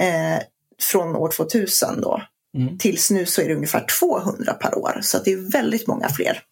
eh, 0.00 0.42
från 0.82 1.16
år 1.16 1.30
2000 1.30 2.00
då. 2.00 2.22
Mm. 2.56 2.78
Tills 2.78 3.10
nu 3.10 3.26
så 3.26 3.42
är 3.42 3.48
det 3.48 3.54
ungefär 3.54 3.86
200 4.00 4.52
per 4.52 4.78
år, 4.78 4.98
så 5.02 5.18
det 5.18 5.32
är 5.32 5.52
väldigt 5.52 5.86
många 5.86 6.08
fler. 6.08 6.42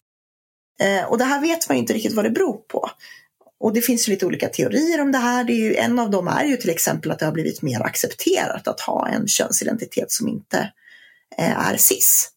Eh, 0.79 1.05
och 1.05 1.17
det 1.17 1.23
här 1.23 1.41
vet 1.41 1.69
man 1.69 1.77
inte 1.77 1.93
riktigt 1.93 2.13
vad 2.13 2.25
det 2.25 2.31
beror 2.31 2.57
på. 2.57 2.89
Och 3.59 3.73
det 3.73 3.81
finns 3.81 4.07
lite 4.07 4.25
olika 4.25 4.49
teorier 4.49 5.01
om 5.01 5.11
det 5.11 5.17
här. 5.17 5.43
Det 5.43 5.53
är 5.53 5.69
ju, 5.69 5.75
en 5.75 5.99
av 5.99 6.09
dem 6.09 6.27
är 6.27 6.45
ju 6.45 6.57
till 6.57 6.69
exempel 6.69 7.11
att 7.11 7.19
det 7.19 7.25
har 7.25 7.33
blivit 7.33 7.61
mer 7.61 7.81
accepterat 7.81 8.67
att 8.67 8.79
ha 8.79 9.07
en 9.07 9.27
könsidentitet 9.27 10.11
som 10.11 10.27
inte 10.27 10.71
eh, 11.37 11.67
är 11.69 11.77
cis. 11.77 12.31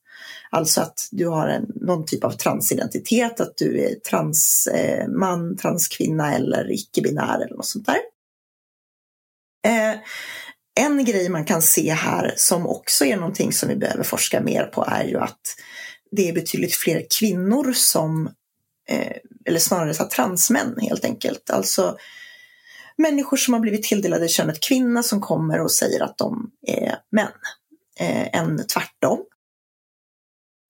Alltså 0.51 0.81
att 0.81 1.09
du 1.11 1.27
har 1.27 1.49
en, 1.49 1.73
någon 1.75 2.07
typ 2.07 2.25
av 2.25 2.31
transidentitet, 2.31 3.41
att 3.41 3.57
du 3.57 3.85
är 3.85 3.95
transman, 3.95 5.51
eh, 5.51 5.57
transkvinna 5.57 6.35
eller 6.35 6.73
icke-binär 6.73 7.45
eller 7.45 7.57
något 7.57 7.67
sånt 7.67 7.87
där. 7.87 7.99
Eh, 9.67 9.99
en 10.79 11.05
grej 11.05 11.29
man 11.29 11.45
kan 11.45 11.62
se 11.62 11.93
här 11.93 12.35
som 12.37 12.66
också 12.66 13.05
är 13.05 13.16
någonting 13.16 13.53
som 13.53 13.68
vi 13.68 13.76
behöver 13.76 14.05
forska 14.05 14.41
mer 14.41 14.64
på 14.64 14.85
är 14.89 15.05
ju 15.05 15.18
att 15.18 15.41
det 16.11 16.29
är 16.29 16.33
betydligt 16.33 16.74
fler 16.74 17.07
kvinnor 17.18 17.72
som, 17.72 18.26
eh, 18.89 19.16
eller 19.45 19.59
snarare 19.59 19.95
så 19.95 20.05
transmän 20.05 20.79
helt 20.81 21.05
enkelt, 21.05 21.51
alltså 21.51 21.97
människor 22.97 23.37
som 23.37 23.55
har 23.55 23.61
blivit 23.61 23.83
tilldelade 23.83 24.29
könet 24.29 24.61
kvinna 24.61 25.03
som 25.03 25.20
kommer 25.20 25.61
och 25.61 25.72
säger 25.72 26.03
att 26.03 26.18
de 26.18 26.51
är 26.66 26.99
män, 27.12 27.33
eh, 28.01 28.39
än 28.39 28.66
tvärtom. 28.66 29.18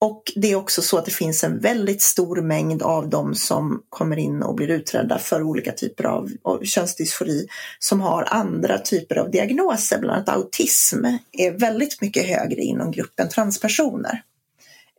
Och 0.01 0.31
det 0.35 0.51
är 0.51 0.55
också 0.55 0.81
så 0.81 0.97
att 0.97 1.05
det 1.05 1.11
finns 1.11 1.43
en 1.43 1.59
väldigt 1.59 2.01
stor 2.01 2.41
mängd 2.41 2.81
av 2.81 3.09
de 3.09 3.35
som 3.35 3.83
kommer 3.89 4.17
in 4.17 4.43
och 4.43 4.55
blir 4.55 4.69
utredda 4.69 5.19
för 5.19 5.43
olika 5.43 5.71
typer 5.71 6.03
av, 6.03 6.29
av 6.43 6.63
könsdysfori 6.63 7.47
som 7.79 8.01
har 8.01 8.27
andra 8.29 8.77
typer 8.77 9.15
av 9.15 9.31
diagnoser, 9.31 9.99
bland 9.99 10.15
annat 10.15 10.29
autism 10.29 11.05
är 11.31 11.51
väldigt 11.51 12.01
mycket 12.01 12.25
högre 12.25 12.61
inom 12.61 12.91
gruppen 12.91 13.29
transpersoner 13.29 14.23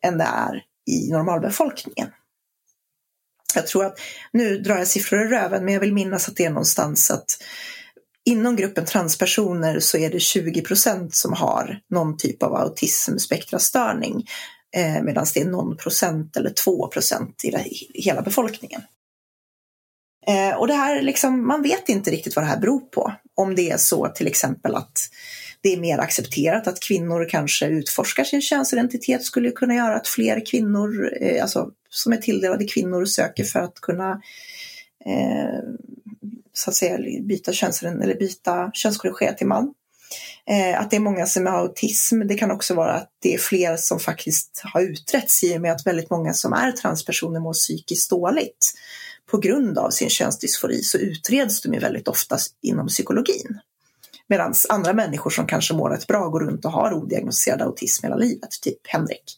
än 0.03 0.19
det 0.19 0.25
är 0.25 0.65
i 0.87 1.11
normalbefolkningen. 1.11 2.09
Jag 3.55 3.67
tror 3.67 3.85
att, 3.85 3.99
nu 4.33 4.59
drar 4.59 4.79
jag 4.79 4.87
siffror 4.87 5.21
i 5.21 5.29
röven, 5.29 5.65
men 5.65 5.75
jag 5.75 5.81
vill 5.81 5.93
minnas 5.95 6.29
att 6.29 6.37
det 6.37 6.45
är 6.45 6.51
någonstans 6.51 7.11
att 7.11 7.43
inom 8.25 8.57
gruppen 8.57 8.85
transpersoner 8.85 9.81
så 9.81 9.99
är 9.99 10.11
det 10.11 10.21
20 10.21 10.63
procent 10.63 11.15
som 11.15 11.33
har 11.33 11.81
någon 11.91 12.17
typ 12.17 12.43
av 12.43 12.55
autismspektrastörning 12.55 14.27
eh, 14.77 15.03
medan 15.03 15.27
det 15.35 15.41
är 15.41 15.45
någon 15.45 15.77
procent 15.77 16.37
eller 16.37 16.51
två 16.51 16.89
procent 16.89 17.45
i 17.45 17.53
hela 17.95 18.23
befolkningen. 18.23 18.83
Eh, 20.27 20.57
och 20.57 20.67
det 20.67 20.75
här, 20.75 21.03
liksom, 21.03 21.47
man 21.47 21.63
vet 21.63 21.89
inte 21.89 22.11
riktigt 22.11 22.37
vad 22.37 22.45
det 22.45 22.49
här 22.49 22.61
beror 22.61 22.81
på. 22.81 23.13
Om 23.35 23.55
det 23.55 23.71
är 23.71 23.77
så 23.77 24.09
till 24.09 24.27
exempel 24.27 24.75
att 24.75 24.99
det 25.63 25.73
är 25.73 25.81
mer 25.81 25.99
accepterat 25.99 26.67
att 26.67 26.81
kvinnor 26.81 27.29
kanske 27.31 27.67
utforskar 27.67 28.25
sin 28.25 28.43
könsidentitet 28.43 29.23
skulle 29.25 29.51
kunna 29.51 29.75
göra 29.75 29.97
att 29.97 30.09
fler 30.09 30.47
kvinnor, 30.47 31.13
eh, 31.21 31.43
alltså 31.43 31.71
som 31.89 32.13
är 32.13 32.17
tilldelade 32.17 32.65
kvinnor, 32.65 33.05
söker 33.05 33.45
för 33.45 33.61
att 33.61 33.81
kunna 33.81 34.23
eh, 35.07 35.61
så 36.53 36.71
att 36.71 36.77
säga 36.77 36.99
byta, 37.23 37.53
köns, 37.53 37.83
eller 37.83 38.15
byta 38.15 38.71
könskorrigera 38.75 39.33
till 39.33 39.47
man. 39.47 39.75
Eh, 40.47 40.81
att 40.81 40.91
det 40.91 40.97
är 40.97 41.01
många 41.01 41.27
som 41.27 41.47
har 41.47 41.53
autism. 41.53 42.21
Det 42.21 42.35
kan 42.35 42.51
också 42.51 42.75
vara 42.75 42.93
att 42.93 43.09
det 43.23 43.35
är 43.35 43.39
fler 43.39 43.77
som 43.77 44.01
faktiskt 44.01 44.63
har 44.65 44.81
utretts 44.81 45.45
i 45.45 45.57
och 45.57 45.61
med 45.61 45.73
att 45.73 45.87
väldigt 45.87 46.11
många 46.11 46.35
som 46.35 46.53
är 46.53 46.73
transpersoner 46.73 47.41
mår 47.41 47.53
psykiskt 47.53 48.11
dåligt. 48.11 48.73
På 49.31 49.39
grund 49.39 49.79
av 49.79 49.91
sin 49.91 50.11
könsdysfori 50.11 50.83
så 50.83 50.99
utreds 50.99 51.63
de 51.63 51.75
ju 51.75 51.81
väldigt 51.81 52.09
ofta 52.09 52.39
inom 52.63 52.89
psykologin. 52.89 53.61
Medan 54.29 54.55
andra 54.69 54.93
människor 54.93 55.31
som 55.31 55.47
kanske 55.47 55.75
mår 55.75 55.91
rätt 55.91 56.07
bra 56.07 56.29
går 56.29 56.41
runt 56.41 56.65
och 56.65 56.73
har 56.73 56.93
odiagnostiserad 56.93 57.63
autism 57.63 58.07
hela 58.07 58.17
livet, 58.17 58.51
typ 58.63 58.87
Henrik. 58.87 59.37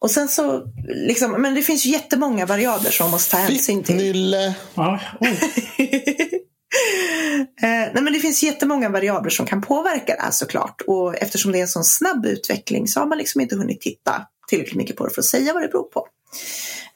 Och 0.00 0.10
sen 0.10 0.28
så, 0.28 0.62
liksom, 0.86 1.42
men 1.42 1.54
det 1.54 1.62
finns 1.62 1.86
ju 1.86 1.90
jättemånga 1.90 2.46
variabler 2.46 2.90
som 2.90 3.04
man 3.04 3.10
måste 3.10 3.30
ta 3.30 3.36
hänsyn 3.36 3.82
till. 3.82 3.96
Nylle. 3.96 4.54
Eh, 7.62 7.92
nej, 7.94 8.02
men 8.02 8.12
det 8.12 8.20
finns 8.20 8.42
jättemånga 8.42 8.88
variabler 8.88 9.30
som 9.30 9.46
kan 9.46 9.62
påverka 9.62 10.14
det 10.14 10.22
här 10.22 10.30
såklart. 10.30 10.82
Och 10.86 11.16
eftersom 11.16 11.52
det 11.52 11.58
är 11.58 11.62
en 11.62 11.68
sån 11.68 11.84
snabb 11.84 12.26
utveckling 12.26 12.88
så 12.88 13.00
har 13.00 13.06
man 13.06 13.18
liksom 13.18 13.40
inte 13.40 13.56
hunnit 13.56 13.80
titta 13.80 14.26
tillräckligt 14.48 14.76
mycket 14.76 14.96
på 14.96 15.06
det 15.06 15.14
för 15.14 15.20
att 15.20 15.26
säga 15.26 15.52
vad 15.52 15.62
det 15.62 15.68
beror 15.68 15.82
på. 15.82 16.06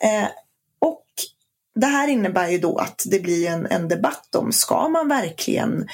Eh, 0.05 0.29
och 0.79 1.05
det 1.75 1.87
här 1.87 2.09
innebär 2.09 2.49
ju 2.49 2.59
då 2.59 2.79
att 2.79 3.03
det 3.11 3.21
blir 3.21 3.49
en, 3.49 3.67
en 3.67 3.89
debatt 3.89 4.35
om, 4.35 4.53
ska 4.53 4.89
man 4.89 5.09
verkligen 5.09 5.87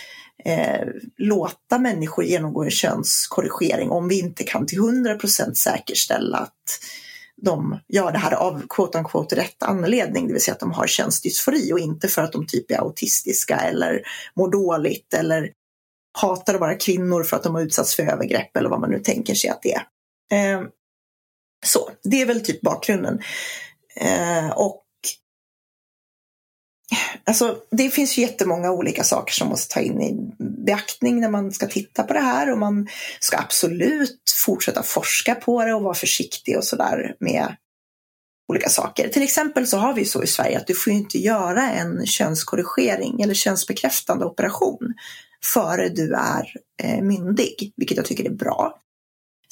eh, 0.45 0.86
låta 1.16 1.78
människor 1.78 2.24
genomgå 2.24 2.64
en 2.64 2.70
könskorrigering 2.70 3.91
om 3.91 4.09
vi 4.09 4.18
inte 4.18 4.45
kan 4.45 4.66
till 4.66 4.78
100% 4.78 5.55
säkerställa 5.55 6.39
att 6.39 6.80
de 7.43 7.80
gör 7.89 8.12
det 8.12 8.18
här 8.18 8.32
av 8.32 8.62
quote 8.68 8.99
unquote 8.99 9.36
rätt 9.36 9.62
anledning, 9.62 10.26
det 10.26 10.32
vill 10.32 10.43
säga 10.43 10.55
att 10.55 10.61
de 10.61 10.72
har 10.72 10.86
könsdysfori 10.86 11.72
och 11.72 11.78
inte 11.78 12.09
för 12.09 12.22
att 12.22 12.32
de 12.32 12.47
typ 12.47 12.70
är 12.70 12.78
autistiska 12.78 13.57
eller 13.57 14.03
mår 14.36 14.51
dåligt 14.51 15.14
eller 15.14 15.53
hatar 16.20 16.55
att 16.55 16.61
vara 16.61 16.74
kvinnor 16.74 17.22
för 17.22 17.36
att 17.36 17.43
de 17.43 17.55
har 17.55 17.62
utsatts 17.62 17.97
för 17.97 18.03
övergrepp 18.03 18.57
eller 18.57 18.68
vad 18.68 18.80
man 18.80 18.91
nu 18.91 18.99
tänker 18.99 19.34
sig 19.34 19.51
att 19.51 19.62
det 19.62 19.74
är. 19.74 19.82
Eh, 20.32 20.62
så, 21.66 21.91
det 22.03 22.22
är 22.22 22.26
väl 22.26 22.45
typ 22.45 22.61
bakgrunden. 22.61 23.20
Eh, 23.97 24.51
och 24.51 24.84
Alltså, 27.24 27.57
det 27.70 27.91
finns 27.91 28.18
ju 28.18 28.22
jättemånga 28.22 28.70
olika 28.70 29.05
saker 29.05 29.32
som 29.32 29.49
måste 29.49 29.74
ta 29.74 29.80
in 29.80 30.03
i 30.03 30.32
beaktning 30.39 31.20
när 31.20 31.30
man 31.30 31.53
ska 31.53 31.66
titta 31.66 32.03
på 32.03 32.12
det 32.12 32.20
här 32.20 32.53
och 32.53 32.59
man 32.59 32.89
ska 33.20 33.39
absolut 33.39 34.22
fortsätta 34.45 34.82
forska 34.82 35.34
på 35.34 35.64
det 35.64 35.74
och 35.74 35.82
vara 35.82 35.95
försiktig 35.95 36.57
och 36.57 36.64
sådär 36.64 37.14
med 37.20 37.57
olika 38.49 38.68
saker. 38.68 39.09
Till 39.09 39.22
exempel 39.22 39.66
så 39.66 39.76
har 39.76 39.95
vi 39.95 40.05
så 40.05 40.22
i 40.22 40.26
Sverige 40.26 40.59
att 40.59 40.66
du 40.66 40.74
får 40.74 40.93
inte 40.93 41.18
göra 41.18 41.70
en 41.70 42.07
könskorrigering 42.07 43.22
eller 43.22 43.34
könsbekräftande 43.34 44.24
operation 44.24 44.95
före 45.45 45.89
du 45.89 46.14
är 46.14 46.55
eh, 46.82 47.03
myndig, 47.03 47.72
vilket 47.76 47.97
jag 47.97 48.07
tycker 48.07 48.24
är 48.24 48.34
bra. 48.34 48.80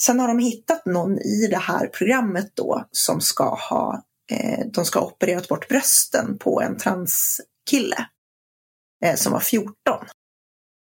Sen 0.00 0.20
har 0.20 0.28
de 0.28 0.38
hittat 0.38 0.86
någon 0.86 1.18
i 1.18 1.46
det 1.50 1.58
här 1.58 1.86
programmet 1.86 2.50
då 2.54 2.84
som 2.90 3.20
ska 3.20 3.54
ha 3.54 4.02
de 4.72 4.84
ska 4.84 4.98
ha 4.98 5.06
opererat 5.06 5.48
bort 5.48 5.68
brösten 5.68 6.38
på 6.38 6.60
en 6.60 6.78
transkille 6.78 8.06
eh, 9.04 9.14
som 9.14 9.32
var 9.32 9.40
14. 9.40 9.74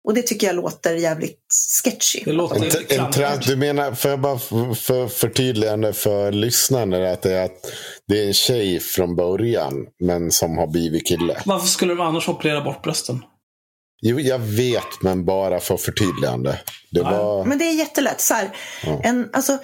Och 0.09 0.15
det 0.15 0.23
tycker 0.23 0.47
jag 0.47 0.57
låter 0.57 0.95
jävligt 0.95 1.41
sketchy. 1.85 2.23
Det 2.25 2.33
låter 2.33 2.93
en, 2.93 3.01
en 3.01 3.13
trans, 3.13 3.47
Du 3.47 3.57
menar, 3.57 3.95
får 3.95 4.11
jag 4.11 4.21
bara 4.21 4.39
för, 4.39 5.09
förtydligande 5.09 5.93
för 5.93 6.33
lyssnarna 6.33 7.11
att 7.11 7.23
det 7.23 7.33
är, 7.33 7.45
att 7.45 7.73
det 8.09 8.23
är 8.23 8.27
en 8.27 8.35
tjej 8.35 8.81
från 8.81 9.17
början 9.17 9.87
men 10.01 10.31
som 10.31 10.59
har 10.59 10.67
blivit 10.67 11.07
kille. 11.07 11.43
Varför 11.45 11.67
skulle 11.67 11.95
de 11.95 12.01
annars 12.01 12.29
operera 12.29 12.61
bort 12.61 12.83
brösten? 12.83 13.23
Jo, 14.03 14.21
jag 14.21 14.39
vet, 14.39 15.03
men 15.03 15.25
bara 15.25 15.61
för 15.61 15.77
förtydligande. 15.77 16.61
Det 16.91 17.03
var... 17.03 17.45
Men 17.45 17.59
det 17.59 17.65
är 17.65 17.75
jättelätt. 17.75 18.21
Så 18.21 18.35
här, 18.35 18.51
ja. 18.85 19.01
en, 19.05 19.31
alltså, 19.33 19.53
eh, 19.53 19.59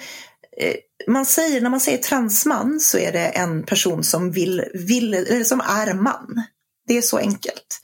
Eh, 0.61 0.75
man 1.07 1.25
säger, 1.25 1.61
när 1.61 1.69
man 1.69 1.79
säger 1.79 1.97
transman 1.97 2.79
så 2.79 2.97
är 2.97 3.11
det 3.11 3.27
en 3.27 3.63
person 3.63 4.03
som, 4.03 4.31
vill, 4.31 4.63
vill, 4.73 5.13
eller 5.13 5.43
som 5.43 5.59
är 5.61 5.93
man. 5.93 6.43
Det 6.87 6.97
är 6.97 7.01
så 7.01 7.17
enkelt. 7.17 7.81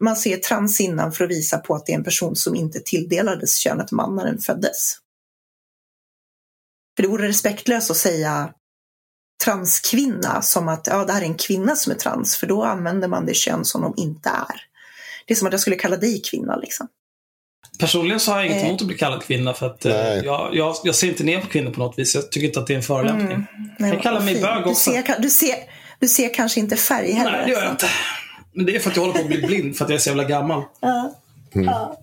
Man 0.00 0.16
ser 0.16 0.36
trans 0.36 0.80
innan 0.80 1.12
för 1.12 1.24
att 1.24 1.30
visa 1.30 1.58
på 1.58 1.74
att 1.74 1.86
det 1.86 1.92
är 1.92 1.96
en 1.96 2.04
person 2.04 2.36
som 2.36 2.54
inte 2.54 2.80
tilldelades 2.80 3.56
könet 3.56 3.90
man 3.90 4.16
när 4.16 4.24
den 4.24 4.38
föddes. 4.38 4.96
För 6.96 7.02
det 7.02 7.08
vore 7.08 7.28
respektlöst 7.28 7.90
att 7.90 7.96
säga 7.96 8.54
transkvinna 9.44 10.42
som 10.42 10.68
att 10.68 10.86
ja, 10.86 11.04
det 11.04 11.12
här 11.12 11.22
är 11.22 11.26
en 11.26 11.34
kvinna 11.34 11.76
som 11.76 11.92
är 11.92 11.96
trans, 11.96 12.36
för 12.36 12.46
då 12.46 12.64
använder 12.64 13.08
man 13.08 13.26
det 13.26 13.34
kön 13.34 13.64
som 13.64 13.82
de 13.82 13.94
inte 13.96 14.28
är. 14.28 14.66
Det 15.26 15.34
är 15.34 15.36
som 15.36 15.46
att 15.46 15.52
jag 15.52 15.60
skulle 15.60 15.76
kalla 15.76 15.96
dig 15.96 16.22
kvinna. 16.30 16.56
Liksom. 16.56 16.88
Personligen 17.78 18.20
så 18.20 18.30
har 18.30 18.38
jag 18.38 18.46
inget 18.46 18.62
eh. 18.62 18.68
emot 18.68 18.80
att 18.80 18.86
bli 18.86 18.96
kallad 18.96 19.22
kvinna 19.22 19.54
för 19.54 19.66
att 19.66 19.84
eh, 19.84 19.94
jag, 19.94 20.50
jag, 20.52 20.76
jag, 20.84 20.94
ser 20.94 21.08
inte 21.08 21.24
ner 21.24 21.40
på 21.40 21.46
kvinnor 21.46 21.70
på 21.70 21.80
något 21.80 21.98
vis. 21.98 22.14
Jag 22.14 22.30
tycker 22.30 22.46
inte 22.46 22.60
att 22.60 22.66
det 22.66 22.72
är 22.72 22.76
en 22.76 22.82
förolämpning. 22.82 23.46
Mm, 23.78 23.92
jag 23.92 24.02
kallar 24.02 24.20
mig 24.20 24.40
bög 24.40 24.66
också. 24.66 24.90
Du 24.90 24.96
ser, 24.96 25.20
du 25.22 25.30
ser, 25.30 25.54
Du 25.98 26.08
ser 26.08 26.34
kanske 26.34 26.60
inte 26.60 26.76
färg 26.76 27.12
heller. 27.12 27.32
Nej, 27.32 27.42
det 27.44 27.52
gör 27.52 27.62
jag 27.62 27.70
inte. 27.70 27.86
Men 28.52 28.66
det 28.66 28.76
är 28.76 28.80
för 28.80 28.90
att 28.90 28.96
jag 28.96 29.02
håller 29.02 29.14
på 29.14 29.20
att 29.20 29.26
bli 29.26 29.42
blind 29.42 29.76
för 29.76 29.84
att 29.84 29.90
jag 29.90 29.96
är 29.96 30.00
så 30.00 30.10
jävla 30.10 30.24
gammal. 30.24 30.62
Ja. 30.80 31.14
Mm. 31.54 31.66
Ja. 31.66 31.98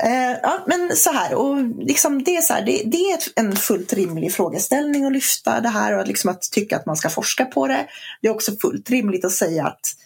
Eh, 0.00 0.38
ja, 0.42 0.64
men 0.66 0.96
så 0.96 1.12
här, 1.12 1.34
och 1.34 1.56
liksom 1.78 2.24
det, 2.24 2.36
är 2.36 2.40
så 2.40 2.52
här, 2.52 2.62
det, 2.62 2.82
det, 2.84 2.96
är 2.96 3.18
en 3.36 3.56
fullt 3.56 3.92
rimlig 3.92 4.32
frågeställning 4.32 5.04
att 5.04 5.12
lyfta 5.12 5.60
det 5.60 5.68
här 5.68 5.98
och 5.98 6.06
liksom 6.06 6.30
att 6.30 6.42
tycka 6.42 6.76
att 6.76 6.86
man 6.86 6.96
ska 6.96 7.10
forska 7.10 7.44
på 7.44 7.66
det. 7.66 7.86
Det 8.20 8.28
är 8.28 8.32
också 8.32 8.52
fullt 8.56 8.90
rimligt 8.90 9.24
att 9.24 9.32
säga 9.32 9.66
att 9.66 9.96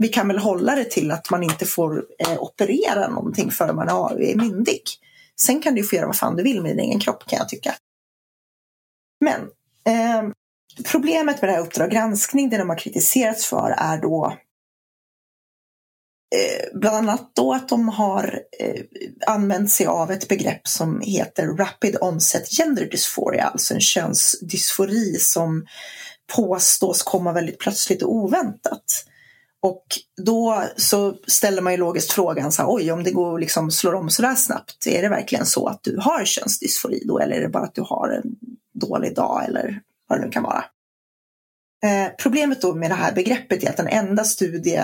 vi 0.00 0.08
kan 0.08 0.28
väl 0.28 0.38
hålla 0.38 0.74
det 0.74 0.90
till 0.90 1.10
att 1.10 1.30
man 1.30 1.42
inte 1.42 1.66
får 1.66 2.04
eh, 2.18 2.42
operera 2.42 3.08
någonting 3.08 3.50
förrän 3.50 3.76
man 3.76 3.88
är 3.88 4.36
myndig. 4.36 4.82
Sen 5.40 5.62
kan 5.62 5.74
du 5.74 5.82
få 5.82 5.96
göra 5.96 6.06
vad 6.06 6.16
fan 6.16 6.36
du 6.36 6.42
vill 6.42 6.62
med 6.62 6.70
din 6.70 6.80
egen 6.80 7.00
kropp 7.00 7.26
kan 7.26 7.38
jag 7.38 7.48
tycka. 7.48 7.74
Men 9.20 9.40
eh, 9.84 10.32
problemet 10.90 11.42
med 11.42 11.50
det 11.50 11.54
här 11.54 11.62
Uppdrag 11.62 11.90
granskning, 11.90 12.50
det 12.50 12.58
de 12.58 12.68
har 12.68 12.78
kritiserats 12.78 13.46
för 13.46 13.74
är 13.78 13.98
då 13.98 14.36
eh, 16.36 16.78
bland 16.78 16.96
annat 16.96 17.30
då 17.34 17.52
att 17.52 17.68
de 17.68 17.88
har 17.88 18.42
eh, 18.58 18.82
använt 19.26 19.70
sig 19.70 19.86
av 19.86 20.10
ett 20.10 20.28
begrepp 20.28 20.68
som 20.68 21.00
heter 21.00 21.46
Rapid 21.46 21.96
Onset 22.00 22.52
Gender 22.52 22.86
Dysphoria, 22.86 23.44
alltså 23.44 23.74
en 23.74 23.80
könsdysfori 23.80 25.16
som 25.18 25.66
påstås 26.36 27.02
komma 27.02 27.32
väldigt 27.32 27.58
plötsligt 27.58 28.02
och 28.02 28.14
oväntat. 28.14 28.84
Och 29.62 29.84
då 30.22 30.64
så 30.76 31.16
ställer 31.26 31.62
man 31.62 31.72
ju 31.72 31.78
logiskt 31.78 32.12
frågan, 32.12 32.52
så 32.52 32.62
här, 32.62 32.74
oj 32.74 32.92
om 32.92 33.04
det 33.04 33.10
går 33.10 33.34
att 33.34 33.40
liksom 33.40 33.70
slår 33.70 33.94
om 33.94 34.10
sådär 34.10 34.34
snabbt, 34.34 34.86
är 34.86 35.02
det 35.02 35.08
verkligen 35.08 35.46
så 35.46 35.66
att 35.66 35.82
du 35.82 35.98
har 36.00 36.24
könsdysfori 36.24 37.02
då 37.06 37.18
eller 37.18 37.36
är 37.36 37.40
det 37.40 37.48
bara 37.48 37.64
att 37.64 37.74
du 37.74 37.82
har 37.82 38.08
en 38.08 38.36
dålig 38.74 39.14
dag 39.14 39.44
eller 39.44 39.80
vad 40.08 40.18
det 40.18 40.24
nu 40.24 40.30
kan 40.30 40.42
vara? 40.42 40.64
Eh, 41.84 42.12
problemet 42.22 42.60
då 42.60 42.74
med 42.74 42.90
det 42.90 42.94
här 42.94 43.12
begreppet 43.12 43.64
är 43.64 43.70
att 43.70 43.76
den 43.76 43.88
enda 43.88 44.24
studie 44.24 44.82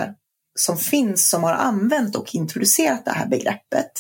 som 0.57 0.79
finns 0.79 1.31
som 1.31 1.43
har 1.43 1.53
använt 1.53 2.17
och 2.17 2.35
introducerat 2.35 3.05
det 3.05 3.11
här 3.11 3.27
begreppet 3.27 3.93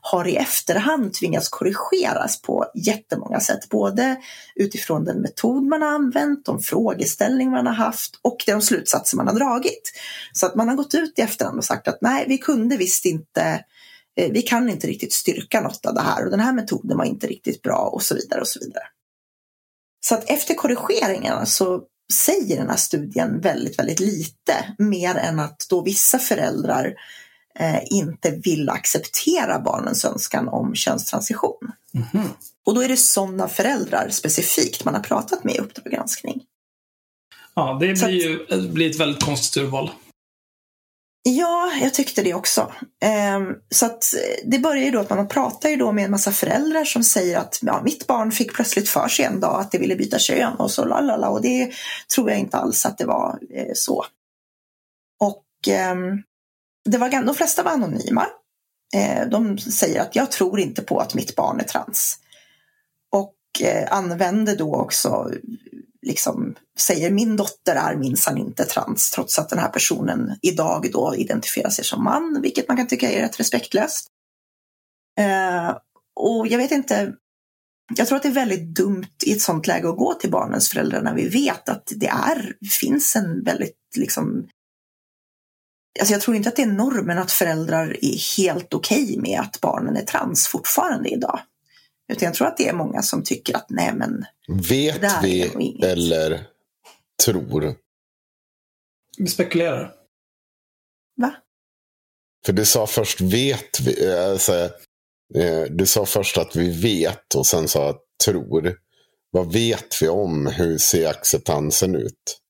har 0.00 0.28
i 0.28 0.36
efterhand 0.36 1.14
tvingats 1.14 1.48
korrigeras 1.48 2.42
på 2.42 2.66
jättemånga 2.74 3.40
sätt. 3.40 3.68
Både 3.68 4.16
utifrån 4.54 5.04
den 5.04 5.20
metod 5.20 5.62
man 5.62 5.82
har 5.82 5.88
använt, 5.88 6.44
de 6.44 6.60
frågeställningar 6.60 7.50
man 7.50 7.66
har 7.66 7.74
haft 7.74 8.20
och 8.22 8.36
de 8.46 8.62
slutsatser 8.62 9.16
man 9.16 9.28
har 9.28 9.34
dragit. 9.34 9.92
Så 10.32 10.46
att 10.46 10.54
man 10.54 10.68
har 10.68 10.76
gått 10.76 10.94
ut 10.94 11.18
i 11.18 11.22
efterhand 11.22 11.58
och 11.58 11.64
sagt 11.64 11.88
att 11.88 11.98
nej, 12.00 12.24
vi 12.28 12.38
kunde 12.38 12.76
visst 12.76 13.04
inte 13.04 13.64
eh, 14.16 14.32
vi 14.32 14.42
kan 14.42 14.68
inte 14.68 14.86
riktigt 14.86 15.12
styrka 15.12 15.60
något 15.60 15.86
av 15.86 15.94
det 15.94 16.00
här 16.00 16.24
och 16.24 16.30
den 16.30 16.40
här 16.40 16.52
metoden 16.52 16.96
var 16.96 17.04
inte 17.04 17.26
riktigt 17.26 17.62
bra 17.62 17.90
och 17.92 18.02
så 18.02 18.14
vidare 18.14 18.40
och 18.40 18.48
så 18.48 18.58
vidare. 18.60 18.84
Så 20.06 20.14
att 20.14 20.30
efter 20.30 20.54
korrigeringarna 20.54 21.46
så 21.46 21.82
säger 22.12 22.56
den 22.56 22.70
här 22.70 22.76
studien 22.76 23.40
väldigt, 23.40 23.78
väldigt 23.78 24.00
lite. 24.00 24.74
Mer 24.78 25.14
än 25.14 25.40
att 25.40 25.66
då 25.70 25.82
vissa 25.82 26.18
föräldrar 26.18 26.94
eh, 27.58 27.80
inte 27.90 28.30
vill 28.30 28.68
acceptera 28.68 29.60
barnens 29.60 30.04
önskan 30.04 30.48
om 30.48 30.74
könstransition. 30.74 31.72
Mm 31.94 32.06
-hmm. 32.12 32.28
Och 32.66 32.74
då 32.74 32.80
är 32.80 32.88
det 32.88 32.96
sådana 32.96 33.48
föräldrar 33.48 34.08
specifikt 34.10 34.84
man 34.84 34.94
har 34.94 35.02
pratat 35.02 35.44
med 35.44 35.54
i 35.54 35.58
Uppdrag 35.58 35.92
granskning. 35.92 36.42
Ja, 37.54 37.78
det 37.80 37.92
blir 37.92 38.08
ju 38.08 38.68
blir 38.68 38.90
ett 38.90 39.00
väldigt 39.00 39.24
konstigt 39.24 39.62
urval. 39.62 39.90
Ja, 41.22 41.72
jag 41.80 41.94
tyckte 41.94 42.22
det 42.22 42.34
också. 42.34 42.72
Ehm, 43.00 43.54
så 43.70 43.86
att 43.86 44.14
eh, 44.14 44.50
det 44.50 44.58
börjar 44.58 44.84
ju 44.84 44.90
då 44.90 45.00
att 45.00 45.10
man 45.10 45.28
pratar 45.28 45.68
ju 45.68 45.76
då 45.76 45.92
med 45.92 46.04
en 46.04 46.10
massa 46.10 46.32
föräldrar 46.32 46.84
som 46.84 47.04
säger 47.04 47.38
att 47.38 47.58
ja, 47.62 47.82
mitt 47.84 48.06
barn 48.06 48.32
fick 48.32 48.54
plötsligt 48.54 48.88
för 48.88 49.08
sig 49.08 49.24
en 49.24 49.40
dag 49.40 49.60
att 49.60 49.72
det 49.72 49.78
ville 49.78 49.96
byta 49.96 50.18
kön 50.18 50.54
och 50.54 50.70
så 50.70 50.84
lalala 50.84 51.28
och 51.28 51.42
det 51.42 51.72
tror 52.14 52.30
jag 52.30 52.38
inte 52.38 52.56
alls 52.56 52.86
att 52.86 52.98
det 52.98 53.04
var 53.04 53.38
eh, 53.54 53.72
så. 53.74 54.04
Och 55.20 55.44
ehm, 55.68 56.22
det 56.84 56.98
var, 56.98 57.26
de 57.26 57.34
flesta 57.34 57.62
var 57.62 57.70
anonyma. 57.70 58.26
Eh, 58.94 59.28
de 59.28 59.58
säger 59.58 60.00
att 60.00 60.16
jag 60.16 60.30
tror 60.30 60.60
inte 60.60 60.82
på 60.82 60.98
att 60.98 61.14
mitt 61.14 61.36
barn 61.36 61.60
är 61.60 61.64
trans. 61.64 62.18
Och 63.12 63.36
använde 63.88 64.54
då 64.54 64.74
också 64.74 65.30
liksom 66.06 66.54
säger 66.78 67.10
min 67.10 67.36
dotter 67.36 67.74
är 67.76 67.96
minsann 67.96 68.38
inte 68.38 68.64
trans 68.64 69.10
trots 69.10 69.38
att 69.38 69.48
den 69.48 69.58
här 69.58 69.68
personen 69.68 70.38
idag 70.42 70.90
då 70.92 71.14
identifierar 71.16 71.70
sig 71.70 71.84
som 71.84 72.04
man, 72.04 72.40
vilket 72.42 72.68
man 72.68 72.76
kan 72.76 72.86
tycka 72.86 73.10
är 73.10 73.20
rätt 73.20 73.40
respektlöst. 73.40 74.08
Eh, 75.20 75.76
och 76.20 76.46
jag 76.46 76.58
vet 76.58 76.70
inte, 76.70 77.14
jag 77.96 78.08
tror 78.08 78.16
att 78.16 78.22
det 78.22 78.28
är 78.28 78.32
väldigt 78.32 78.74
dumt 78.74 79.16
i 79.26 79.32
ett 79.32 79.42
sånt 79.42 79.66
läge 79.66 79.88
att 79.88 79.96
gå 79.96 80.14
till 80.14 80.30
barnens 80.30 80.68
föräldrar 80.68 81.02
när 81.02 81.14
vi 81.14 81.28
vet 81.28 81.68
att 81.68 81.92
det 81.96 82.06
är, 82.06 82.56
finns 82.80 83.16
en 83.16 83.44
väldigt 83.44 83.76
liksom 83.96 84.48
Alltså 86.00 86.14
jag 86.14 86.22
tror 86.22 86.36
inte 86.36 86.48
att 86.48 86.56
det 86.56 86.62
är 86.62 86.66
normen 86.66 87.18
att 87.18 87.32
föräldrar 87.32 87.96
är 88.04 88.36
helt 88.36 88.74
okej 88.74 89.02
okay 89.02 89.20
med 89.20 89.40
att 89.40 89.60
barnen 89.60 89.96
är 89.96 90.04
trans 90.04 90.48
fortfarande 90.48 91.08
idag. 91.08 91.40
Utan 92.10 92.26
jag 92.26 92.34
tror 92.34 92.46
att 92.46 92.56
det 92.56 92.68
är 92.68 92.72
många 92.72 93.02
som 93.02 93.22
tycker 93.22 93.56
att 93.56 93.70
nej 93.70 93.94
men. 93.94 94.24
Vet 94.68 95.24
vi 95.24 95.42
eller 95.82 96.46
tror? 97.26 97.74
Vi 99.18 99.26
spekulerar. 99.26 99.94
Va? 101.16 101.34
För 102.46 102.52
du 102.52 102.64
sa 102.64 102.86
först 102.86 103.20
vet 103.20 103.80
vi. 103.80 104.12
Alltså, 104.12 104.70
du 105.70 105.86
sa 105.86 106.06
först 106.06 106.38
att 106.38 106.56
vi 106.56 106.80
vet 106.80 107.34
och 107.34 107.46
sen 107.46 107.68
sa 107.68 107.90
att 107.90 108.02
tror. 108.24 108.76
Vad 109.30 109.52
vet 109.52 110.02
vi 110.02 110.08
om? 110.08 110.46
Hur 110.46 110.78
ser 110.78 111.08
acceptansen 111.08 111.94
ut? 111.94 112.40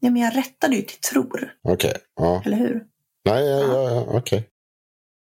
Ja, 0.00 0.10
men 0.10 0.22
jag 0.22 0.36
rättade 0.36 0.76
ju 0.76 0.82
till 0.82 1.00
tror. 1.00 1.56
Okej. 1.62 1.90
Okay, 1.90 2.02
ja. 2.14 2.42
Eller 2.46 2.56
hur? 2.56 2.86
Nej, 3.24 3.44
ja, 3.44 3.60
ja, 3.60 3.90
ja 3.90 4.00
okej. 4.00 4.18
Okay. 4.18 4.42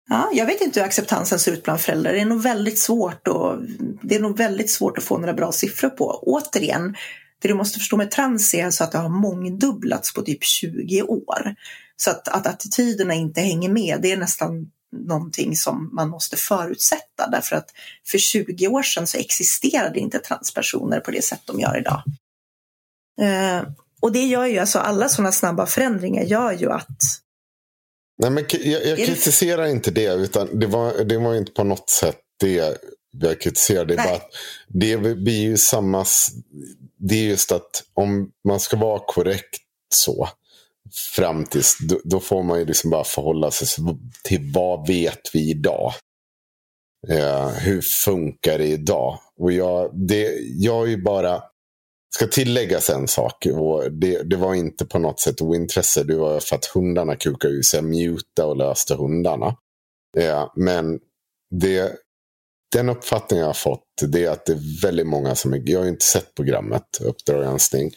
Ja, 0.08 0.30
jag 0.32 0.46
vet 0.46 0.60
inte 0.60 0.80
hur 0.80 0.86
acceptansen 0.86 1.38
ser 1.38 1.52
ut 1.52 1.62
bland 1.62 1.80
föräldrar. 1.80 2.12
Det 2.12 2.20
är 2.20 2.24
nog 2.24 2.42
väldigt 2.42 2.78
svårt, 2.78 3.28
och, 3.28 3.62
det 4.02 4.14
är 4.14 4.20
nog 4.20 4.38
väldigt 4.38 4.70
svårt 4.70 4.98
att 4.98 5.04
få 5.04 5.18
några 5.18 5.34
bra 5.34 5.52
siffror 5.52 5.88
på. 5.88 6.22
Återigen, 6.26 6.96
det 7.42 7.48
du 7.48 7.54
måste 7.54 7.78
förstå 7.78 7.96
med 7.96 8.10
trans 8.10 8.54
är 8.54 8.64
alltså 8.64 8.84
att 8.84 8.92
det 8.92 8.98
har 8.98 9.08
mångdubblats 9.08 10.14
på 10.14 10.22
typ 10.22 10.44
20 10.44 11.02
år. 11.02 11.54
Så 11.96 12.10
att, 12.10 12.28
att 12.28 12.46
attityderna 12.46 13.14
inte 13.14 13.40
hänger 13.40 13.68
med, 13.68 13.98
det 14.02 14.12
är 14.12 14.16
nästan 14.16 14.70
någonting 14.96 15.56
som 15.56 15.90
man 15.92 16.08
måste 16.08 16.36
förutsätta. 16.36 17.28
Därför 17.30 17.56
att 17.56 17.70
för 18.06 18.18
20 18.18 18.68
år 18.68 18.82
sedan 18.82 19.06
så 19.06 19.18
existerade 19.18 19.98
inte 19.98 20.18
transpersoner 20.18 21.00
på 21.00 21.10
det 21.10 21.24
sätt 21.24 21.40
de 21.44 21.60
gör 21.60 21.78
idag. 21.78 22.02
Eh, 23.20 23.68
och 24.00 24.12
det 24.12 24.24
gör 24.24 24.46
ju 24.46 24.58
alltså 24.58 24.78
alla 24.78 25.08
sådana 25.08 25.32
snabba 25.32 25.66
förändringar 25.66 26.22
gör 26.22 26.52
ju 26.52 26.72
att 26.72 26.98
Nej, 28.18 28.30
men 28.30 28.44
jag, 28.50 28.86
jag 28.86 28.98
kritiserar 28.98 29.66
inte 29.66 29.90
det. 29.90 30.14
Utan 30.14 30.58
det 30.58 30.66
var, 30.66 31.04
det 31.04 31.18
var 31.18 31.34
inte 31.34 31.52
på 31.52 31.64
något 31.64 31.90
sätt 31.90 32.20
det 32.40 32.78
jag 33.20 33.40
kritiserade. 33.40 33.94
Det, 33.94 33.96
bara 33.96 34.14
att 34.14 34.30
det 34.68 34.96
blir 34.98 35.40
ju 35.40 35.56
samma... 35.56 36.04
Det 36.98 37.14
är 37.14 37.24
just 37.24 37.52
att 37.52 37.84
om 37.94 38.30
man 38.48 38.60
ska 38.60 38.76
vara 38.76 39.00
korrekt 39.06 39.60
så. 39.94 40.28
Fram 41.14 41.46
tills, 41.46 41.78
då, 41.88 42.00
då 42.04 42.20
får 42.20 42.42
man 42.42 42.58
ju 42.58 42.64
liksom 42.64 42.90
bara 42.90 43.04
förhålla 43.04 43.50
sig 43.50 43.84
till 44.24 44.52
vad 44.54 44.86
vet 44.86 45.20
vi 45.32 45.50
idag. 45.50 45.92
Eh, 47.08 47.48
hur 47.48 47.80
funkar 47.80 48.58
det 48.58 48.66
idag? 48.66 49.18
Och 49.38 49.52
jag, 49.52 49.90
det, 50.08 50.38
jag 50.40 50.84
är 50.84 50.90
ju 50.90 51.02
bara 51.02 51.42
ska 52.16 52.26
tilläggas 52.26 52.90
en 52.90 53.08
sak. 53.08 53.46
Och 53.46 53.92
det, 53.92 54.22
det, 54.22 54.36
var 54.36 54.54
inte 54.54 54.84
på 54.86 54.98
något 54.98 55.20
sätt 55.20 55.42
ointresse. 55.42 56.04
Det 56.04 56.16
var 56.16 56.40
för 56.40 56.56
att 56.56 56.64
hundarna 56.64 57.16
kukade 57.16 57.54
ur 57.54 57.62
sig. 57.62 57.82
Muta 57.82 58.46
och 58.46 58.56
löste 58.56 58.94
hundarna. 58.94 59.56
Ja, 60.18 60.52
men 60.56 60.98
det, 61.50 61.92
den 62.72 62.88
uppfattningen 62.88 63.40
jag 63.40 63.48
har 63.48 63.54
fått 63.54 63.82
det 64.02 64.24
är 64.24 64.30
att 64.30 64.46
det 64.46 64.52
är 64.52 64.82
väldigt 64.82 65.06
många 65.06 65.34
som... 65.34 65.54
Är, 65.54 65.62
jag 65.64 65.80
har 65.80 65.86
inte 65.86 66.04
sett 66.04 66.34
programmet 66.34 66.82
Uppdrag 67.00 67.42
granskning. 67.42 67.90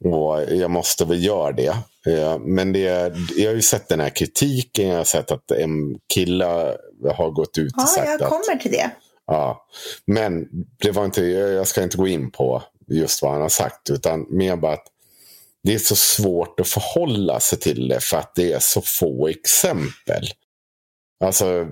Och 0.00 0.54
jag 0.54 0.70
måste 0.70 1.04
väl 1.04 1.24
göra 1.24 1.52
det. 1.52 1.76
Ja, 2.04 2.38
men 2.38 2.72
det, 2.72 3.12
jag 3.36 3.50
har 3.50 3.54
ju 3.54 3.62
sett 3.62 3.88
den 3.88 4.00
här 4.00 4.10
kritiken. 4.10 4.88
Jag 4.88 4.96
har 4.96 5.04
sett 5.04 5.30
att 5.30 5.50
en 5.50 5.98
kille 6.14 6.76
har 7.16 7.30
gått 7.30 7.58
ut 7.58 7.72
och 7.72 7.82
ja, 7.82 7.86
sagt 7.86 8.00
att... 8.00 8.06
Ja, 8.06 8.16
jag 8.20 8.28
kommer 8.28 8.58
till 8.58 8.72
det. 8.72 8.90
Ja, 9.26 9.66
men 10.06 10.46
det 10.82 10.90
var 10.90 11.04
inte, 11.04 11.24
jag 11.26 11.66
ska 11.66 11.82
inte 11.82 11.96
gå 11.96 12.08
in 12.08 12.30
på 12.30 12.62
just 12.86 13.22
vad 13.22 13.32
han 13.32 13.42
har 13.42 13.48
sagt. 13.48 13.90
Utan 13.90 14.26
mer 14.30 14.56
bara 14.56 14.72
att 14.72 14.86
det 15.62 15.74
är 15.74 15.78
så 15.78 15.96
svårt 15.96 16.60
att 16.60 16.68
förhålla 16.68 17.40
sig 17.40 17.58
till 17.58 17.88
det 17.88 18.00
för 18.00 18.16
att 18.16 18.34
det 18.34 18.52
är 18.52 18.58
så 18.58 18.80
få 18.80 19.28
exempel. 19.28 20.24
Alltså, 21.24 21.66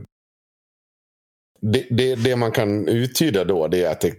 det, 1.61 1.87
det, 1.91 2.15
det 2.15 2.37
man 2.37 2.53
kan 2.53 2.89
uttyda 2.89 3.45
då 3.45 3.69
det 3.69 3.85
är 3.85 3.91
att 3.91 4.01
det, 4.01 4.15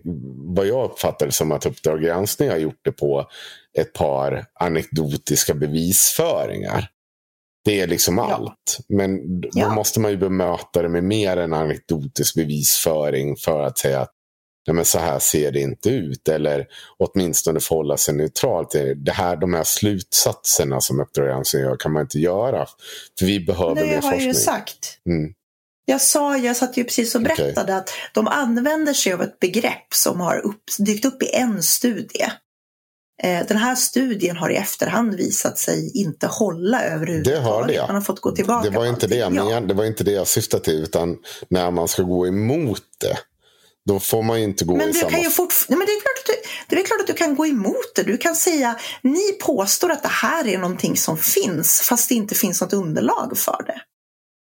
vad 0.56 0.68
jag 0.68 0.92
uppfattar 0.92 1.30
som 1.30 1.52
att 1.52 1.66
Uppdrag 1.66 2.02
granskning 2.02 2.50
har 2.50 2.58
gjort 2.58 2.80
det 2.82 2.92
på 2.92 3.30
ett 3.78 3.94
par 3.94 4.46
anekdotiska 4.54 5.54
bevisföringar. 5.54 6.90
Det 7.66 7.82
är 7.82 7.88
liksom 7.88 8.18
ja. 8.18 8.34
allt. 8.34 8.80
Men 8.88 9.42
då 9.42 9.50
ja. 9.52 9.76
måste 9.76 10.00
man 10.00 10.12
ju 10.12 10.18
bemöta 10.18 10.82
det 10.82 10.90
med 10.90 11.04
mer 11.04 11.38
än 11.38 11.54
anekdotisk 11.54 12.36
bevisföring 12.36 13.36
för 13.36 13.64
att 13.64 13.78
säga 13.78 14.00
att 14.00 14.13
nej 14.68 14.76
men 14.76 14.86
så 14.86 15.00
här 15.00 15.20
ser 15.20 15.52
det 15.52 15.60
inte 15.60 15.90
ut. 15.90 16.28
Eller 16.28 16.66
åtminstone 16.98 17.60
förhålla 17.60 17.98
sig 17.98 18.16
neutralt. 18.16 18.76
Det 18.96 19.12
här, 19.12 19.36
de 19.38 19.54
här 19.54 19.64
slutsatserna 19.64 20.82
som 20.82 21.00
Uppdrag 21.00 21.28
granskning 21.28 21.62
gör 21.64 21.76
kan 21.78 21.92
man 21.92 22.02
inte 22.02 22.20
göra. 22.20 22.68
För 23.20 23.26
vi 23.26 23.40
behöver 23.40 23.76
Nej, 23.76 23.86
mer 23.86 23.94
jag 23.94 24.02
har 24.02 24.12
forskning. 24.12 24.28
ju 24.28 24.34
sagt. 24.34 24.98
Mm. 25.10 25.34
Jag 25.86 26.02
sa, 26.02 26.38
jag 26.38 26.56
satt 26.58 26.78
ju 26.78 26.84
precis 26.84 27.16
och 27.16 27.22
berättade 27.22 27.76
att 27.76 27.90
de 28.14 28.28
använder 28.28 28.94
sig 28.94 29.14
av 29.14 29.22
ett 29.22 29.40
begrepp 29.40 29.94
som 29.94 30.20
har 30.20 30.38
upp, 30.46 30.64
dykt 30.80 31.06
upp 31.06 31.24
i 31.24 31.30
en 31.34 31.64
studie. 31.64 32.24
Eh, 33.24 33.48
Den 33.48 33.58
här 33.58 33.76
studien 33.76 34.38
har 34.38 34.50
i 34.50 34.56
efterhand 34.56 35.16
visat 35.16 35.58
sig 35.58 35.92
inte 35.98 36.28
hålla 36.28 36.84
överhuvudtaget. 36.84 37.40
Det 37.44 37.50
hörde 37.50 37.74
jag. 37.74 37.88
Man 37.88 37.96
har 37.96 38.02
fått 38.02 38.20
gå 38.22 38.32
tillbaka. 38.32 38.70
Det 38.70 38.78
var, 38.78 38.86
inte 38.86 39.08
det, 39.08 39.30
men 39.30 39.46
Ja. 39.48 39.52
jag, 39.52 39.68
det 39.68 39.74
var 39.74 39.86
inte 39.86 40.04
det 40.04 40.12
jag 40.12 40.28
syftade 40.28 40.64
till. 40.64 40.84
Utan 40.84 41.18
när 41.50 41.72
man 41.72 41.88
ska 41.88 42.04
gå 42.04 42.28
emot 42.28 42.82
det. 43.02 43.18
Då 43.86 44.00
får 44.00 44.24
man 44.24 44.38
ju 44.38 44.44
inte 44.44 44.66
gå 44.66 44.76
Men 44.76 44.90
i 44.90 44.94
samma... 44.94 45.12
kan 45.12 45.22
ju 45.22 45.30
fortf- 45.30 45.66
Nej, 45.70 45.78
men 45.78 45.86
det, 45.88 45.92
är 45.92 46.02
klart 46.02 46.20
att 46.20 46.26
du, 46.26 46.76
det 46.76 46.82
är 46.82 46.86
klart 46.86 47.02
att 47.02 47.08
du 47.08 47.14
kan 47.14 47.36
gå 47.36 47.46
emot 47.48 47.96
det. 47.96 48.04
Du 48.04 48.18
kan 48.18 48.36
säga, 48.36 48.80
ni 49.02 49.32
påstår 49.42 49.92
att 49.92 50.04
det 50.04 50.10
här 50.10 50.48
är 50.48 50.58
någonting 50.58 50.98
som 50.98 51.18
finns, 51.18 51.82
fast 51.82 52.10
det 52.10 52.16
inte 52.16 52.36
finns 52.36 52.62
något 52.62 52.74
underlag 52.74 53.38
för 53.38 53.64
det. 53.68 53.82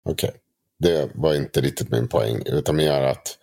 Okej. 0.08 0.32
Det 0.78 1.10
var 1.14 1.34
inte 1.34 1.60
riktigt 1.60 1.90
min 1.90 2.08
poäng. 2.08 2.42
Utan 2.46 2.76
mer 2.76 3.00
att 3.02 3.38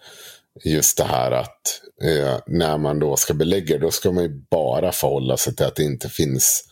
just 0.63 0.97
det 0.97 1.03
här 1.03 1.31
att 1.31 1.81
eh, 2.03 2.37
när 2.47 2.77
man 2.77 2.99
då 2.99 3.15
ska 3.17 3.33
belägga 3.33 3.77
då 3.77 3.91
ska 3.91 4.11
man 4.11 4.23
ju 4.23 4.29
bara 4.51 4.91
förhålla 4.91 5.37
sig 5.37 5.55
till 5.55 5.65
att 5.65 5.75
det 5.75 5.83
inte 5.83 6.09
finns 6.09 6.63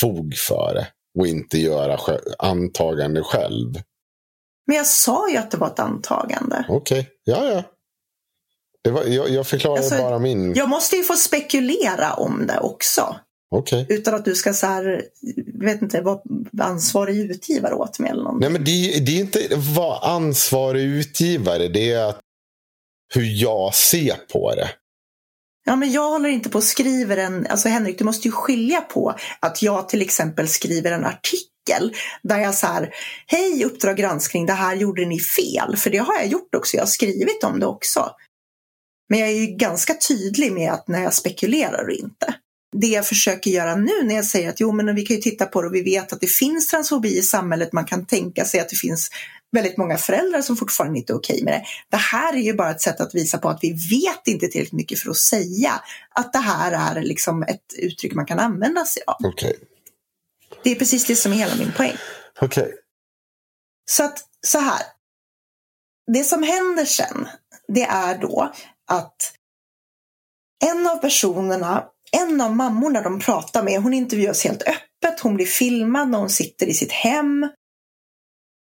fog 0.00 0.34
för 0.36 0.74
det. 0.74 0.86
Och 1.18 1.26
inte 1.26 1.58
göra 1.58 1.96
sj- 1.96 2.34
antagande 2.38 3.22
själv. 3.22 3.74
Men 4.66 4.76
jag 4.76 4.86
sa 4.86 5.30
ju 5.30 5.36
att 5.36 5.50
det 5.50 5.56
var 5.56 5.66
ett 5.66 5.78
antagande. 5.78 6.64
Okej, 6.68 7.10
ja 7.24 7.44
ja. 7.52 7.62
Var, 8.90 9.04
jag, 9.04 9.30
jag 9.30 9.46
förklarar 9.46 9.76
Alltså, 9.76 9.98
bara 9.98 10.18
min... 10.18 10.54
Jag 10.54 10.68
måste 10.68 10.96
ju 10.96 11.02
få 11.02 11.14
spekulera 11.14 12.12
om 12.12 12.46
det 12.46 12.58
också. 12.60 13.16
Okej. 13.50 13.86
Utan 13.88 14.14
att 14.14 14.24
du 14.24 14.34
ska 14.34 14.52
så 14.52 14.66
här, 14.66 15.02
vet 15.60 15.82
inte, 15.82 16.00
vara 16.00 16.20
ansvarig 16.58 17.18
utgivare 17.18 17.74
åt 17.74 17.98
mig 17.98 18.10
eller 18.10 18.22
någonting. 18.22 18.40
Nej 18.40 18.50
men 18.50 18.64
det, 18.64 19.04
det 19.06 19.16
är 19.16 19.20
inte 19.20 19.48
vad 19.76 20.04
ansvarig 20.04 20.82
utgivare. 20.84 21.68
Det 21.68 21.92
är 21.92 22.08
att 22.08 22.20
hur 23.14 23.42
jag 23.42 23.74
ser 23.74 24.14
på 24.32 24.54
det. 24.54 24.70
Ja, 25.66 25.76
men 25.76 25.92
jag 25.92 26.10
håller 26.10 26.28
inte 26.28 26.48
på 26.48 26.58
och 26.58 26.64
skriver 26.64 27.16
en, 27.16 27.46
alltså 27.46 27.68
Henrik, 27.68 27.98
du 27.98 28.04
måste 28.04 28.28
ju 28.28 28.32
skilja 28.32 28.80
på 28.80 29.14
att 29.40 29.62
jag 29.62 29.88
till 29.88 30.02
exempel 30.02 30.48
skriver 30.48 30.92
en 30.92 31.04
artikel 31.04 31.92
där 32.22 32.38
jag 32.38 32.54
så 32.54 32.66
här, 32.66 32.94
hej 33.26 33.64
Uppdrag 33.64 33.96
granskning, 33.96 34.46
det 34.46 34.52
här 34.52 34.76
gjorde 34.76 35.04
ni 35.04 35.20
fel. 35.20 35.76
För 35.76 35.90
det 35.90 35.98
har 35.98 36.14
jag 36.14 36.26
gjort 36.26 36.54
också, 36.54 36.76
jag 36.76 36.82
har 36.82 36.86
skrivit 36.86 37.44
om 37.44 37.60
det 37.60 37.66
också. 37.66 38.10
Men 39.08 39.18
jag 39.18 39.28
är 39.28 39.32
ju 39.32 39.46
ganska 39.46 39.94
tydlig 39.94 40.52
med 40.52 40.72
att 40.72 40.88
när 40.88 41.02
jag 41.02 41.14
spekulerar 41.14 41.84
och 41.84 41.92
inte. 41.92 42.34
Det 42.76 42.86
jag 42.86 43.06
försöker 43.06 43.50
göra 43.50 43.76
nu 43.76 44.02
när 44.02 44.14
jag 44.14 44.24
säger 44.24 44.48
att 44.48 44.60
jo 44.60 44.72
men 44.72 44.94
vi 44.94 45.06
kan 45.06 45.16
ju 45.16 45.22
titta 45.22 45.46
på 45.46 45.62
det 45.62 45.68
och 45.68 45.74
vi 45.74 45.82
vet 45.82 46.12
att 46.12 46.20
det 46.20 46.26
finns 46.26 46.66
transfobi 46.66 47.18
i 47.18 47.22
samhället, 47.22 47.72
man 47.72 47.84
kan 47.84 48.06
tänka 48.06 48.44
sig 48.44 48.60
att 48.60 48.68
det 48.68 48.76
finns 48.76 49.10
väldigt 49.52 49.76
många 49.76 49.96
föräldrar 49.96 50.42
som 50.42 50.56
fortfarande 50.56 50.98
inte 50.98 51.12
är 51.12 51.16
okej 51.16 51.44
med 51.44 51.54
det. 51.54 51.64
Det 51.90 51.96
här 51.96 52.34
är 52.34 52.40
ju 52.40 52.54
bara 52.54 52.70
ett 52.70 52.80
sätt 52.80 53.00
att 53.00 53.14
visa 53.14 53.38
på 53.38 53.48
att 53.48 53.58
vi 53.62 53.72
vet 53.72 54.26
inte 54.26 54.46
tillräckligt 54.46 54.72
mycket 54.72 54.98
för 54.98 55.10
att 55.10 55.16
säga 55.16 55.82
att 56.10 56.32
det 56.32 56.38
här 56.38 56.72
är 56.72 57.02
liksom 57.02 57.42
ett 57.42 57.74
uttryck 57.78 58.14
man 58.14 58.26
kan 58.26 58.38
använda 58.38 58.84
sig 58.84 59.02
av. 59.06 59.16
Okej. 59.24 59.56
Det 60.62 60.70
är 60.70 60.74
precis 60.74 61.06
det 61.06 61.16
som 61.16 61.32
är 61.32 61.36
hela 61.36 61.56
min 61.56 61.72
poäng. 61.72 61.96
Okej. 62.40 62.74
Så 63.90 64.04
att 64.04 64.24
så 64.46 64.58
här. 64.58 64.82
Det 66.12 66.24
som 66.24 66.42
händer 66.42 66.84
sen, 66.84 67.28
det 67.68 67.82
är 67.82 68.18
då 68.18 68.52
att 68.86 69.34
en 70.64 70.86
av 70.86 70.96
personerna, 70.96 71.84
en 72.12 72.40
av 72.40 72.56
mammorna 72.56 73.02
de 73.02 73.20
pratar 73.20 73.62
med, 73.62 73.82
hon 73.82 73.94
intervjuas 73.94 74.44
helt 74.44 74.62
öppet, 74.62 75.20
hon 75.20 75.34
blir 75.34 75.46
filmad 75.46 76.08
när 76.08 76.18
hon 76.18 76.30
sitter 76.30 76.66
i 76.66 76.74
sitt 76.74 76.92
hem. 76.92 77.42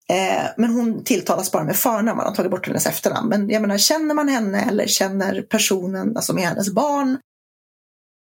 Eh, 0.09 0.45
men 0.57 0.73
hon 0.73 1.03
tilltalas 1.03 1.51
bara 1.51 1.63
med 1.63 1.75
förnamn, 1.75 2.17
man 2.17 2.27
har 2.27 2.35
tagit 2.35 2.51
bort 2.51 2.67
hennes 2.67 2.87
efternamn. 2.87 3.29
Men 3.29 3.49
jag 3.49 3.61
menar, 3.61 3.77
känner 3.77 4.15
man 4.15 4.27
henne 4.27 4.61
eller 4.61 4.87
känner 4.87 5.41
personen, 5.41 6.17
alltså 6.17 6.33
med 6.33 6.43
hennes 6.43 6.69
barn, 6.69 7.19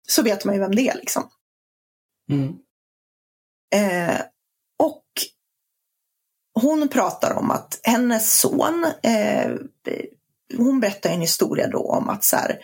så 0.08 0.22
vet 0.22 0.44
man 0.44 0.54
ju 0.54 0.60
vem 0.60 0.74
det 0.74 0.88
är 0.88 0.94
liksom. 0.94 1.30
Mm. 2.30 2.54
Eh, 3.74 4.20
och 4.78 5.04
hon 6.60 6.88
pratar 6.88 7.34
om 7.34 7.50
att 7.50 7.80
hennes 7.82 8.40
son, 8.40 8.86
eh, 9.02 9.50
hon 10.60 10.80
berättar 10.80 11.10
en 11.10 11.20
historia 11.20 11.68
då 11.68 11.78
om 11.78 12.08
att 12.08 12.24
så 12.24 12.36
här, 12.36 12.58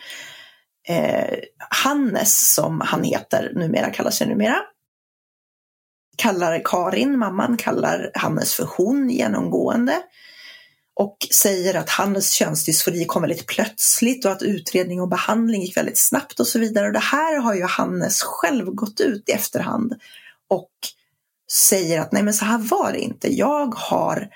eh, 0.89 1.39
Hannes, 1.71 2.55
som 2.55 2.81
han 2.81 3.05
heter 3.05 3.53
numera, 3.55 3.91
kallar 3.91 4.11
sig 4.11 4.29
numera, 4.29 4.57
kallar 6.17 6.63
Karin, 6.65 7.19
mamman, 7.19 7.57
kallar 7.57 8.11
Hannes 8.15 8.55
för 8.55 8.69
hon 8.77 9.11
genomgående. 9.11 10.03
Och 10.99 11.17
säger 11.35 11.75
att 11.75 11.91
Hannes 11.91 12.33
könsdysfori 12.33 13.05
kom 13.05 13.23
väldigt 13.23 13.47
plötsligt 13.47 14.25
och 14.25 14.33
att 14.33 14.43
utredning 14.43 15.01
och 15.01 15.09
behandling 15.09 15.63
gick 15.63 15.77
väldigt 15.77 15.99
snabbt 15.99 16.41
och 16.41 16.47
så 16.47 16.59
vidare. 16.59 16.87
Och 16.87 16.93
det 16.93 16.99
här 16.99 17.41
har 17.41 17.55
ju 17.55 17.63
Hannes 17.63 18.23
själv 18.23 18.67
gått 18.67 19.01
ut 19.01 19.29
i 19.29 19.33
efterhand 19.33 19.95
och 20.49 20.71
säger 21.53 22.01
att 22.01 22.13
nej 22.13 22.23
men 22.23 22.35
så 22.35 22.45
här 22.45 22.59
var 22.59 22.93
det 22.93 22.99
inte. 22.99 23.35
Jag 23.35 23.75
har 23.75 24.17
eh, 24.21 24.29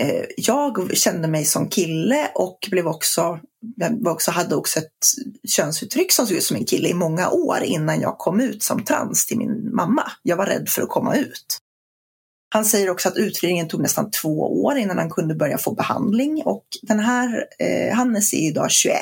Eh, 0.00 0.24
jag 0.36 0.96
kände 0.96 1.28
mig 1.28 1.44
som 1.44 1.68
kille 1.68 2.30
och 2.34 2.68
blev 2.70 2.86
också, 2.86 3.40
jag 3.76 4.06
också, 4.06 4.30
hade 4.30 4.56
också 4.56 4.78
ett 4.78 5.06
könsuttryck 5.48 6.12
som 6.12 6.26
såg 6.26 6.36
ut 6.36 6.42
som 6.42 6.56
en 6.56 6.64
kille 6.64 6.88
i 6.88 6.94
många 6.94 7.30
år 7.30 7.62
innan 7.62 8.00
jag 8.00 8.18
kom 8.18 8.40
ut 8.40 8.62
som 8.62 8.84
trans 8.84 9.26
till 9.26 9.38
min 9.38 9.74
mamma. 9.74 10.12
Jag 10.22 10.36
var 10.36 10.46
rädd 10.46 10.68
för 10.68 10.82
att 10.82 10.88
komma 10.88 11.16
ut. 11.16 11.58
Han 12.54 12.64
säger 12.64 12.90
också 12.90 13.08
att 13.08 13.16
utredningen 13.16 13.68
tog 13.68 13.82
nästan 13.82 14.10
två 14.10 14.62
år 14.64 14.76
innan 14.76 14.98
han 14.98 15.10
kunde 15.10 15.34
börja 15.34 15.58
få 15.58 15.74
behandling 15.74 16.42
och 16.44 16.64
den 16.82 17.00
här 17.00 17.46
eh, 17.58 17.94
Hannes 17.96 18.34
är 18.34 18.48
idag 18.48 18.70
21. 18.70 18.96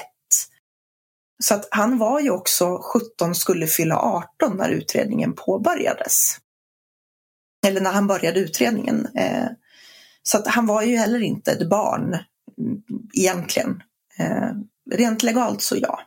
Så 1.45 1.55
att 1.55 1.69
han 1.71 1.99
var 1.99 2.21
ju 2.21 2.31
också 2.31 2.81
17, 2.83 3.35
skulle 3.35 3.67
fylla 3.67 3.97
18 3.97 4.57
när 4.57 4.71
utredningen 4.71 5.33
påbörjades. 5.33 6.37
Eller 7.67 7.81
när 7.81 7.93
han 7.93 8.07
började 8.07 8.41
utredningen. 8.41 9.09
Eh, 9.15 9.47
så 10.29 10.39
att 10.39 10.47
han 10.47 10.67
var 10.67 10.83
ju 10.83 10.97
heller 10.97 11.21
inte 11.21 11.53
ett 11.53 11.69
barn 11.69 12.09
mm, 12.59 12.83
egentligen. 13.13 13.83
Eh, 14.19 14.51
rent 14.91 15.23
legalt 15.23 15.63
så 15.63 15.77
ja. 15.77 16.01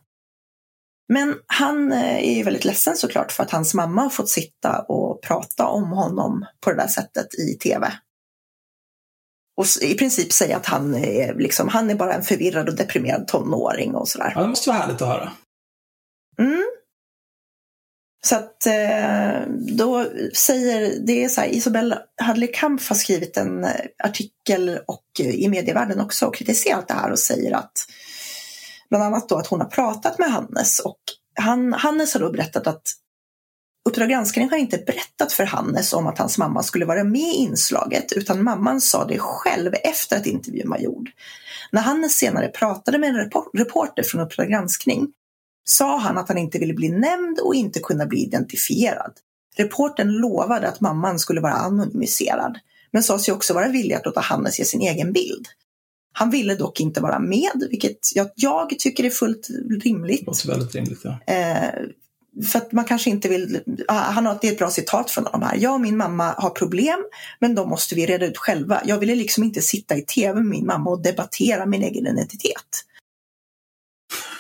Men 1.14 1.36
han 1.48 1.92
eh, 1.92 2.30
är 2.30 2.36
ju 2.36 2.44
väldigt 2.44 2.66
ledsen 2.66 2.98
såklart 2.98 3.32
för 3.32 3.44
att 3.44 3.52
hans 3.52 3.74
mamma 3.74 4.02
har 4.02 4.10
fått 4.10 4.30
sitta 4.30 4.80
och 4.80 5.22
prata 5.22 5.68
om 5.68 5.92
honom 5.92 6.46
på 6.60 6.70
det 6.70 6.78
där 6.78 6.88
sättet 6.88 7.36
i 7.36 7.58
tv. 7.58 7.94
Och 9.58 9.66
i 9.82 9.98
princip 9.98 10.32
säga 10.32 10.58
att 10.58 10.66
han 10.66 10.96
är, 10.96 11.34
liksom, 11.34 11.68
han 11.68 11.90
är 11.90 11.96
bara 11.96 12.14
en 12.14 12.24
förvirrad 12.24 12.70
och 12.70 12.76
deprimerad 12.76 13.28
tonåring 13.28 13.96
och 13.96 14.08
sådär. 14.08 14.32
Ja, 14.36 14.42
det 14.42 14.48
måste 14.48 14.70
vara 14.70 14.80
härligt 14.80 15.02
att 15.02 15.08
höra. 15.08 15.32
Så 18.26 18.36
att 18.36 18.66
eh, 18.66 19.42
då 19.78 20.06
säger, 20.34 21.00
det 21.06 21.24
är 21.24 21.30
så 21.30 21.42
här, 21.42 21.48
Isabel 21.48 21.96
Hadley-Kampf 22.22 22.90
har 22.90 22.96
skrivit 22.96 23.38
en 23.38 23.64
eh, 23.64 23.72
artikel 24.04 24.80
och 24.88 25.06
eh, 25.20 25.30
i 25.30 25.50
medievärlden 25.50 26.00
också 26.00 26.26
och 26.26 26.36
kritiserat 26.36 26.88
det 26.88 26.94
här 26.94 27.12
och 27.12 27.20
säger 27.20 27.56
att 27.56 27.74
bland 28.90 29.04
annat 29.04 29.30
då 29.30 29.38
att 29.38 29.48
hon 29.48 29.62
har 29.62 29.68
pratat 29.68 30.20
med 30.20 30.32
Hannes 30.32 30.80
och 30.80 31.00
han, 31.36 31.74
Hannes 31.74 32.14
har 32.14 32.22
då 32.22 32.32
berättat 32.32 32.68
att 32.68 32.82
Uppdrag 33.90 34.10
granskning 34.10 34.50
har 34.50 34.58
inte 34.58 34.78
berättat 34.78 35.34
för 35.34 35.44
Hannes 35.44 35.94
om 35.94 36.08
att 36.08 36.18
hans 36.18 36.38
mamma 36.38 36.64
skulle 36.64 36.86
vara 36.86 37.04
med 37.04 37.22
i 37.22 37.36
inslaget 37.36 38.12
utan 38.12 38.44
mamman 38.44 38.82
sa 38.82 39.06
det 39.06 39.20
själv 39.20 39.74
efter 39.84 40.18
att 40.18 40.26
intervjun 40.26 40.70
var 40.70 40.78
gjord. 40.78 41.10
När 41.72 41.82
Hannes 41.82 42.14
senare 42.14 42.48
pratade 42.48 42.98
med 42.98 43.10
en 43.10 43.30
reporter 43.54 44.04
från 44.04 44.22
Uppdrag 44.22 44.50
granskning 44.50 45.08
sa 45.64 45.98
han 45.98 46.18
att 46.18 46.28
han 46.28 46.38
inte 46.38 46.60
ville 46.60 46.74
bli 46.74 46.90
nämnd 46.90 47.40
och 47.40 47.56
inte 47.56 47.80
kunna 47.80 48.06
bli 48.06 48.24
identifierad. 48.24 49.14
Reporten 49.58 50.08
lovade 50.08 50.68
att 50.68 50.82
mamman 50.82 51.20
skulle 51.20 51.42
vara 51.42 51.54
anonymiserad, 51.54 52.60
men 52.92 53.04
sa 53.04 53.20
sig 53.20 53.34
också 53.34 53.54
vara 53.54 53.68
villig 53.68 53.96
att 53.96 54.06
låta 54.06 54.20
Hannes 54.20 54.60
ge 54.60 54.66
sin 54.66 54.82
egen 54.82 55.14
bild. 55.14 55.48
Han 56.14 56.30
ville 56.30 56.56
dock 56.56 56.80
inte 56.80 57.02
vara 57.02 57.20
med, 57.20 57.68
vilket 57.70 58.16
jag, 58.16 58.30
jag 58.36 58.80
tycker 58.80 59.04
är 59.04 59.10
fullt 59.10 59.48
rimligt. 59.84 60.20
Det 60.20 60.26
låter 60.26 60.48
väldigt 60.48 60.76
rimligt. 60.76 61.00
Ja. 61.04 61.34
Eh, 61.34 61.70
för 62.46 62.60
att 62.60 62.72
man 62.72 62.86
kanske 62.86 63.10
inte 63.10 63.30
vill, 63.30 63.60
ah, 63.88 63.94
han 63.94 64.26
har, 64.26 64.38
det 64.42 64.48
är 64.48 64.52
ett 64.52 64.58
bra 64.58 64.70
citat 64.70 65.12
från 65.12 65.26
honom 65.26 65.42
här. 65.42 65.58
Jag 65.58 65.74
och 65.74 65.82
min 65.82 65.98
mamma 65.98 66.34
har 66.38 66.50
problem, 66.50 67.00
men 67.40 67.56
de 67.56 67.70
måste 67.70 67.96
vi 67.96 68.06
reda 68.06 68.26
ut 68.26 68.38
själva. 68.38 68.82
Jag 68.86 68.98
ville 68.98 69.16
liksom 69.16 69.44
inte 69.44 69.62
sitta 69.62 69.98
i 69.98 70.02
tv 70.02 70.34
med 70.34 70.46
min 70.46 70.66
mamma 70.66 70.90
och 70.90 71.02
debattera 71.02 71.66
min 71.66 71.84
egen 71.84 72.08
identitet. 72.08 72.86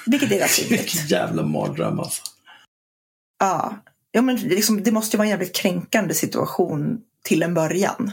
Vilket 0.05 0.31
är 0.31 0.39
rätt. 0.39 0.71
Vilken 0.71 1.07
jävla 1.07 1.43
mardröm 1.43 1.99
alltså. 1.99 2.21
Ja, 3.39 3.75
ja 4.11 4.21
men 4.21 4.35
det, 4.35 4.55
liksom, 4.55 4.83
det 4.83 4.91
måste 4.91 5.15
ju 5.15 5.17
vara 5.17 5.25
en 5.25 5.29
jävligt 5.31 5.55
kränkande 5.55 6.13
situation 6.13 7.01
till 7.23 7.43
en 7.43 7.53
början. 7.53 8.11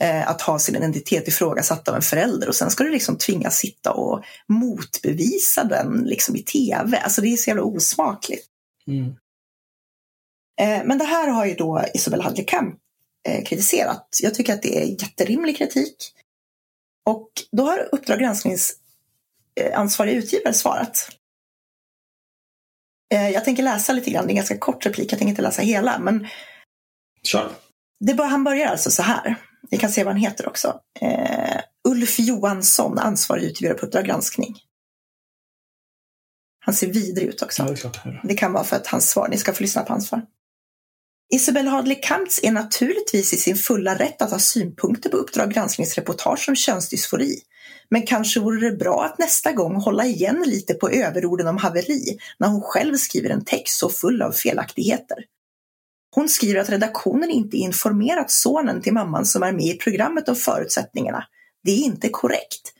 eh, 0.00 0.28
att 0.28 0.42
ha 0.42 0.58
sin 0.58 0.76
identitet 0.76 1.28
ifrågasatt 1.28 1.88
av 1.88 1.94
en 1.94 2.02
förälder 2.02 2.48
och 2.48 2.54
sen 2.54 2.70
ska 2.70 2.84
du 2.84 2.90
liksom 2.90 3.18
tvingas 3.18 3.56
sitta 3.56 3.92
och 3.92 4.24
motbevisa 4.46 5.64
den 5.64 6.04
liksom 6.04 6.36
i 6.36 6.42
tv. 6.42 6.98
Alltså 6.98 7.20
det 7.20 7.28
är 7.28 7.36
så 7.36 7.50
jävla 7.50 7.62
osmakligt. 7.62 8.46
Mm. 8.86 9.06
Eh, 10.60 10.84
men 10.86 10.98
det 10.98 11.04
här 11.04 11.28
har 11.28 11.46
ju 11.46 11.54
då 11.54 11.84
Isabel 11.94 12.20
Hadley 12.20 12.44
Kamp 12.44 12.78
eh, 13.28 13.44
kritiserat. 13.44 14.18
Jag 14.22 14.34
tycker 14.34 14.54
att 14.54 14.62
det 14.62 14.82
är 14.82 15.02
jätterimlig 15.02 15.58
kritik. 15.58 16.12
Och 17.06 17.30
då 17.52 17.62
har 17.62 17.88
Uppdrag 17.92 18.18
gransknings 18.18 18.76
ansvarig 19.74 20.14
utgivare 20.14 20.54
svarat. 20.54 21.08
Eh, 23.14 23.30
jag 23.30 23.44
tänker 23.44 23.62
läsa 23.62 23.92
lite 23.92 24.10
grann, 24.10 24.26
det 24.26 24.28
är 24.28 24.32
en 24.32 24.36
ganska 24.36 24.58
kort 24.58 24.86
replik, 24.86 25.12
jag 25.12 25.18
tänker 25.18 25.30
inte 25.30 25.42
läsa 25.42 25.62
hela. 25.62 25.98
Men 25.98 26.26
Kör. 27.22 27.52
det 28.00 28.14
bör, 28.14 28.24
han 28.24 28.44
börjar 28.44 28.66
alltså 28.66 28.90
så 28.90 29.02
här. 29.02 29.36
Vi 29.70 29.78
kan 29.78 29.90
se 29.90 30.04
vad 30.04 30.12
han 30.12 30.22
heter 30.22 30.48
också. 30.48 30.80
Eh, 31.00 31.60
Ulf 31.88 32.18
Johansson, 32.18 32.98
ansvarig 32.98 33.44
utgivare 33.44 33.78
på 33.78 33.86
Uppdrag 33.86 34.04
granskning. 34.04 34.56
Han 36.64 36.74
ser 36.74 36.86
vidrig 36.86 37.28
ut 37.28 37.42
också. 37.42 37.76
Ja, 37.82 37.90
det. 38.04 38.20
Det 38.24 38.34
kan 38.34 38.52
vara 38.52 38.64
för 38.64 38.76
att 38.76 38.86
hans 38.86 39.10
svar, 39.10 39.28
ni 39.28 39.38
ska 39.38 39.52
få 39.52 39.62
lyssna 39.62 39.82
på 39.82 39.92
hans 39.92 40.08
svar. 40.08 40.22
Isabel 41.34 41.66
Hadley 41.66 41.94
Kamps 42.02 42.40
är 42.42 42.52
naturligtvis 42.52 43.32
i 43.32 43.36
sin 43.36 43.56
fulla 43.56 43.98
rätt 43.98 44.22
att 44.22 44.30
ha 44.30 44.38
synpunkter 44.38 45.10
på 45.10 45.16
Uppdrag 45.16 45.52
granskningsreportage 45.52 46.48
om 46.48 46.56
könsdysfori. 46.56 47.36
Men 47.90 48.06
kanske 48.06 48.40
vore 48.40 48.70
det 48.70 48.76
bra 48.76 49.04
att 49.04 49.18
nästa 49.18 49.52
gång 49.52 49.74
hålla 49.74 50.06
igen 50.06 50.44
lite 50.46 50.74
på 50.74 50.90
överorden 50.90 51.46
om 51.46 51.56
haveri 51.56 52.18
när 52.38 52.48
hon 52.48 52.62
själv 52.62 52.96
skriver 52.96 53.30
en 53.30 53.44
text 53.44 53.78
så 53.78 53.88
full 53.88 54.22
av 54.22 54.32
felaktigheter. 54.32 55.18
Hon 56.14 56.28
skriver 56.28 56.60
att 56.60 56.70
redaktionen 56.70 57.30
inte 57.30 57.56
informerat 57.56 58.30
sonen 58.30 58.82
till 58.82 58.92
mamman 58.92 59.26
som 59.26 59.42
är 59.42 59.52
med 59.52 59.64
i 59.64 59.78
programmet 59.78 60.28
om 60.28 60.36
förutsättningarna. 60.36 61.24
Det 61.64 61.70
är 61.70 61.84
inte 61.84 62.08
korrekt. 62.08 62.72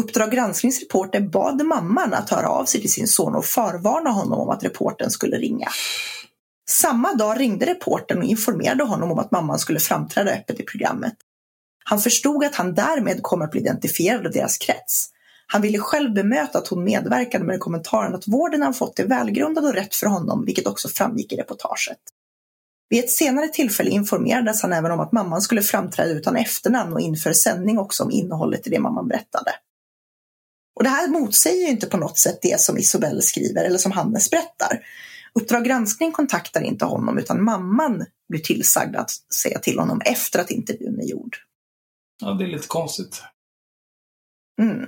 Uppdrag 0.00 0.30
gransknings 0.30 0.80
reporter 0.80 1.20
bad 1.20 1.66
mamman 1.66 2.14
att 2.14 2.30
höra 2.30 2.48
av 2.48 2.64
sig 2.64 2.80
till 2.80 2.92
sin 2.92 3.08
son 3.08 3.34
och 3.34 3.44
förvarna 3.44 4.10
honom 4.10 4.40
om 4.40 4.48
att 4.48 4.64
reporten 4.64 5.10
skulle 5.10 5.36
ringa. 5.36 5.68
Samma 6.70 7.14
dag 7.14 7.40
ringde 7.40 7.66
reportern 7.66 8.18
och 8.18 8.24
informerade 8.24 8.84
honom 8.84 9.10
om 9.12 9.18
att 9.18 9.30
mamman 9.30 9.58
skulle 9.58 9.80
framträda 9.80 10.30
öppet 10.30 10.60
i 10.60 10.62
programmet. 10.62 11.14
Han 11.90 12.00
förstod 12.00 12.44
att 12.44 12.54
han 12.54 12.74
därmed 12.74 13.22
kommer 13.22 13.44
att 13.44 13.50
bli 13.50 13.60
identifierad 13.60 14.26
av 14.26 14.32
deras 14.32 14.58
krets. 14.58 15.08
Han 15.46 15.62
ville 15.62 15.78
själv 15.78 16.14
bemöta 16.14 16.58
att 16.58 16.68
hon 16.68 16.84
medverkade 16.84 17.44
med 17.44 17.60
kommentaren 17.60 18.14
att 18.14 18.28
vården 18.28 18.62
han 18.62 18.74
fått 18.74 18.98
är 18.98 19.06
välgrundad 19.06 19.64
och 19.64 19.74
rätt 19.74 19.94
för 19.94 20.06
honom, 20.06 20.44
vilket 20.44 20.66
också 20.66 20.88
framgick 20.88 21.32
i 21.32 21.36
reportaget. 21.36 21.98
Vid 22.88 23.04
ett 23.04 23.10
senare 23.10 23.48
tillfälle 23.48 23.90
informerades 23.90 24.62
han 24.62 24.72
även 24.72 24.90
om 24.90 25.00
att 25.00 25.12
mamman 25.12 25.42
skulle 25.42 25.62
framträda 25.62 26.10
utan 26.10 26.36
efternamn 26.36 26.92
och 26.92 27.00
inför 27.00 27.32
sändning 27.32 27.78
också 27.78 28.04
om 28.04 28.10
innehållet 28.10 28.66
i 28.66 28.70
det 28.70 28.80
mamman 28.80 29.08
berättade. 29.08 29.50
Och 30.76 30.84
det 30.84 30.90
här 30.90 31.08
motsäger 31.08 31.62
ju 31.62 31.68
inte 31.68 31.86
på 31.86 31.96
något 31.96 32.18
sätt 32.18 32.38
det 32.42 32.60
som 32.60 32.78
Isobel 32.78 33.22
skriver 33.22 33.64
eller 33.64 33.78
som 33.78 33.92
Hannes 33.92 34.30
berättar. 34.30 34.80
Uppdrag 35.34 35.64
granskning 35.64 36.12
kontaktar 36.12 36.60
inte 36.60 36.84
honom 36.84 37.18
utan 37.18 37.44
mamman 37.44 38.06
blir 38.28 38.40
tillsagd 38.40 38.96
att 38.96 39.10
säga 39.42 39.58
till 39.58 39.78
honom 39.78 40.00
efter 40.04 40.38
att 40.38 40.50
intervjun 40.50 41.00
är 41.00 41.04
gjord. 41.04 41.47
Ja, 42.22 42.30
det 42.30 42.44
är 42.44 42.48
lite 42.48 42.68
konstigt. 42.68 43.22
Mm. 44.60 44.82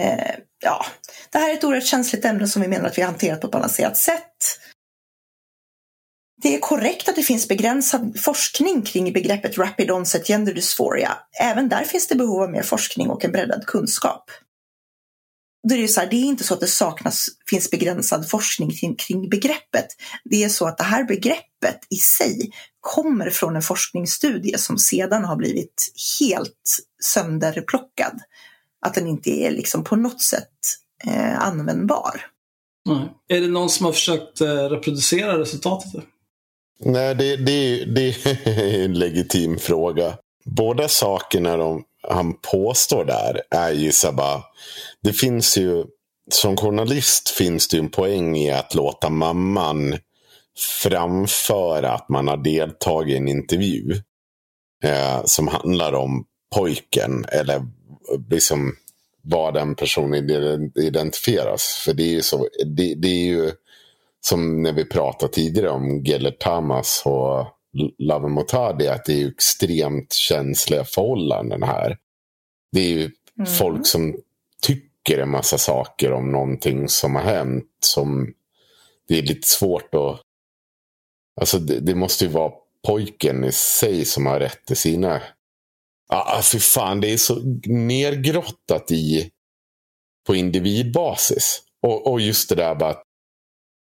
Eh, 0.00 0.34
ja, 0.64 0.86
det 1.30 1.38
här 1.38 1.50
är 1.50 1.54
ett 1.54 1.64
oerhört 1.64 1.86
känsligt 1.86 2.24
ämne 2.24 2.46
som 2.46 2.62
vi 2.62 2.68
menar 2.68 2.86
att 2.86 2.98
vi 2.98 3.02
har 3.02 3.10
hanterat 3.10 3.40
på 3.40 3.46
ett 3.46 3.52
balanserat 3.52 3.96
sätt. 3.96 4.36
Det 6.42 6.54
är 6.54 6.60
korrekt 6.60 7.08
att 7.08 7.16
det 7.16 7.22
finns 7.22 7.48
begränsad 7.48 8.20
forskning 8.20 8.82
kring 8.82 9.12
begreppet 9.12 9.58
Rapid 9.58 9.90
Onset 9.90 10.28
Gender 10.28 10.54
Dysphoria. 10.54 11.18
Även 11.40 11.68
där 11.68 11.84
finns 11.84 12.08
det 12.08 12.14
behov 12.14 12.42
av 12.42 12.50
mer 12.50 12.62
forskning 12.62 13.10
och 13.10 13.24
en 13.24 13.32
breddad 13.32 13.66
kunskap. 13.66 14.30
Då 15.68 15.74
är 15.74 15.78
det, 15.78 15.88
så 15.88 16.00
här, 16.00 16.10
det 16.10 16.16
är 16.16 16.24
inte 16.24 16.44
så 16.44 16.54
att 16.54 16.60
det 16.60 16.66
saknas, 16.66 17.26
finns 17.50 17.70
begränsad 17.70 18.30
forskning 18.30 18.70
kring, 18.70 18.96
kring 18.96 19.28
begreppet. 19.28 19.86
Det 20.24 20.44
är 20.44 20.48
så 20.48 20.66
att 20.66 20.78
det 20.78 20.84
här 20.84 21.04
begreppet 21.04 21.78
i 21.90 21.96
sig 21.96 22.50
kommer 22.80 23.30
från 23.30 23.56
en 23.56 23.62
forskningsstudie 23.62 24.58
som 24.58 24.78
sedan 24.78 25.24
har 25.24 25.36
blivit 25.36 25.92
helt 26.20 26.78
sönderplockad. 27.02 28.20
Att 28.86 28.94
den 28.94 29.06
inte 29.06 29.30
är 29.30 29.50
liksom 29.50 29.84
på 29.84 29.96
något 29.96 30.22
sätt 30.22 30.48
eh, 31.06 31.40
användbar. 31.40 32.26
Nej. 32.88 33.08
Är 33.28 33.40
det 33.40 33.48
någon 33.48 33.70
som 33.70 33.86
har 33.86 33.92
försökt 33.92 34.40
eh, 34.40 34.46
reproducera 34.46 35.38
resultatet? 35.38 36.04
Nej, 36.84 37.14
det, 37.14 37.36
det, 37.36 37.84
det 37.84 38.26
är 38.44 38.84
en 38.84 38.98
legitim 38.98 39.58
fråga. 39.58 40.18
Båda 40.44 40.88
sakerna 40.88 41.56
de, 41.56 41.84
han 42.08 42.34
påstår 42.52 43.04
där 43.04 43.42
är 43.50 43.72
ju 43.72 43.92
så 43.92 44.12
bara. 44.12 44.42
Det 45.02 45.12
finns 45.12 45.58
ju, 45.58 45.84
som 46.32 46.56
journalist 46.56 47.28
finns 47.28 47.68
det 47.68 47.76
ju 47.76 47.82
en 47.82 47.90
poäng 47.90 48.36
i 48.36 48.50
att 48.50 48.74
låta 48.74 49.10
mamman 49.10 49.98
framföra 50.82 51.92
att 51.92 52.08
man 52.08 52.28
har 52.28 52.36
deltagit 52.36 53.14
i 53.14 53.16
en 53.16 53.28
intervju. 53.28 54.02
Eh, 54.84 55.24
som 55.24 55.48
handlar 55.48 55.92
om 55.92 56.24
pojken 56.54 57.24
eller 57.28 57.56
eh, 57.56 57.64
liksom 58.30 58.76
vad 59.22 59.54
den 59.54 59.74
personen 59.74 60.72
identifieras. 60.74 61.82
För 61.84 61.94
det 61.94 62.02
är 62.02 62.12
ju 62.12 62.22
så, 62.22 62.48
det, 62.66 62.94
det 62.94 63.08
är 63.08 63.24
ju 63.24 63.52
som 64.20 64.62
när 64.62 64.72
vi 64.72 64.84
pratade 64.84 65.32
tidigare 65.32 65.70
om 65.70 66.04
Gellert 66.04 66.38
Tamas 66.38 67.02
och 67.04 67.46
Lave 67.98 68.28
Motadi, 68.28 68.88
att 68.88 69.04
det 69.04 69.22
är 69.22 69.28
extremt 69.28 70.12
känsliga 70.12 70.84
förhållanden 70.84 71.62
här. 71.62 71.98
Det 72.72 72.80
är 72.80 72.88
ju 72.88 73.10
mm. 73.38 73.46
folk 73.58 73.86
som 73.86 74.16
tycker 74.62 75.18
en 75.18 75.30
massa 75.30 75.58
saker 75.58 76.12
om 76.12 76.32
någonting 76.32 76.88
som 76.88 77.14
har 77.14 77.22
hänt 77.22 77.66
som 77.80 78.34
det 79.08 79.18
är 79.18 79.22
lite 79.22 79.48
svårt 79.48 79.94
att... 79.94 80.20
Alltså 81.40 81.58
det, 81.58 81.80
det 81.80 81.94
måste 81.94 82.24
ju 82.24 82.30
vara 82.30 82.52
pojken 82.86 83.44
i 83.44 83.52
sig 83.52 84.04
som 84.04 84.26
har 84.26 84.40
rätt 84.40 84.64
till 84.66 84.76
sina... 84.76 85.22
Ah, 86.08 86.42
för 86.42 86.58
fan, 86.58 87.00
det 87.00 87.12
är 87.12 87.16
så 87.16 87.34
nergrottat 87.64 88.90
i 88.90 89.30
på 90.26 90.34
individbasis. 90.34 91.62
Och, 91.82 92.06
och 92.06 92.20
just 92.20 92.48
det 92.48 92.54
där 92.54 92.82
att 92.84 93.02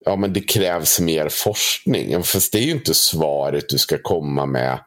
ja, 0.04 0.16
men 0.16 0.32
det 0.32 0.40
krävs 0.40 1.00
mer 1.00 1.28
forskning. 1.28 2.22
Fast 2.22 2.52
det 2.52 2.58
är 2.58 2.62
ju 2.62 2.72
inte 2.72 2.94
svaret 2.94 3.68
du 3.68 3.78
ska 3.78 3.98
komma 4.02 4.46
med 4.46 4.78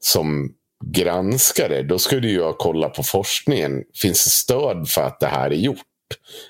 som 0.00 0.52
granskare. 0.84 1.82
Då 1.82 1.98
ska 1.98 2.20
du 2.20 2.30
ju 2.30 2.52
kolla 2.52 2.88
på 2.88 3.02
forskningen. 3.02 3.82
Finns 3.94 4.24
det 4.24 4.30
stöd 4.30 4.88
för 4.88 5.02
att 5.02 5.20
det 5.20 5.26
här 5.26 5.50
är 5.50 5.56
gjort? 5.56 5.84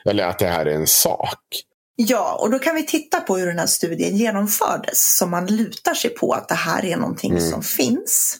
Eller 0.05 0.25
att 0.25 0.39
det 0.39 0.47
här 0.47 0.67
är 0.67 0.75
en 0.75 0.87
sak? 0.87 1.65
Ja, 1.97 2.39
och 2.41 2.51
då 2.51 2.59
kan 2.59 2.75
vi 2.75 2.87
titta 2.87 3.21
på 3.21 3.37
hur 3.37 3.47
den 3.47 3.59
här 3.59 3.67
studien 3.67 4.17
genomfördes. 4.17 5.17
Så 5.17 5.27
man 5.27 5.47
lutar 5.47 5.95
sig 5.95 6.11
på 6.11 6.33
att 6.33 6.49
det 6.49 6.55
här 6.55 6.85
är 6.85 6.97
någonting 6.97 7.31
mm. 7.31 7.51
som 7.51 7.63
finns. 7.63 8.39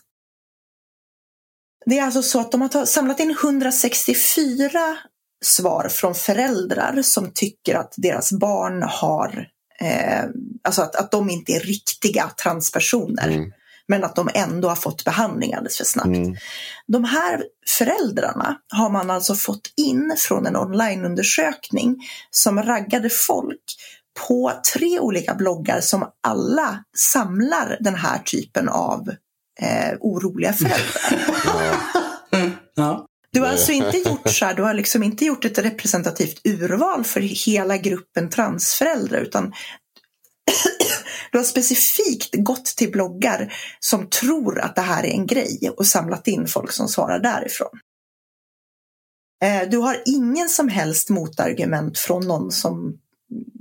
Det 1.87 1.99
är 1.99 2.03
alltså 2.03 2.23
så 2.23 2.41
att 2.41 2.53
de 2.53 2.61
har 2.61 2.87
samlat 2.87 3.21
in 3.21 3.31
164 3.31 4.99
svar 5.45 5.89
från 5.89 6.15
föräldrar 6.15 7.03
som 7.03 7.31
tycker 7.35 7.75
att 7.75 7.95
deras 7.97 8.33
barn 8.33 8.83
har 8.83 9.49
eh, 9.83 10.25
alltså 10.65 10.83
att, 10.83 10.97
att 10.97 11.11
de 11.11 11.31
inte 11.31 11.53
är 11.53 11.61
riktiga 11.61 12.31
transpersoner. 12.43 13.29
Mm. 13.29 13.53
Men 13.89 14.05
att 14.05 14.17
de 14.17 14.29
ändå 14.35 14.69
har 14.69 14.77
fått 14.77 15.05
behandling 15.05 15.55
alldeles 15.55 15.77
för 15.77 15.85
snabbt. 15.85 16.07
Mm. 16.07 16.37
De 16.87 17.05
här 17.05 17.45
föräldrarna 17.79 18.57
har 18.75 18.91
man 18.91 19.11
alltså 19.11 19.35
fått 19.35 19.73
in 19.77 20.15
från 20.19 20.47
en 20.47 20.57
onlineundersökning 20.57 21.97
som 22.31 22.63
raggade 22.63 23.11
folk 23.11 23.63
på 24.27 24.53
tre 24.75 25.01
olika 25.01 25.35
bloggar 25.35 25.81
som 25.81 26.05
alla 26.23 26.85
samlar 26.97 27.77
den 27.81 27.95
här 27.95 28.19
typen 28.19 28.69
av 28.69 29.09
eh, 29.61 29.97
oroliga 30.01 30.53
föräldrar. 30.53 31.23
ja. 32.75 33.08
Du 33.33 33.41
har 33.41 33.49
alltså 33.49 33.73
inte 33.73 33.97
gjort 33.97 34.31
så 34.31 34.45
här, 34.45 34.55
du 34.55 34.63
har 34.63 34.75
liksom 34.75 35.03
inte 35.03 35.25
gjort 35.25 35.45
ett 35.45 35.59
representativt 35.59 36.41
urval 36.47 37.05
för 37.05 37.21
hela 37.21 37.77
gruppen 37.77 38.31
transföräldrar 38.31 39.21
utan 39.21 39.53
du 41.33 41.39
har 41.39 41.45
specifikt 41.45 42.35
gått 42.35 42.65
till 42.65 42.91
bloggar 42.91 43.55
som 43.81 44.11
tror 44.11 44.61
att 44.61 44.77
det 44.77 44.83
här 44.83 45.05
är 45.05 45.11
en 45.11 45.27
grej 45.27 45.71
och 45.77 45.87
samlat 45.87 46.29
in 46.29 46.47
folk 46.47 46.73
som 46.73 46.89
svarar 46.89 47.19
därifrån. 47.19 47.81
Eh, 49.45 49.69
du 49.71 49.77
har 49.77 50.03
ingen 50.05 50.49
som 50.49 50.69
helst 50.69 51.11
motargument 51.11 51.99
från 51.99 52.27
någon 52.27 52.53
som, 52.53 52.99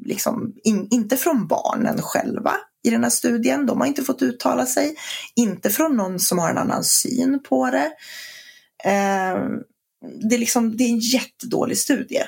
liksom, 0.05 0.53
in, 0.63 0.87
inte 0.91 1.17
från 1.17 1.47
barnen 1.47 2.01
själva 2.01 2.53
i 2.83 2.89
den 2.89 3.03
här 3.03 3.09
studien, 3.09 3.65
de 3.65 3.79
har 3.79 3.87
inte 3.87 4.03
fått 4.03 4.21
uttala 4.21 4.65
sig. 4.65 4.95
Inte 5.35 5.69
från 5.69 5.97
någon 5.97 6.19
som 6.19 6.39
har 6.39 6.49
en 6.49 6.57
annan 6.57 6.83
syn 6.83 7.39
på 7.49 7.71
det. 7.71 7.91
Eh, 8.87 9.43
det, 10.29 10.35
är 10.35 10.39
liksom, 10.39 10.77
det 10.77 10.83
är 10.83 10.89
en 10.89 10.99
jättedålig 10.99 11.77
studie. 11.77 12.23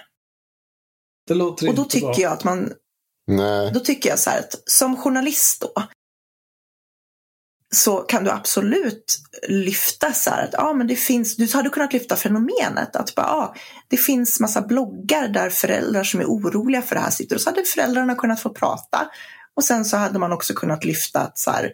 Det 1.28 1.34
låter 1.34 1.70
och 1.70 1.76
då 1.76 1.82
inte 1.82 1.94
tycker 1.94 2.08
bra. 2.08 2.22
jag 2.22 2.34
att 2.34 2.44
man 2.44 2.74
Nej. 3.30 3.72
Då 3.74 3.80
tycker 3.80 4.10
jag 4.10 4.20
så 4.20 4.30
här 4.30 4.40
att 4.40 4.56
som 4.66 4.98
journalist 4.98 5.62
då 5.62 5.84
så 7.76 7.98
kan 7.98 8.24
du 8.24 8.32
absolut 8.32 9.20
lyfta 9.48 10.14
så 10.14 10.30
här 10.30 10.44
att 10.44 10.54
ja, 10.54 10.74
men 10.74 10.88
det 10.88 10.96
finns, 10.96 11.36
du 11.36 11.54
hade 11.54 11.70
kunnat 11.70 11.94
lyfta 11.94 12.16
fenomenet 12.16 12.96
att 12.96 13.16
bara, 13.16 13.28
ja, 13.28 13.56
det 13.88 13.98
finns 13.98 14.40
massa 14.40 14.62
bloggar 14.62 15.28
där 15.28 15.50
föräldrar 15.50 16.04
som 16.04 16.20
är 16.20 16.26
oroliga 16.26 16.82
för 16.82 16.96
det 16.96 17.02
här 17.02 17.12
sitter 17.12 17.36
och 17.36 17.42
så 17.42 17.50
hade 17.50 17.64
föräldrarna 17.64 18.16
kunnat 18.16 18.40
få 18.40 18.50
prata 18.50 19.10
och 19.54 19.64
sen 19.64 19.86
så 19.86 19.98
hade 19.98 20.20
man 20.20 20.34
också 20.34 20.54
kunnat 20.54 20.86
lyfta 20.86 21.20
att 21.20 21.38
så 21.38 21.52
här, 21.52 21.72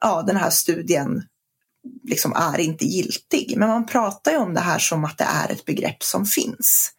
ja, 0.00 0.22
den 0.22 0.36
här 0.36 0.50
studien 0.50 1.22
liksom 2.04 2.32
är 2.32 2.60
inte 2.60 2.84
giltig. 2.84 3.54
Men 3.56 3.68
man 3.68 3.86
pratar 3.86 4.32
ju 4.32 4.38
om 4.38 4.54
det 4.54 4.60
här 4.60 4.78
som 4.78 5.04
att 5.04 5.18
det 5.18 5.24
är 5.24 5.52
ett 5.52 5.64
begrepp 5.64 6.02
som 6.02 6.26
finns. 6.26 6.92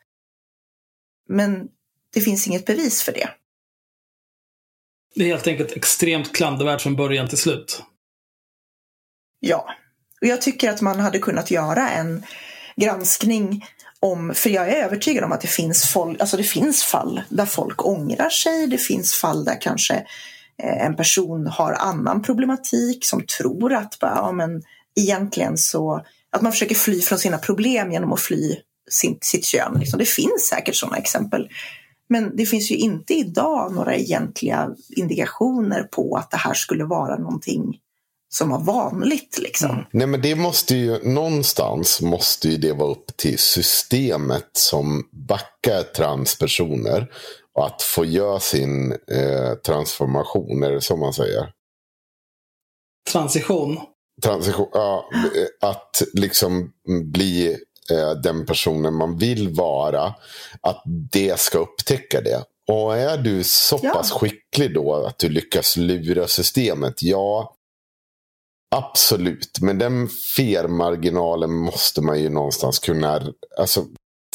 Men 1.30 1.68
det 2.14 2.22
finns 2.22 2.48
inget 2.48 2.66
bevis 2.66 3.04
för 3.04 3.12
det. 3.12 3.30
Det 5.16 5.24
är 5.24 5.28
helt 5.28 5.48
enkelt 5.48 5.72
extremt 5.72 6.36
klandervärt 6.36 6.82
från 6.82 6.96
början 6.96 7.28
till 7.28 7.38
slut. 7.38 7.84
Ja, 9.40 9.70
och 10.22 10.28
jag 10.28 10.42
tycker 10.42 10.70
att 10.70 10.82
man 10.82 11.00
hade 11.00 11.20
kunnat 11.20 11.52
göra 11.52 11.90
en 11.90 12.26
granskning 12.76 13.66
om, 14.00 14.34
för 14.36 14.50
jag 14.50 14.70
är 14.70 14.84
övertygad 14.84 15.24
om 15.24 15.32
att 15.32 15.42
det 15.42 15.48
finns, 15.48 15.92
folk, 15.92 16.22
alltså 16.22 16.38
det 16.38 16.44
finns 16.44 16.84
fall 16.84 17.22
där 17.30 17.46
folk 17.46 17.86
ångrar 17.86 18.30
sig, 18.30 18.68
det 18.68 18.78
finns 18.78 19.16
fall 19.16 19.46
där 19.46 19.62
kanske 19.62 19.96
eh, 20.64 20.86
en 20.86 20.96
person 20.96 21.48
har 21.48 21.74
annan 21.74 22.22
problematik 22.22 23.06
som 23.06 23.26
tror 23.26 23.74
att 23.74 23.98
ja, 24.02 24.32
men 24.32 24.64
egentligen 24.98 25.58
så, 25.58 26.06
att 26.30 26.42
man 26.42 26.52
försöker 26.52 26.76
fly 26.76 27.02
från 27.02 27.20
sina 27.20 27.38
problem 27.38 27.92
genom 27.92 28.14
att 28.14 28.20
fly 28.20 28.56
sin, 28.90 29.18
sitt 29.22 29.46
kön. 29.46 29.80
Liksom. 29.80 30.00
Det 30.00 30.06
finns 30.06 30.48
säkert 30.50 30.76
sådana 30.76 30.98
exempel. 30.98 31.50
Men 32.10 32.36
det 32.36 32.46
finns 32.46 32.72
ju 32.72 32.76
inte 32.76 33.14
idag 33.14 33.74
några 33.74 33.96
egentliga 33.96 34.70
indikationer 34.90 35.84
på 35.84 36.16
att 36.16 36.32
det 36.32 36.38
här 36.38 36.54
skulle 36.54 36.84
vara 36.84 37.18
någonting 37.18 37.78
som 38.30 38.50
var 38.50 38.60
vanligt. 38.60 39.40
Liksom. 39.42 39.72
Mm. 39.72 39.84
Nej 39.92 40.08
men 40.08 40.22
det 40.22 40.36
måste 40.36 40.76
ju, 40.76 41.14
någonstans 41.14 42.02
måste 42.02 42.50
ju 42.50 42.58
det 42.58 42.74
vara 42.74 42.92
upp 42.92 43.18
till 43.18 43.38
systemet 43.38 44.50
som 44.54 45.10
backar 45.12 45.84
transpersoner. 45.84 47.12
Att 47.60 47.82
få 47.82 48.06
göra 48.06 48.40
sin 48.40 48.92
eh, 48.92 49.54
transformation, 49.66 50.64
är 50.64 50.72
det 50.72 50.82
så 50.82 50.96
man 50.96 51.14
säger? 51.14 51.52
Transition? 53.12 53.80
Transition, 54.24 54.70
ja. 54.74 55.10
Att 55.62 56.02
liksom 56.14 56.72
bli 57.04 57.58
eh, 57.92 58.12
den 58.12 58.46
personen 58.46 58.94
man 58.94 59.18
vill 59.18 59.50
vara. 59.50 60.14
Att 60.62 60.84
det 61.12 61.40
ska 61.40 61.58
upptäcka 61.58 62.22
det. 62.22 62.44
Och 62.68 62.98
är 62.98 63.18
du 63.18 63.44
så 63.44 63.78
pass 63.78 64.10
ja. 64.12 64.20
skicklig 64.20 64.74
då 64.74 65.06
att 65.06 65.20
du 65.20 65.30
lyckas 65.30 65.78
lura 65.78 66.28
systemet, 66.28 67.04
ja, 67.04 67.58
Absolut, 68.76 69.60
men 69.62 69.78
den 69.78 70.08
felmarginalen 70.08 71.52
måste 71.54 72.02
man 72.02 72.20
ju 72.20 72.30
någonstans 72.30 72.80
kunna, 72.80 73.22
alltså 73.58 73.86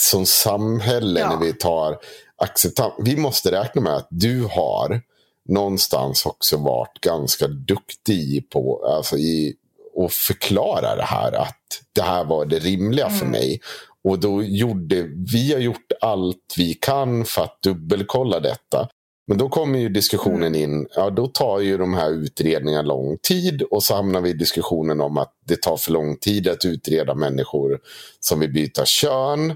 som 0.01 0.27
samhälle 0.27 1.21
ja. 1.21 1.31
när 1.31 1.47
vi 1.47 1.53
tar 1.53 1.99
acceptans. 2.37 2.95
Vi 2.99 3.17
måste 3.17 3.51
räkna 3.51 3.83
med 3.83 3.97
att 3.97 4.09
du 4.11 4.45
har 4.45 5.03
någonstans 5.49 6.27
också 6.27 6.57
varit 6.57 7.01
ganska 7.01 7.49
duktig 7.49 8.51
på, 8.51 8.85
alltså 8.87 9.17
i 9.17 9.55
att 9.97 10.13
förklara 10.13 10.97
det 10.97 11.03
här. 11.03 11.33
Att 11.33 11.59
det 11.93 12.03
här 12.03 12.25
var 12.25 12.45
det 12.45 12.59
rimliga 12.59 13.07
mm. 13.07 13.19
för 13.19 13.27
mig. 13.27 13.61
Och 14.05 14.19
då 14.19 14.43
gjorde, 14.43 15.03
vi 15.33 15.53
har 15.53 15.61
gjort 15.61 15.93
allt 16.01 16.55
vi 16.57 16.75
kan 16.75 17.25
för 17.25 17.43
att 17.43 17.63
dubbelkolla 17.63 18.41
detta. 18.41 18.89
Men 19.27 19.39
då 19.39 19.49
kommer 19.49 19.79
ju 19.79 19.89
diskussionen 19.89 20.55
mm. 20.55 20.61
in, 20.61 20.89
ja 20.97 21.11
då 21.11 21.27
tar 21.27 21.61
ju 21.61 21.79
de 21.79 21.95
här 21.95 22.11
utredningarna 22.11 22.83
lång 22.83 23.19
tid 23.23 23.63
och 23.63 23.83
så 23.83 23.95
hamnar 23.95 24.21
vi 24.21 24.31
i 24.31 24.33
diskussionen 24.33 25.01
om 25.01 25.19
att 25.19 25.33
det 25.47 25.63
tar 25.63 25.77
för 25.77 25.93
lång 25.93 26.17
tid 26.17 26.49
att 26.49 26.65
utreda 26.65 27.15
människor 27.15 27.81
som 28.21 28.41
vill 28.41 28.53
byta 28.53 28.85
kön. 28.85 29.55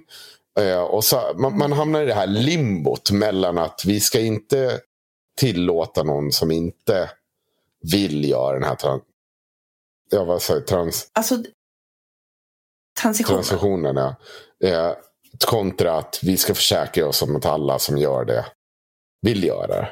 Eh, 0.61 0.81
och 0.81 1.05
så, 1.05 1.21
man, 1.39 1.59
man, 1.59 1.73
hamnar 1.73 2.03
i 2.03 2.07
det 2.07 2.15
här 2.15 2.27
limbot 2.27 3.11
mellan 3.11 3.59
att 3.59 3.83
vi 3.87 4.01
ska 4.01 4.21
inte 4.21 4.81
tillåta 5.37 6.03
någon 6.03 6.33
som 6.33 6.51
inte 6.51 7.11
vill 7.93 8.29
göra 8.29 8.59
den 8.59 8.65
här. 8.65 8.77
Ja, 10.11 10.25
vad 10.25 10.43
säger 10.43 10.61
trans... 10.61 11.11
Alltså, 11.13 11.43
transitionen. 13.01 13.43
Transitionen, 13.43 13.97
ja. 13.97 14.17
Eh, 14.69 14.93
kontra 15.47 15.99
att 15.99 16.21
vi 16.23 16.37
ska 16.37 16.55
försäkra 16.55 17.07
oss 17.07 17.23
om 17.23 17.37
att 17.37 17.47
alla 17.47 17.79
som 17.79 17.99
gör 17.99 18.25
det 18.25 18.45
vill 19.23 19.45
göra. 19.45 19.89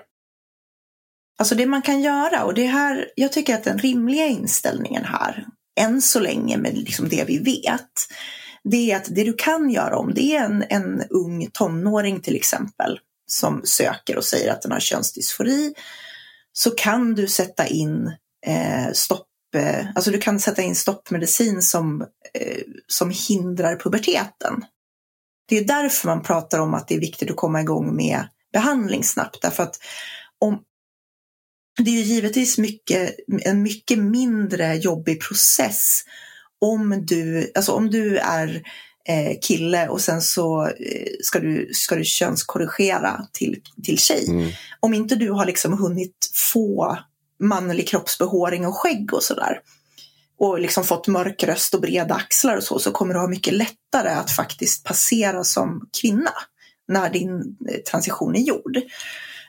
Alltså 1.39 1.55
det 1.55 1.66
man 1.66 1.82
kan 1.82 2.01
göra, 2.01 2.45
och 2.45 2.55
det 2.55 2.66
här, 2.66 3.12
jag 3.15 3.32
tycker 3.32 3.55
att 3.55 3.65
den 3.65 3.78
rimliga 3.78 4.27
inställningen 4.27 5.05
här, 5.05 5.47
än 5.81 6.03
så 6.03 6.20
länge 6.20 6.57
med 6.57 6.78
liksom 6.78 7.09
det 7.09 7.24
vi 7.24 7.39
vet, 7.39 7.91
det 8.65 8.91
är 8.91 8.97
att 8.97 9.15
det 9.15 9.24
du 9.24 9.32
kan 9.32 9.70
göra 9.70 9.99
om 9.99 10.15
det 10.15 10.36
är 10.36 10.45
en, 10.45 10.65
en 10.69 11.03
ung 11.11 11.51
tonåring 11.53 12.20
till 12.20 12.36
exempel 12.36 13.01
som 13.27 13.62
söker 13.65 14.16
och 14.16 14.24
säger 14.24 14.53
att 14.53 14.62
den 14.62 14.73
har 14.73 14.81
könsdysfori, 14.81 15.74
så 16.53 16.70
kan 16.70 17.15
du 17.15 17.27
sätta 17.27 17.66
in 17.66 18.12
eh, 18.47 18.93
stopp 18.93 19.27
Alltså 19.94 20.10
du 20.10 20.18
kan 20.18 20.40
sätta 20.40 20.62
in 20.62 20.74
stoppmedicin 20.74 21.62
som, 21.62 22.02
eh, 22.35 22.62
som 22.86 23.12
hindrar 23.28 23.76
puberteten. 23.76 24.64
Det 25.48 25.59
är 25.59 25.64
därför 25.64 26.09
man 26.09 26.22
pratar 26.22 26.59
om 26.59 26.74
att 26.74 26.89
det 26.89 26.94
är 26.94 27.01
viktigt 27.01 27.31
att 27.31 27.36
komma 27.36 27.60
igång 27.60 27.97
med 27.97 28.28
behandling 28.52 29.05
snabbt. 29.05 29.43
Därför 29.43 29.62
att 29.62 29.78
om, 30.39 30.62
det 31.78 31.90
är 31.90 32.02
givetvis 32.02 32.59
mycket, 32.59 33.16
en 33.43 33.62
mycket 33.62 33.98
mindre 33.98 34.74
jobbig 34.74 35.22
process 35.22 36.05
om 36.60 37.05
du, 37.06 37.52
alltså 37.55 37.72
om 37.72 37.90
du 37.90 38.18
är 38.18 38.62
eh, 39.09 39.39
kille 39.43 39.89
och 39.89 40.01
sen 40.01 40.22
så 40.22 40.66
eh, 40.66 41.09
ska, 41.22 41.40
du, 41.40 41.70
ska 41.72 41.97
du 41.97 42.05
könskorrigera 42.05 43.26
till, 43.32 43.60
till 43.85 43.98
tjej. 43.98 44.26
Mm. 44.28 44.51
Om 44.81 44.94
inte 44.94 45.14
du 45.14 45.31
har 45.31 45.47
liksom 45.47 45.78
hunnit 45.78 46.16
få 46.52 46.98
manlig 47.45 47.89
kroppsbehåring 47.89 48.66
och 48.66 48.77
skägg 48.77 49.15
och 49.15 49.23
sådär 49.23 49.61
och 50.39 50.61
liksom 50.61 50.85
fått 50.85 51.09
mörk 51.09 51.45
röst 51.45 51.75
och 51.75 51.81
breda 51.81 52.15
axlar 52.15 52.57
och 52.57 52.62
så, 52.62 52.79
så 52.79 52.91
kommer 52.91 53.15
du 53.15 53.21
ha 53.21 53.29
mycket 53.29 53.55
lättare 53.55 54.11
att 54.11 54.31
faktiskt 54.31 54.85
passera 54.85 55.45
som 55.45 55.89
kvinna 56.01 56.33
när 56.89 57.11
din 57.11 57.57
eh, 57.69 57.81
transition 57.91 58.37
är 58.37 58.41
gjord. 58.41 58.77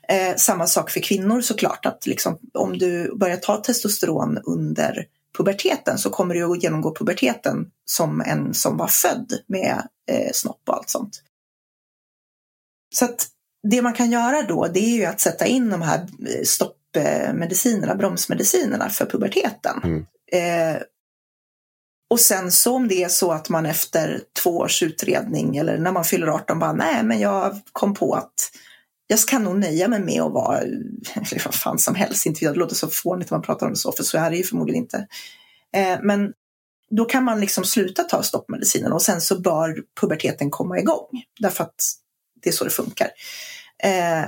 Eh, 0.10 0.36
samma 0.36 0.68
sak 0.68 0.90
för 0.90 1.00
kvinnor 1.00 1.42
såklart, 1.42 1.86
att 1.86 2.06
liksom, 2.06 2.40
om 2.54 2.78
du 2.78 3.16
börjar 3.16 3.38
ta 3.38 3.58
testosteron 3.58 4.38
under 4.44 5.08
puberteten 5.38 5.98
så 5.98 6.10
kommer 6.10 6.36
du 6.36 6.44
att 6.44 6.64
genomgå 6.64 6.96
puberteten 6.96 7.68
som 7.86 8.22
en 8.22 8.54
som 8.54 8.78
var 8.78 8.88
född 8.88 9.34
med 9.48 9.88
eh, 10.12 10.32
snopp 10.34 10.62
och 10.68 10.76
allt 10.76 10.90
sånt. 10.90 11.22
Så 12.96 13.06
att 13.06 13.28
det 13.72 13.82
man 13.82 13.94
kan 13.94 14.12
göra 14.12 14.42
då 14.42 14.68
det 14.68 14.80
är 14.80 14.96
ju 14.96 15.06
att 15.06 15.20
sätta 15.20 15.46
in 15.46 15.70
de 15.70 15.82
här 15.82 16.00
eh, 16.00 16.44
stopp 16.44 16.78
stoppmedicinerna, 17.02 17.96
bromsmedicinerna 17.96 18.90
för 18.90 19.06
puberteten. 19.06 19.82
Mm. 19.84 20.06
Eh, 20.32 20.82
och 22.10 22.20
sen 22.20 22.52
så 22.52 22.76
om 22.76 22.88
det 22.88 23.04
är 23.04 23.10
så 23.10 23.32
att 23.32 23.50
man 23.50 23.66
efter 23.66 24.22
två 24.44 24.58
års 24.58 24.84
utredning 24.84 25.58
eller 25.58 25.78
när 25.78 25.92
man 25.92 26.04
fyller 26.04 26.28
18 26.28 26.60
bara 26.60 26.74
nej 26.74 27.04
men 27.04 27.20
jag 27.20 27.60
kom 27.72 27.94
på 27.94 28.14
att 28.14 28.34
jag 29.08 29.20
kan 29.20 29.44
nog 29.44 29.60
nöja 29.60 29.88
mig 29.88 30.00
med 30.00 30.22
att 30.22 30.32
vara 30.32 30.62
vad 31.46 31.56
fan 31.56 31.80
som 31.80 31.96
helst. 31.96 32.26
Inte, 32.26 32.46
det 32.46 32.60
låter 32.60 32.76
så 32.76 32.88
fånigt 32.88 33.32
när 33.32 33.38
man 33.38 33.46
pratar 33.46 33.66
om 33.66 33.74
det 33.74 33.80
så 33.80 33.92
för 33.92 34.04
så 34.04 34.18
är 34.18 34.30
det 34.30 34.38
ju 34.38 34.44
förmodligen 34.44 34.84
inte. 34.84 35.08
Eh, 35.76 36.00
men 36.04 36.34
då 36.90 37.06
kan 37.06 37.24
man 37.24 37.40
liksom 37.40 37.64
sluta 37.64 38.04
ta 38.04 38.24
stoppmedicinen 38.24 38.92
och 38.92 39.02
sen 39.02 39.22
så 39.22 39.40
bör 39.40 39.78
puberteten 40.02 40.52
komma 40.52 40.80
igång. 40.80 41.24
Därför 41.40 41.64
att 41.64 41.76
det 42.42 42.50
är 42.50 42.54
så 42.54 42.64
det 42.64 42.70
funkar. 42.70 43.08
Eh, 43.84 44.26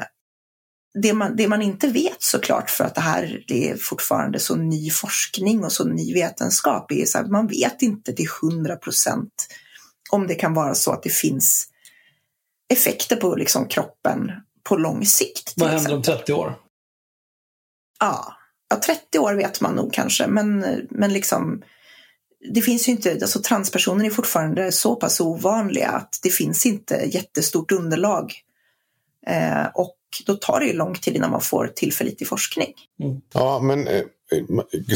det 1.02 1.14
man, 1.14 1.36
det 1.36 1.48
man 1.48 1.62
inte 1.62 1.88
vet 1.88 2.24
såklart, 2.24 2.70
för 2.70 2.84
att 2.84 2.96
det 2.96 3.02
här 3.02 3.44
det 3.48 3.70
är 3.70 3.78
fortfarande 3.78 4.40
så 4.40 4.56
ny 4.56 4.90
forskning 4.90 5.64
och 5.64 5.72
så 5.72 5.86
ny 5.86 6.14
vetenskap, 6.14 6.92
är 6.92 7.06
så 7.06 7.20
att 7.20 7.30
man 7.30 7.48
vet 7.48 7.82
inte 7.82 8.14
till 8.14 8.28
hundra 8.42 8.76
procent 8.76 9.48
om 10.10 10.28
det 10.28 10.36
kan 10.36 10.54
vara 10.54 10.76
så 10.76 10.92
att 10.92 11.04
det 11.04 11.10
finns 11.10 11.68
effekter 12.74 13.16
på 13.16 13.36
liksom 13.36 13.68
kroppen 13.68 14.32
på 14.64 14.78
lång 14.78 15.06
sikt. 15.06 15.54
Vad 15.56 15.70
händer 15.70 15.96
om 15.96 16.02
30 16.02 16.34
år? 16.34 16.60
Ja, 18.00 18.34
ja, 18.70 18.80
30 18.86 19.20
år 19.20 19.34
vet 19.34 19.62
man 19.62 19.76
nog 19.76 19.94
kanske, 19.94 20.28
men, 20.28 20.66
men 20.90 21.14
liksom 21.14 21.62
det 22.54 22.62
finns 22.62 22.88
ju 22.88 22.92
inte, 22.92 23.12
alltså 23.12 23.42
transpersoner 23.42 24.06
är 24.06 24.10
fortfarande 24.10 24.72
så 24.72 24.96
pass 24.96 25.22
ovanliga 25.22 25.90
att 25.90 26.20
det 26.24 26.30
finns 26.30 26.66
inte 26.66 26.96
jättestort 26.96 27.72
underlag. 27.72 28.34
Eh, 29.28 29.66
och 29.74 29.98
då 30.26 30.36
tar 30.36 30.60
det 30.60 30.66
ju 30.66 30.74
lång 30.74 30.96
tid 30.96 31.16
innan 31.16 31.32
man 31.32 31.42
får 31.42 31.68
tillförlitlig 31.68 32.30
forskning. 32.30 32.74
Mm. 33.04 33.22
Ja, 33.34 33.60
men 33.60 33.88
eh, 33.88 34.04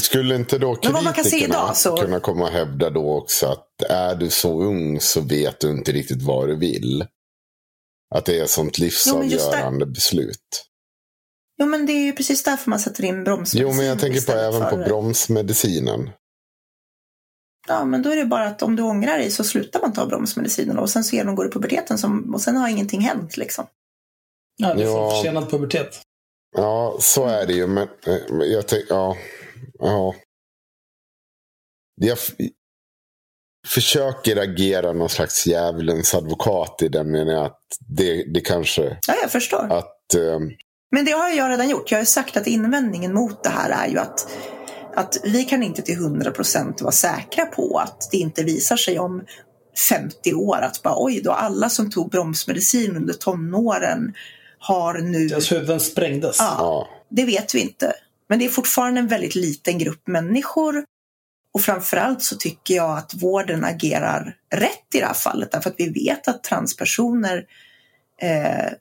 skulle 0.02 0.36
inte 0.36 0.58
då 0.58 0.76
kritikerna 0.76 1.38
idag, 1.44 1.78
så... 1.78 1.98
kunna 1.98 2.20
komma 2.20 2.44
och 2.46 2.52
hävda 2.52 2.90
då 2.90 3.18
också 3.18 3.48
att 3.48 3.82
är 3.90 4.16
du 4.16 4.30
så 4.30 4.62
ung 4.62 5.00
så 5.00 5.22
vet 5.22 5.60
du 5.60 5.70
inte 5.70 5.92
riktigt 5.92 6.22
vad 6.22 6.48
du 6.48 6.56
vill? 6.56 7.06
Att 8.16 8.26
det 8.26 8.40
är 8.40 8.44
ett 8.44 8.50
sånt 8.50 8.78
livsavgörande 8.78 9.86
jo, 9.86 9.92
beslut. 9.92 10.66
Jo, 11.58 11.66
men 11.66 11.86
det 11.86 11.94
är 11.94 12.06
ju 12.06 12.14
precis 12.14 12.44
därför 12.44 12.70
man 12.70 12.80
sätter 12.80 13.06
in 13.06 13.24
bromsmedicin. 13.24 13.62
Jo, 13.62 13.74
men 13.74 13.86
jag 13.86 14.00
tänker 14.00 14.22
på 14.22 14.32
även 14.32 14.62
på 14.62 14.70
för- 14.70 14.86
bromsmedicinen. 14.86 16.10
Ja, 17.68 17.86
men 17.86 18.02
då 18.02 18.10
är 18.10 18.16
det 18.16 18.26
bara 18.26 18.48
att 18.48 18.62
om 18.62 18.76
du 18.76 18.84
ångrar 18.84 19.18
dig 19.18 19.32
så 19.32 19.44
slutar 19.44 19.80
man 19.80 19.94
ta 19.94 20.06
bromsmedicinen 20.06 20.78
och 20.78 20.90
sen 20.90 21.04
så 21.04 21.16
genomgår 21.16 21.44
du 21.44 21.52
puberteten 21.52 21.98
som, 21.98 22.34
och 22.34 22.42
sen 22.42 22.56
har 22.56 22.70
ingenting 22.70 23.02
hänt 23.02 23.38
liksom. 23.38 23.66
Ja, 24.62 24.74
du 24.74 24.86
får 24.86 24.98
Ja. 25.00 25.12
försenad 25.12 25.50
pubertet. 25.50 26.02
Ja, 26.58 26.98
så 27.00 27.26
är 27.26 27.48
det 27.48 27.54
ju. 27.54 27.68
Men 27.68 27.88
men 28.30 28.52
jag 28.52 28.68
tänker, 28.68 28.94
ja. 28.94 29.18
ja. 29.80 30.16
Jag 32.02 32.18
försöker 33.68 34.38
agera 34.38 34.94
någon 34.94 35.10
slags 35.10 35.48
djävulens 35.48 36.16
advokat 36.16 36.82
i 36.82 36.88
den 36.88 37.12
meningen 37.12 37.42
att 37.42 37.60
det, 37.98 38.24
det 38.34 38.42
kanske 38.42 38.98
Ja, 39.08 39.16
jag 39.22 39.32
förstår. 39.32 39.72
att 39.74 40.14
eh, 40.16 40.40
Men 40.92 41.06
det 41.06 41.12
har 41.12 41.30
jag 41.30 41.50
redan 41.52 41.70
gjort. 41.70 41.92
Jag 41.92 41.98
har 42.00 42.06
sagt 42.06 42.38
att 42.38 42.48
invändningen 42.48 43.14
mot 43.14 43.44
det 43.44 43.50
här 43.50 43.70
är 43.70 43.92
ju 43.92 43.98
att, 43.98 44.32
att 44.96 45.18
vi 45.24 45.44
kan 45.44 45.64
inte 45.64 45.82
till 45.82 45.98
100% 45.98 46.82
vara 46.84 46.92
säkra 46.92 47.46
på 47.46 47.78
att 47.78 48.08
det 48.12 48.18
inte 48.18 48.44
visar 48.44 48.78
sig 48.78 49.00
om 49.00 49.24
50 49.90 50.34
år 50.34 50.58
att 50.62 50.82
bara 50.84 50.96
oj 50.98 51.22
då, 51.24 51.32
alla 51.32 51.70
som 51.70 51.92
tog 51.92 52.10
bromsmedicin 52.10 52.98
under 52.98 53.14
tonåren 53.14 54.14
har 54.62 54.94
nu... 54.94 55.28
Deras 55.28 55.52
huvuden 55.52 55.80
sprängdes. 55.80 56.36
Ja, 56.40 56.56
ja. 56.58 56.90
det 57.10 57.26
vet 57.26 57.56
vi 57.56 57.60
inte. 57.60 57.94
Men 58.30 58.40
det 58.40 58.46
är 58.46 58.50
fortfarande 58.50 59.00
en 59.00 59.08
väldigt 59.08 59.36
liten 59.36 59.78
grupp 59.78 60.08
människor. 60.08 60.86
Och 61.54 61.62
framförallt 61.62 62.24
så 62.24 62.36
tycker 62.36 62.76
jag 62.76 62.98
att 62.98 63.14
vården 63.14 63.64
agerar 63.64 64.36
rätt 64.54 64.96
i 64.96 65.00
det 65.00 65.06
här 65.06 65.14
fallet. 65.14 65.52
Därför 65.52 65.70
att 65.70 65.80
vi 65.80 65.90
vet 65.90 66.28
att 66.28 66.44
transpersoner 66.44 67.46
eh, 68.22 68.72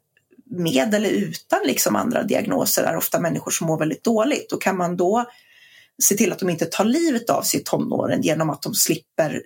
med 0.51 0.95
eller 0.95 1.11
utan 1.11 1.61
liksom 1.65 1.97
andra 1.97 2.23
diagnoser 2.23 2.85
är 2.85 2.97
ofta 2.97 3.21
människor 3.21 3.51
som 3.51 3.67
mår 3.67 3.79
väldigt 3.79 4.05
dåligt. 4.05 4.53
Och 4.53 4.63
kan 4.63 4.77
man 4.77 4.97
då 4.97 5.25
se 6.03 6.15
till 6.15 6.33
att 6.33 6.39
de 6.39 6.51
inte 6.51 6.67
tar 6.67 6.85
livet 6.85 7.31
av 7.31 7.43
sig 7.43 7.61
i 7.61 7.65
tonåren 7.65 8.23
genom 8.23 8.51
att 8.51 8.63
de 8.63 8.75
slipper 8.75 9.43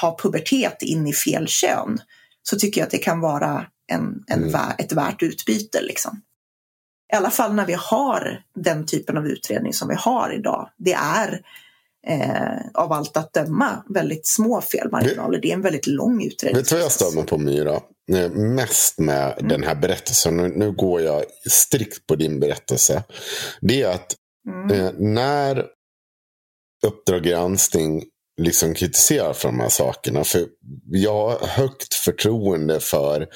ha 0.00 0.18
pubertet 0.22 0.82
in 0.82 1.06
i 1.06 1.12
fel 1.12 1.48
kön 1.48 1.98
så 2.42 2.58
tycker 2.58 2.80
jag 2.80 2.86
att 2.86 2.92
det 2.92 2.98
kan 2.98 3.20
vara 3.20 3.66
en, 3.92 4.24
en 4.26 4.42
Mm. 4.44 4.60
ett 4.78 4.92
värt 4.92 5.22
utbyte. 5.22 5.82
Liksom. 5.82 6.20
I 7.12 7.16
alla 7.16 7.30
fall 7.30 7.54
när 7.54 7.66
vi 7.66 7.76
har 7.78 8.42
den 8.54 8.86
typen 8.86 9.16
av 9.16 9.26
utredning 9.26 9.72
som 9.72 9.88
vi 9.88 9.94
har 9.94 10.32
idag. 10.34 10.70
Det 10.76 10.92
är 10.92 11.40
eh, 12.06 12.66
av 12.74 12.92
allt 12.92 13.16
att 13.16 13.32
döma 13.32 13.84
väldigt 13.88 14.26
små 14.26 14.60
felmarginaler. 14.60 15.40
Det 15.40 15.50
är 15.50 15.54
en 15.54 15.62
väldigt 15.62 15.86
lång 15.86 16.24
utredning. 16.24 16.56
Vet 16.62 16.68
du 16.68 16.74
vad 16.74 16.84
jag 16.84 16.92
stör 16.92 17.14
mig 17.14 17.26
på 17.26 17.38
Myra? 17.38 17.80
Mest 18.34 18.98
med 18.98 19.32
Mm. 19.38 19.48
den 19.48 19.62
här 19.62 19.74
berättelsen. 19.74 20.36
Nu, 20.36 20.48
nu 20.48 20.72
går 20.72 21.00
jag 21.00 21.24
strikt 21.50 22.06
på 22.06 22.16
din 22.16 22.40
berättelse. 22.40 23.02
Det 23.60 23.82
är 23.82 23.88
att 23.94 24.14
Mm. 24.48 24.70
eh, 24.80 24.92
när 24.98 25.64
Uppdrag 26.86 27.22
granskning 27.22 28.04
liksom 28.40 28.74
kritiserar 28.74 29.32
för 29.32 29.48
de 29.48 29.60
här 29.60 29.68
sakerna. 29.68 30.24
För 30.24 30.46
jag 30.90 31.28
har 31.28 31.46
högt 31.46 31.94
förtroende 31.94 32.80
för 32.80 33.26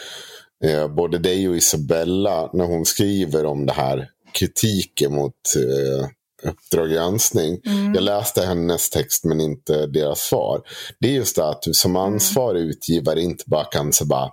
eh, 0.65 0.89
både 0.89 1.19
dig 1.19 1.49
och 1.49 1.57
Isabella 1.57 2.51
när 2.53 2.65
hon 2.65 2.85
skriver 2.85 3.45
om 3.47 3.67
det 3.67 3.73
här 3.73 4.11
kritiken 4.33 5.15
mot 5.15 5.35
eh, 5.57 6.09
Uppdrag 6.43 6.91
granskning. 6.91 7.61
Mm. 7.67 7.95
Jag 7.95 8.03
läste 8.03 8.47
hennes 8.47 8.91
text 8.91 9.25
men 9.25 9.41
inte 9.41 9.87
deras 9.87 10.21
svar. 10.21 10.63
Det 11.01 11.09
är 11.09 11.13
just 11.13 11.37
det 11.37 11.49
att 11.49 11.63
du 11.63 11.75
som 11.75 11.97
ansvarig 11.97 12.61
utgivare 12.63 13.21
inte 13.21 13.45
bara 13.47 13.65
kan 13.65 13.93
säga 13.93 14.07
bara 14.07 14.31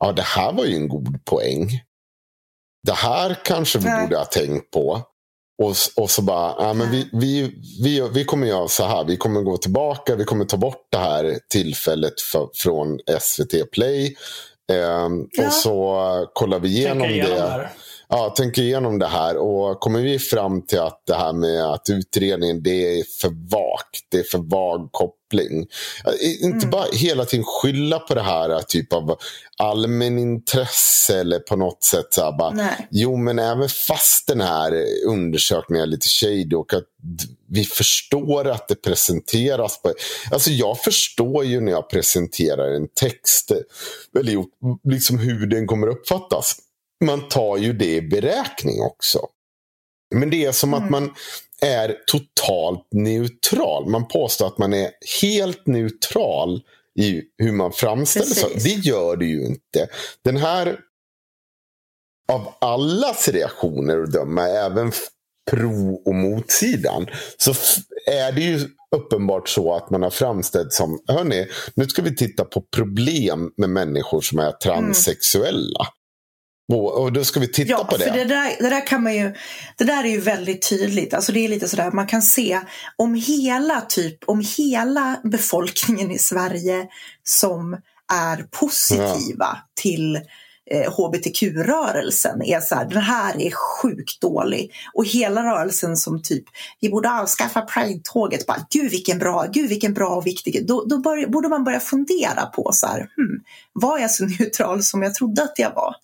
Ja, 0.00 0.12
det 0.12 0.22
här 0.22 0.52
var 0.52 0.64
ju 0.64 0.76
en 0.76 0.88
god 0.88 1.24
poäng. 1.24 1.68
Det 2.86 2.92
här 2.92 3.38
kanske 3.44 3.78
vi 3.78 3.84
Nej. 3.84 4.02
borde 4.02 4.16
ha 4.16 4.24
tänkt 4.24 4.70
på. 4.70 5.02
Och, 5.62 5.76
och 5.96 6.10
så 6.10 6.22
bara, 6.22 6.54
ja, 6.58 6.72
men 6.72 6.90
vi, 6.90 7.08
vi, 7.12 7.54
vi, 7.82 8.08
vi 8.14 8.24
kommer 8.24 8.46
göra 8.46 8.68
så 8.68 8.84
här. 8.84 9.04
Vi 9.04 9.16
kommer 9.16 9.40
gå 9.40 9.56
tillbaka. 9.56 10.16
Vi 10.16 10.24
kommer 10.24 10.44
ta 10.44 10.56
bort 10.56 10.86
det 10.90 10.98
här 10.98 11.38
tillfället 11.48 12.20
för, 12.20 12.48
från 12.54 12.98
SVT 13.20 13.70
Play. 13.72 14.16
Ehm, 14.72 15.26
Ja. 15.32 15.46
Och 15.46 15.52
så 15.52 16.26
kollar 16.32 16.58
vi 16.58 16.68
igenom 16.68 16.98
Tänka 17.00 17.14
igenom 17.14 17.30
det. 17.34 17.40
det 17.44 17.50
här. 17.50 17.70
Ja, 18.08 18.32
tänker 18.36 18.62
igenom 18.62 18.98
det 18.98 19.06
här 19.06 19.36
och 19.36 19.80
kommer 19.80 20.00
vi 20.00 20.18
fram 20.18 20.66
till 20.66 20.80
att 20.80 21.02
det 21.06 21.14
här 21.14 21.32
med 21.32 21.64
att 21.64 21.90
utredningen 21.90 22.62
det 22.62 22.98
är 23.00 23.04
för 23.20 23.28
vagt, 23.28 24.06
det 24.10 24.18
är 24.18 24.22
för 24.22 24.38
vag 24.38 24.88
koppling. 24.92 25.66
Inte 26.42 26.56
Mm. 26.66 26.70
bara 26.70 26.84
hela 26.92 27.24
tiden 27.24 27.44
skylla 27.44 27.98
på 27.98 28.14
det 28.14 28.22
här 28.22 28.60
typ 28.62 28.92
av 28.92 29.16
allmänintresse 29.58 31.20
eller 31.20 31.38
på 31.38 31.56
något 31.56 31.84
sätt 31.84 32.06
så 32.10 32.22
här 32.24 32.32
bara. 32.38 32.68
Jo, 32.90 33.16
men 33.16 33.38
även 33.38 33.68
fast 33.68 34.26
den 34.28 34.40
här 34.40 34.84
undersökningen 35.06 35.82
är 35.82 35.86
lite 35.86 36.06
shady 36.08 36.54
och 36.54 36.74
att 36.74 36.84
vi 37.54 37.64
förstår 37.64 38.48
att 38.48 38.68
det 38.68 38.74
presenteras 38.74 39.82
på... 39.82 39.94
Alltså 40.30 40.50
jag 40.50 40.78
förstår 40.80 41.44
ju 41.44 41.60
när 41.60 41.72
jag 41.72 41.90
presenterar 41.90 42.74
en 42.74 42.88
text, 42.88 43.50
eller 44.18 44.44
liksom 44.88 45.18
hur 45.18 45.46
den 45.46 45.66
kommer 45.66 45.86
uppfattas. 45.86 46.56
Man 47.04 47.28
tar 47.28 47.56
ju 47.56 47.72
det 47.72 47.94
i 47.94 48.02
beräkning 48.02 48.80
också. 48.82 49.18
Men 50.14 50.30
det 50.30 50.44
är 50.44 50.52
som 50.52 50.74
att 50.74 50.80
Mm. 50.80 50.90
man 50.90 51.14
är 51.60 51.96
totalt 52.06 52.86
neutral. 52.92 53.88
Man 53.88 54.08
påstår 54.08 54.46
att 54.46 54.58
man 54.58 54.72
är 54.72 54.90
helt 55.22 55.66
neutral 55.66 56.62
i 57.00 57.22
hur 57.38 57.52
man 57.52 57.72
framställer 57.72 58.26
sig. 58.26 58.50
Det 58.54 58.88
gör 58.88 59.16
det 59.16 59.26
ju 59.26 59.46
inte. 59.46 59.88
Den 60.24 60.36
här 60.36 60.80
av 62.32 62.54
allas 62.60 63.28
reaktioner 63.28 64.02
att 64.02 64.12
döma, 64.12 64.48
även 64.48 64.92
pro 65.50 65.94
och 65.94 66.14
motsidan, 66.14 67.06
så 67.36 67.54
är 68.06 68.32
det 68.32 68.40
ju 68.40 68.68
uppenbart 68.96 69.48
så 69.48 69.74
att 69.74 69.90
man 69.90 70.02
har 70.02 70.10
framställt 70.10 70.72
som, 70.72 70.98
hörni, 71.08 71.48
nu 71.74 71.84
ska 71.84 72.02
vi 72.02 72.16
titta 72.16 72.44
på 72.44 72.60
problem 72.76 73.50
med 73.56 73.70
människor 73.70 74.20
som 74.20 74.38
är 74.38 74.52
transsexuella. 74.52 75.86
Och, 76.72 77.02
och 77.02 77.12
då 77.12 77.24
ska 77.24 77.40
vi 77.40 77.48
titta 77.48 77.70
Ja, 77.70 77.84
på 77.84 77.96
det. 77.96 78.04
för 78.04 78.10
det 78.10 78.24
där, 78.24 78.56
det 78.60 78.70
där 78.70 78.86
kan 78.86 79.02
man 79.02 79.14
ju, 79.16 79.34
det 79.78 79.84
där 79.84 80.04
är 80.04 80.08
ju 80.08 80.20
väldigt 80.20 80.68
tydligt. 80.68 81.14
Alltså 81.14 81.32
det 81.32 81.44
är 81.44 81.48
lite 81.48 81.68
sådär, 81.68 81.90
man 81.90 82.06
kan 82.06 82.22
se 82.22 82.60
om 82.96 83.14
hela 83.14 83.80
typ, 83.80 84.18
om 84.26 84.44
hela 84.56 85.20
befolkningen 85.24 86.10
i 86.10 86.18
Sverige 86.18 86.86
som 87.24 87.76
är 88.12 88.42
positiva 88.50 89.58
till 89.80 90.20
eh, 90.72 90.92
hbtq-rörelsen 90.92 92.42
är 92.42 92.60
så 92.60 92.74
här, 92.74 92.84
den 92.84 93.02
här 93.02 93.40
är 93.40 93.50
sjukt 93.50 94.20
dålig. 94.20 94.72
Och 94.94 95.06
hela 95.06 95.42
rörelsen 95.44 95.96
som 95.96 96.22
typ, 96.22 96.44
vi 96.80 96.90
borde 96.90 97.10
avskaffa 97.10 97.60
Pride-tåget, 97.60 98.46
bara 98.46 98.66
gud 98.70 98.90
vilken 98.90 99.18
bra, 99.18 99.46
gud 99.52 99.68
vilken 99.68 99.94
bra 99.94 100.08
och 100.08 100.26
viktig. 100.26 100.66
Då, 100.66 100.84
då 100.84 100.98
bör, 100.98 101.26
borde 101.26 101.48
man 101.48 101.64
börja 101.64 101.80
fundera 101.80 102.46
på 102.46 102.70
så 102.72 102.86
här, 102.86 102.98
hmm, 103.16 103.40
var 103.72 103.98
jag 103.98 104.10
så 104.10 104.24
neutral 104.38 104.82
som 104.82 105.02
jag 105.02 105.14
trodde 105.14 105.42
att 105.42 105.58
jag 105.58 105.74
var? 105.74 105.96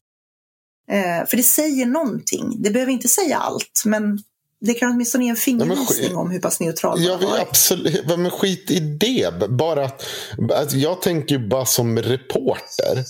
Eh, 0.91 1.27
för 1.27 1.37
det 1.37 1.43
säger 1.43 1.87
någonting. 1.87 2.63
Det 2.63 2.71
behöver 2.71 2.93
inte 2.93 3.09
säga 3.09 3.39
allt, 3.39 3.83
men 3.85 4.19
det 4.61 4.75
kan 4.75 4.91
åtminstone 4.91 5.25
ge 5.25 5.31
en 5.31 5.37
fingervisning 5.37 6.17
om 6.17 6.31
hur 6.31 6.41
pass 6.41 6.61
neutral 6.61 7.01
man 7.01 7.09
varit. 7.31 7.41
absolut. 7.49 8.07
Men 8.07 8.31
skit 8.31 8.71
i 8.71 8.81
det. 8.81 9.49
Bara 9.49 9.85
att, 9.85 10.05
att 10.53 10.73
jag 10.73 11.03
tänker 11.03 11.39
bara 11.39 11.65
som 11.67 11.99
reporter. 11.99 13.05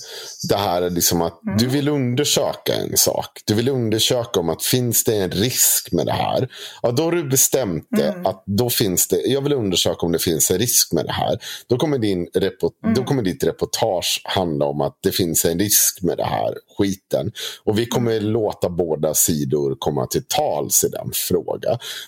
Det 0.49 0.55
här 0.57 0.81
är 0.81 0.89
liksom 0.89 1.21
att 1.21 1.43
Mm. 1.43 1.57
du 1.57 1.67
vill 1.67 1.89
undersöka 1.89 2.75
en 2.75 2.97
sak. 2.97 3.41
Du 3.45 3.53
vill 3.53 3.69
undersöka 3.69 4.39
om 4.39 4.49
att 4.49 4.63
finns 4.63 5.03
det 5.03 5.15
en 5.15 5.31
risk 5.31 5.91
med 5.91 6.05
det 6.05 6.11
här. 6.13 6.49
Ja, 6.81 6.91
då 6.91 7.03
har 7.03 7.11
du 7.11 7.23
bestämt 7.29 7.87
det. 7.89 8.07
Mm. 8.07 8.25
Att 8.25 8.43
då 8.45 8.69
finns 8.69 9.07
det, 9.07 9.21
jag 9.21 9.41
vill 9.41 9.53
undersöka 9.53 10.05
om 10.05 10.11
det 10.11 10.19
finns 10.19 10.51
en 10.51 10.57
risk 10.57 10.91
med 10.93 11.05
det 11.05 11.13
här. 11.13 11.39
Då 11.67 11.77
kommer, 11.77 11.97
din 11.97 12.27
repo, 12.33 12.69
Mm. 12.83 12.95
då 12.95 13.03
kommer 13.03 13.23
ditt 13.23 13.43
reportage 13.43 14.21
handla 14.23 14.65
om 14.65 14.81
att 14.81 14.97
det 15.03 15.11
finns 15.11 15.45
en 15.45 15.59
risk 15.59 16.01
med 16.01 16.17
det 16.17 16.25
här 16.25 16.53
skiten. 16.77 17.31
Och 17.63 17.79
vi 17.79 17.85
kommer 17.85 18.11
Mm. 18.11 18.25
låta 18.25 18.69
båda 18.69 19.13
sidor 19.13 19.75
komma 19.79 20.07
till 20.07 20.23
tals 20.27 20.83
i 20.83 20.87
den 20.89 21.09
frågan. 21.13 21.38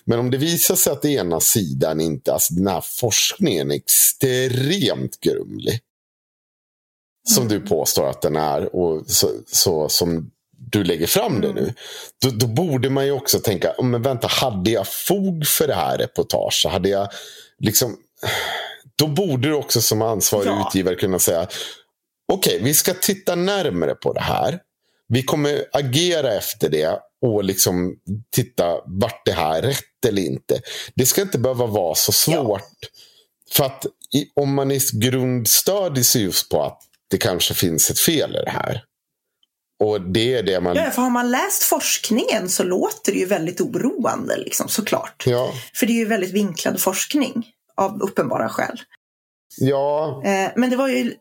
Men 0.04 0.18
om 0.18 0.30
det 0.30 0.36
visar 0.38 0.74
sig 0.74 0.92
att 0.92 1.04
ena 1.04 1.40
sidan 1.40 2.00
inte, 2.00 2.32
alltså 2.32 2.54
den 2.54 2.66
här 2.66 2.80
forskningen 2.80 3.70
är 3.70 3.74
extremt 3.74 5.20
grumlig. 5.20 5.80
Som 7.28 7.46
Mm. 7.46 7.60
du 7.60 7.66
påstår 7.68 8.10
att 8.10 8.22
den 8.22 8.36
är 8.36 8.76
och 8.76 9.06
så, 9.06 9.30
så 9.46 9.88
som 9.88 10.30
du 10.50 10.84
lägger 10.84 11.06
fram 11.06 11.40
det 11.40 11.48
Mm. 11.48 11.64
nu. 11.64 11.74
Då, 12.22 12.30
då 12.30 12.46
borde 12.46 12.90
man 12.90 13.06
ju 13.06 13.12
också 13.12 13.38
tänka, 13.38 13.74
"Oh, 13.78 13.84
men 13.84 14.02
vänta, 14.02 14.26
hade 14.28 14.70
jag 14.70 14.86
fog 14.88 15.46
för 15.46 15.66
det 15.66 15.74
här 15.74 15.98
reportaget? 15.98 16.72
Hade 16.72 16.88
jag 16.88 17.08
liksom... 17.58 17.96
Då 18.96 19.06
borde 19.06 19.48
du 19.48 19.54
också 19.54 19.80
som 19.80 20.02
ansvarig 20.02 20.46
Ja. 20.48 20.66
utgivare 20.68 20.94
kunna 20.94 21.18
säga, 21.18 21.48
okej, 22.32 22.60
vi 22.62 22.74
ska 22.74 22.94
titta 22.94 23.34
närmare 23.34 23.94
på 23.94 24.12
det 24.12 24.20
här. 24.20 24.60
Vi 25.08 25.22
kommer 25.22 25.64
agera 25.72 26.32
efter 26.34 26.68
det 26.70 26.98
och 27.22 27.44
liksom 27.44 27.94
titta 28.34 28.80
vart 28.86 29.22
det 29.24 29.32
här 29.32 29.58
är 29.58 29.62
rätt 29.62 30.04
eller 30.08 30.22
inte. 30.22 30.60
Det 30.94 31.06
ska 31.06 31.22
inte 31.22 31.38
behöva 31.38 31.66
vara 31.66 31.94
så 31.94 32.12
svårt. 32.12 32.62
För 33.50 33.64
att 33.64 33.86
om 34.34 34.54
man 34.54 34.70
är 34.70 35.00
grundstödig 35.00 36.06
sig 36.06 36.22
just 36.22 36.48
på 36.48 36.62
att 36.62 36.82
det 37.10 37.18
kanske 37.18 37.54
finns 37.54 37.90
ett 37.90 37.98
fel 37.98 38.36
i 38.36 38.44
det 38.44 38.50
här. 38.50 38.84
och 39.84 40.00
det 40.00 40.34
är 40.34 40.42
det 40.42 40.60
man... 40.60 40.76
Ja, 40.76 40.90
för 40.90 41.02
har 41.02 41.10
man 41.10 41.30
läst 41.30 41.62
forskningen 41.62 42.48
så 42.48 42.62
låter 42.62 43.12
det 43.12 43.18
ju 43.18 43.26
väldigt 43.26 43.60
oroande, 43.60 44.36
liksom, 44.36 44.68
såklart. 44.68 45.24
Ja. 45.26 45.52
För 45.74 45.86
det 45.86 45.92
är 45.92 45.98
ju 45.98 46.04
väldigt 46.04 46.32
vinklad 46.32 46.80
forskning 46.80 47.46
av 47.76 48.02
uppenbara 48.02 48.48
skäl. 48.48 48.80
Ja. 49.56 50.22
Eh, 50.24 50.50
men 50.56 50.70
det 50.70 50.76
var 50.76 50.88
ju 50.88 51.14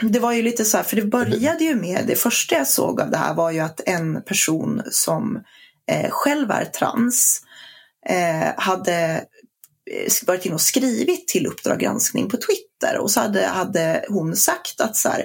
det 0.00 0.18
var 0.18 0.32
ju 0.32 0.42
lite 0.42 0.64
så 0.64 0.76
här, 0.76 0.84
för 0.84 0.96
det 0.96 1.04
började 1.04 1.64
ju 1.64 1.74
med, 1.74 2.04
det 2.06 2.16
första 2.16 2.54
jag 2.54 2.68
såg 2.68 3.00
av 3.00 3.10
det 3.10 3.16
här 3.16 3.34
var 3.34 3.50
ju 3.50 3.60
att 3.60 3.80
en 3.86 4.22
person 4.22 4.82
som 4.90 5.42
eh, 5.90 6.10
själv 6.10 6.50
är 6.50 6.64
trans 6.64 7.42
eh, 8.08 8.48
hade 8.56 9.24
eh, 9.90 10.26
varit 10.26 10.46
inne 10.46 10.54
och 10.54 10.60
skrivit 10.60 11.28
till 11.28 11.46
Uppdrag 11.46 11.78
granskning 11.78 12.28
på 12.28 12.36
Twitter 12.36 12.98
och 12.98 13.10
så 13.10 13.20
hade, 13.20 13.46
hade 13.46 14.04
hon 14.08 14.36
sagt 14.36 14.80
att 14.80 14.96
så 14.96 15.08
här, 15.08 15.24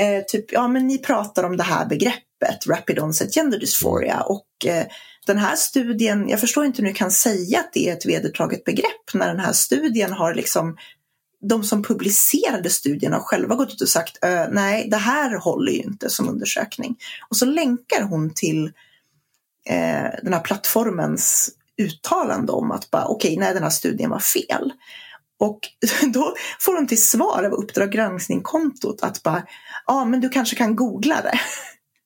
eh, 0.00 0.22
typ, 0.28 0.52
ja 0.52 0.68
men 0.68 0.86
ni 0.86 0.98
pratar 0.98 1.44
om 1.44 1.56
det 1.56 1.62
här 1.62 1.86
begreppet, 1.86 2.66
Rapid 2.68 2.98
Onset 2.98 3.34
Gender 3.34 3.58
Dysphoria 3.58 4.20
och 4.20 4.66
eh, 4.66 4.86
den 5.26 5.38
här 5.38 5.56
studien, 5.56 6.28
jag 6.28 6.40
förstår 6.40 6.64
inte 6.64 6.82
hur 6.82 6.88
ni 6.88 6.94
kan 6.94 7.10
säga 7.10 7.60
att 7.60 7.72
det 7.72 7.88
är 7.88 7.92
ett 7.92 8.06
vedertaget 8.06 8.64
begrepp 8.64 9.14
när 9.14 9.28
den 9.28 9.40
här 9.40 9.52
studien 9.52 10.12
har 10.12 10.34
liksom 10.34 10.76
de 11.42 11.64
som 11.64 11.82
publicerade 11.82 12.70
studien 12.70 13.12
har 13.12 13.20
själva 13.20 13.54
gått 13.54 13.72
ut 13.72 13.80
och 13.80 13.88
sagt 13.88 14.18
nej, 14.50 14.88
det 14.90 14.96
här 14.96 15.36
håller 15.36 15.72
ju 15.72 15.78
inte 15.78 16.10
som 16.10 16.28
undersökning. 16.28 16.96
Och 17.28 17.36
så 17.36 17.44
länkar 17.44 18.02
hon 18.02 18.30
till 18.34 18.64
eh, 19.66 20.10
den 20.22 20.32
här 20.32 20.40
plattformens 20.40 21.50
uttalande 21.82 22.52
om 22.52 22.70
att 22.70 22.90
bara 22.90 23.04
okej, 23.04 23.28
okay, 23.28 23.44
nej, 23.44 23.54
den 23.54 23.62
här 23.62 23.70
studien 23.70 24.10
var 24.10 24.18
fel. 24.18 24.72
Och 25.40 25.60
då 26.14 26.34
får 26.60 26.74
hon 26.76 26.86
till 26.86 27.02
svar 27.02 27.44
av 27.44 27.52
Uppdrag 27.52 27.92
granskning-kontot 27.92 29.02
att 29.02 29.22
bara, 29.22 29.42
ja, 29.86 30.04
men 30.04 30.20
du 30.20 30.28
kanske 30.28 30.56
kan 30.56 30.76
googla 30.76 31.22
det. 31.22 31.40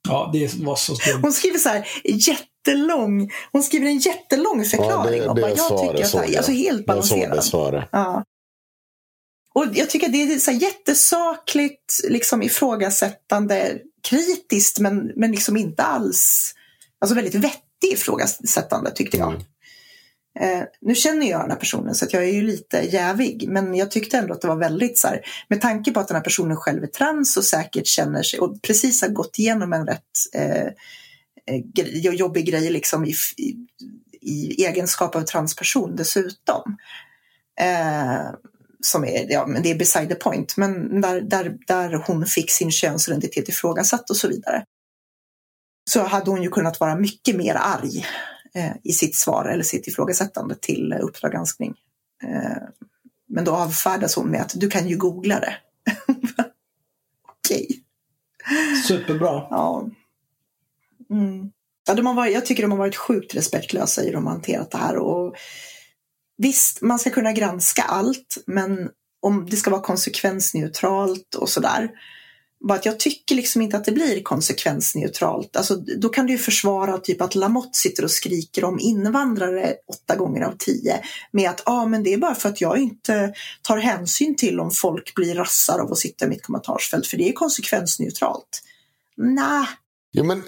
Ja, 0.08 0.30
det 0.32 0.54
var 0.54 0.76
så 0.76 0.94
skumt. 0.94 1.20
Hon 1.22 1.32
skriver 1.32 1.58
så 1.58 1.68
här 1.68 1.88
jättelång, 2.04 3.30
hon 3.52 3.62
skriver 3.62 3.86
en 3.86 3.98
jättelång 3.98 4.64
förklaring. 4.64 5.22
Ja, 5.22 5.24
det, 5.24 5.24
det 5.24 5.28
och 5.28 5.36
bara, 5.36 5.48
jag 5.48 5.58
svaret, 5.58 5.90
tycker 5.90 6.04
att 6.04 6.12
det 6.12 6.18
här, 6.18 6.36
alltså 6.36 6.52
helt 6.52 6.86
balanserad. 6.86 7.84
Ja. 7.92 8.24
Och 9.56 9.66
jag 9.72 9.90
tycker 9.90 10.06
att 10.06 10.12
det 10.12 10.22
är 10.22 10.38
så 10.38 10.50
jättesakligt, 10.50 12.00
liksom 12.08 12.42
ifrågasättande, 12.42 13.78
kritiskt 14.08 14.78
men, 14.78 15.12
men 15.16 15.30
liksom 15.30 15.56
inte 15.56 15.82
alls, 15.82 16.54
alltså 16.98 17.14
väldigt 17.14 17.34
vettig 17.34 17.92
ifrågasättande 17.92 18.90
tyckte 18.90 19.16
jag. 19.16 19.28
Mm. 19.28 19.42
Eh, 20.40 20.64
nu 20.80 20.94
känner 20.94 21.30
jag 21.30 21.40
den 21.40 21.50
här 21.50 21.58
personen 21.58 21.94
så 21.94 22.06
jag 22.10 22.22
är 22.24 22.32
ju 22.32 22.42
lite 22.42 22.78
jävig 22.78 23.48
men 23.48 23.74
jag 23.74 23.90
tyckte 23.90 24.18
ändå 24.18 24.34
att 24.34 24.40
det 24.40 24.48
var 24.48 24.56
väldigt 24.56 24.98
så 24.98 25.08
här, 25.08 25.20
med 25.48 25.60
tanke 25.60 25.92
på 25.92 26.00
att 26.00 26.08
den 26.08 26.16
här 26.16 26.24
personen 26.24 26.56
själv 26.56 26.82
är 26.82 26.86
trans 26.86 27.36
och 27.36 27.44
säkert 27.44 27.86
känner 27.86 28.22
sig 28.22 28.40
och 28.40 28.62
precis 28.62 29.02
har 29.02 29.08
gått 29.08 29.38
igenom 29.38 29.72
en 29.72 29.86
rätt 29.86 30.02
eh, 30.34 30.66
eh 31.46 32.14
jobbig 32.14 32.46
grej 32.46 32.70
liksom 32.70 33.04
i, 33.04 33.14
i, 33.36 33.56
i, 34.20 34.64
egenskap 34.64 35.16
av 35.16 35.22
transperson 35.22 35.96
dessutom. 35.96 36.76
Eh, 37.60 38.30
som 38.86 39.04
är, 39.04 39.32
ja, 39.32 39.46
men 39.46 39.62
det 39.62 39.70
är 39.70 39.78
beside 39.78 40.08
the 40.08 40.14
point, 40.14 40.56
men 40.56 41.00
där, 41.00 41.20
där, 41.20 41.58
där 41.66 42.02
hon 42.06 42.26
fick 42.26 42.50
sin 42.50 42.70
könsidentitet 42.70 43.48
ifrågasatt 43.48 44.10
och 44.10 44.16
så 44.16 44.28
vidare. 44.28 44.64
Så 45.90 46.02
hade 46.02 46.30
hon 46.30 46.42
ju 46.42 46.48
kunnat 46.48 46.80
vara 46.80 46.96
mycket 46.96 47.36
mer 47.36 47.54
arg 47.54 48.06
eh, 48.54 48.72
i 48.82 48.92
sitt 48.92 49.16
svar 49.16 49.44
eller 49.44 49.64
sitt 49.64 49.88
ifrågasättande 49.88 50.54
till 50.54 50.92
eh, 50.92 50.98
Uppdrag 51.00 51.32
granskning. 51.32 51.74
Eh, 52.22 52.62
men 53.28 53.44
då 53.44 53.52
avfärdas 53.52 54.16
hon 54.16 54.30
med 54.30 54.40
att 54.40 54.52
du 54.54 54.70
kan 54.70 54.88
ju 54.88 54.96
googla 54.96 55.40
det. 55.40 55.54
Okej. 57.28 57.82
Superbra. 58.88 59.46
Ja. 59.50 59.90
Mm. 61.10 61.50
Ja, 61.86 61.94
de 61.94 62.06
har 62.06 62.14
varit, 62.14 62.34
jag 62.34 62.46
tycker 62.46 62.62
de 62.62 62.70
har 62.70 62.78
varit 62.78 62.96
sjukt 62.96 63.34
respektlösa 63.34 64.02
i 64.02 64.06
hur 64.06 64.12
de 64.12 64.26
har 64.26 64.32
hanterat 64.32 64.70
det 64.70 64.78
här. 64.78 64.96
Och 64.96 65.36
Visst, 66.38 66.82
man 66.82 66.98
ska 66.98 67.10
kunna 67.10 67.32
granska 67.32 67.82
allt, 67.82 68.36
men 68.46 68.88
om 69.22 69.46
det 69.50 69.56
ska 69.56 69.70
vara 69.70 69.82
konsekvensneutralt 69.82 71.34
och 71.34 71.48
sådär. 71.48 71.90
Bara 72.60 72.78
att 72.78 72.86
jag 72.86 73.00
tycker 73.00 73.34
liksom 73.34 73.62
inte 73.62 73.76
att 73.76 73.84
det 73.84 73.92
blir 73.92 74.22
konsekvensneutralt. 74.22 75.56
Alltså, 75.56 75.76
då 75.76 76.08
kan 76.08 76.26
du 76.26 76.32
ju 76.32 76.38
försvara 76.38 76.98
typ 76.98 77.20
att 77.20 77.34
Lamotte 77.34 77.78
sitter 77.78 78.04
och 78.04 78.10
skriker 78.10 78.64
om 78.64 78.80
invandrare 78.80 79.74
åtta 79.88 80.16
gånger 80.16 80.42
av 80.42 80.54
tio 80.58 81.00
med 81.30 81.50
att 81.50 81.62
ah, 81.64 81.86
men 81.86 82.02
det 82.02 82.14
är 82.14 82.18
bara 82.18 82.34
för 82.34 82.48
att 82.48 82.60
jag 82.60 82.78
inte 82.78 83.34
tar 83.62 83.78
hänsyn 83.78 84.36
till 84.36 84.60
om 84.60 84.70
folk 84.70 85.14
blir 85.14 85.34
rassar 85.34 85.78
av 85.78 85.92
att 85.92 85.98
sitta 85.98 86.24
i 86.24 86.28
mitt 86.28 86.42
kommentarsfält 86.42 87.06
för 87.06 87.16
det 87.16 87.28
är 87.28 87.32
konsekvensneutralt. 87.32 88.62
Nah. 89.16 89.66
Ja, 90.10 90.22
men, 90.22 90.42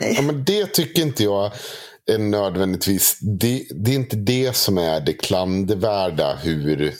ja, 0.00 0.22
men 0.22 0.44
det 0.44 0.66
tycker 0.66 1.02
inte 1.02 1.24
jag 1.24 1.52
är 2.10 2.18
nödvändigtvis, 2.18 3.18
det, 3.20 3.66
det, 3.70 3.90
är 3.90 3.94
inte 3.94 4.16
det 4.16 4.56
som 4.56 4.78
är 4.78 5.00
det 5.00 5.12
klandervärda 5.12 6.34
hur 6.34 6.94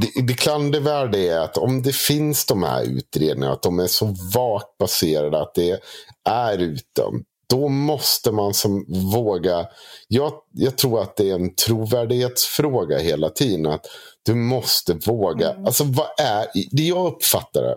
det, 0.00 0.22
det 0.22 0.34
klandervärda 0.34 1.18
är 1.18 1.38
att 1.38 1.56
om 1.56 1.82
det 1.82 1.96
finns 1.96 2.46
de 2.46 2.62
här 2.62 2.82
utredningarna, 2.82 3.52
att 3.52 3.62
de 3.62 3.78
är 3.78 3.86
så 3.86 4.14
vagt 4.34 4.78
baserade 4.78 5.42
att 5.42 5.54
det 5.54 5.80
är 6.28 6.58
utdömt. 6.58 7.26
Då 7.48 7.68
måste 7.68 8.32
man 8.32 8.54
som 8.54 8.84
våga, 9.12 9.66
jag, 10.08 10.32
jag 10.52 10.78
tror 10.78 11.02
att 11.02 11.16
det 11.16 11.30
är 11.30 11.34
en 11.34 11.54
trovärdighetsfråga 11.54 12.98
hela 12.98 13.30
tiden. 13.30 13.66
Att 13.66 13.86
du 14.22 14.34
måste 14.34 14.94
våga, 14.94 15.52
mm. 15.52 15.66
alltså 15.66 15.84
vad 15.84 16.06
är, 16.18 16.46
det 16.70 16.82
jag 16.82 17.06
uppfattar 17.06 17.62
det, 17.62 17.76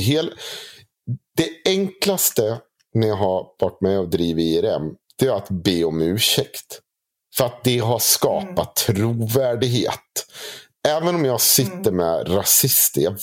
hel, 0.00 0.30
det 1.36 1.48
enklaste 1.64 2.60
när 2.94 3.08
jag 3.08 3.16
har 3.16 3.46
varit 3.58 3.80
med 3.80 3.98
och 3.98 4.08
drivit 4.08 4.64
IRM, 4.64 4.94
det 5.20 5.26
är 5.26 5.36
att 5.36 5.50
be 5.50 5.84
om 5.84 6.02
ursäkt. 6.02 6.80
För 7.36 7.44
att 7.44 7.64
det 7.64 7.78
har 7.78 7.98
skapat 7.98 8.88
mm. 8.88 8.96
trovärdighet. 8.96 10.26
Även 10.88 11.14
om 11.14 11.24
jag 11.24 11.40
sitter 11.40 11.90
mm. 11.90 11.96
med 11.96 12.36
rasister. 12.36 13.00
Jag, 13.00 13.16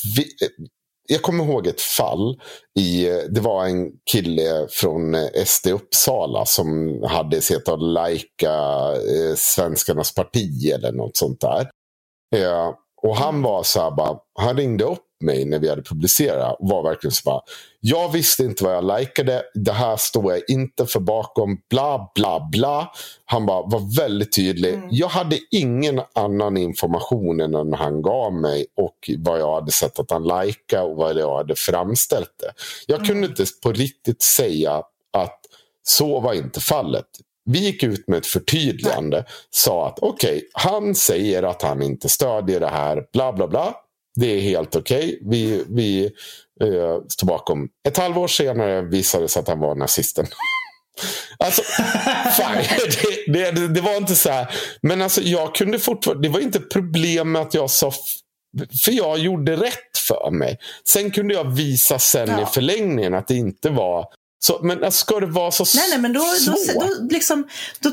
jag 1.08 1.22
kommer 1.22 1.44
ihåg 1.44 1.68
ett 1.68 1.82
fall. 1.82 2.42
I, 2.80 3.06
det 3.30 3.42
var 3.42 3.66
en 3.66 3.92
kille 4.12 4.68
från 4.70 5.16
SD 5.46 5.68
Uppsala 5.68 6.46
som 6.46 7.00
hade 7.04 7.42
sett 7.42 7.70
att 7.70 7.82
lajka 7.82 8.54
eh, 8.94 9.36
Svenskarnas 9.36 10.16
parti 10.16 10.72
eller 10.74 10.92
något 10.92 11.18
sånt 11.18 11.42
där. 11.42 11.70
Eh, 12.36 12.74
och 13.02 13.18
han 13.18 13.30
mm. 13.30 13.42
var 13.42 13.64
så 13.64 13.82
här 13.82 13.92
bara, 13.92 14.18
han 14.40 14.58
ringde 14.58 14.84
upp 14.84 15.07
mig 15.20 15.46
när 15.46 15.60
vi 15.60 15.70
hade 15.70 15.82
publicerat 15.82 16.56
var 16.60 16.84
verkligen 16.84 17.12
så 17.12 17.22
bara. 17.26 17.42
Jag 17.80 18.12
visste 18.12 18.44
inte 18.44 18.64
vad 18.64 18.76
jag 18.76 19.00
likade. 19.00 19.44
Det 19.54 19.72
här 19.72 19.98
står 19.98 20.34
jag 20.34 20.42
inte 20.48 20.86
för 20.86 21.00
bakom. 21.00 21.58
Bla 21.70 22.12
bla 22.16 22.50
bla. 22.52 22.92
Han 23.26 23.46
bara 23.46 23.62
var 23.62 23.96
väldigt 23.98 24.36
tydlig. 24.36 24.74
Mm. 24.74 24.88
Jag 24.92 25.08
hade 25.08 25.40
ingen 25.52 26.02
annan 26.16 26.58
information 26.58 27.42
än 27.42 27.52
den 27.52 27.74
han 27.74 28.02
gav 28.02 28.34
mig 28.34 28.66
och 28.78 29.10
vad 29.18 29.40
jag 29.40 29.56
hade 29.56 29.72
sett 29.72 30.00
att 30.00 30.12
han 30.12 30.24
likade 30.24 30.84
och 30.84 30.96
vad 30.96 31.18
jag 31.18 31.38
hade 31.38 31.56
framställt 31.56 32.32
det. 32.40 32.52
Jag 32.88 32.96
mm. 32.96 33.08
kunde 33.08 33.28
inte 33.28 33.46
på 33.64 33.72
riktigt 33.72 34.22
säga 34.22 34.84
att 35.14 35.40
så 35.84 36.20
var 36.20 36.34
inte 36.34 36.60
fallet. 36.60 37.06
Vi 37.46 37.60
gick 37.60 37.84
ut 37.84 38.08
med 38.08 38.18
ett 38.18 38.26
förtydligande. 38.26 39.26
Sa 39.50 39.88
att 39.88 40.00
okej, 40.02 40.36
okay, 40.38 40.50
han 40.54 40.96
säger 40.96 41.44
att 41.44 41.62
han 41.62 41.82
inte 41.82 42.10
stödjer 42.10 42.60
det 42.60 42.68
här. 42.68 43.04
Bla 43.14 43.34
bla 43.34 43.48
bla. 43.48 43.76
Det 44.20 44.28
är 44.28 44.42
helt 44.42 44.76
okej. 44.76 44.98
Okay. 45.06 45.20
Vi, 45.22 45.64
vi 45.70 46.06
eh, 46.62 46.98
står 47.10 47.28
bakom. 47.28 47.70
Ett 47.88 47.98
halvår 47.98 48.28
senare 48.28 48.82
visade 48.82 49.24
det 49.24 49.28
sig 49.28 49.40
att 49.40 49.48
han 49.48 49.60
var 49.60 49.76
nazisten. 49.76 50.28
Alltså, 51.40 51.62
fine. 52.38 52.80
Det, 53.34 53.52
det, 53.52 53.68
det, 53.68 53.82
var 53.82 53.98
inte 53.98 54.16
så 54.16 54.30
här. 54.30 54.56
Men 54.82 55.02
alltså, 55.02 55.22
jag 55.22 55.56
kunde 55.56 55.80
fortfarande, 55.80 56.28
det 56.28 56.34
var 56.34 56.40
inte 56.40 56.60
problem 56.60 57.32
med 57.32 57.42
att 57.42 57.54
jag 57.54 57.70
sa 57.70 57.92
för 58.84 58.92
jag 58.92 59.20
gjorde 59.20 59.56
rätt 59.56 59.98
för 60.08 60.32
mig. 60.32 60.60
Sen 60.88 61.12
kunde 61.12 61.34
jag 61.34 61.56
visa 61.56 62.00
sen 62.00 62.30
ja. 62.30 62.44
i 62.44 62.46
förlängningen 62.46 63.14
att 63.14 63.28
det 63.28 63.36
inte 63.36 63.70
var 63.70 64.06
så. 64.40 64.60
Men 64.64 64.84
alltså, 64.84 65.06
ska 65.06 65.20
det 65.20 65.26
vara 65.26 65.52
så 65.52 65.66
nej, 65.76 65.86
nej, 65.90 66.00
men 66.00 66.14
då, 66.14 66.20
svårt? 66.22 66.76
Då, 66.76 66.80
då, 66.80 67.08
liksom, 67.10 67.48
då, 67.80 67.92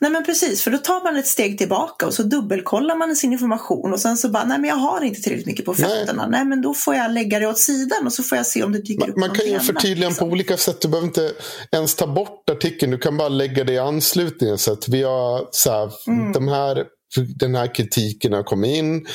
Nej 0.00 0.10
men 0.10 0.24
precis, 0.24 0.62
för 0.62 0.70
då 0.70 0.78
tar 0.78 1.04
man 1.04 1.16
ett 1.16 1.26
steg 1.26 1.58
tillbaka 1.58 2.06
och 2.06 2.14
så 2.14 2.22
dubbelkollar 2.22 2.96
man 2.96 3.16
sin 3.16 3.32
information 3.32 3.92
och 3.92 4.00
sen 4.00 4.16
så 4.16 4.28
bara, 4.28 4.44
nej 4.44 4.58
men 4.58 4.70
jag 4.70 4.76
har 4.76 5.04
inte 5.04 5.20
tillräckligt 5.20 5.46
mycket 5.46 5.64
på 5.64 5.74
fötterna. 5.74 6.22
Nej, 6.22 6.30
nej 6.30 6.44
men 6.44 6.62
då 6.62 6.74
får 6.74 6.94
jag 6.94 7.12
lägga 7.12 7.38
det 7.38 7.46
åt 7.46 7.58
sidan 7.58 8.06
och 8.06 8.12
så 8.12 8.22
får 8.22 8.36
jag 8.38 8.46
se 8.46 8.62
om 8.62 8.72
det 8.72 8.78
dyker 8.78 9.00
man, 9.00 9.10
upp 9.10 9.16
Man 9.16 9.30
kan 9.30 9.46
ju 9.46 9.60
förtydliga 9.60 10.08
liksom. 10.08 10.28
på 10.28 10.32
olika 10.32 10.56
sätt. 10.56 10.80
Du 10.80 10.88
behöver 10.88 11.08
inte 11.08 11.32
ens 11.72 11.94
ta 11.94 12.06
bort 12.06 12.50
artikeln. 12.50 12.92
Du 12.92 12.98
kan 12.98 13.16
bara 13.16 13.28
lägga 13.28 13.64
det 13.64 13.72
i 13.72 13.78
anslutningen. 13.78 14.58
Så 14.58 14.72
att 14.72 14.88
vi 14.88 15.02
har 15.02 15.48
så 15.50 15.70
här, 15.70 15.92
mm. 16.06 16.32
de 16.32 16.48
här 16.48 16.84
den 17.16 17.54
här 17.54 17.74
kritiken 17.74 18.32
har 18.32 18.42
kommit 18.42 18.76
in. 18.76 19.06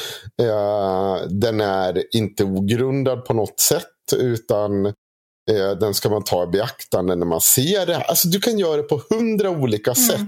Eh, 0.42 1.28
den 1.30 1.62
är 1.62 2.16
inte 2.16 2.44
ogrundad 2.44 3.26
på 3.26 3.34
något 3.34 3.60
sätt. 3.60 3.88
Utan 4.18 4.86
eh, 4.86 5.72
den 5.80 5.94
ska 5.94 6.10
man 6.10 6.24
ta 6.24 6.44
i 6.44 6.48
beaktande 6.48 7.16
när 7.16 7.26
man 7.26 7.42
ser 7.42 7.86
det. 7.86 7.98
Alltså, 7.98 8.28
du 8.28 8.40
kan 8.40 8.60
göra 8.60 8.78
det 8.78 8.84
på 8.84 9.02
hundra 9.10 9.50
olika 9.50 9.92
mm. 9.92 9.96
sätt. 9.96 10.20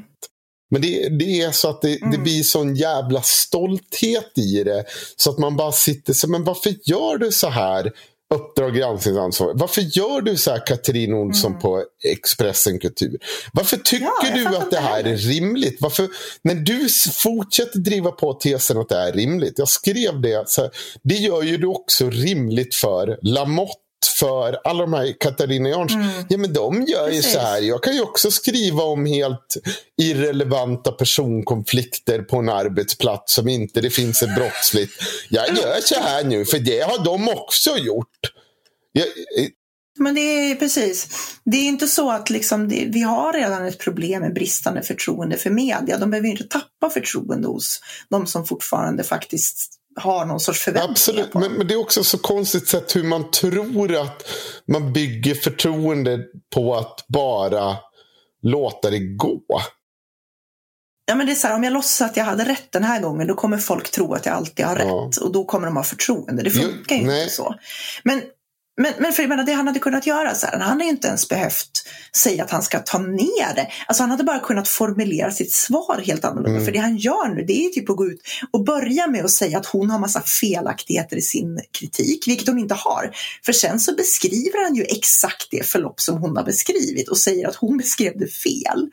Men 0.72 0.82
det, 0.82 1.10
det, 1.10 1.42
är 1.42 1.52
så 1.52 1.70
att 1.70 1.82
det, 1.82 2.02
mm. 2.02 2.12
det 2.12 2.18
blir 2.18 2.44
sån 2.44 2.76
jävla 2.76 3.22
stolthet 3.22 4.38
i 4.38 4.64
det. 4.64 4.86
Så 5.16 5.30
att 5.30 5.38
man 5.38 5.56
bara 5.56 5.72
sitter 5.72 6.14
så 6.14 6.30
men 6.30 6.44
varför 6.44 6.74
gör 6.84 7.18
du 7.18 7.32
så 7.32 7.50
här? 7.50 7.92
Uppdrag 8.34 8.76
granskningsansvar. 8.76 9.54
Varför 9.56 9.82
gör 9.82 10.22
du 10.22 10.38
så 10.38 10.52
här 10.52 10.66
Katrin 10.66 11.14
Olsson 11.14 11.52
mm. 11.52 11.62
på 11.62 11.84
Expressen 12.04 12.80
Kultur? 12.80 13.18
Varför 13.54 13.78
tycker 13.78 14.08
ja, 14.24 14.36
du 14.36 14.58
att 14.58 14.72
det 14.72 14.80
här 14.80 15.04
är 15.04 15.18
rimligt? 15.18 15.78
Varför, 15.82 16.08
när 16.42 16.56
du 16.56 16.90
fortsätter 17.14 17.80
driva 17.80 18.12
på 18.12 18.34
tesen 18.34 18.78
att 18.78 18.90
det 18.90 18.98
är 18.98 19.12
rimligt. 19.12 19.54
Jag 19.58 19.70
skrev 19.70 20.22
det. 20.22 20.50
Så 20.50 20.62
här, 20.62 20.72
det 21.04 21.16
gör 21.16 21.44
ju 21.44 21.58
du 21.58 21.68
också 21.68 22.10
rimligt 22.10 22.76
för 22.76 23.20
Lamotte 23.22 23.85
för 24.10 24.60
alla 24.64 24.82
de 24.82 24.94
här 24.94 25.14
Katarina 25.20 25.70
Jansson. 25.70 26.02
Mm. 26.02 26.26
Ja 26.30 26.38
men 26.38 26.54
de 26.54 26.82
gör 26.82 27.06
Precis. 27.06 27.26
ju 27.26 27.32
så 27.32 27.40
här. 27.40 27.62
Jag 27.62 27.84
kan 27.84 27.94
ju 27.94 28.02
också 28.02 28.32
skriva 28.32 28.84
om 28.84 29.06
helt 29.06 29.58
irrelevanta 30.02 30.92
personkonflikter 30.92 32.22
på 32.22 32.38
en 32.38 32.50
arbetsplats 32.50 33.34
som 33.34 33.48
inte 33.48 33.82
det 33.82 33.90
finns 33.90 34.24
ett 34.24 34.36
brottsligt. 34.36 34.94
Jag 35.30 35.48
gör 35.48 35.82
så 35.82 36.00
här 36.00 36.24
nu 36.24 36.46
för 36.46 36.60
det 36.60 36.80
har 36.80 37.06
de 37.06 37.30
också 37.30 37.78
gjort. 37.78 38.20
Jag, 38.92 39.06
men 40.00 40.16
det 40.16 40.22
är 40.22 40.56
precis. 40.56 41.08
Det 41.46 41.58
är 41.58 41.64
inte 41.64 41.88
så 41.88 42.12
att 42.12 42.30
liksom 42.30 42.70
det, 42.70 42.86
vi 42.94 43.02
har 43.02 43.34
redan 43.34 43.66
ett 43.66 43.80
problem 43.80 44.22
med 44.22 44.34
bristande 44.34 44.82
förtroende 44.82 45.38
för 45.38 45.50
media. 45.50 45.98
De 45.98 46.10
behöver 46.10 46.30
inte 46.30 46.44
tappa 46.44 46.90
förtroende 46.90 47.48
hos 47.48 47.82
de 48.10 48.28
som 48.28 48.46
fortfarande 48.46 49.04
faktiskt 49.04 49.75
har 49.96 50.26
någon 50.26 50.40
sorts 50.40 50.60
förväntningar 50.60 50.92
Absolut, 50.92 51.32
på. 51.32 51.40
Men, 51.40 51.52
men 51.52 51.68
det 51.68 51.74
är 51.74 51.80
också 51.80 52.04
så 52.04 52.18
konstigt 52.18 52.68
sätt 52.68 52.96
hur 52.96 53.04
man 53.04 53.32
tror 53.32 53.96
att 53.96 54.24
man 54.68 54.94
bygger 54.94 55.36
förtroende 55.36 56.20
på 56.56 56.76
att 56.76 57.06
bara 57.08 57.78
låta 58.42 58.90
det 58.90 59.00
gå. 59.00 59.42
Ja, 61.08 61.16
men 61.16 61.26
det 61.26 61.32
är 61.32 61.36
så 61.36 61.48
här, 61.48 61.56
om 61.56 61.64
jag 61.64 61.74
låtsas 61.74 62.10
att 62.10 62.18
jag 62.18 62.26
hade 62.26 62.46
rätt 62.46 62.72
den 62.72 62.84
här 62.84 63.02
gången, 63.02 63.28
då 63.28 63.36
kommer 63.36 63.58
folk 63.58 63.92
tro 63.92 64.14
att 64.14 64.26
jag 64.26 64.36
alltid 64.36 64.66
har 64.66 64.80
ja. 64.80 64.86
rätt. 64.86 65.18
Och 65.18 65.32
då 65.32 65.46
kommer 65.46 65.68
de 65.68 65.76
ha 65.76 65.84
förtroende. 65.84 66.44
Det 66.44 66.50
funkar 66.50 66.96
ju 66.96 67.02
inte 67.02 67.30
så. 67.30 67.56
Men 68.04 68.22
men, 68.78 68.94
men 69.00 69.14
för 69.14 69.24
jag 69.24 69.30
menar, 69.30 69.44
det 69.44 69.52
han 69.52 69.68
hade 69.68 69.80
kunnat 69.80 70.08
göra, 70.08 70.36
så 70.36 70.46
här, 70.46 70.60
han 70.60 70.70
hade 70.70 70.84
inte 70.84 71.08
ens 71.08 71.30
behövt 71.30 71.88
säga 72.16 72.44
att 72.44 72.52
han 72.52 72.64
ska 72.64 72.80
ta 72.80 72.98
ner 72.98 73.56
det. 73.56 73.68
Alltså 73.88 74.04
han 74.04 74.12
hade 74.12 74.24
bara 74.24 74.40
kunnat 74.40 74.68
formulera 74.68 75.32
sitt 75.32 75.52
svar 75.52 76.02
helt 76.06 76.26
annorlunda. 76.26 76.50
Mm. 76.50 76.66
För 76.66 76.72
det 76.72 76.80
han 76.80 76.98
gör 76.98 77.36
nu, 77.36 77.44
det 77.44 77.66
är 77.66 77.70
typ 77.70 77.90
att 77.90 77.96
gå 77.96 78.08
ut 78.08 78.22
och 78.52 78.64
börja 78.64 79.08
med 79.08 79.26
att 79.26 79.32
säga 79.32 79.58
att 79.58 79.66
hon 79.66 79.90
har 79.90 80.00
massa 80.00 80.22
felaktigheter 80.22 81.18
i 81.18 81.22
sin 81.22 81.62
kritik, 81.72 82.28
vilket 82.28 82.48
hon 82.48 82.60
inte 82.60 82.74
har. 82.74 83.12
För 83.46 83.54
sen 83.54 83.80
så 83.80 83.96
beskriver 83.96 84.64
han 84.64 84.76
ju 84.76 84.84
exakt 84.84 85.48
det 85.52 85.66
förlopp 85.66 86.02
som 86.02 86.18
hon 86.18 86.38
har 86.38 86.44
beskrivit 86.44 87.10
och 87.10 87.18
säger 87.18 87.48
att 87.48 87.56
hon 87.56 87.78
beskrev 87.86 88.14
det 88.20 88.28
fel. 88.28 88.90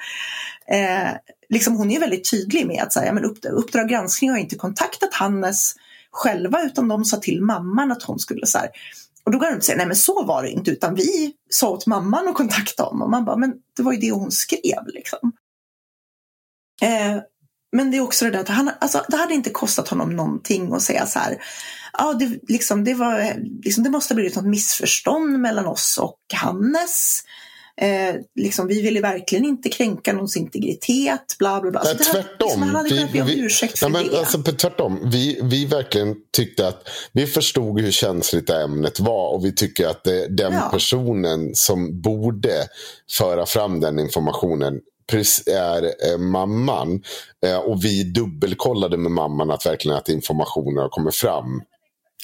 Eh, 0.67 1.11
liksom 1.49 1.77
hon 1.77 1.91
är 1.91 2.01
väldigt 2.01 2.31
tydlig 2.31 2.67
med 2.67 2.83
att 2.83 2.93
säga, 2.93 3.13
men 3.13 3.25
Uppdrag 3.51 3.89
granskning 3.89 4.31
har 4.31 4.39
inte 4.39 4.57
kontaktat 4.57 5.15
Hannes 5.15 5.75
själva 6.13 6.63
utan 6.63 6.89
de 6.89 7.05
sa 7.05 7.17
till 7.17 7.43
mamman 7.43 7.93
att 7.93 8.03
hon 8.03 8.19
skulle 8.19 8.47
så 8.47 8.59
här, 8.59 8.69
och 9.25 9.33
då 9.33 9.39
går 9.39 9.51
de 9.51 9.57
och 9.57 9.65
säger, 9.65 9.77
nej 9.77 9.87
men 9.87 9.97
så 9.97 10.25
var 10.25 10.43
det 10.43 10.51
inte, 10.51 10.71
utan 10.71 10.95
vi 10.95 11.33
sa 11.51 11.69
åt 11.69 11.87
mamman 11.87 12.29
att 12.29 12.35
kontakta 12.35 12.83
honom. 12.83 13.03
Och 13.03 13.11
man 13.11 13.25
bara, 13.25 13.37
men 13.37 13.55
det 13.77 13.83
var 13.83 13.93
ju 13.93 13.99
det 13.99 14.11
hon 14.11 14.31
skrev 14.31 14.87
liksom. 14.87 15.33
Eh, 16.83 17.23
men 17.77 17.91
det 17.91 17.97
är 17.97 18.01
också 18.01 18.25
det 18.25 18.31
där 18.31 18.41
att 18.41 18.49
han, 18.49 18.71
alltså, 18.81 19.05
det 19.09 19.17
hade 19.17 19.35
inte 19.35 19.51
kostat 19.51 19.89
honom 19.89 20.17
någonting 20.17 20.73
att 20.73 20.83
säga 20.83 21.07
så 21.07 21.19
här, 21.19 21.43
ja 21.93 22.13
det, 22.13 22.39
liksom, 22.49 22.85
det, 22.85 22.95
var, 22.95 23.35
liksom, 23.65 23.85
det 23.85 23.91
måste 23.91 24.15
ha 24.15 24.17
blivit 24.17 24.37
något 24.37 24.47
missförstånd 24.47 25.41
mellan 25.41 25.67
oss 25.67 25.99
och 25.99 26.21
Hannes. 26.35 27.23
Eh, 27.81 28.15
liksom, 28.35 28.67
vi 28.67 28.83
ville 28.83 29.01
verkligen 29.01 29.45
inte 29.45 29.69
kränka 29.69 30.13
någons 30.13 30.37
integritet. 30.37 31.37
Bla, 31.39 31.61
bla, 31.61 31.71
bla. 31.71 31.83
Nej, 31.85 31.97
så 31.99 32.13
tvärtom. 32.13 32.23
Hade, 32.23 32.45
liksom, 32.45 32.63
han 32.63 32.75
hade 32.75 32.89
kunnat 32.89 33.13
be 33.13 33.23
om 33.23 33.29
ursäkt 33.29 33.79
för 33.79 33.89
nej, 33.89 34.03
men, 34.03 34.13
det. 34.13 34.19
Alltså, 34.19 34.43
tvärtom. 34.43 35.01
Vi, 35.05 35.41
vi 35.43 35.67
verkligen 35.67 36.17
tyckte 36.33 36.69
att 36.69 36.89
vi 37.13 37.27
förstod 37.27 37.81
hur 37.81 37.91
känsligt 37.91 38.47
det 38.47 38.63
ämnet 38.63 39.01
var 39.01 39.35
och 39.35 39.45
vi 39.45 39.55
tycker 39.55 39.87
att 39.87 40.05
det, 40.05 40.27
den 40.29 40.53
ja. 40.53 40.69
personen 40.73 41.55
som 41.55 42.01
borde 42.01 42.69
föra 43.19 43.47
fram 43.47 43.81
den 43.81 43.99
informationen 43.99 44.81
är 45.47 45.85
eh, 45.85 46.19
mamman. 46.19 47.03
Eh, 47.47 47.59
och 47.59 47.85
vi 47.85 48.05
dubbelkollade 48.05 48.97
med 48.97 49.13
mamman 49.13 49.51
att 49.51 49.67
verkligen 49.67 49.97
att 49.97 50.09
informationen 50.09 50.79
har 50.79 50.89
kommit 50.89 51.15
fram. 51.15 51.63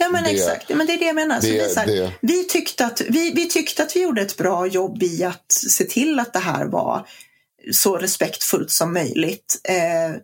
Ja 0.01 0.09
men 0.09 0.25
det, 0.25 0.31
exakt, 0.31 0.69
men 0.69 0.87
det 0.87 0.93
är 0.93 0.99
det 0.99 1.05
jag 1.05 1.15
menar. 1.15 1.41
Det, 1.41 1.75
det 1.75 1.81
här, 1.81 2.13
vi, 2.21 2.45
tyckte 2.45 2.87
att, 2.87 3.01
vi, 3.09 3.33
vi 3.33 3.49
tyckte 3.49 3.83
att 3.83 3.97
vi 3.97 4.03
gjorde 4.03 4.23
ett 4.23 4.37
bra 4.37 4.67
jobb 4.67 5.03
i 5.03 5.25
att 5.25 5.53
se 5.53 5.85
till 5.85 6.19
att 6.19 6.33
det 6.33 6.39
här 6.39 6.65
var 6.65 7.07
så 7.73 7.97
respektfullt 7.97 8.71
som 8.71 8.93
möjligt. 8.93 9.61
Eh, 9.65 10.17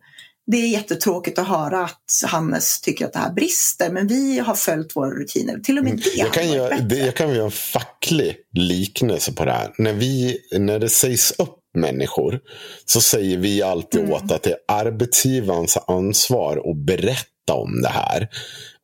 det 0.47 0.57
är 0.57 0.69
jättetråkigt 0.69 1.39
att 1.39 1.49
höra 1.49 1.85
att 1.85 2.23
Hannes 2.27 2.81
tycker 2.81 3.07
att 3.07 3.13
det 3.13 3.19
här 3.19 3.33
brister, 3.33 3.91
men 3.91 4.07
vi 4.07 4.39
har 4.39 4.55
följt 4.55 4.97
våra 4.97 5.11
rutiner. 5.11 5.59
Till 5.59 5.79
och 5.79 5.85
med 5.85 5.93
mm. 5.93 6.03
det 6.05 6.21
jag 6.21 6.33
kan, 6.33 6.53
göra, 6.53 6.79
det, 6.79 6.99
jag 6.99 7.17
kan 7.17 7.35
göra 7.35 7.45
en 7.45 7.51
facklig 7.51 8.37
liknelse 8.53 9.33
på 9.33 9.45
det 9.45 9.53
här. 9.53 9.75
När, 9.79 9.93
vi, 9.93 10.39
när 10.53 10.79
det 10.79 10.89
sägs 10.89 11.31
upp 11.31 11.59
människor 11.75 12.41
så 12.85 13.01
säger 13.01 13.39
vi 13.39 13.63
alltid 13.63 14.01
mm. 14.01 14.13
åt 14.13 14.33
att 14.33 14.43
det 14.43 14.51
är 14.51 14.59
arbetsgivarens 14.69 15.79
ansvar 15.87 16.71
att 16.71 16.77
berätta 16.77 17.55
om 17.55 17.83
det 17.83 17.89
här. 17.89 18.29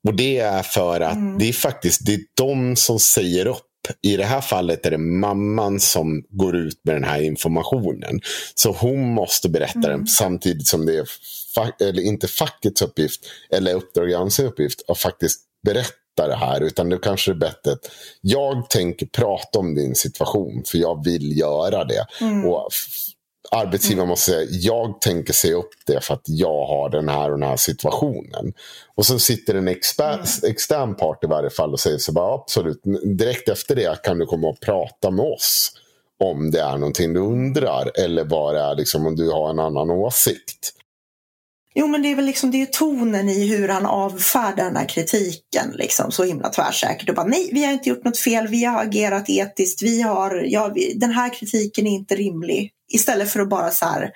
Och 0.09 0.15
det 0.15 0.39
är 0.39 0.63
för 0.63 1.01
att 1.01 1.17
mm. 1.17 1.39
det 1.39 1.49
är 1.49 1.53
faktiskt 1.53 2.07
det 2.07 2.15
är 2.15 2.21
de 2.37 2.77
som 2.77 2.99
säger 2.99 3.47
upp. 3.47 3.67
I 4.03 4.17
det 4.17 4.25
här 4.25 4.41
fallet 4.41 4.87
är 4.87 4.91
det 4.91 4.99
mamman 4.99 5.81
som 5.81 6.23
går 6.31 6.57
ut 6.57 6.81
med 6.85 6.95
den 6.95 7.05
här 7.05 7.23
informationen. 7.23 8.21
Så 8.55 8.73
hon 8.73 9.15
måste 9.15 9.49
berätta 9.49 9.79
mm. 9.79 9.91
den 9.91 10.07
samtidigt 10.07 10.67
som 10.67 10.87
det 10.87 10.99
är, 10.99 11.07
eller 11.89 12.03
inte 12.03 12.29
fackets 12.29 12.83
uppgift 12.83 13.21
eller 13.51 13.75
uppdragets 13.75 14.39
uppgift 14.39 14.83
att 14.89 14.99
faktiskt 14.99 15.41
berätta 15.65 16.27
det 16.29 16.37
här. 16.37 16.61
Utan 16.61 16.89
det 16.89 16.99
kanske 16.99 17.31
är 17.31 17.35
bättre 17.35 17.73
att 17.73 17.91
jag 18.21 18.71
tänker 18.71 19.07
prata 19.07 19.59
om 19.59 19.75
din 19.75 19.95
situation 19.95 20.63
för 20.67 20.79
jag 20.79 21.05
vill 21.05 21.39
göra 21.39 21.85
det. 21.85 22.07
Mm. 22.21 22.47
Och 22.47 22.69
arbetsgivaren 23.51 24.09
måste 24.09 24.31
säga 24.31 24.49
jag 24.51 25.01
tänker 25.01 25.33
se 25.33 25.53
upp 25.53 25.71
det 25.87 26.05
för 26.05 26.15
att 26.15 26.25
jag 26.25 26.67
har 26.67 26.91
den 26.91 27.09
här 27.09 27.33
och 27.33 27.39
den 27.39 27.49
här 27.49 27.57
situationen. 27.57 28.53
Och 28.95 29.07
så 29.07 29.19
sitter 29.19 29.55
en 29.55 29.69
exper, 29.69 30.13
mm. 30.13 30.25
extern 30.51 30.95
part 30.95 31.25
i 31.25 31.27
varje 31.27 31.51
fall 31.51 31.73
och 31.73 31.81
säger 31.81 31.99
så 31.99 32.13
bara 32.13 32.35
absolut, 32.35 32.81
direkt 33.19 33.49
efter 33.49 33.77
det 33.77 34.03
kan 34.03 34.19
du 34.19 34.27
komma 34.27 34.49
och 34.49 34.61
prata 34.61 35.11
med 35.11 35.25
oss 35.25 35.73
om 36.25 36.51
det 36.51 36.61
är 36.61 36.77
någonting 36.79 37.13
du 37.13 37.21
undrar 37.21 37.91
eller 38.05 38.25
bara 38.25 38.75
liksom 38.75 39.07
om 39.07 39.17
du 39.17 39.31
har 39.31 39.51
en 39.51 39.59
annan 39.59 39.91
åsikt. 39.91 40.73
Jo 41.75 41.87
men 41.87 42.03
det 42.03 42.09
är 42.09 42.17
väl 42.17 42.25
liksom 42.25 42.51
det 42.51 42.63
är 42.63 42.67
tonen 42.67 43.29
i 43.29 43.47
hur 43.47 43.69
han 43.69 43.87
avfärdar 43.87 44.65
den 44.65 44.77
här 44.77 44.89
kritiken 44.89 45.71
liksom 45.75 46.13
så 46.13 46.25
himla 46.25 46.49
tvärsäkert 46.49 47.09
och 47.09 47.15
bara 47.15 47.27
nej 47.27 47.51
vi 47.53 47.65
har 47.65 47.73
inte 47.73 47.89
gjort 47.89 48.05
något 48.05 48.19
fel, 48.19 48.49
vi 48.49 48.65
har 48.65 48.83
agerat 48.83 49.31
etiskt, 49.31 49.83
vi 49.83 50.03
har, 50.03 50.45
ja, 50.47 50.73
vi, 50.75 50.95
den 50.95 51.11
här 51.11 51.35
kritiken 51.35 51.87
är 51.87 51.91
inte 51.91 52.15
rimlig. 52.15 52.73
Istället 52.91 53.31
för 53.31 53.41
att 53.41 53.49
bara 53.49 53.71
så 53.71 53.85
här 53.85 54.11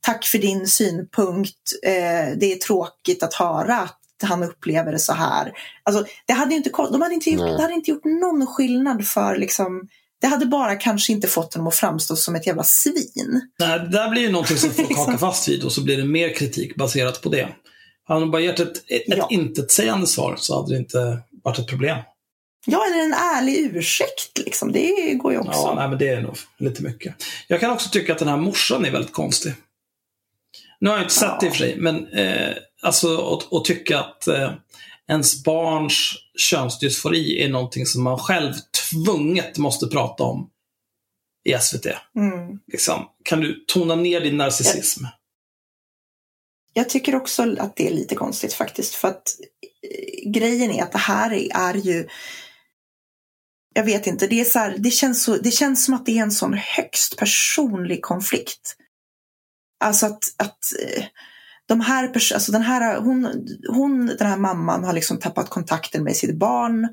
tack 0.00 0.24
för 0.24 0.38
din 0.38 0.66
synpunkt, 0.66 1.72
eh, 1.82 2.36
det 2.36 2.52
är 2.52 2.56
tråkigt 2.56 3.22
att 3.22 3.34
höra 3.34 3.76
att 3.76 4.00
han 4.22 4.42
upplever 4.42 4.92
det 4.92 4.98
så 4.98 5.12
här. 5.12 5.52
Alltså, 5.82 6.04
det 6.26 6.32
hade 6.32 6.54
inte, 6.54 6.70
de 6.70 7.02
hade 7.02 7.14
inte 7.14 7.30
gjort, 7.30 7.40
det 7.40 7.62
hade 7.62 7.74
inte 7.74 7.90
gjort 7.90 8.04
någon 8.04 8.46
skillnad 8.46 9.06
för 9.06 9.36
liksom 9.36 9.88
det 10.20 10.26
hade 10.28 10.46
bara 10.46 10.76
kanske 10.76 11.12
inte 11.12 11.28
fått 11.28 11.54
honom 11.54 11.66
att 11.66 11.74
framstå 11.74 12.16
som 12.16 12.34
ett 12.34 12.46
jävla 12.46 12.64
svin. 12.64 13.40
Nej, 13.58 13.78
det 13.78 13.88
där 13.88 14.10
blir 14.10 14.22
ju 14.22 14.30
någonting 14.30 14.56
som 14.56 14.70
folk 14.70 14.96
hakar 14.96 15.18
fast 15.18 15.48
vid 15.48 15.64
och 15.64 15.72
så 15.72 15.84
blir 15.84 15.96
det 15.96 16.04
mer 16.04 16.34
kritik 16.34 16.76
baserat 16.76 17.22
på 17.22 17.28
det. 17.28 17.48
Hade 18.08 18.20
han 18.20 18.30
bara 18.30 18.42
gett 18.42 18.60
ett, 18.60 18.76
ett, 18.76 19.02
ja. 19.06 19.28
intetsägande 19.30 20.06
svar 20.06 20.34
så 20.38 20.60
hade 20.60 20.74
det 20.74 20.78
inte 20.78 21.18
varit 21.44 21.58
ett 21.58 21.68
problem. 21.68 21.98
Ja, 22.66 22.86
eller 22.86 23.04
en 23.04 23.12
ärlig 23.12 23.76
ursäkt. 23.76 24.38
Liksom. 24.38 24.72
Det 24.72 25.14
går 25.14 25.32
ju 25.32 25.38
också. 25.38 25.52
Ja, 25.52 25.74
nej, 25.76 25.88
men 25.88 25.98
det 25.98 26.08
är 26.08 26.20
nog 26.20 26.36
lite 26.58 26.82
mycket. 26.82 27.14
Jag 27.48 27.60
kan 27.60 27.70
också 27.70 27.90
tycka 27.90 28.12
att 28.12 28.18
den 28.18 28.28
här 28.28 28.36
morsan 28.36 28.84
är 28.84 28.90
väldigt 28.90 29.12
konstig. 29.12 29.54
Nu 30.80 30.90
har 30.90 30.96
jag 30.96 31.04
inte 31.04 31.14
sett 31.14 31.28
ja. 31.28 31.38
det 31.40 31.46
i 31.46 31.48
och 31.48 31.52
för 31.52 31.58
sig, 31.58 31.76
men 31.78 32.06
eh, 32.06 32.54
alltså 32.82 33.38
att 33.50 33.64
tycka 33.64 34.00
att 34.00 34.26
eh, 34.26 34.52
ens 35.08 35.44
barns 35.44 36.14
könsdysfori 36.36 37.44
är 37.44 37.48
någonting 37.48 37.86
som 37.86 38.02
man 38.02 38.18
själv 38.18 38.52
tvunget 38.90 39.58
måste 39.58 39.86
prata 39.86 40.24
om 40.24 40.50
i 41.44 41.58
SVT. 41.60 41.86
Mm. 42.16 42.58
Liksom. 42.72 43.08
Kan 43.22 43.40
du 43.40 43.64
tona 43.66 43.94
ner 43.94 44.20
din 44.20 44.36
narcissism? 44.36 45.04
Jag, 45.04 45.12
jag 46.72 46.88
tycker 46.88 47.14
också 47.14 47.56
att 47.58 47.76
det 47.76 47.86
är 47.86 47.94
lite 47.94 48.14
konstigt 48.14 48.52
faktiskt. 48.52 48.94
För 48.94 49.08
att 49.08 49.36
eh, 49.82 50.30
grejen 50.30 50.70
är 50.70 50.82
att 50.82 50.92
det 50.92 50.98
här 50.98 51.32
är, 51.32 51.48
är 51.54 51.74
ju 51.74 52.08
jag 53.74 53.84
vet 53.84 54.06
inte, 54.06 54.26
det, 54.26 54.40
är 54.40 54.44
så 54.44 54.58
här, 54.58 54.74
det, 54.78 54.90
känns 54.90 55.24
så, 55.24 55.36
det 55.36 55.50
känns 55.50 55.84
som 55.84 55.94
att 55.94 56.06
det 56.06 56.18
är 56.18 56.22
en 56.22 56.30
sån 56.30 56.54
högst 56.54 57.16
personlig 57.16 58.02
konflikt. 58.02 58.76
Alltså 59.84 60.06
att, 60.06 60.22
att 60.36 60.58
eh, 60.82 61.04
de 61.66 61.80
här, 61.80 62.12
alltså 62.14 62.52
den, 62.52 62.62
här, 62.62 63.00
hon, 63.00 63.48
hon, 63.68 64.06
den 64.06 64.26
här 64.26 64.36
mamman 64.36 64.84
har 64.84 64.92
liksom 64.92 65.18
tappat 65.18 65.50
kontakten 65.50 66.04
med 66.04 66.16
sitt 66.16 66.36
barn 66.36 66.88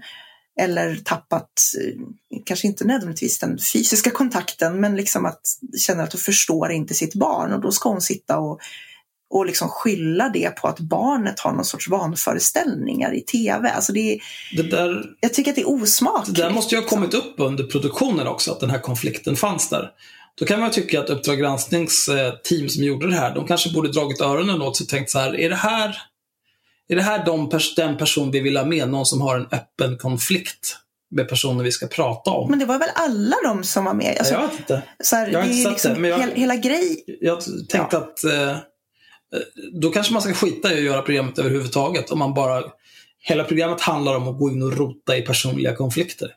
eller 0.59 0.95
tappat, 0.95 1.51
eh, 1.81 2.01
kanske 2.45 2.67
inte 2.67 2.85
nödvändigtvis 2.85 3.39
den 3.39 3.57
fysiska 3.73 4.11
kontakten, 4.11 4.79
men 4.79 4.95
liksom 4.95 5.25
att 5.25 5.41
känner 5.77 6.03
att 6.03 6.13
hon 6.13 6.21
förstår 6.21 6.71
inte 6.71 6.93
sitt 6.93 7.15
barn 7.15 7.53
och 7.53 7.61
då 7.61 7.71
ska 7.71 7.89
hon 7.89 8.01
sitta 8.01 8.39
och, 8.39 8.59
och 9.31 9.45
liksom 9.45 9.69
skylla 9.69 10.29
det 10.29 10.55
på 10.55 10.67
att 10.67 10.79
barnet 10.79 11.39
har 11.39 11.51
någon 11.51 11.65
sorts 11.65 11.87
vanföreställningar 11.89 13.13
i 13.15 13.21
tv. 13.21 13.69
Alltså 13.69 13.93
det 13.93 14.13
är, 14.13 14.19
Det 14.57 14.63
där, 14.63 15.03
jag 15.19 15.33
tycker 15.33 15.51
att 15.51 15.55
det 15.55 15.61
är 15.61 15.69
osmakligt. 15.69 16.35
det 16.35 16.43
där 16.43 16.49
måste 16.49 16.75
ju 16.75 16.81
ha 16.81 16.87
kommit 16.87 17.13
upp 17.13 17.33
under 17.37 17.63
produktionen 17.63 18.27
också, 18.27 18.51
att 18.51 18.59
den 18.59 18.69
här 18.69 18.79
konflikten 18.79 19.35
fanns 19.35 19.69
där. 19.69 19.89
Då 20.35 20.45
kan 20.45 20.59
man 20.59 20.71
tycka 20.71 20.99
att 20.99 21.09
Uppdrag 21.09 21.39
gransknings 21.39 22.07
eh, 22.07 22.33
team 22.43 22.69
som 22.69 22.83
gjorde 22.83 23.07
det 23.09 23.15
här, 23.15 23.35
de 23.35 23.47
kanske 23.47 23.73
borde 23.73 23.91
dragit 23.91 24.21
öronen 24.21 24.61
åt 24.61 24.77
sig 24.77 24.83
och 24.85 24.89
tänkt 24.89 25.09
så 25.11 25.19
här, 25.19 25.39
är 25.39 25.49
det 25.49 25.55
här, 25.55 25.97
är 26.89 26.95
det 26.95 27.01
här 27.01 27.25
de 27.25 27.49
pers- 27.49 27.73
den 27.75 27.97
person 27.97 28.31
vi 28.31 28.39
vill 28.39 28.57
ha 28.57 28.65
med? 28.65 28.89
Någon 28.89 29.05
som 29.05 29.21
har 29.21 29.35
en 29.35 29.47
öppen 29.51 29.97
konflikt 29.97 30.77
med 31.15 31.29
personer 31.29 31.63
vi 31.63 31.71
ska 31.71 31.87
prata 31.87 32.31
om? 32.31 32.49
Men 32.49 32.59
det 32.59 32.65
var 32.65 32.79
väl 32.79 32.89
alla 32.95 33.35
de 33.43 33.63
som 33.63 33.85
var 33.85 33.93
med? 33.93 34.15
Alltså, 34.19 34.33
jag 34.33 34.41
vet 34.41 34.59
inte. 34.59 34.81
så 35.03 35.15
här, 35.15 35.27
jag 35.27 35.39
har 35.39 35.47
det 35.47 35.53
inte 35.53 35.57
sett 35.63 35.83
det, 35.83 35.89
liksom 35.89 36.01
men 36.01 36.09
jag- 36.11 36.19
hela, 36.19 36.33
hela 36.33 36.55
grej. 36.55 37.03
Jag 37.21 37.39
tänkte 37.69 37.97
att 37.97 38.23
eh, 38.23 38.57
då 39.73 39.89
kanske 39.89 40.13
man 40.13 40.21
ska 40.21 40.33
skita 40.33 40.73
i 40.73 40.77
att 40.77 40.83
göra 40.83 41.01
programmet 41.01 41.39
överhuvudtaget. 41.39 42.11
Om 42.11 42.19
man 42.19 42.33
bara, 42.33 42.63
hela 43.19 43.43
programmet 43.43 43.81
handlar 43.81 44.15
om 44.15 44.27
att 44.27 44.39
gå 44.39 44.49
in 44.49 44.63
och 44.63 44.77
rota 44.77 45.17
i 45.17 45.21
personliga 45.21 45.75
konflikter. 45.75 46.35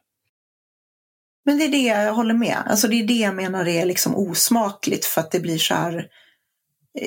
Men 1.45 1.59
det 1.59 1.65
är 1.65 1.69
det 1.69 1.79
jag 1.79 2.15
håller 2.15 2.35
med. 2.35 2.57
Alltså 2.67 2.89
det 2.89 3.01
är 3.01 3.05
det 3.05 3.15
jag 3.15 3.35
menar 3.35 3.69
är 3.69 3.87
liksom 3.87 4.17
osmakligt 4.17 5.05
för 5.05 5.21
att 5.21 5.31
det 5.31 5.41
blir 5.41 5.59
så 5.59 5.75
här. 5.75 6.07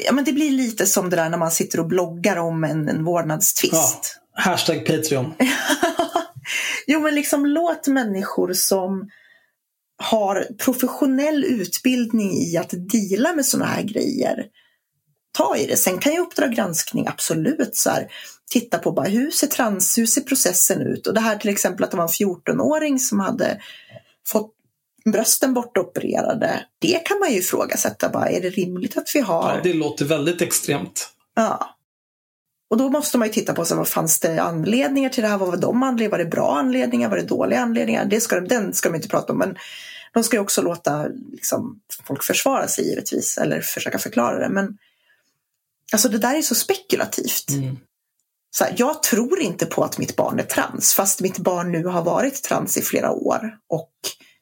Ja, 0.05 0.11
men 0.11 0.23
det 0.23 0.33
blir 0.33 0.51
lite 0.51 0.85
som 0.85 1.09
det 1.09 1.15
där 1.15 1.29
när 1.29 1.37
man 1.37 1.51
sitter 1.51 1.79
och 1.79 1.87
bloggar 1.87 2.37
om 2.37 2.63
en, 2.63 2.89
en 2.89 3.03
vårdnadstvist. 3.03 4.19
Hashtag 4.33 4.85
Patreon. 4.85 5.33
Jo, 6.87 6.99
men 6.99 7.15
liksom 7.15 7.45
låt 7.45 7.87
människor 7.87 8.53
som 8.53 9.09
har 9.97 10.47
professionell 10.57 11.43
utbildning 11.43 12.31
i 12.33 12.57
att 12.57 12.73
deala 12.91 13.33
med 13.33 13.45
sådana 13.45 13.71
här 13.71 13.83
grejer 13.83 14.45
ta 15.37 15.57
i 15.57 15.65
det. 15.65 15.77
Sen 15.77 15.97
kan 15.97 16.13
ju 16.13 16.19
Uppdrag 16.19 16.51
granskning 16.51 17.07
absolut 17.07 17.75
så 17.75 17.89
här, 17.89 18.07
titta 18.49 18.77
på 18.77 18.91
bara 18.91 19.07
hur 19.07 19.31
ser, 19.31 19.47
trans, 19.47 19.97
hur 19.97 20.05
ser 20.05 20.21
processen 20.21 20.81
ut? 20.81 21.07
Och 21.07 21.13
det 21.13 21.19
här 21.19 21.35
till 21.35 21.49
exempel 21.49 21.83
att 21.83 21.91
det 21.91 21.97
var 21.97 22.03
en 22.03 22.09
14-åring 22.09 22.99
som 22.99 23.19
hade 23.19 23.61
fått 24.27 24.53
brösten 25.11 25.53
bortopererade. 25.53 26.65
Det 26.79 27.05
kan 27.05 27.19
man 27.19 27.31
ju 27.31 27.37
ifrågasätta. 27.37 28.09
Bara, 28.09 28.29
är 28.29 28.41
det 28.41 28.49
rimligt 28.49 28.97
att 28.97 29.15
vi 29.15 29.19
har... 29.19 29.53
Ja, 29.55 29.59
det 29.63 29.73
låter 29.73 30.05
väldigt 30.05 30.41
extremt. 30.41 31.09
Ja. 31.35 31.75
Och 32.69 32.77
då 32.77 32.89
måste 32.89 33.17
man 33.17 33.27
ju 33.27 33.33
titta 33.33 33.53
på 33.53 33.65
så 33.65 33.75
vad 33.75 33.87
fanns 33.87 34.19
det 34.19 34.41
anledningar 34.41 35.09
till 35.09 35.23
det 35.23 35.29
här? 35.29 35.37
Vad 35.37 35.49
var 35.49 35.57
de 35.57 35.83
anledningar? 35.83 36.11
Var 36.11 36.17
det 36.17 36.25
bra 36.25 36.57
anledningar? 36.57 37.09
Var 37.09 37.17
det 37.17 37.23
dåliga 37.23 37.59
anledningar? 37.59 38.05
Det 38.05 38.21
ska, 38.21 38.39
de- 38.39 38.47
den 38.47 38.73
ska 38.73 38.89
de 38.89 38.95
inte 38.95 39.07
prata 39.07 39.33
om. 39.33 39.39
Men 39.39 39.57
de 40.13 40.23
ska 40.23 40.35
ju 40.37 40.41
också 40.41 40.61
låta 40.61 41.07
liksom, 41.31 41.79
folk 42.07 42.23
försvara 42.23 42.67
sig 42.67 42.89
givetvis. 42.89 43.37
Eller 43.37 43.61
försöka 43.61 43.99
förklara 43.99 44.39
det. 44.39 44.49
Men 44.49 44.77
alltså 45.91 46.09
det 46.09 46.17
där 46.17 46.35
är 46.35 46.41
så 46.41 46.55
spekulativt. 46.55 47.49
Mm. 47.49 47.77
Så 48.57 48.63
här, 48.63 48.75
jag 48.77 49.03
tror 49.03 49.39
inte 49.39 49.65
på 49.65 49.83
att 49.83 49.97
mitt 49.97 50.15
barn 50.15 50.39
är 50.39 50.43
trans. 50.43 50.93
Fast 50.93 51.21
mitt 51.21 51.37
barn 51.37 51.71
nu 51.71 51.85
har 51.85 52.03
varit 52.03 52.43
trans 52.43 52.77
i 52.77 52.81
flera 52.81 53.11
år. 53.11 53.57
Och 53.69 53.91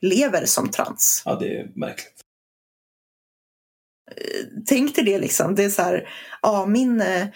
lever 0.02 0.46
som 0.46 0.72
trans. 0.72 1.22
Ja, 1.26 1.36
det 1.36 1.60
är 1.60 1.72
märkligt. 1.76 2.22
tänk 4.66 4.96
dig 4.96 5.06
det 5.06 5.20
liksom. 5.20 5.56
Det 5.56 5.64
är 5.64 5.70
så 5.70 5.82
här, 5.82 6.10
ja 6.42 6.66
min, 6.66 7.02
eh, 7.02 7.28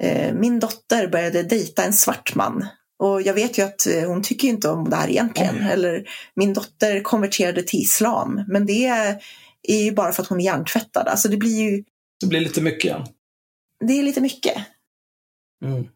eh, 0.00 0.34
min 0.34 0.60
dotter 0.60 1.08
började 1.08 1.42
dejta 1.42 1.84
en 1.84 1.92
svart 1.92 2.34
man. 2.34 2.66
Och 2.98 3.22
jag 3.22 3.34
vet 3.34 3.58
ju 3.58 3.62
att 3.62 3.86
eh, 3.86 4.08
hon 4.08 4.22
tycker 4.22 4.48
inte 4.48 4.68
om 4.68 4.90
det 4.90 4.96
här 4.96 5.08
egentligen. 5.08 5.56
Oj. 5.60 5.72
Eller 5.72 6.04
min 6.34 6.54
dotter 6.54 7.00
konverterade 7.00 7.62
till 7.62 7.80
islam. 7.80 8.44
Men 8.48 8.66
det 8.66 8.86
är 9.62 9.84
ju 9.84 9.92
bara 9.92 10.12
för 10.12 10.22
att 10.22 10.28
hon 10.28 10.40
är 10.40 10.44
hjärntvättad. 10.44 11.08
Alltså 11.08 11.28
det 11.28 11.36
blir 11.36 11.62
ju, 11.62 11.84
Det 12.20 12.26
blir 12.26 12.40
lite 12.40 12.60
mycket 12.60 12.84
igen. 12.84 13.06
Det 13.86 13.98
är 13.98 14.02
lite 14.02 14.20
mycket. 14.20 14.56
Mm. 15.64 15.88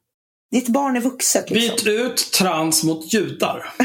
Ditt 0.50 0.68
barn 0.68 0.96
är 0.96 1.00
vuxet 1.00 1.50
liksom. 1.50 1.76
Byt 1.76 1.86
ut 1.86 2.16
trans 2.38 2.84
mot 2.84 3.12
judar. 3.14 3.72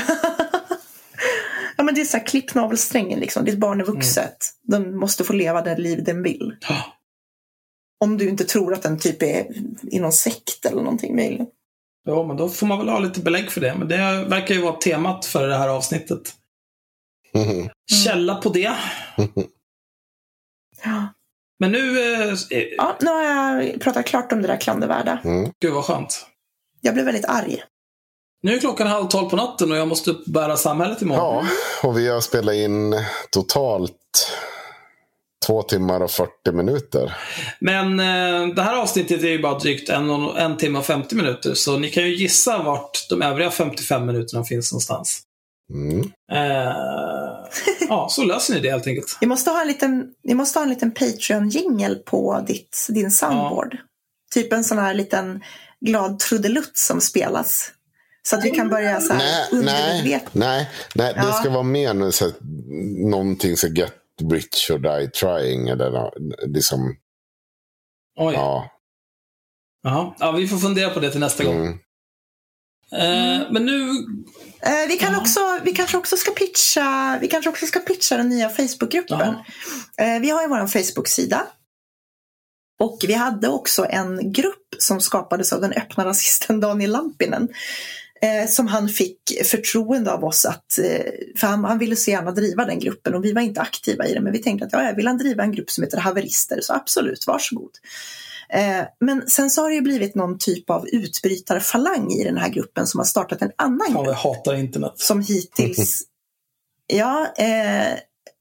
Ja 1.77 1.83
men 1.83 1.95
det 1.95 2.01
är 2.01 2.05
så 2.05 2.17
här 2.17 2.25
klipp 2.27 2.55
navelsträngen 2.55 3.19
liksom. 3.19 3.45
Ditt 3.45 3.57
barn 3.57 3.81
är 3.81 3.83
Mm. 3.83 3.95
vuxet. 3.95 4.37
Den 4.63 4.97
måste 4.97 5.23
få 5.23 5.33
leva 5.33 5.61
det 5.61 5.77
liv 5.77 6.03
den 6.03 6.23
vill. 6.23 6.55
Om 7.99 8.17
du 8.17 8.29
inte 8.29 8.43
tror 8.45 8.73
att 8.73 8.81
den 8.81 8.99
typ 8.99 9.23
är 9.23 9.47
i 9.91 9.99
någon 9.99 10.11
sekt 10.11 10.65
eller 10.65 10.81
någonting 10.81 11.15
möjligen. 11.15 11.47
Ja, 12.05 12.23
men 12.27 12.37
då 12.37 12.49
får 12.49 12.67
man 12.67 12.77
väl 12.79 12.89
ha 12.89 12.99
lite 12.99 13.19
belägg 13.19 13.51
för 13.51 13.61
det. 13.61 13.75
Men 13.77 13.87
det 13.87 14.25
verkar 14.29 14.55
ju 14.55 14.61
vara 14.61 14.75
temat 14.75 15.25
för 15.25 15.47
det 15.47 15.57
här 15.57 15.69
avsnittet. 15.69 16.33
Mhm. 17.33 17.69
Källa 18.03 18.35
på 18.35 18.49
det. 18.49 18.73
Ja. 20.83 21.07
Men 21.59 21.71
nu, 21.71 22.13
eh, 22.13 22.29
eh, 22.29 22.63
Ja, 22.77 22.97
nu 22.99 23.09
har 23.09 23.23
jag 23.23 23.81
pratat 23.81 24.05
klart 24.05 24.31
om 24.31 24.41
det 24.41 24.47
där 24.47 24.57
klandervärda. 24.57 25.19
Mm. 25.23 25.51
gud 25.61 25.73
vad 25.73 25.85
skönt. 25.85 26.25
Jag 26.81 26.93
blev 26.93 27.05
väldigt 27.05 27.25
arg. 27.25 27.63
Nu 28.41 28.55
är 28.55 28.59
klockan 28.59 28.87
halv 28.87 29.07
tolv 29.07 29.29
på 29.29 29.35
natten 29.35 29.71
och 29.71 29.77
jag 29.77 29.87
måste 29.87 30.11
uppbära 30.11 30.57
samhället 30.57 31.01
imorgon. 31.01 31.45
Ja, 31.81 31.87
och 31.87 31.97
vi 31.97 32.07
har 32.07 32.21
spelat 32.21 32.55
in 32.55 32.95
totalt 33.29 33.93
två 35.45 35.61
timmar 35.61 36.01
och 36.01 36.11
40 36.11 36.51
minuter. 36.51 37.15
Men 37.59 37.99
eh, 37.99 38.55
det 38.55 38.61
här 38.61 38.75
avsnittet 38.75 39.23
är 39.23 39.27
ju 39.27 39.41
bara 39.41 39.59
drygt 39.59 39.89
en, 39.89 40.09
en 40.09 40.57
timme 40.57 40.79
och 40.79 40.85
50 40.85 41.15
minuter. 41.15 41.53
Så 41.53 41.77
ni 41.77 41.89
kan 41.89 42.03
ju 42.03 42.15
gissa 42.15 42.63
vart 42.63 43.09
de 43.09 43.21
övriga 43.21 43.51
55 43.51 44.05
minuterna 44.05 44.43
finns 44.43 44.71
någonstans. 44.71 45.21
Mm. 45.73 45.99
Eh, 46.31 46.73
ja, 47.89 48.07
så 48.09 48.23
löser 48.23 48.53
ni 48.53 48.59
det 48.59 48.71
helt 48.71 48.87
enkelt. 48.87 49.17
Vi 49.21 49.27
måste 49.27 49.49
ha 49.51 49.61
en 49.61 49.67
liten, 49.67 50.07
vi 50.23 50.33
måste 50.35 50.59
ha 50.59 50.63
en 50.63 50.69
liten 50.69 50.91
Patreon-jingel 50.91 51.95
på 51.95 52.43
ditt, 52.47 52.87
din 52.89 53.11
soundboard. 53.11 53.77
Typ 54.33 54.53
en 54.53 54.63
sån 54.63 54.77
här 54.77 54.93
liten 54.93 55.43
glad 55.85 56.19
trudelutt 56.19 56.77
som 56.77 57.01
spelas. 57.01 57.71
Så 58.27 58.35
att 58.35 58.45
vi 58.45 58.49
kan 58.51 58.69
börja 58.69 59.01
så 59.01 59.13
här 59.13 59.19
Nej, 59.51 59.63
nej, 59.63 60.03
nej, 60.33 60.69
nej, 60.95 61.13
det 61.13 61.19
Ja. 61.19 61.33
ska 61.33 61.49
vara 61.49 61.63
mer 61.63 61.93
nu, 61.93 62.11
så 62.11 62.25
att, 62.27 62.35
någonting 63.09 63.57
så 63.57 63.67
get 63.67 63.93
rich 64.31 64.71
or 64.71 64.77
die 64.77 65.07
trying. 65.11 65.69
Eller, 65.69 66.11
liksom, 66.47 66.95
Oj. 68.19 68.33
ja. 68.33 68.69
Jaha. 69.83 70.13
Ja, 70.19 70.31
vi 70.31 70.47
får 70.47 70.57
fundera 70.57 70.89
på 70.89 70.99
det 70.99 71.11
till 71.11 71.19
nästa 71.19 71.43
gång. 71.43 71.79
Mm. 72.93 73.41
Eh, 73.41 73.47
men 73.51 73.65
nu... 73.65 73.89
Eh, 74.61 74.87
vi, 74.87 74.97
kan 74.97 75.15
också, 75.15 75.39
vi 75.63 75.71
kanske 75.71 75.97
också 75.97 76.17
ska 76.17 76.31
pitcha, 76.31 77.17
vi 77.21 77.27
kanske 77.27 77.49
också 77.49 77.65
ska 77.65 77.79
pitcha 77.79 78.17
den 78.17 78.29
nya 78.29 78.49
Facebookgruppen. 78.49 79.35
Eh, 79.97 80.19
vi 80.21 80.29
har 80.29 80.41
ju 80.41 80.47
vår 80.47 80.67
Facebook-sida. 80.67 81.47
Och 82.79 82.99
vi 83.07 83.13
hade 83.13 83.47
också 83.47 83.85
en 83.89 84.31
grupp 84.31 84.75
som 84.77 85.01
skapades 85.01 85.53
av 85.53 85.61
den 85.61 85.73
öppna 85.73 86.05
rasisten 86.05 86.59
Daniel 86.59 86.91
Lampinen. 86.91 87.47
Som 88.49 88.67
han 88.67 88.89
fick 88.89 89.17
förtroende 89.45 90.11
av 90.11 90.23
oss 90.23 90.45
att, 90.45 90.65
för 91.37 91.47
han, 91.47 91.63
han 91.63 91.79
ville 91.79 91.95
så 91.95 92.11
gärna 92.11 92.31
driva 92.31 92.65
den 92.65 92.79
gruppen 92.79 93.15
och 93.15 93.25
vi 93.25 93.33
var 93.33 93.41
inte 93.41 93.61
aktiva 93.61 94.07
i 94.07 94.13
den. 94.13 94.23
Men 94.23 94.33
vi 94.33 94.39
tänkte 94.39 94.65
att 94.65 94.73
ja, 94.73 94.83
jag 94.83 94.95
vill 94.95 95.07
han 95.07 95.17
driva 95.17 95.43
en 95.43 95.51
grupp 95.51 95.71
som 95.71 95.83
heter 95.83 95.97
Haverister 95.97 96.59
så 96.61 96.73
absolut, 96.73 97.27
varsågod. 97.27 97.71
Eh, 98.53 98.85
men 98.99 99.29
sen 99.29 99.49
så 99.49 99.61
har 99.61 99.69
det 99.69 99.75
ju 99.75 99.81
blivit 99.81 100.15
någon 100.15 100.37
typ 100.37 100.69
av 100.69 100.87
utbrytarfalang 100.87 102.11
i 102.11 102.23
den 102.23 102.37
här 102.37 102.49
gruppen 102.49 102.87
som 102.87 102.99
har 102.99 103.05
startat 103.05 103.41
en 103.41 103.51
annan 103.57 103.93
grupp 103.93 104.05
jag 104.05 104.13
hatar 104.13 104.55
internet. 104.55 104.93
som 104.95 105.21
hittills... 105.21 106.01
ja, 106.93 107.33
eh, 107.37 107.97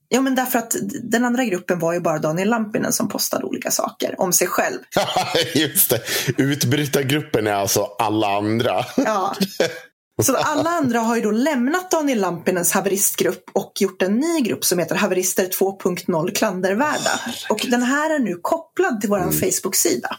ja, 0.08 0.20
men 0.20 0.34
därför 0.34 0.58
att 0.58 0.76
den 1.02 1.24
andra 1.24 1.44
gruppen 1.44 1.78
var 1.78 1.92
ju 1.92 2.00
bara 2.00 2.18
Daniel 2.18 2.48
Lampinen 2.48 2.92
som 2.92 3.08
postade 3.08 3.44
olika 3.44 3.70
saker 3.70 4.20
om 4.20 4.32
sig 4.32 4.46
själv. 4.46 4.78
Just 5.54 5.90
det. 5.90 6.00
Utbrytargruppen 6.36 7.46
är 7.46 7.54
alltså 7.54 7.82
alla 7.98 8.36
andra. 8.36 8.84
Ja. 8.96 9.36
Så 10.22 10.36
alla 10.36 10.70
andra 10.70 10.98
har 11.00 11.16
ju 11.16 11.22
då 11.22 11.30
lämnat 11.30 11.90
Daniel 11.90 12.20
Lampinens 12.20 12.72
haveristgrupp 12.72 13.44
och 13.52 13.72
gjort 13.80 14.02
en 14.02 14.16
ny 14.16 14.40
grupp 14.40 14.64
som 14.64 14.78
heter 14.78 14.94
Haverister 14.94 15.46
2.0 15.46 16.34
klandervärda. 16.34 17.20
Och 17.48 17.66
den 17.70 17.82
här 17.82 18.10
är 18.14 18.18
nu 18.18 18.34
kopplad 18.42 19.00
till 19.00 19.10
vår 19.10 19.18
Facebook-sida. 19.32 20.16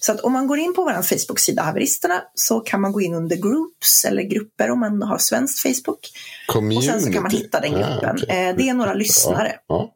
Så 0.00 0.12
att 0.12 0.20
om 0.20 0.32
man 0.32 0.46
går 0.46 0.58
in 0.58 0.74
på 0.74 0.82
vår 0.84 1.02
Facebook-sida 1.02 1.62
Haveristerna 1.62 2.22
så 2.34 2.60
kan 2.60 2.80
man 2.80 2.92
gå 2.92 3.00
in 3.00 3.14
under 3.14 3.36
groups 3.36 4.04
eller 4.04 4.22
grupper 4.22 4.70
om 4.70 4.80
man 4.80 5.02
har 5.02 5.18
svenskt 5.18 5.58
Facebook. 5.62 6.10
Community. 6.46 6.78
Och 6.78 6.92
sen 6.92 7.02
så 7.02 7.12
kan 7.12 7.22
man 7.22 7.30
hitta 7.32 7.60
den 7.60 7.70
gruppen. 7.72 8.18
Ah. 8.28 8.32
Eh, 8.32 8.56
Det 8.56 8.68
är 8.68 8.74
några 8.74 8.94
lyssnare. 8.94 9.56
Ja. 9.68 9.90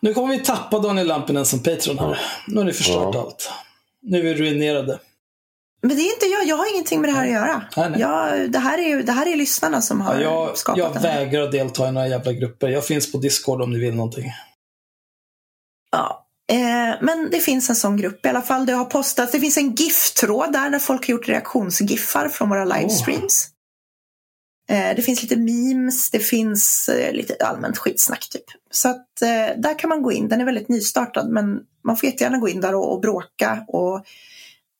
Nu 0.00 0.14
kommer 0.14 0.36
vi 0.38 0.44
tappa 0.44 0.78
Daniel 0.78 1.06
Lampinen 1.06 1.46
som 1.46 1.62
Patreon 1.62 1.98
här. 1.98 2.20
Nu 2.48 2.56
har 2.56 2.64
ni 2.64 2.72
förstört 2.72 3.14
Ja. 3.14 3.20
allt. 3.20 3.50
Nu 4.02 4.18
är 4.18 4.22
vi 4.22 4.34
ruinerade. 4.34 4.98
Men 5.88 5.96
det 5.96 6.02
är 6.02 6.12
inte 6.14 6.26
jag, 6.26 6.46
jag 6.46 6.56
har 6.56 6.72
ingenting 6.74 7.00
med 7.00 7.10
det 7.10 7.14
här 7.14 7.24
att 7.26 7.32
göra. 7.32 7.62
Nej, 7.76 7.90
nej. 7.90 8.00
Jag, 8.00 8.50
det, 8.52 8.58
här 8.58 8.78
är, 8.78 8.88
ju- 8.88 9.02
det 9.02 9.12
här 9.12 9.26
är 9.26 9.36
lyssnarna 9.36 9.80
som 9.82 10.00
har 10.00 10.14
Ja, 10.14 10.20
jag, 10.20 10.58
skapat 10.58 10.78
jag 10.78 10.92
det 11.02 11.08
här. 11.08 11.24
vägrar 11.24 11.42
att 11.42 11.52
delta 11.52 11.88
i 11.88 11.92
några 11.92 12.08
jävla 12.08 12.32
grupper. 12.32 12.68
Jag 12.68 12.86
finns 12.86 13.12
på 13.12 13.18
Discord 13.18 13.62
om 13.62 13.70
ni 13.70 13.78
vill 13.78 13.94
någonting. 13.94 14.32
Ja. 15.90 16.24
Eh, 16.52 16.96
men 17.02 17.28
det 17.30 17.40
finns 17.40 17.70
en 17.70 17.76
sån 17.76 17.96
grupp 17.96 18.26
i 18.26 18.28
alla 18.28 18.42
fall. 18.42 18.66
Det 18.66 18.72
har 18.72 18.84
postats, 18.84 19.32
det 19.32 19.40
finns 19.40 19.56
en 19.56 19.74
GIF-tråd 19.74 20.52
där, 20.52 20.70
där 20.70 20.78
folk 20.78 21.06
har 21.06 21.12
gjort 21.12 21.28
reaktionsgiffar 21.28 22.28
från 22.28 22.48
våra 22.48 22.64
livestreams. 22.64 23.48
Eh, 24.70 24.96
det 24.96 25.02
finns 25.02 25.22
lite 25.22 25.36
memes, 25.36 26.10
det 26.10 26.18
finns 26.18 26.88
eh, 26.88 27.12
lite 27.12 27.36
allmänt 27.46 27.78
skitsnack 27.78 28.28
typ. 28.30 28.44
Så 28.70 28.88
att 28.88 29.22
eh, 29.22 29.56
där 29.60 29.78
kan 29.78 29.88
man 29.88 30.02
gå 30.02 30.12
in, 30.12 30.28
den 30.28 30.40
är 30.40 30.44
väldigt 30.44 30.68
nystartad 30.68 31.28
men 31.30 31.60
man 31.84 31.96
får 31.96 32.08
jättegärna 32.08 32.38
gå 32.38 32.48
in 32.48 32.60
där 32.60 32.74
och, 32.74 32.92
och 32.92 33.00
bråka 33.00 33.64
och 33.68 34.04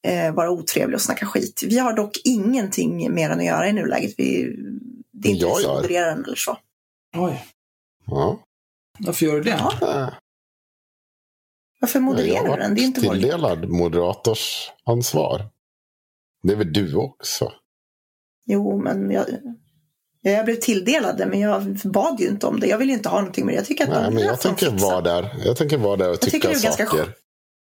eh, 0.06 0.34
vara 0.34 0.50
otrevlig 0.50 0.94
och 0.94 1.02
snacka 1.02 1.26
skit. 1.26 1.62
Vi 1.66 1.78
har 1.78 1.92
dock 1.92 2.20
ingenting 2.24 3.14
mer 3.14 3.30
än 3.30 3.38
att 3.38 3.44
göra 3.44 3.68
i 3.68 3.72
nuläget. 3.72 4.14
Vi, 4.18 4.56
det 5.12 5.28
är 5.28 5.32
inte 5.32 5.44
Jag 5.46 5.56
vi 5.56 5.62
som 5.62 5.70
gör. 5.72 5.76
modererar 5.82 6.06
den 6.14 6.24
eller 6.24 6.36
så. 6.36 6.58
Oj, 7.16 7.44
Ja. 8.06 8.38
varför 8.98 9.26
gör 9.26 9.34
du 9.34 9.42
det? 9.42 9.50
Ja. 9.80 10.12
Varför 11.80 11.98
jag 11.98 12.04
modererar 12.04 12.56
du 12.56 12.62
den? 12.62 12.74
Det 12.74 12.80
är 12.80 12.84
inte 12.84 13.00
vår... 13.00 13.12
tilldelad 13.12 13.68
moderatorsansvar. 13.68 15.46
Det 16.42 16.52
är 16.52 16.56
väl 16.56 16.72
du 16.72 16.94
också? 16.94 17.52
Jo, 18.46 18.82
men 18.82 19.10
jag, 19.10 19.24
jag 20.22 20.44
blev 20.44 20.56
tilldelad 20.56 21.18
det, 21.18 21.26
men 21.26 21.40
jag 21.40 21.62
bad 21.84 22.20
ju 22.20 22.28
inte 22.28 22.46
om 22.46 22.60
det. 22.60 22.66
Jag 22.66 22.78
vill 22.78 22.88
ju 22.88 22.94
inte 22.94 23.08
ha 23.08 23.18
någonting 23.20 23.46
med 23.46 23.54
det. 23.54 23.56
Jag 23.56 23.66
tycker 23.66 23.84
att 23.84 23.90
Nej, 23.90 24.02
de 24.04 24.14
men 24.14 24.24
jag 24.24 24.40
tänker 24.40 24.70
vara 24.70 25.00
där. 25.00 25.34
Jag 25.44 25.56
tänker 25.56 25.78
vara 25.78 25.96
där 25.96 26.10
och 26.10 26.20
tycker 26.20 26.38
tycka 26.38 26.50
är 26.58 26.62
ganska 26.62 26.86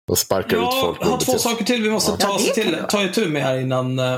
Och 0.08 0.18
sparka 0.18 0.56
ut 0.56 0.62
Jag 0.62 0.80
folk. 0.80 1.02
har 1.04 1.18
två 1.18 1.38
saker 1.38 1.64
till 1.64 1.82
vi 1.82 1.90
måste 1.90 2.10
Ja, 2.10 2.16
ta, 2.16 2.38
kan 2.38 2.54
till, 2.54 2.78
ta 2.88 3.04
itu 3.04 3.28
med 3.28 3.42
här 3.42 3.58
innan 3.60 3.98
eh, 3.98 4.14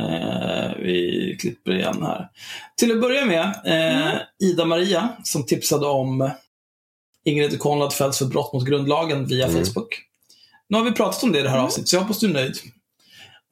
eh, 0.00 0.72
vi 0.78 1.36
klipper 1.40 1.74
igen 1.74 2.02
här. 2.02 2.28
Till 2.76 2.92
att 2.92 3.00
börja 3.00 3.24
med, 3.26 3.42
eh, 3.64 4.06
Mm. 4.06 4.18
Ida-Maria 4.42 5.08
som 5.24 5.46
tipsade 5.46 5.86
om 5.86 6.30
Ingrid 7.24 7.58
Konrad 7.58 7.92
fälls 7.94 8.18
för 8.18 8.26
brott 8.26 8.52
mot 8.52 8.64
grundlagen 8.66 9.26
via 9.26 9.46
Mm. 9.48 9.64
Facebook. 9.64 10.02
Nu 10.68 10.76
har 10.78 10.84
vi 10.84 10.92
pratat 10.92 11.22
om 11.22 11.32
det 11.32 11.38
i 11.38 11.42
det 11.42 11.48
här 11.48 11.56
Mm. 11.56 11.66
avsnittet, 11.66 11.88
så 11.88 11.96
jag 11.96 12.00
hoppas 12.00 12.18
du 12.18 12.26
är 12.30 12.32
nöjd. 12.32 12.56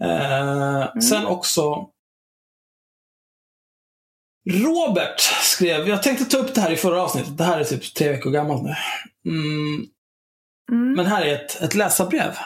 Eh, 0.05 1.01
Sen 1.01 1.27
också 1.27 1.89
Robert 4.51 5.21
skrev, 5.43 5.89
jag 5.89 6.03
tänkte 6.03 6.25
ta 6.25 6.37
upp 6.39 6.55
det 6.55 6.61
här 6.61 6.71
i 6.71 6.77
förra 6.77 7.03
avsnittet, 7.03 7.39
det 7.39 7.45
här 7.45 7.61
är 7.61 7.65
typ 7.65 7.95
tre 7.95 8.09
veckor 8.09 8.31
gammalt 8.31 8.63
nu. 8.63 8.75
Mm, 9.27 9.87
Mm. 10.73 10.93
men 10.93 11.07
här 11.07 11.23
är 11.23 11.35
ett, 11.35 11.63
ett 11.63 11.75
läsarbrev. 11.75 12.37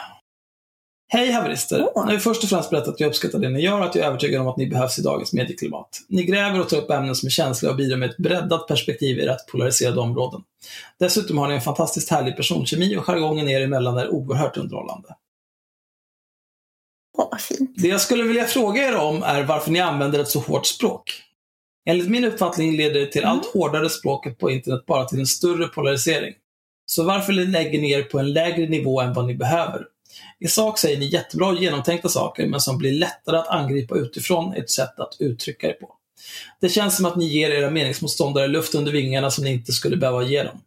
Hej 1.09 1.31
haverister! 1.31 1.87
Åh. 1.95 2.03
Jag 2.05 2.11
vill 2.11 2.19
först 2.19 2.43
och 2.43 2.49
främst 2.49 2.69
berätta 2.69 2.91
att 2.91 2.99
jag 2.99 3.07
uppskattar 3.07 3.39
det 3.39 3.49
ni 3.49 3.61
gör 3.61 3.79
och 3.79 3.85
att 3.85 3.95
jag 3.95 4.03
är 4.03 4.07
övertygad 4.07 4.41
om 4.41 4.47
att 4.47 4.57
ni 4.57 4.67
behövs 4.67 4.99
i 4.99 5.01
dagens 5.01 5.33
medieklimat. 5.33 6.01
Ni 6.07 6.23
gräver 6.23 6.59
och 6.59 6.69
tar 6.69 6.77
upp 6.77 6.89
ämnen 6.89 7.15
som 7.15 7.27
är 7.27 7.31
känsliga 7.31 7.71
och 7.71 7.77
bidrar 7.77 7.97
med 7.97 8.09
ett 8.09 8.17
breddat 8.17 8.67
perspektiv 8.67 9.19
i 9.19 9.25
rätt 9.25 9.47
polariserade 9.51 9.99
områden. 9.99 10.41
Dessutom 10.99 11.37
har 11.37 11.47
ni 11.47 11.53
en 11.53 11.61
fantastiskt 11.61 12.09
härlig 12.09 12.35
personkemi 12.35 12.97
och 12.97 13.05
jargongen 13.05 13.49
er 13.49 13.61
emellan 13.61 13.97
är 13.97 14.09
oerhört 14.09 14.57
underhållande. 14.57 15.15
Vad 17.17 17.41
fint. 17.41 17.71
Det 17.75 17.87
jag 17.87 18.01
skulle 18.01 18.23
vilja 18.23 18.45
fråga 18.45 18.87
er 18.87 18.95
om 18.95 19.23
är 19.23 19.43
varför 19.43 19.71
ni 19.71 19.79
använder 19.79 20.19
ett 20.19 20.29
så 20.29 20.39
hårt 20.39 20.65
språk. 20.65 21.23
Enligt 21.85 22.09
min 22.09 22.25
uppfattning 22.25 22.77
leder 22.77 22.99
det 22.99 23.11
till 23.11 23.25
allt 23.25 23.45
hårdare 23.45 23.89
språket 23.89 24.37
på 24.37 24.51
internet 24.51 24.85
bara 24.85 25.05
till 25.05 25.19
en 25.19 25.25
större 25.25 25.67
polarisering. 25.67 26.33
Så 26.89 27.03
varför 27.03 27.33
lägger 27.33 27.81
ni 27.81 27.91
er 27.91 28.03
på 28.03 28.19
en 28.19 28.33
lägre 28.33 28.69
nivå 28.69 29.01
än 29.01 29.13
vad 29.13 29.25
ni 29.25 29.35
behöver? 29.35 29.85
I 30.39 30.47
sak 30.47 30.79
säger 30.79 30.99
ni 30.99 31.05
jättebra 31.05 31.55
genomtänkta 31.59 32.09
saker, 32.09 32.47
men 32.47 32.59
som 32.59 32.77
blir 32.77 32.91
lättare 32.91 33.37
att 33.37 33.47
angripa 33.47 33.95
utifrån 33.95 34.53
ett 34.53 34.69
sätt 34.69 34.99
att 34.99 35.15
uttrycka 35.19 35.67
er 35.67 35.73
på. 35.73 35.93
Det 36.61 36.69
känns 36.69 36.97
som 36.97 37.05
att 37.05 37.15
ni 37.15 37.25
ger 37.25 37.49
era 37.49 37.69
meningsmotståndare 37.69 38.47
luft 38.47 38.75
under 38.75 38.91
vingarna 38.91 39.31
som 39.31 39.43
ni 39.43 39.51
inte 39.51 39.71
skulle 39.71 39.97
behöva 39.97 40.23
ge 40.23 40.43
dem. 40.43 40.61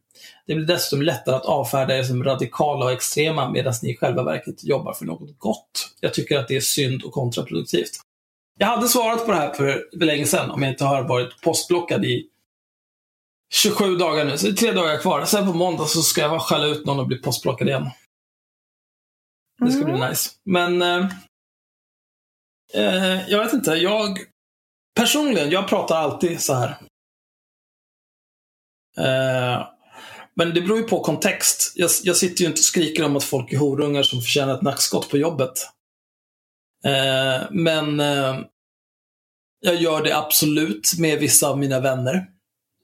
Det 0.47 0.55
blir 0.55 0.67
dessutom 0.67 1.03
lättare 1.03 1.37
att 1.37 1.45
avfärda 1.45 1.99
er 1.99 2.03
som 2.03 2.25
radikala 2.25 2.85
och 2.85 2.93
extrema 2.93 3.51
medan 3.51 3.75
ni 3.83 3.91
i 3.91 3.97
själva 3.97 4.23
verket 4.23 4.65
jobbar 4.65 4.93
för 4.93 5.05
något 5.05 5.39
gott. 5.39 5.91
Jag 6.01 6.15
tycker 6.15 6.39
att 6.39 6.49
det 6.49 6.57
är 6.57 6.61
synd 6.61 7.03
och 7.03 7.13
kontraproduktivt. 7.13 7.91
Jag 8.59 8.67
hade 8.67 8.89
svarat 8.89 9.27
på 9.27 9.33
det 9.33 9.39
här 9.39 9.53
för, 9.53 9.85
för 9.99 10.07
länge 10.07 10.27
sedan 10.27 10.51
om 10.51 10.63
jag 10.63 10.73
inte 10.73 10.85
har 10.85 11.03
varit 11.03 11.41
postblockad 11.41 12.05
i 12.05 12.27
27 13.53 13.97
dagar 13.97 14.25
nu. 14.25 14.39
Så 14.39 14.47
det 14.47 14.53
är 14.53 14.57
tre 14.57 14.73
dagar 14.73 14.99
kvar. 14.99 15.25
Sen 15.25 15.47
på 15.47 15.53
måndag 15.53 15.87
så 15.87 16.03
ska 16.03 16.21
jag 16.21 16.41
skälla 16.43 16.67
ut 16.67 16.87
någon 16.87 16.99
och 17.01 17.07
bli 17.07 17.17
postblockad 17.19 17.69
igen. 17.69 17.91
Det 19.65 19.71
ska 19.71 19.83
Mm. 19.83 19.99
bli 20.01 20.09
nice. 20.09 20.31
Men 20.45 20.83
eh, 20.83 21.09
eh, 22.75 23.31
jag 23.31 23.45
vet 23.45 23.53
inte. 23.53 23.71
Jag 23.71 24.19
personligen, 24.97 25.51
jag 25.51 25.69
pratar 25.69 25.97
alltid 25.97 26.41
så 26.41 26.55
här. 26.55 26.69
Eh, 28.99 29.69
men 30.35 30.55
det 30.55 30.61
beror 30.63 30.79
ju 30.79 30.85
på 30.85 31.01
kontext. 31.01 31.73
Jag, 31.77 31.91
jag 32.03 32.17
sitter 32.17 32.41
ju 32.43 32.47
inte 32.47 32.59
och 32.59 32.65
skriker 32.65 33.05
om 33.05 33.17
att 33.17 33.25
folk 33.25 33.53
är 33.53 33.57
horungar 33.59 34.03
som 34.03 34.21
förtjänar 34.21 34.55
ett 34.55 34.63
nackskott 34.63 35.11
på 35.11 35.19
jobbet. 35.19 35.53
Eh, 36.85 37.47
men 37.51 38.01
eh, 38.01 38.41
jag 39.61 39.75
gör 39.77 40.03
det 40.05 40.17
absolut 40.17 40.99
med 40.99 41.19
vissa 41.19 41.49
av 41.49 41.59
mina 41.59 41.81
vänner. 41.81 42.27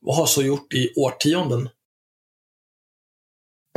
Och 0.06 0.14
har 0.14 0.26
så 0.26 0.42
gjort 0.42 0.74
i 0.74 0.92
årtionden. 0.96 1.68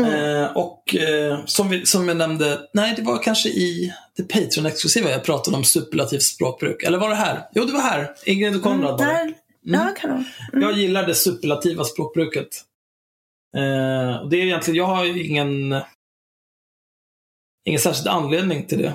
Mm. 0.02 0.44
Eh, 0.44 0.58
och 0.58 0.96
eh, 0.96 1.46
som, 1.46 1.70
vi, 1.70 1.86
som 1.86 2.08
jag 2.08 2.18
nämnde, 2.18 2.70
nej 2.74 2.94
det 2.96 3.02
var 3.02 3.24
kanske 3.24 3.50
i 3.50 3.94
det 4.18 4.24
Patreon-exklusiva 4.24 5.10
jag 5.10 5.24
pratade 5.24 5.58
om 5.58 5.64
superlativt 5.64 6.24
språkbruk. 6.24 6.84
Eller 6.84 6.98
var 6.98 7.10
det 7.10 7.16
här? 7.16 7.50
Jo, 7.54 7.66
det 7.66 7.74
var 7.74 7.82
här. 7.82 8.16
Ingrid 8.26 8.56
och 8.56 8.64
Konrad 8.64 9.00
var 9.00 9.06
det. 9.06 9.20
Mm, 9.22 9.34
ja, 9.64 9.94
kanon. 9.98 10.26
Mm. 10.54 10.62
Jag 10.62 10.78
gillar 10.78 11.08
det 11.08 11.16
superlativa 11.16 11.84
språkbruket. 11.84 12.48
Eh, 13.58 14.16
och 14.16 14.30
det 14.30 14.38
är 14.38 14.46
egentligen, 14.46 14.78
jag 14.78 14.86
har 14.86 15.06
ju 15.06 15.24
ingen, 15.24 15.82
ingen 17.66 17.80
särskild 17.80 18.08
anledning 18.08 18.68
till 18.68 18.78
det. 18.78 18.94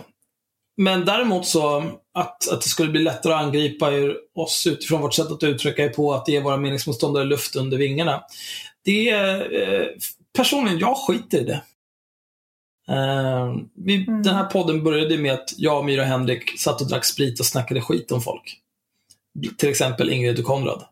Men 0.76 1.04
däremot 1.04 1.46
så 1.46 1.78
att, 2.14 2.48
att 2.48 2.62
det 2.62 2.68
skulle 2.68 2.90
bli 2.90 3.02
lättare 3.02 3.32
att 3.32 3.42
angripa 3.42 3.90
oss 4.34 4.66
utifrån 4.66 5.00
vårt 5.00 5.14
sätt 5.14 5.30
att 5.30 5.42
uttrycka 5.42 5.84
er 5.84 5.88
på, 5.88 6.14
att 6.14 6.28
ge 6.28 6.40
våra 6.40 6.56
meningsmotståndare 6.56 7.24
luft 7.24 7.56
under 7.56 7.76
vingarna. 7.78 8.22
Det 8.84 9.08
är, 9.08 9.62
eh, 9.62 9.86
personligen, 10.36 10.78
jag 10.78 10.96
skiter 10.96 11.38
i 11.38 11.44
det. 11.44 11.62
Eh, 12.88 13.54
vi, 13.74 14.06
Mm. 14.06 14.22
Den 14.22 14.34
här 14.34 14.44
podden 14.44 14.84
började 14.84 15.18
med 15.18 15.32
att 15.32 15.54
jag, 15.56 15.84
Myra 15.84 16.02
och 16.02 16.08
Henrik 16.08 16.60
satt 16.60 16.80
och 16.80 16.88
drack 16.88 17.04
sprit 17.04 17.40
och 17.40 17.46
snackade 17.46 17.80
skit 17.80 18.12
om 18.12 18.20
folk. 18.20 18.60
Till 19.58 19.68
exempel 19.68 20.10
Ingrid 20.10 20.38
och 20.38 20.44
Konrad. 20.44 20.84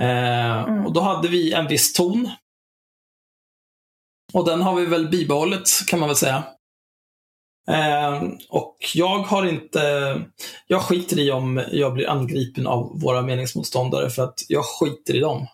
Eh, 0.00 0.62
Mm. 0.62 0.86
Och 0.86 0.92
då 0.92 1.00
hade 1.00 1.28
vi 1.28 1.52
en 1.52 1.68
viss 1.68 1.92
ton. 1.92 2.30
Och 4.32 4.46
den 4.46 4.62
har 4.62 4.74
vi 4.74 4.86
väl 4.86 5.08
bibehållit, 5.08 5.80
kan 5.86 6.00
man 6.00 6.08
väl 6.08 6.16
säga. 6.16 6.44
Eh, 7.70 8.22
och 8.48 8.76
jag 8.94 9.18
har 9.18 9.46
inte... 9.46 9.80
Jag 10.66 10.82
skiter 10.82 11.18
i 11.18 11.30
om 11.30 11.64
jag 11.72 11.92
blir 11.94 12.08
angripen 12.08 12.66
av 12.66 13.00
våra 13.00 13.22
meningsmotståndare 13.22 14.10
för 14.10 14.22
att 14.22 14.44
jag 14.48 14.64
skiter 14.64 15.16
i 15.16 15.20
dem. 15.20 15.46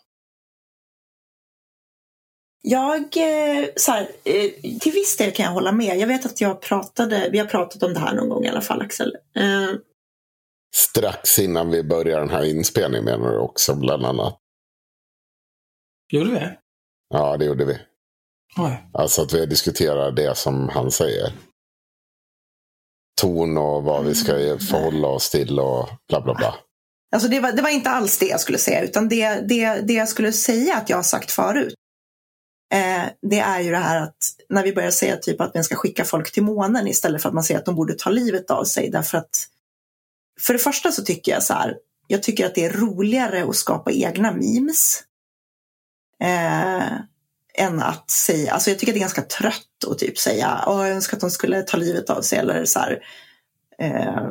Jag, 2.62 3.00
eh, 3.02 3.68
så 3.76 3.92
här, 3.92 4.08
eh, 4.24 4.50
till 4.80 4.92
viss 4.92 5.16
del 5.16 5.32
kan 5.32 5.44
jag 5.44 5.52
hålla 5.52 5.72
med. 5.72 5.98
Jag 5.98 6.06
vet 6.06 6.26
att 6.26 6.40
jag 6.40 6.60
pratade, 6.60 7.28
vi 7.32 7.38
har 7.38 7.46
pratat 7.46 7.82
om 7.82 7.94
det 7.94 8.00
här 8.00 8.14
någon 8.14 8.28
gång 8.28 8.44
i 8.44 8.48
alla 8.48 8.60
fall 8.60 8.82
Axel. 8.82 9.16
Eh, 9.36 9.70
Strax 10.74 11.38
innan 11.38 11.70
vi 11.70 11.82
börjar 11.82 12.20
den 12.20 12.30
här 12.30 12.44
inspelningen 12.44 13.04
menar 13.04 13.32
du 13.32 13.38
också 13.38 13.74
bland 13.74 14.04
annat. 14.04 14.38
Gjorde 16.12 16.30
vi? 16.30 16.40
Ja, 17.08 17.36
det 17.36 17.44
gjorde 17.44 17.64
vi. 17.64 17.78
Oj. 18.58 18.90
Alltså 18.92 19.22
att 19.22 19.32
vi 19.32 19.46
diskuterar 19.46 20.12
det 20.12 20.36
som 20.36 20.68
han 20.68 20.90
säger. 20.90 21.32
Ton 23.20 23.58
och 23.58 23.82
vad 23.82 24.04
vi 24.04 24.14
ska 24.14 24.32
förhålla 24.70 25.08
oss 25.08 25.30
till 25.30 25.60
och 25.60 25.88
bla 26.08 26.20
bla 26.20 26.34
bla. 26.34 26.54
Alltså 27.12 27.28
det 27.28 27.40
var, 27.40 27.52
det 27.52 27.62
var 27.62 27.70
inte 27.70 27.90
alls 27.90 28.18
det 28.18 28.26
jag 28.26 28.40
skulle 28.40 28.58
säga, 28.58 28.82
utan 28.82 29.08
det, 29.08 29.28
det, 29.28 29.80
det 29.80 29.92
jag 29.92 30.08
skulle 30.08 30.32
säga 30.32 30.76
att 30.76 30.90
jag 30.90 30.96
har 30.96 31.02
sagt 31.02 31.30
förut. 31.30 31.74
Eh, 32.74 33.04
det 33.22 33.38
är 33.38 33.60
ju 33.60 33.70
det 33.70 33.76
här 33.76 34.02
att 34.02 34.16
när 34.48 34.62
vi 34.62 34.72
börjar 34.72 34.90
säga 34.90 35.16
typ 35.16 35.40
att 35.40 35.54
man 35.54 35.64
ska 35.64 35.76
skicka 35.76 36.04
folk 36.04 36.32
till 36.32 36.42
månen 36.42 36.88
istället 36.88 37.22
för 37.22 37.28
att 37.28 37.34
man 37.34 37.44
säger 37.44 37.60
att 37.60 37.66
de 37.66 37.74
borde 37.74 37.94
ta 37.94 38.10
livet 38.10 38.50
av 38.50 38.64
sig. 38.64 38.90
Därför 38.90 39.18
att 39.18 39.46
för 40.40 40.52
det 40.52 40.58
första 40.58 40.92
så 40.92 41.02
tycker 41.02 41.32
jag 41.32 41.42
så 41.42 41.54
här, 41.54 41.76
jag 42.06 42.22
tycker 42.22 42.46
att 42.46 42.54
det 42.54 42.64
är 42.64 42.72
roligare 42.72 43.44
att 43.44 43.56
skapa 43.56 43.92
egna 43.92 44.32
memes. 44.32 45.02
Eh, 46.22 46.98
än 47.56 47.80
att 47.80 48.10
säga, 48.10 48.52
alltså 48.52 48.70
jag 48.70 48.78
tycker 48.78 48.92
att 48.92 48.94
det 48.94 48.98
är 48.98 49.00
ganska 49.00 49.22
trött 49.22 49.84
att 49.90 49.98
typ 49.98 50.18
säga, 50.18 50.64
Åh, 50.66 50.86
jag 50.86 50.96
önskar 50.96 51.16
att 51.16 51.20
de 51.20 51.30
skulle 51.30 51.62
ta 51.62 51.76
livet 51.76 52.10
av 52.10 52.22
sig 52.22 52.38
eller 52.38 52.64
så 52.64 52.78
här, 52.78 53.00
eh, 53.78 54.28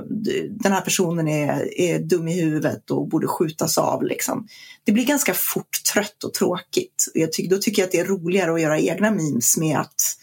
den 0.50 0.72
här 0.72 0.82
personen 0.82 1.28
är, 1.28 1.80
är 1.80 2.00
dum 2.00 2.28
i 2.28 2.42
huvudet 2.42 2.92
och 2.92 3.08
borde 3.08 3.28
skjutas 3.28 3.78
av. 3.78 4.04
Liksom. 4.04 4.48
Det 4.84 4.92
blir 4.92 5.06
ganska 5.06 5.34
fort 5.34 5.84
trött 5.94 6.24
och 6.24 6.34
tråkigt. 6.34 7.06
Jag 7.14 7.32
tycker, 7.32 7.56
då 7.56 7.62
tycker 7.62 7.82
jag 7.82 7.88
att 7.88 7.92
det 7.92 8.00
är 8.00 8.06
roligare 8.06 8.54
att 8.54 8.62
göra 8.62 8.80
egna 8.80 9.12
memes 9.12 9.58
med 9.58 9.80
att 9.80 10.18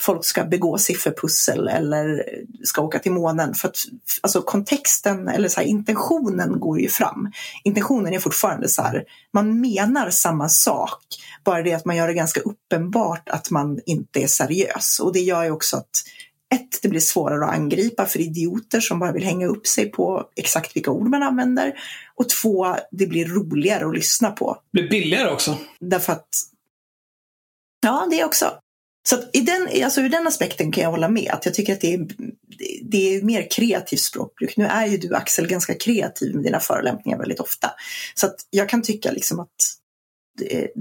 folk 0.00 0.24
ska 0.24 0.44
begå 0.44 0.78
sifferpussel 0.78 1.68
eller 1.68 2.24
ska 2.64 2.82
åka 2.82 2.98
till 2.98 3.12
månen. 3.12 3.54
För 3.54 3.68
att 3.68 3.76
alltså, 4.20 4.42
kontexten 4.42 5.28
eller 5.28 5.48
så 5.48 5.60
här, 5.60 5.66
intentionen 5.66 6.60
går 6.60 6.80
ju 6.80 6.88
fram. 6.88 7.32
Intentionen 7.64 8.14
är 8.14 8.18
fortfarande 8.18 8.68
så 8.68 8.82
här, 8.82 9.04
man 9.32 9.60
menar 9.60 10.10
samma 10.10 10.48
sak. 10.48 11.02
Bara 11.44 11.62
det 11.62 11.72
att 11.72 11.84
man 11.84 11.96
gör 11.96 12.08
det 12.08 12.14
ganska 12.14 12.40
uppenbart 12.40 13.28
att 13.28 13.50
man 13.50 13.80
inte 13.86 14.22
är 14.22 14.26
seriös. 14.26 15.00
Och 15.00 15.12
det 15.12 15.20
gör 15.20 15.44
ju 15.44 15.50
också 15.50 15.76
att 15.76 15.90
ett, 16.54 16.82
det 16.82 16.88
blir 16.88 17.00
svårare 17.00 17.44
att 17.44 17.54
angripa 17.54 18.06
för 18.06 18.20
idioter 18.20 18.80
som 18.80 18.98
bara 18.98 19.12
vill 19.12 19.24
hänga 19.24 19.46
upp 19.46 19.66
sig 19.66 19.90
på 19.90 20.24
exakt 20.36 20.76
vilka 20.76 20.90
ord 20.90 21.08
man 21.08 21.22
använder. 21.22 21.72
Och 22.14 22.28
två, 22.28 22.76
det 22.90 23.06
blir 23.06 23.26
roligare 23.26 23.86
att 23.86 23.94
lyssna 23.94 24.30
på. 24.30 24.58
Det 24.72 24.80
blir 24.80 24.90
billigare 24.90 25.30
också. 25.30 25.58
Därför 25.80 26.12
att, 26.12 26.28
ja 27.82 28.08
det 28.10 28.24
också. 28.24 28.52
Så 29.08 29.16
att 29.16 29.30
i 29.36 29.40
den, 29.40 29.68
alltså 29.84 30.00
ur 30.00 30.08
den 30.08 30.26
aspekten 30.26 30.72
kan 30.72 30.82
jag 30.84 30.90
hålla 30.90 31.08
med. 31.08 31.30
Att 31.32 31.44
jag 31.46 31.54
tycker 31.54 31.72
att 31.72 31.80
det 31.80 31.94
är, 31.94 32.06
det 32.82 33.16
är 33.16 33.22
mer 33.22 33.50
kreativt 33.50 34.00
språkbruk. 34.00 34.56
Nu 34.56 34.64
är 34.66 34.86
ju 34.86 34.96
du 34.96 35.14
Axel 35.14 35.46
ganska 35.46 35.74
kreativ 35.74 36.34
med 36.34 36.44
dina 36.44 36.60
förolämpningar 36.60 37.18
väldigt 37.18 37.40
ofta. 37.40 37.70
Så 38.14 38.26
att 38.26 38.34
jag 38.50 38.68
kan 38.68 38.82
tycka 38.82 39.10
liksom 39.12 39.40
att 39.40 39.54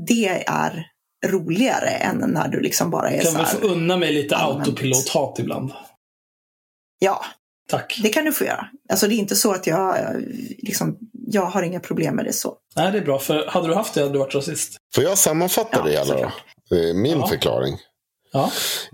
det, 0.08 0.44
är 0.48 0.88
roligare 1.26 1.90
än 1.90 2.18
när 2.18 2.48
du 2.48 2.60
liksom 2.60 2.90
bara 2.92 3.10
är 3.10 3.22
kan 3.22 3.32
så 3.32 3.38
väl 3.38 3.46
här, 3.46 3.60
få 3.60 3.68
unna 3.68 3.98
mig 3.98 4.14
lite 4.14 4.36
autopilot-hat 4.36 5.40
ibland. 5.40 5.72
Ja, 7.00 7.26
Tack. 7.70 8.00
det 8.04 8.10
kan 8.10 8.26
du 8.26 8.32
få 8.34 8.44
göra. 8.46 8.68
Alltså 8.90 9.08
det 9.08 9.14
är 9.16 9.18
inte 9.18 9.36
så 9.36 9.52
att 9.52 9.68
jag, 9.68 9.96
liksom, 10.58 10.98
jag 11.28 11.46
har 11.46 11.64
inga 11.64 11.80
problem 11.80 12.16
med 12.16 12.26
det 12.26 12.34
så. 12.34 12.58
Nej, 12.76 12.92
det 12.92 12.98
är 12.98 13.02
bra. 13.06 13.20
För 13.20 13.48
hade 13.48 13.68
du 13.68 13.74
haft 13.74 13.94
det 13.94 14.02
hade 14.02 14.14
du 14.14 14.20
varit 14.20 14.36
rasist. 14.36 14.78
Får 14.96 15.04
jag 15.04 15.18
sammanfatta 15.18 15.78
Ja, 15.78 15.84
det 15.84 15.90
hela 15.92 16.04
då? 16.06 16.12
såklart. 16.12 16.34
Det 16.70 16.90
är 16.90 16.94
Min 16.94 17.20
Ja. 17.20 17.28
förklaring. 17.28 17.78
Ja. 18.36 18.52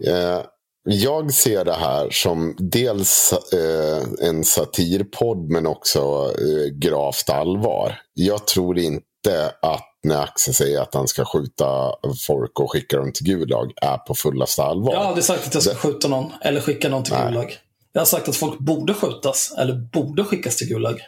Eh, 0.08 0.42
jag 0.84 1.34
ser 1.34 1.66
det 1.66 1.74
här 1.74 2.10
som 2.12 2.56
dels 2.58 3.34
eh, 3.54 4.28
en 4.28 4.44
satirpodd 4.44 5.50
men 5.50 5.68
också 5.68 6.00
eh, 6.38 6.74
gravt 6.74 7.30
allvar. 7.30 8.00
Jag 8.14 8.48
tror 8.48 8.80
inte 8.80 9.54
att 9.62 9.88
när 10.04 10.24
Axel 10.24 10.54
säger 10.54 10.82
att 10.82 10.94
han 10.94 11.08
ska 11.08 11.26
skjuta 11.26 11.92
folk 12.28 12.60
och 12.60 12.72
skicka 12.72 12.98
dem 12.98 13.12
till 13.14 13.26
Gulag 13.26 13.72
är 13.82 13.98
på 13.98 14.16
fullaste 14.16 14.64
allvar. 14.64 14.94
Jag 14.94 15.00
har 15.00 15.08
aldrig 15.08 15.24
sagt 15.24 15.48
att 15.48 15.54
jag 15.54 15.64
ska 15.64 15.76
skjuta 15.76 16.08
någon 16.08 16.32
eller 16.42 16.62
skicka 16.62 16.90
någon 16.90 17.04
till 17.04 17.14
Nej. 17.14 17.28
Gulag. 17.28 17.58
Jag 17.94 18.02
har 18.02 18.06
sagt 18.06 18.30
att 18.30 18.36
folk 18.36 18.60
borde 18.60 18.94
skjutas 18.94 19.54
eller 19.58 19.74
borde 19.74 20.24
skickas 20.24 20.58
till 20.58 20.68
Gulag. 20.68 21.02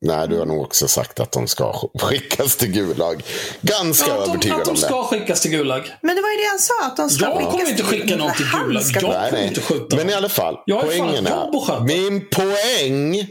Nej, 0.00 0.28
du 0.28 0.38
har 0.38 0.46
nog 0.46 0.60
också 0.62 0.88
sagt 0.88 1.20
att 1.20 1.32
de 1.32 1.46
ska 1.48 1.72
sk- 1.72 1.98
skickas 2.00 2.56
till 2.56 2.68
Gulag. 2.72 3.22
Ganska 3.60 4.10
Ja, 4.10 4.14
att 4.18 4.24
de, 4.24 4.30
övertygad 4.30 4.58
att 4.58 4.64
de 4.64 4.70
om 4.70 4.74
det. 4.76 4.80
ska 4.82 5.04
skickas 5.04 5.40
till 5.40 5.50
Gulag. 5.50 5.92
Men 6.00 6.16
det 6.16 6.22
var 6.22 6.30
ju 6.30 6.36
det 6.36 6.48
han 6.48 6.58
sa, 6.58 6.74
att 6.86 6.96
de 6.96 7.10
ska 7.10 7.24
Jag 7.24 7.36
skickas 7.36 7.52
kommer 7.52 7.70
inte 7.70 7.82
skicka 7.82 8.06
till- 8.06 8.16
någon 8.18 8.34
till 8.34 8.46
Gulag. 8.66 8.82
ska- 8.82 9.00
Jag 9.00 9.10
Nej, 9.10 9.30
kommer 9.30 9.46
inte 9.48 9.60
skjuta 9.60 9.96
Men 9.96 10.10
i 10.10 10.14
alla 10.14 10.28
fall, 10.28 10.56
Jag 10.66 10.80
poängen 10.82 11.26
är, 11.26 11.72
att 11.76 11.84
min 11.84 12.28
poäng 12.30 13.26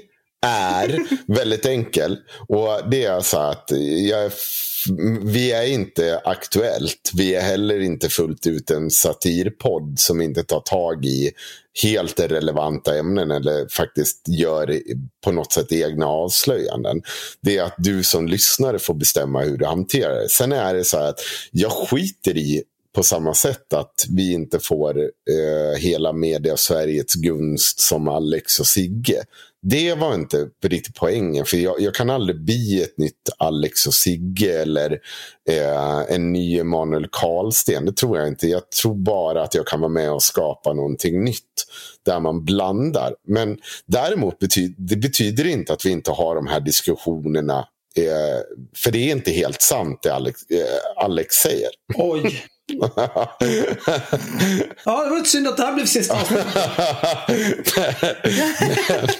är 0.45 0.99
väldigt 1.33 1.65
enkel. 1.65 2.17
Och 2.47 2.89
det 2.91 3.05
är 3.05 3.21
så 3.21 3.37
att 3.37 3.71
jag 4.09 4.25
är 4.25 4.31
vi 5.21 5.51
är 5.51 5.65
inte 5.65 6.21
aktuellt. 6.23 7.11
Vi 7.15 7.35
är 7.35 7.41
heller 7.41 7.79
inte 7.79 8.09
fullt 8.09 8.47
ut 8.47 8.71
en 8.71 8.91
satirpodd 8.91 9.99
som 9.99 10.21
inte 10.21 10.43
tar 10.43 10.59
tag 10.59 11.05
i 11.05 11.31
helt 11.83 12.19
relevanta 12.19 12.97
ämnen 12.97 13.31
eller 13.31 13.67
faktiskt 13.67 14.21
gör 14.27 14.79
på 15.23 15.31
något 15.31 15.51
sätt 15.51 15.71
egna 15.71 16.05
avslöjanden. 16.05 17.01
Det 17.41 17.57
är 17.57 17.63
att 17.63 17.75
du 17.77 18.03
som 18.03 18.27
lyssnare 18.27 18.79
får 18.79 18.93
bestämma 18.93 19.41
hur 19.41 19.57
du 19.57 19.65
hanterar 19.65 20.21
det. 20.21 20.29
Sen 20.29 20.51
är 20.51 20.73
det 20.73 20.83
så 20.83 20.97
här 20.97 21.09
att 21.09 21.19
jag 21.51 21.71
skiter 21.71 22.37
i 22.37 22.63
på 22.95 23.03
samma 23.03 23.33
sätt 23.33 23.73
att 23.73 24.05
vi 24.09 24.33
inte 24.33 24.59
får 24.59 24.99
eh, 24.99 25.79
hela 25.79 26.13
media 26.13 26.57
Sveriges 26.57 27.13
gunst 27.13 27.79
som 27.79 28.07
Alex 28.07 28.59
och 28.59 28.67
Sigge. 28.67 29.23
Det 29.69 29.93
var 29.93 30.13
inte 30.13 30.47
riktigt 30.63 30.95
poängen. 30.95 31.45
För 31.45 31.57
jag, 31.57 31.79
jag 31.79 31.95
kan 31.95 32.09
aldrig 32.09 32.45
bli 32.45 32.83
ett 32.83 32.97
nytt 32.97 33.29
Alex 33.37 33.87
och 33.87 33.93
Sigge 33.93 34.61
eller 34.61 34.99
eh, 35.49 36.15
en 36.15 36.33
ny 36.33 36.59
Emanuel 36.59 37.07
Karlsten. 37.11 37.85
Det 37.85 37.93
tror 37.97 38.17
jag 38.17 38.27
inte. 38.27 38.47
Jag 38.47 38.71
tror 38.71 38.95
bara 38.95 39.43
att 39.43 39.55
jag 39.55 39.67
kan 39.67 39.79
vara 39.79 39.91
med 39.91 40.11
och 40.11 40.23
skapa 40.23 40.73
någonting 40.73 41.23
nytt. 41.23 41.65
Där 42.05 42.19
man 42.19 42.45
blandar. 42.45 43.15
Men 43.27 43.57
däremot 43.85 44.39
betyder 44.39 44.75
det 44.77 44.95
betyder 44.95 45.47
inte 45.47 45.73
att 45.73 45.85
vi 45.85 45.89
inte 45.89 46.11
har 46.11 46.35
de 46.35 46.47
här 46.47 46.59
diskussionerna. 46.59 47.67
Eh, 47.97 48.41
för 48.75 48.91
det 48.91 48.97
är 48.97 49.11
inte 49.11 49.31
helt 49.31 49.61
sant 49.61 49.99
det 50.03 50.13
Alex, 50.13 50.41
eh, 50.49 51.03
Alex 51.03 51.35
säger. 51.35 51.69
Oj. 51.95 52.43
Ja, 54.85 55.03
det 55.03 55.09
var 55.09 55.17
inte 55.17 55.29
synd 55.29 55.47
att 55.47 55.57
det 55.57 55.63
här 55.63 55.73
blev 55.73 55.85
sista 55.85 56.13
avsnittet. 56.21 56.45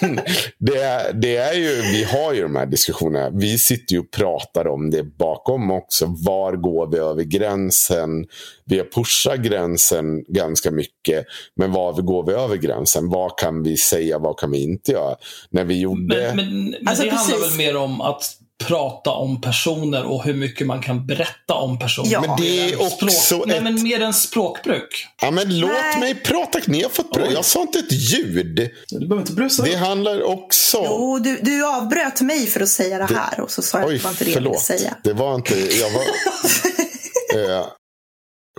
Men 0.00 0.20
det, 0.58 0.78
är, 0.78 1.12
det 1.12 1.36
är 1.36 1.54
ju, 1.54 1.82
vi 1.82 2.04
har 2.04 2.32
ju 2.32 2.42
de 2.42 2.56
här 2.56 2.66
diskussionerna. 2.66 3.30
Vi 3.30 3.58
sitter 3.58 3.92
ju 3.94 4.00
och 4.00 4.10
pratar 4.10 4.66
om 4.66 4.90
det 4.90 5.02
bakom 5.02 5.70
också. 5.70 6.06
Var 6.06 6.52
går 6.52 6.86
vi 6.86 6.98
över 6.98 7.22
gränsen? 7.22 8.26
Vi 8.64 8.78
har 8.78 8.84
pushat 8.84 9.38
gränsen 9.38 10.24
ganska 10.28 10.70
mycket. 10.70 11.26
Men 11.56 11.72
var 11.72 11.92
går 11.92 12.26
vi 12.26 12.32
över 12.32 12.56
gränsen? 12.56 13.10
Vad 13.10 13.38
kan 13.38 13.62
vi 13.62 13.76
säga? 13.76 14.18
Vad 14.18 14.38
kan 14.38 14.50
vi 14.50 14.62
inte 14.62 14.92
göra? 14.92 15.16
När 15.50 15.64
vi 15.64 15.80
gjorde... 15.80 16.16
Men, 16.16 16.36
men, 16.36 16.70
men 16.70 16.88
Alltså, 16.88 17.04
det 17.04 17.10
handlar 17.10 17.38
precis. 17.38 17.58
väl 17.58 17.66
mer 17.66 17.76
om 17.76 18.00
att 18.00 18.22
prata 18.64 19.10
om 19.10 19.40
personer 19.40 20.04
och 20.04 20.24
hur 20.24 20.34
mycket 20.34 20.66
man 20.66 20.82
kan 20.82 21.06
berätta 21.06 21.54
om 21.54 21.78
personer. 21.78 22.12
Ja. 22.12 22.20
Men 22.20 22.40
det 22.40 22.60
är 22.60 22.66
Mer 22.66 22.74
än 22.74 22.80
också 22.86 23.08
språk, 23.10 23.46
nej, 23.46 23.56
ett- 23.56 23.62
men 23.62 23.82
mer 23.82 24.00
än 24.00 24.14
språkbruk. 24.14 25.06
Ja, 25.22 25.30
men 25.30 25.58
låt 25.60 25.70
Nej. 25.70 26.00
mig 26.00 26.14
prata. 26.14 26.58
Ni 26.66 26.82
har 26.82 26.90
fått 26.90 27.12
prata. 27.12 27.32
Jag 27.32 27.44
sa 27.44 27.60
inte 27.62 27.78
ett 27.78 27.92
ljud. 27.92 28.70
Du 28.88 28.98
behöver 28.98 29.20
inte 29.20 29.32
brusa 29.32 29.62
Det 29.62 29.74
handlar 29.74 30.22
också... 30.22 30.82
Jo, 30.84 31.18
du, 31.18 31.36
du 31.42 31.66
avbröt 31.66 32.20
mig 32.20 32.46
för 32.46 32.60
att 32.60 32.68
säga 32.68 32.98
det 33.06 33.14
här 33.14 33.40
och 33.40 33.50
så 33.50 33.62
sa 33.62 33.78
jag 33.78 33.84
att 33.84 33.90
Oj, 33.90 33.96
det 33.98 34.04
var 34.04 34.10
inte 34.10 34.24
det 34.24 34.30
jag 34.30 34.34
förlåt. 34.34 34.60
säga. 34.60 34.96
Det 35.04 35.12
var 35.12 35.34
inte... 35.34 35.54
Jag 35.54 35.90
var... 35.90 36.02
eh, 37.58 37.66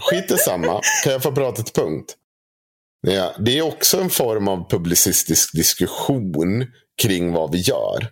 skit 0.02 0.32
i 0.32 0.38
samma. 0.38 0.82
Kan 1.04 1.14
jag 1.14 1.24
få 1.24 1.32
prata 1.32 1.64
till 1.64 1.74
punkt? 1.74 2.16
Det 3.40 3.58
är 3.58 3.62
också 3.62 4.00
en 4.02 4.10
form 4.10 4.48
av 4.48 4.70
publicistisk 4.70 5.54
diskussion 5.54 6.66
kring 7.02 7.32
vad 7.34 7.52
vi 7.52 7.60
gör. 7.60 8.10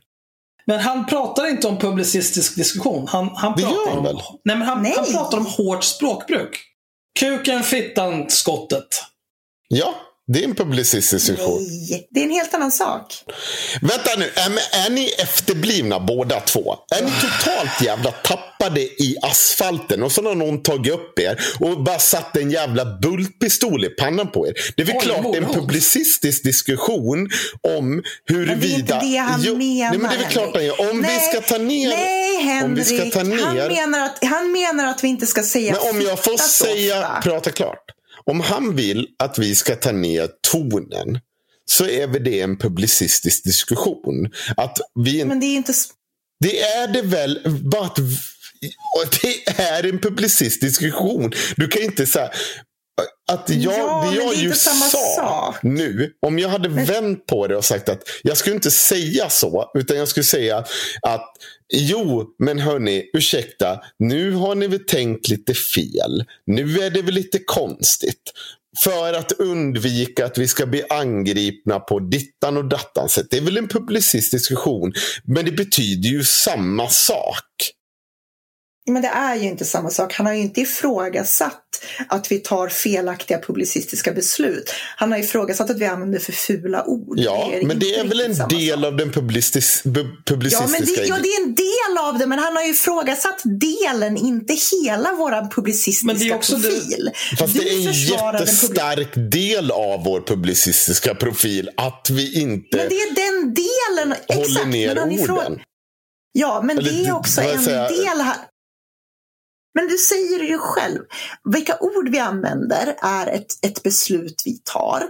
Men 0.68 0.80
han 0.80 1.06
pratar 1.06 1.48
inte 1.48 1.68
om 1.68 1.78
publicistisk 1.78 2.56
diskussion. 2.56 3.08
Han, 3.08 3.30
han 3.36 3.54
Det 3.56 3.62
pratar 3.64 3.76
gör 3.78 3.90
han 3.90 3.98
om, 3.98 4.04
väl? 4.04 4.16
Nej, 4.44 4.58
men 4.58 4.68
han, 4.68 4.82
Nej. 4.82 4.94
han 4.98 5.06
pratar 5.06 5.38
om 5.38 5.46
hårt 5.46 5.84
språkbruk. 5.84 6.64
Kuken, 7.20 7.64
fittan, 7.64 8.30
skottet. 8.30 8.88
Ja, 9.68 9.96
det 10.28 10.40
är 10.40 10.44
en 10.44 10.56
publicistisk 10.56 11.28
diskussion. 11.28 11.64
Nej, 11.64 12.08
det 12.12 12.20
är 12.20 12.24
en 12.24 12.32
helt 12.32 12.54
annan 12.54 12.72
sak. 12.72 13.14
Vänta 13.82 14.10
nu, 14.18 14.26
är, 14.36 14.86
är 14.86 14.90
ni 14.90 15.10
efterblivna 15.18 16.00
båda 16.00 16.40
två? 16.40 16.76
Är 16.96 17.04
ni 17.06 17.12
totalt 17.12 17.82
jävla 17.82 18.12
tappade 18.12 18.82
i 18.82 19.16
asfalten 19.22 20.04
och 20.04 20.12
så 20.12 20.24
har 20.24 20.36
någon 20.36 20.64
tagit 20.64 20.94
upp 20.94 21.20
er 21.20 21.40
och 21.60 21.84
bara 21.84 22.00
satt 22.00 22.38
en 22.38 22.52
jävla 22.52 22.86
bultpistol 22.86 23.86
i 23.86 23.90
pannan 23.90 24.32
på 24.32 24.48
er? 24.48 24.54
Det 24.76 24.82
är 24.82 24.86
väl 24.86 24.96
Oj, 24.96 25.04
klart 25.04 25.24
det 25.34 25.38
är 25.38 25.42
en 25.42 25.54
publicistisk 25.54 26.44
diskussion 26.44 27.30
om 27.78 28.04
huruvida... 28.26 28.56
Men 28.58 28.60
det 28.60 28.68
är 28.68 28.80
inte 28.80 29.00
det 29.00 29.18
han 29.18 29.42
Jo, 29.44 29.58
menar. 29.58 29.90
Nej, 29.90 30.00
men 30.00 30.10
det 30.10 30.16
är 30.16 30.20
väl 30.20 30.32
klart 30.32 30.56
han 30.56 30.66
gör. 30.66 30.90
Om 30.92 30.98
vi 31.02 31.08
Nej, 31.08 31.20
ska 31.20 31.42
ta 31.42 31.58
ner... 31.58 31.90
Nej, 31.90 32.38
Henrik. 32.44 32.92
vi 32.92 32.98
ner 33.24 33.46
Han, 33.46 33.68
menar 33.68 34.06
att, 34.06 34.20
han 34.26 34.52
menar 34.52 34.88
att 34.88 35.04
vi 35.04 35.08
inte 35.08 35.26
ska 35.26 35.44
säga 35.44 35.72
Men 35.82 35.96
om 35.96 36.02
jag 36.02 36.24
får 36.24 36.38
säga, 36.38 37.00
ofta. 37.00 37.22
prata 37.22 37.52
klart. 37.52 37.95
Om 38.32 38.40
han 38.40 38.76
vill 38.76 39.08
att 39.20 39.40
vi 39.40 39.56
ska 39.56 39.76
ta 39.76 39.92
ner 39.92 40.30
tonen 40.52 41.20
så 41.66 41.88
är 41.88 42.08
väl 42.08 42.24
det 42.24 42.42
en 42.42 42.58
publicistisk 42.58 43.44
diskussion. 43.44 44.32
Att 44.58 44.78
vi 45.06 45.26
Men 45.26 45.40
det 45.40 45.46
är 45.46 45.56
inte... 45.56 45.74
det 46.40 46.62
är 46.62 46.88
det 46.88 47.02
väl. 47.02 47.60
Bara 47.62 47.86
att, 47.86 48.00
det 49.22 49.62
är 49.62 49.90
en 49.90 50.00
publicistisk 50.00 50.62
diskussion. 50.62 51.32
Du 51.56 51.68
kan 51.68 51.82
inte 51.82 52.06
säga 52.06 52.30
att 53.32 53.50
jag, 53.50 53.74
Ja, 53.74 54.08
det 54.12 54.18
jag 54.18 54.34
det 54.36 54.42
ju 54.42 54.54
sa 54.54 54.72
sak. 54.72 55.56
nu. 55.64 56.14
Om 56.28 56.40
jag 56.40 56.50
hade 56.50 56.70
vänt 56.70 57.26
på 57.26 57.48
det 57.48 57.56
och 57.58 57.66
sagt 57.66 57.90
att 57.90 58.02
jag 58.24 58.38
skulle 58.38 58.56
inte 58.56 58.72
säga 58.72 59.30
så. 59.30 59.72
Utan 59.74 59.98
jag 59.98 60.08
skulle 60.08 60.24
säga 60.24 60.66
att 61.02 61.32
jo, 61.74 62.26
men 62.40 62.60
hörni, 62.60 63.10
ursäkta. 63.14 63.80
Nu 64.00 64.32
har 64.32 64.56
ni 64.56 64.68
väl 64.68 64.86
tänkt 64.86 65.30
lite 65.30 65.54
fel. 65.54 66.24
Nu 66.46 66.80
är 66.80 66.90
det 66.90 67.02
väl 67.02 67.14
lite 67.14 67.40
konstigt. 67.40 68.32
För 68.84 69.14
att 69.14 69.32
undvika 69.32 70.26
att 70.26 70.38
vi 70.38 70.48
ska 70.48 70.66
bli 70.66 70.84
angripna 70.90 71.80
på 71.80 72.00
dittan 72.00 72.58
och 72.58 72.66
dattan 72.70 73.10
sätt. 73.10 73.28
Det 73.30 73.38
är 73.38 73.42
väl 73.42 73.58
en 73.58 73.68
publicistisk 73.68 74.32
diskussion. 74.32 74.94
Men 75.24 75.46
det 75.46 75.52
betyder 75.52 76.10
ju 76.10 76.24
samma 76.24 76.90
sak. 76.90 77.46
Men 78.92 79.02
det 79.02 79.08
är 79.08 79.36
ju 79.36 79.44
inte 79.48 79.66
samma 79.66 79.90
sak. 79.90 80.14
Han 80.14 80.26
har 80.26 80.34
ju 80.34 80.40
inte 80.42 80.62
ifrågasatt 80.62 81.62
att 82.08 82.32
vi 82.32 82.40
tar 82.40 82.68
felaktiga 82.70 83.40
publicistiska 83.40 84.12
beslut. 84.12 84.74
Han 84.98 85.12
har 85.12 85.20
ifrågasatt 85.20 85.70
att 85.70 85.80
vi 85.80 85.86
använder 85.86 86.20
för 86.20 86.32
fula 86.32 86.84
ord. 86.86 87.20
Ja, 87.20 87.52
men 87.64 87.80
det 87.80 87.96
är 87.96 88.04
väl 88.04 88.20
en 88.22 88.28
del 88.50 88.80
sak. 88.80 88.86
av 88.86 88.98
den 88.98 89.12
publicistis, 89.12 89.82
Ja, 89.86 89.92
publicistiska... 90.26 90.68
men 90.72 90.82
det, 90.86 91.08
ja, 91.08 91.16
det 91.24 91.30
är 91.30 91.44
en 91.44 91.56
del 91.56 91.98
av 92.08 92.18
det, 92.18 92.28
men 92.28 92.40
han 92.40 92.56
har 92.56 92.64
ju 92.64 92.70
ifrågasatt 92.70 93.42
delen, 93.44 94.18
inte 94.18 94.54
hela 94.84 95.14
vår 95.18 95.52
publicistiska 95.52 96.08
Men 96.08 96.18
det 96.20 96.30
är 96.30 96.36
också 96.36 96.56
det- 96.56 96.70
profil. 96.70 97.10
Fast 97.40 97.56
Vi 97.56 97.60
det 97.60 97.70
är 97.70 97.88
en 97.88 97.94
jättestark 98.34 99.32
del 99.32 99.72
av 99.72 100.04
vår 100.04 100.22
publicistiska 100.22 101.16
profil 101.16 101.70
att 101.78 102.08
vi 102.12 102.42
inte 102.42 102.78
Men 102.78 102.90
det 102.90 102.96
är 102.96 103.16
den 103.16 103.54
delen. 103.54 104.18
håller 104.28 104.42
exakt, 104.50 104.68
ner 104.68 105.00
orden. 105.00 105.60
Ja, 106.38 106.62
men 106.64 106.78
Eller 106.78 106.92
det 106.92 107.02
är 107.02 107.06
det- 107.06 107.12
också 107.12 107.42
en 107.42 107.64
säger 107.64 107.78
jag? 107.80 107.90
del 107.92 108.22
här. 108.22 108.36
Men 109.76 109.88
du 109.88 109.98
säger 109.98 110.40
det 110.40 110.46
ju 110.46 110.58
själv. 110.58 111.00
Vilka 111.54 111.78
ord 111.80 112.10
vi 112.10 112.20
använder 112.20 112.96
är 113.02 113.28
ett, 113.28 113.66
ett 113.66 113.84
beslut 113.84 114.42
vi 114.46 114.58
tar. 114.64 115.04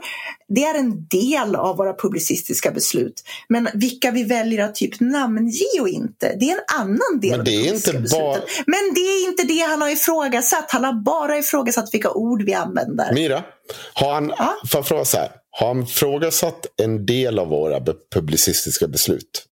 Det 0.48 0.64
är 0.64 0.76
en 0.80 1.08
del 1.08 1.56
av 1.56 1.78
våra 1.78 1.94
publicistiska 1.94 2.72
beslut. 2.72 3.24
Men 3.50 3.70
vilka 3.74 4.12
vi 4.12 4.24
väljer 4.24 4.66
att 4.66 4.76
typ 4.76 5.00
namnge 5.00 5.82
och 5.82 5.90
inte, 5.90 6.36
det 6.40 6.50
är 6.50 6.54
en 6.54 6.80
annan 6.80 7.20
del 7.22 7.32
Men 7.32 7.40
av 7.40 7.46
det 7.46 7.52
är 7.56 7.64
publicistiska 7.64 7.98
inte 7.98 8.16
bara-. 8.18 8.42
Men 8.66 8.94
det 8.96 9.02
är 9.02 9.28
inte 9.28 9.44
det 9.44 9.60
han 9.60 9.82
har 9.82 9.90
ifrågasatt. 9.90 10.72
Han 10.72 10.84
har 10.84 10.94
bara 11.04 11.38
ifrågasatt 11.38 11.94
vilka 11.94 12.12
ord 12.12 12.44
vi 12.44 12.54
använder. 12.54 13.14
Mira, 13.14 13.44
har 13.94 14.14
han, 14.14 14.34
Ja. 14.38 14.56
jag 14.74 14.88
fråga 14.88 15.06
så 15.06 15.18
här, 15.18 15.30
har 15.52 15.68
han 15.68 15.88
frågasatt 15.88 16.66
en 16.82 17.06
del 17.06 17.40
av 17.40 17.48
våra 17.48 17.82
publicistiska 18.14 18.88
beslut? 18.88 19.46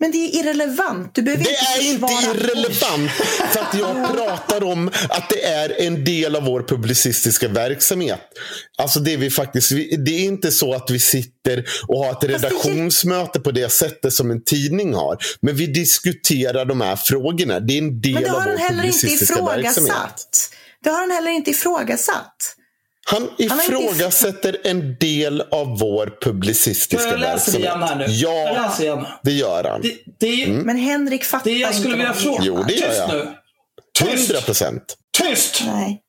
Men 0.00 0.10
det 0.10 0.18
är 0.18 0.40
irrelevant. 0.40 1.14
Du 1.14 1.22
behöver 1.22 1.44
Det 1.44 1.50
är 1.50 1.92
inte 1.92 2.12
irrelevant 2.12 3.10
för 3.52 3.60
att 3.60 3.74
jag 3.78 4.12
pratar 4.14 4.64
om 4.64 4.88
att 5.08 5.30
det 5.30 5.44
är 5.44 5.80
en 5.80 6.04
del 6.04 6.36
av 6.36 6.42
vår 6.44 6.62
publicistiska 6.62 7.48
verksamhet. 7.48 8.20
Alltså 8.78 9.00
det, 9.00 9.12
är 9.12 9.16
vi 9.16 9.30
faktiskt, 9.30 9.70
det 10.04 10.10
är 10.10 10.24
inte 10.24 10.50
så 10.52 10.74
att 10.74 10.90
vi 10.90 10.98
sitter 10.98 11.64
och 11.88 12.04
har 12.04 12.12
ett 12.12 12.20
det 12.20 12.28
redaktionsmöte 12.28 13.40
på 13.40 13.50
det 13.50 13.72
sättet 13.72 14.12
som 14.12 14.30
en 14.30 14.44
tidning 14.44 14.94
har. 14.94 15.18
Men 15.40 15.56
vi 15.56 15.66
diskuterar 15.66 16.64
de 16.64 16.80
här 16.80 16.96
frågorna. 16.96 17.60
Det 17.60 17.74
är 17.74 17.78
en 17.78 18.00
del 18.00 18.14
Men 18.14 18.22
det 18.22 18.30
av 18.30 18.36
har 18.36 18.44
vår 18.44 18.50
han 18.50 18.58
heller 18.58 18.84
inte 18.84 18.98
publicistiska 18.98 19.44
verksamhet. 19.44 19.74
ifrågasatt. 19.74 20.50
Det 20.84 20.90
har 20.90 21.00
han 21.00 21.10
heller 21.10 21.30
inte 21.30 21.50
ifrågasatt. 21.50 22.54
Han 23.10 23.22
inte 23.38 23.54
ifrågasätter 23.54 24.56
en 24.64 24.96
del 25.00 25.40
av 25.50 25.78
vår 25.78 26.18
publicistiska 26.20 27.08
Jag 27.10 27.20
läser 27.20 27.52
det 27.52 27.58
verksamhet. 27.58 27.60
igen 27.60 27.82
här 27.82 27.96
nu. 27.96 28.04
Jag 28.14 28.48
Ja, 28.56 28.62
läser 28.62 28.84
igen. 28.84 29.06
det 29.22 29.32
gör 29.32 29.64
han. 29.64 29.80
Det, 29.82 29.96
det, 30.18 30.42
är, 30.42 30.48
Men 30.48 30.76
Henrik 30.76 31.24
fattar 31.24 31.44
det 31.50 31.56
jag 31.56 31.74
skulle 31.74 31.88
inte 31.94 31.98
vilja 31.98 32.12
fråga... 32.12 32.38
Jo, 32.42 32.64
det 32.68 32.74
gör 32.74 32.88
Tyst 32.88 32.98
jag. 32.98 33.10
nu. 33.14 33.26
Tyst. 34.16 34.30
100 34.30 34.42
procent. 34.42 34.96
Tyst! 35.18 35.62
Nej. 35.66 36.02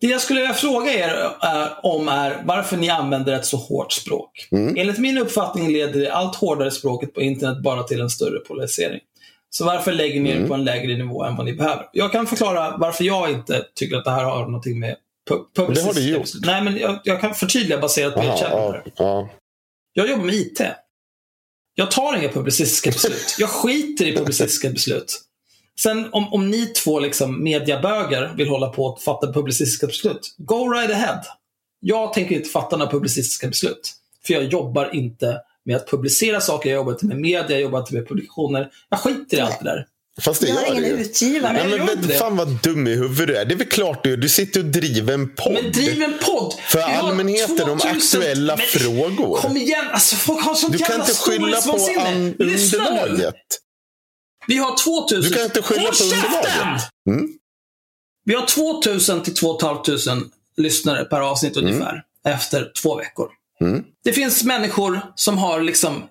Det 0.00 0.06
jag 0.06 0.20
skulle 0.20 0.40
vilja 0.40 0.54
fråga 0.54 0.92
er 0.92 1.30
är, 1.40 1.68
om 1.82 2.08
är 2.08 2.42
varför 2.44 2.76
ni 2.76 2.90
använder 2.90 3.32
ett 3.32 3.46
så 3.46 3.56
hårt 3.56 3.92
språk. 3.92 4.48
Mm. 4.52 4.76
Enligt 4.76 4.98
min 4.98 5.18
uppfattning 5.18 5.72
leder 5.72 6.00
det 6.00 6.12
allt 6.12 6.36
hårdare 6.36 6.70
språket 6.70 7.14
på 7.14 7.20
internet 7.20 7.62
bara 7.62 7.82
till 7.82 8.00
en 8.00 8.10
större 8.10 8.38
polarisering. 8.38 9.00
Så 9.50 9.64
varför 9.64 9.92
lägger 9.92 10.20
ni 10.20 10.30
er 10.30 10.36
Mm. 10.36 10.48
på 10.48 10.54
en 10.54 10.64
lägre 10.64 10.96
nivå 10.96 11.24
än 11.24 11.36
vad 11.36 11.46
ni 11.46 11.52
behöver? 11.52 11.86
Jag 11.92 12.12
kan 12.12 12.26
förklara 12.26 12.76
varför 12.76 13.04
jag 13.04 13.30
inte 13.30 13.64
tycker 13.74 13.96
att 13.96 14.04
det 14.04 14.10
här 14.10 14.24
har 14.24 14.42
någonting 14.46 14.80
med 14.80 14.96
Det 15.54 15.82
har 15.82 15.94
du 15.94 16.08
gjort. 16.08 16.28
Nej, 16.42 16.64
men 16.64 16.76
jag, 16.76 17.00
jag 17.04 17.20
kan 17.20 17.34
förtydliga 17.34 17.78
baserat 17.78 18.14
på 18.14 18.20
Aha, 18.20 18.38
ja, 18.40 18.82
ja. 18.96 19.28
Jag 19.92 20.10
jobbar 20.10 20.24
med 20.24 20.34
IT. 20.34 20.60
Jag 21.74 21.90
tar 21.90 22.16
inga 22.16 22.28
publicistiska 22.28 22.90
beslut. 22.90 23.36
Jag 23.38 23.48
skiter 23.50 24.06
i 24.06 24.16
publicistiska 24.16 24.70
beslut. 24.70 25.20
Sen 25.80 26.08
om, 26.12 26.32
om 26.32 26.50
ni 26.50 26.66
två 26.66 27.00
liksom 27.00 27.44
mediabögar 27.44 28.34
vill 28.36 28.48
hålla 28.48 28.68
på 28.68 28.92
att 28.92 29.02
fatta 29.02 29.32
publicistiska 29.32 29.86
beslut, 29.86 30.34
go 30.38 30.68
right 30.72 30.90
ahead. 30.90 31.22
Jag 31.80 32.12
tänker 32.12 32.34
inte 32.34 32.48
fatta 32.48 32.76
några 32.76 32.90
publicistiska 32.90 33.48
beslut. 33.48 33.92
För 34.26 34.34
jag 34.34 34.44
jobbar 34.44 34.94
inte 34.94 35.40
med 35.64 35.76
att 35.76 35.90
publicera 35.90 36.40
saker, 36.40 36.70
jag 36.70 36.76
jobbar 36.76 36.92
inte 36.92 37.06
med 37.06 37.16
media, 37.16 37.50
jag 37.50 37.60
jobbar 37.60 37.80
inte 37.80 37.94
med 37.94 38.08
publikationer. 38.08 38.70
Jag 38.88 39.00
skiter 39.00 39.36
i 39.36 39.40
allt 39.40 39.58
det 39.58 39.64
där. 39.64 39.86
Fast 40.20 40.40
det 40.40 40.48
Jag 40.48 40.54
har 40.54 40.62
gör 40.62 40.70
ingen 40.72 40.82
det 40.82 40.88
utgivare. 41.02 41.52
Nej, 41.52 41.78
men, 41.78 41.90
inte 41.90 42.08
men, 42.08 42.18
fan 42.18 42.36
vad 42.36 42.48
dum 42.48 42.86
i 42.86 42.90
huvudet 42.94 43.26
du 43.28 43.36
är. 43.36 43.44
Det 43.44 43.54
är 43.54 43.56
väl 43.58 43.68
klart 43.68 44.04
du 44.04 44.12
är. 44.12 44.16
Du 44.16 44.28
sitter 44.28 44.60
och 44.60 44.66
driver 44.66 45.14
en 45.14 45.34
podd. 45.34 45.52
Men 45.52 45.72
driv 45.72 46.02
en 46.02 46.18
podd! 46.24 46.54
För 46.68 46.80
allmänheten 46.80 47.70
om 47.70 47.78
2000 47.78 48.20
aktuella 48.20 48.56
men- 48.56 48.66
frågor. 48.66 49.36
Kom 49.40 49.56
igen, 49.56 49.84
alltså 49.92 50.16
folk 50.16 50.44
har 50.44 50.54
sånt 50.54 50.72
Du 50.72 50.78
kan 50.78 50.88
jävla 50.88 51.04
inte 51.04 51.14
skylla 51.20 51.56
på 51.56 51.62
storhetsvansinne. 51.62 52.08
an- 52.08 52.34
Lyssna 52.38 52.84
nu! 52.84 52.90
underlaget. 53.00 53.34
Vi 54.46 54.56
har 54.56 54.76
2000... 54.76 55.22
Du 55.30 55.36
kan 55.36 55.44
inte 55.44 55.62
skylla 55.62 55.82
Håll 55.82 55.90
på 55.92 56.04
underlaget. 56.04 56.82
Mm. 57.10 57.28
Vi 58.24 58.34
har 58.34 58.46
2000 58.46 59.22
till 59.22 59.34
2 59.34 59.58
500 59.60 60.26
lyssnare 60.56 61.04
per 61.04 61.20
avsnitt 61.20 61.56
ungefär. 61.56 62.02
Efter 62.26 62.72
två 62.82 62.96
veckor. 62.96 63.28
Mm. 63.60 63.82
Det 64.04 64.12
finns 64.12 64.44
människor 64.44 65.00
som 65.14 65.38
har 65.38 65.60
liksom 65.60 66.02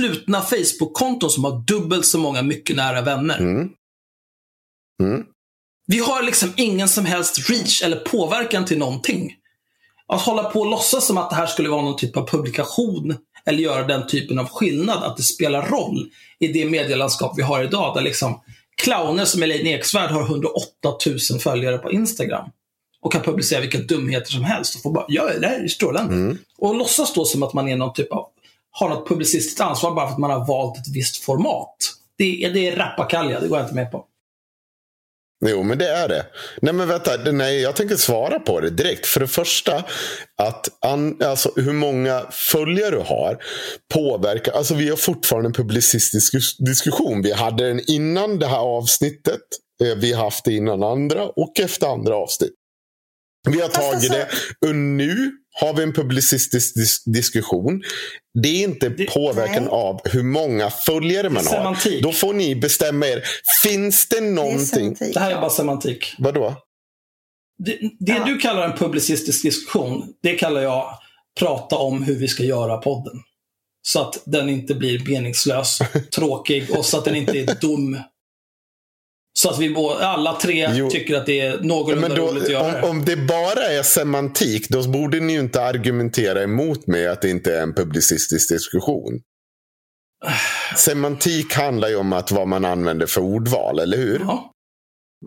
slutna 0.00 0.42
Facebook-konton 0.42 1.30
som 1.30 1.44
har 1.44 1.64
dubbelt 1.66 2.06
så 2.06 2.18
många 2.18 2.42
mycket 2.42 2.76
nära 2.76 3.00
vänner. 3.00 3.38
Mm. 3.38 3.68
Mm. 5.02 5.24
Vi 5.86 5.98
har 5.98 6.22
liksom 6.22 6.52
ingen 6.56 6.88
som 6.88 7.04
helst 7.04 7.50
reach 7.50 7.82
eller 7.82 7.96
påverkan 7.96 8.64
till 8.64 8.78
någonting. 8.78 9.34
Att 10.06 10.20
hålla 10.20 10.44
på 10.44 10.60
och 10.60 10.70
låtsas 10.70 11.06
som 11.06 11.18
att 11.18 11.30
det 11.30 11.36
här 11.36 11.46
skulle 11.46 11.68
vara 11.68 11.82
någon 11.82 11.96
typ 11.96 12.16
av 12.16 12.28
publikation 12.28 13.16
eller 13.46 13.58
göra 13.58 13.86
den 13.86 14.06
typen 14.06 14.38
av 14.38 14.48
skillnad, 14.48 15.04
att 15.04 15.16
det 15.16 15.22
spelar 15.22 15.66
roll 15.66 16.10
i 16.38 16.48
det 16.48 16.64
medielandskap 16.64 17.32
vi 17.36 17.42
har 17.42 17.64
idag, 17.64 17.94
där 17.94 18.02
liksom 18.02 18.40
clowner 18.82 19.24
som 19.24 19.42
Elaine 19.42 19.66
Eksvärd 19.66 20.10
har 20.10 20.22
108 20.22 20.58
000 21.30 21.40
följare 21.40 21.78
på 21.78 21.92
Instagram 21.92 22.50
och 23.00 23.12
kan 23.12 23.22
publicera 23.22 23.60
vilka 23.60 23.78
dumheter 23.78 24.32
som 24.32 24.44
helst 24.44 24.74
och 24.74 24.82
få 24.82 24.90
bara, 24.90 25.04
ja, 25.08 25.30
det 25.40 25.46
här 25.46 25.64
är 25.64 25.68
strålande. 25.68 26.14
Mm. 26.14 26.38
Och 26.58 26.74
låtsas 26.74 27.14
då 27.14 27.24
som 27.24 27.42
att 27.42 27.52
man 27.52 27.68
är 27.68 27.76
någon 27.76 27.92
typ 27.92 28.12
av, 28.12 28.26
har 28.70 28.88
något 28.88 29.08
publicistiskt 29.08 29.60
ansvar 29.60 29.94
bara 29.94 30.06
för 30.06 30.12
att 30.12 30.18
man 30.18 30.30
har 30.30 30.46
valt 30.46 30.78
ett 30.78 30.94
visst 30.94 31.16
format. 31.24 31.76
Det 32.18 32.44
är, 32.44 32.50
det 32.52 32.68
är 32.68 32.76
rappakalja, 32.76 33.40
det 33.40 33.48
går 33.48 33.58
jag 33.58 33.64
inte 33.66 33.74
med 33.74 33.90
på. 33.92 34.04
Jo, 35.46 35.62
men 35.62 35.78
det 35.78 35.88
är 35.88 36.08
det. 36.08 36.26
Nej, 36.62 36.74
men 36.74 36.88
vänta. 36.88 37.16
Nej, 37.32 37.60
jag 37.60 37.76
tänker 37.76 37.96
svara 37.96 38.38
på 38.40 38.60
det 38.60 38.70
direkt. 38.70 39.06
För 39.06 39.20
det 39.20 39.26
första, 39.28 39.84
att 40.36 40.68
an, 40.84 41.22
alltså, 41.24 41.52
hur 41.56 41.72
många 41.72 42.26
följare 42.30 42.90
du 42.90 42.98
har 43.02 43.42
påverkar. 43.94 44.52
Alltså, 44.52 44.74
vi 44.74 44.88
har 44.88 44.96
fortfarande 44.96 45.48
en 45.48 45.52
publicistisk 45.52 46.34
dis- 46.34 46.64
diskussion. 46.66 47.22
Vi 47.22 47.32
hade 47.32 47.68
den 47.68 47.80
innan 47.90 48.38
det 48.38 48.46
här 48.46 48.58
avsnittet. 48.58 49.40
Eh, 49.84 49.98
Vi 49.98 50.12
har 50.12 50.24
haft 50.24 50.44
det 50.44 50.52
innan 50.54 50.82
andra 50.82 51.24
och 51.28 51.60
efter 51.60 51.86
andra 51.86 52.16
avsnitt. 52.16 52.54
Vi 53.48 53.60
har 53.60 53.68
tagit 53.68 53.94
alltså- 53.94 54.12
det. 54.12 54.28
Och 54.68 54.74
nu 54.74 55.32
har 55.60 55.74
vi 55.74 55.82
en 55.82 55.92
publicistisk 55.92 56.76
dis- 56.76 57.02
diskussion. 57.12 57.82
Det 58.42 58.48
är 58.48 58.62
inte 58.64 58.88
Det- 58.88 59.04
påverkan 59.14 59.62
Nej. 59.62 59.72
av 59.72 60.00
hur 60.04 60.22
många 60.22 60.70
följare 60.70 61.28
man 61.30 61.36
har. 61.46 61.52
Semantik. 61.52 62.02
Då 62.02 62.12
får 62.12 62.32
ni 62.34 62.56
bestämma 62.56 63.06
er. 63.06 63.22
Finns 63.62 64.08
det 64.08 64.20
Det 64.20 64.26
någonting? 64.30 64.66
semantik. 64.66 65.14
Det 65.14 65.20
här 65.20 65.30
är 65.30 65.40
bara 65.40 65.50
semantik. 65.50 66.14
Vadå? 66.18 66.56
Det, 67.64 67.78
det 68.00 68.12
Ja. 68.12 68.24
du 68.24 68.38
kallar 68.38 68.68
en 68.70 68.78
publicistisk 68.78 69.42
diskussion, 69.42 70.12
det 70.22 70.34
kallar 70.34 70.60
jag 70.62 70.98
prata 71.40 71.76
om 71.76 72.02
hur 72.02 72.14
vi 72.16 72.28
ska 72.28 72.42
göra 72.44 72.76
podden. 72.76 73.22
Så 73.82 74.00
att 74.00 74.22
den 74.26 74.48
inte 74.48 74.74
blir 74.74 75.08
meningslös, 75.08 75.78
tråkig 76.14 76.70
och 76.70 76.84
så 76.84 76.98
att 76.98 77.04
den 77.04 77.16
inte 77.16 77.38
är 77.38 77.60
dum. 77.60 77.98
Så 79.32 79.50
att 79.50 79.58
vi 79.58 79.74
alla 80.00 80.34
tre 80.34 80.68
Jo. 80.72 80.90
tycker 80.90 81.16
att 81.16 81.26
det 81.26 81.40
är 81.40 81.58
någorlunda 81.60 82.08
Men 82.08 82.16
då, 82.16 82.26
roligt 82.26 82.42
att 82.42 82.50
göra 82.50 82.66
om, 82.66 82.72
det. 82.72 82.88
om 82.88 83.04
det 83.04 83.16
bara 83.16 83.62
är 83.62 83.82
semantik, 83.82 84.68
då 84.68 84.88
borde 84.88 85.20
ni 85.20 85.32
ju 85.32 85.40
inte 85.40 85.62
argumentera 85.62 86.42
emot 86.42 86.86
mig 86.86 87.06
att 87.08 87.22
det 87.22 87.30
inte 87.30 87.56
är 87.56 87.62
en 87.62 87.74
publicistisk 87.74 88.48
diskussion. 88.48 89.20
Semantik 90.76 91.54
handlar 91.54 91.88
ju 91.88 91.96
om 91.96 92.12
att 92.12 92.30
vad 92.32 92.48
man 92.48 92.64
använder 92.64 93.06
för 93.06 93.20
ordval, 93.20 93.78
eller 93.78 93.96
hur? 93.96 94.20
Ja. 94.20 94.52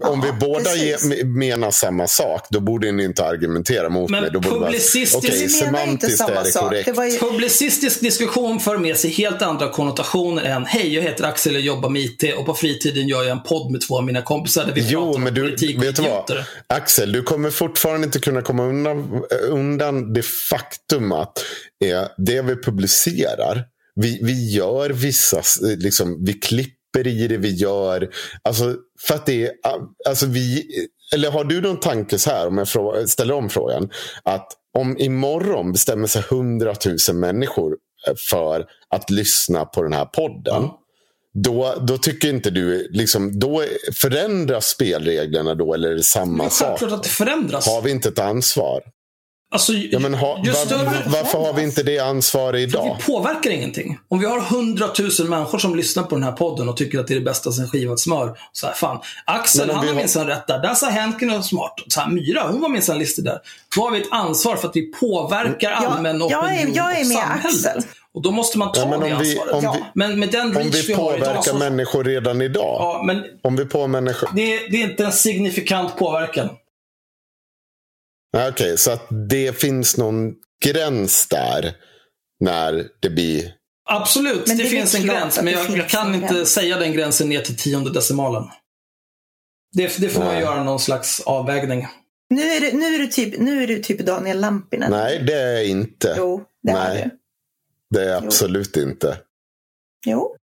Om 0.03 0.21
vi 0.21 0.31
båda 0.31 0.75
ge, 0.75 0.97
menar 1.25 1.71
samma 1.71 2.07
sak, 2.07 2.47
då 2.49 2.59
borde 2.59 2.91
ni 2.91 3.03
inte 3.03 3.25
argumentera 3.25 3.89
mot 3.89 4.09
Men 4.11 4.21
mig. 4.21 4.31
Då 4.33 4.39
borde 4.39 4.55
publicistisk- 4.55 5.23
menar 5.23 5.37
inte 5.37 5.49
semantiskt 5.49 6.17
samma 6.17 6.31
är 6.39 6.43
det 6.43 6.51
sak. 6.51 6.63
korrekt. 6.69 6.85
Det 6.85 6.91
var 6.93 7.05
ju, 7.05 7.17
Publicistisk 7.19 7.99
diskussion 8.01 8.59
för 8.59 8.77
med 8.77 8.97
sig 8.97 9.11
helt 9.11 9.41
andra 9.41 9.69
konnotationer 9.69 10.43
än 10.43 10.65
Hej, 10.65 10.93
jag 10.95 11.01
heter 11.01 11.23
Axel 11.23 11.55
och 11.55 11.61
jobbar 11.61 11.89
med 11.89 12.01
IT 12.01 12.23
och 12.37 12.45
på 12.45 12.53
fritiden 12.53 13.07
gör 13.07 13.23
jag 13.23 13.31
en 13.31 13.43
podd 13.43 13.71
med 13.71 13.81
två 13.81 13.97
av 13.97 14.03
mina 14.03 14.21
kompisar 14.21 14.65
där 14.65 14.73
vi 14.73 14.81
pratar 14.81 14.93
Jo, 14.93 15.13
om 15.15 15.23
men 15.23 15.33
du, 15.33 15.41
politik 15.41 15.77
och 15.77 15.83
vet 15.83 15.95
du 15.95 16.01
vad? 16.01 16.11
idioter. 16.11 16.45
Axel, 16.67 17.11
du 17.11 17.23
kommer 17.23 17.49
fortfarande 17.49 18.05
inte 18.05 18.19
kunna 18.19 18.41
komma 18.41 18.63
undan, 18.63 19.23
undan 19.49 20.13
det 20.13 20.25
faktum 20.25 21.11
att 21.11 21.37
eh, 21.85 22.03
det 22.17 22.41
vi 22.41 22.55
publicerar, 22.55 23.63
vi, 23.95 24.19
vi 24.23 24.49
gör 24.51 24.89
vissa, 24.89 25.41
liksom, 25.77 26.25
vi 26.25 26.33
klipper 26.33 26.82
i 27.07 27.27
det, 27.27 27.37
vi 27.37 27.53
gör, 27.53 28.09
alltså 28.43 28.75
för 29.07 29.15
att 29.15 29.25
det 29.25 29.45
är, 29.45 29.51
alltså 30.09 30.25
vi, 30.25 30.67
eller 31.13 31.31
har 31.31 31.43
du 31.43 31.61
någon 31.61 31.79
tanke 31.79 32.19
så 32.19 32.29
här, 32.29 32.47
om 32.47 32.57
jag 32.57 32.67
frå- 32.67 33.05
ställer 33.05 33.33
om 33.33 33.49
frågan, 33.49 33.89
att 34.23 34.47
om 34.77 34.97
imorgon 34.99 35.71
bestämmer 35.71 36.07
sig 36.07 36.21
hundratusen 36.29 37.19
människor 37.19 37.75
eh, 38.07 38.13
för 38.29 38.65
att 38.89 39.09
lyssna 39.09 39.65
på 39.65 39.83
den 39.83 39.93
här 39.93 40.05
podden, 40.05 40.43
Ja. 40.63 40.79
då, 41.33 41.73
då 41.87 41.97
tycker 41.97 42.29
inte 42.29 42.49
du, 42.49 42.87
liksom, 42.91 43.39
då 43.39 43.63
förändras 43.95 44.65
spelreglerna 44.67 45.55
då 45.55 45.73
eller 45.73 45.87
är 45.87 45.93
det 45.93 45.97
Det 45.99 46.03
samma 46.03 46.45
är 46.45 46.49
sak? 46.49 46.67
självklart 46.67 46.91
att 46.91 47.03
det 47.03 47.09
förändras. 47.09 47.67
Har 47.67 47.81
vi 47.81 47.91
inte 47.91 48.09
ett 48.09 48.19
ansvar? 48.19 48.81
Alltså, 49.53 49.73
Ja, 49.73 49.99
men 49.99 50.13
ha, 50.13 50.35
var, 50.35 50.43
större- 50.53 51.03
varför 51.05 51.37
har 51.39 51.53
vi 51.53 51.63
inte 51.63 51.83
det 51.83 51.99
ansvaret 51.99 52.59
idag? 52.61 52.95
Vi 52.99 53.03
påverkar 53.13 53.49
ingenting. 53.49 53.97
Om 54.09 54.19
vi 54.19 54.25
har 54.25 54.39
hundratusen 54.39 55.29
människor 55.29 55.57
som 55.59 55.75
lyssnar 55.75 56.03
på 56.03 56.15
den 56.15 56.23
här 56.23 56.31
podden 56.31 56.69
och 56.69 56.77
tycker 56.77 56.99
att 56.99 57.07
det 57.07 57.13
är 57.13 57.19
det 57.19 57.25
bästa 57.25 57.51
sen 57.51 57.67
skivat 57.67 57.99
smör. 57.99 58.37
Så 58.51 58.67
här, 58.67 58.73
fan, 58.73 58.99
Axel, 59.25 59.69
han 59.71 59.81
vi 59.81 59.87
har 59.87 59.95
minsann 59.95 60.27
rätt 60.27 60.47
där. 60.47 60.59
Där 60.59 60.73
sa 60.73 60.87
Henken 60.89 61.27
något 61.27 61.45
smart. 61.45 61.73
Så 61.87 61.99
här, 61.99 62.09
Myra, 62.09 62.47
hon 62.47 62.61
var 62.61 62.69
minsann 62.69 62.99
listig 62.99 63.25
där. 63.25 63.37
Då 63.75 63.81
har 63.81 63.91
vi 63.91 64.01
ett 64.01 64.07
ansvar 64.11 64.55
för 64.55 64.67
att 64.67 64.75
vi 64.75 64.91
påverkar 64.91 65.71
jag, 65.71 65.83
allmän 65.83 66.15
opinion 66.23 66.31
jag, 66.31 66.53
är, 66.61 66.67
jag 66.75 66.91
är 66.97 67.01
och 67.01 67.07
med 67.07 67.17
samhälle. 67.17 67.47
Axel. 67.47 67.81
Och 68.13 68.21
då 68.21 68.31
måste 68.31 68.57
man 68.57 68.71
ta 68.71 68.81
Ja, 68.81 68.87
men 68.87 68.99
det 68.99 69.05
vi, 69.05 69.11
ansvaret. 69.13 69.53
om 69.53 69.63
Ja. 69.63 69.71
vi, 69.77 69.83
Men 69.93 70.19
med 70.19 70.29
den 70.29 70.47
om 70.47 70.53
reach 70.63 70.75
vi 70.75 70.81
vi 70.87 70.93
har 70.93 71.03
idag 71.17 71.19
påverkar 71.27 71.41
så... 71.51 71.57
människor 71.57 72.03
redan 72.03 72.41
idag. 72.41 72.75
Ja, 72.79 73.03
men 73.05 73.23
Om 73.43 73.55
vi 73.55 73.65
på 73.65 73.87
människor... 73.87 74.29
det, 74.35 74.57
det 74.71 74.81
är 74.83 74.89
inte 74.89 75.05
en 75.05 75.11
signifikant 75.11 75.97
påverkan. 75.97 76.49
Ja, 78.37 78.49
Okej, 78.49 78.77
så 78.77 78.91
att 78.91 79.07
det 79.29 79.59
finns 79.59 79.97
någon 79.97 80.33
gräns 80.65 81.27
där 81.27 81.73
när 82.39 82.87
det 82.99 83.09
blir... 83.09 83.53
Absolut, 83.89 84.47
Men 84.47 84.57
det, 84.57 84.63
det 84.63 84.69
är 84.69 84.71
finns 84.71 84.95
en 84.95 85.05
gräns. 85.07 85.41
Men 85.41 85.53
jag, 85.53 85.77
jag 85.77 85.89
kan 85.89 86.15
inte 86.15 86.33
gräns. 86.33 86.49
säga 86.53 86.77
den 86.77 86.93
gränsen 86.93 87.29
ner 87.29 87.41
till 87.41 87.57
tionde 87.57 87.93
decimalen. 87.93 88.43
Det, 89.75 89.97
det 89.97 90.09
får 90.09 90.19
man 90.19 90.33
Nej. 90.33 90.41
göra 90.41 90.63
någon 90.63 90.79
slags 90.79 91.19
avvägning. 91.19 91.87
Nu 92.29 92.41
är 92.41 92.61
du, 92.61 92.71
nu 92.77 92.95
är 92.95 92.99
du, 92.99 93.07
typ, 93.07 93.39
nu 93.39 93.63
är 93.63 93.67
du 93.67 93.79
typ 93.79 93.99
Daniel 93.99 94.39
Lampinen. 94.39 94.91
Nej, 94.91 95.19
det 95.19 95.33
är 95.33 95.53
jag 95.53 95.65
inte. 95.65 96.15
Jo, 96.17 96.43
det 96.63 96.71
är 96.71 96.93
Nej. 96.93 97.03
du. 97.03 97.17
Det 97.97 98.05
är 98.05 98.09
jag 98.09 98.23
absolut 98.25 98.77
inte. 98.77 99.17
Jo. 100.05 100.37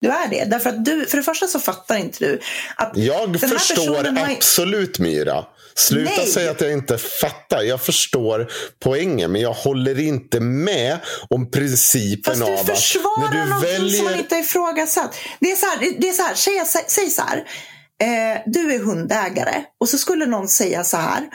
Du 0.00 0.08
är 0.08 0.28
det. 0.30 0.44
Därför 0.44 0.70
att 0.70 0.84
du, 0.84 1.06
för 1.06 1.16
det 1.16 1.22
första 1.22 1.46
så 1.46 1.58
fattar 1.58 1.96
inte 1.96 2.24
du 2.24 2.40
att 2.76 2.96
Jag 2.96 3.40
förstår 3.40 3.74
personen 3.76 4.16
har- 4.16 4.32
absolut 4.34 4.98
Myra. 4.98 5.46
Sluta 5.74 6.12
Nej. 6.16 6.26
säga 6.26 6.50
att 6.50 6.60
jag 6.60 6.72
inte 6.72 6.98
fattar. 6.98 7.62
Jag 7.62 7.80
förstår 7.80 8.48
poängen, 8.78 9.32
men 9.32 9.40
jag 9.40 9.52
håller 9.52 9.98
inte 9.98 10.40
med 10.40 10.98
om 11.30 11.50
principen 11.50 12.34
Fast 12.34 12.42
av 12.42 12.48
du 12.48 12.72
att 12.72 12.78
försvarar 12.78 13.34
när 13.34 13.44
du 13.44 13.50
någonting 13.50 13.90
som 13.90 14.04
man 14.04 14.12
väljer... 14.12 14.18
inte 14.18 14.34
har 14.34 14.42
ifrågasatt. 14.42 15.14
Det 15.40 15.50
är 15.50 15.56
så 15.56 15.66
här, 15.66 15.94
det 15.98 16.08
är 16.08 16.12
så 16.12 16.22
här 16.22 16.34
säg, 16.34 16.62
säg, 16.66 16.84
säg 16.86 17.10
så 17.10 17.22
här. 17.22 17.44
Eh, 18.00 18.42
du 18.46 18.74
är 18.74 18.78
hundägare 18.78 19.64
och 19.80 19.88
så 19.88 19.98
skulle 19.98 20.26
någon 20.26 20.48
säga 20.48 20.84
så 20.84 20.96
här. 20.96 21.28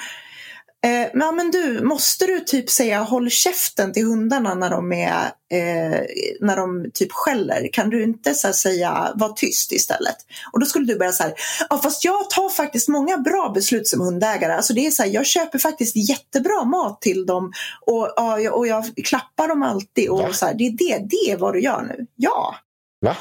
Eh, 0.86 1.08
ja, 1.14 1.32
men 1.32 1.52
du, 1.52 1.82
måste 1.84 2.26
du 2.26 2.40
typ 2.40 2.70
säga 2.70 3.00
håll 3.00 3.30
käften 3.30 3.94
till 3.94 4.06
hundarna 4.06 4.56
när 4.56 4.70
de, 4.70 4.92
är, 4.94 5.26
eh, 5.54 6.02
när 6.42 6.56
de 6.58 6.92
typ 6.94 7.12
skäller? 7.12 7.70
Kan 7.74 7.90
du 7.90 8.04
inte 8.04 8.34
så 8.34 8.48
här, 8.48 8.54
säga 8.54 9.12
var 9.16 9.30
tyst 9.30 9.72
istället? 9.72 10.16
Och 10.52 10.60
då 10.60 10.66
skulle 10.66 10.86
du 10.86 10.98
börja 10.98 11.12
så 11.12 11.24
här, 11.24 11.34
ja 11.70 11.78
fast 11.78 12.04
jag 12.04 12.30
tar 12.30 12.50
faktiskt 12.50 12.88
många 12.88 13.18
bra 13.18 13.52
beslut 13.56 13.88
som 13.88 14.02
hundägare. 14.02 14.54
Alltså 14.54 14.74
det 14.74 14.86
är 14.88 14.92
så 14.92 15.04
här, 15.04 15.10
jag 15.10 15.26
köper 15.26 15.60
faktiskt 15.60 15.96
jättebra 16.10 16.64
mat 16.64 17.02
till 17.02 17.26
dem 17.26 17.52
och, 17.86 18.14
jag- 18.18 18.54
och 18.58 18.68
jag 18.68 18.86
klappar 19.06 19.48
dem 19.48 19.64
alltid. 19.64 20.10
Och 20.10 20.36
så 20.36 20.46
här, 20.46 20.54
det, 20.54 20.64
är 20.64 20.72
det, 20.72 21.06
det 21.10 21.32
är 21.32 21.38
vad 21.38 21.54
du 21.54 21.62
gör 21.62 21.82
nu. 21.82 22.06
Ja. 22.16 22.56
Va? 23.02 23.18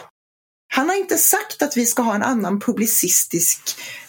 Han 0.74 0.88
har 0.88 0.96
inte 0.96 1.18
sagt 1.18 1.62
att 1.62 1.76
vi 1.76 1.86
ska 1.86 2.02
ha 2.02 2.14
en 2.14 2.22
annan 2.22 2.60
publicistisk 2.60 3.60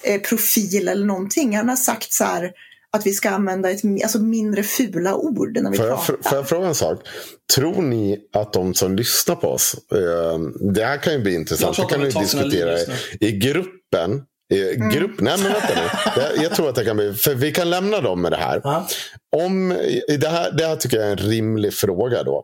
eh, 0.01 0.21
profil 0.21 0.87
eller 0.87 1.05
någonting. 1.05 1.57
Han 1.57 1.69
har 1.69 1.75
sagt 1.75 2.13
så 2.13 2.23
här 2.23 2.51
att 2.97 3.05
vi 3.05 3.11
ska 3.11 3.29
använda 3.29 3.71
ett 3.71 3.81
alltså, 4.03 4.19
mindre 4.19 4.63
fula 4.63 5.15
ord 5.15 5.57
när 5.61 5.71
vi 5.71 5.77
Får 5.77 5.85
jag, 5.85 6.05
pratar. 6.05 6.29
får 6.29 6.37
jag 6.37 6.49
fråga 6.49 6.67
en 6.67 6.75
sak? 6.75 7.07
Tror 7.55 7.81
ni 7.81 8.19
att 8.33 8.53
de 8.53 8.73
som 8.73 8.95
lyssnar 8.95 9.35
på 9.35 9.47
oss, 9.47 9.75
eh, 9.91 10.39
det 10.73 10.85
här 10.85 10.97
kan 10.97 11.13
ju 11.13 11.19
bli 11.19 11.33
intressant, 11.33 11.77
Jag 11.77 11.87
det 11.87 11.93
kan 11.93 12.03
vi 12.03 12.09
diskutera 12.09 12.79
i, 12.79 12.85
i 13.19 13.31
gruppen. 13.31 14.21
I 14.53 14.75
grupp, 14.75 15.21
Nej 15.21 15.37
men 15.37 15.53
vänta 15.53 15.67
nu. 15.75 15.89
Jag, 16.21 16.43
jag 16.43 16.55
tror 16.55 16.69
att 16.69 16.75
det 16.75 16.85
kan 16.85 16.97
bli, 16.97 17.13
för 17.13 17.35
vi 17.35 17.51
kan 17.51 17.69
lämna 17.69 18.01
dem 18.01 18.21
med 18.21 18.31
det 18.31 18.37
här. 18.37 18.61
Ja. 18.63 18.87
Om, 19.35 19.71
i 20.07 20.17
det, 20.17 20.29
här, 20.29 20.51
det 20.51 20.65
här 20.65 20.75
tycker 20.75 20.97
jag 20.97 21.07
är 21.07 21.11
en 21.11 21.17
rimlig 21.17 21.73
fråga 21.73 22.23
då. 22.23 22.43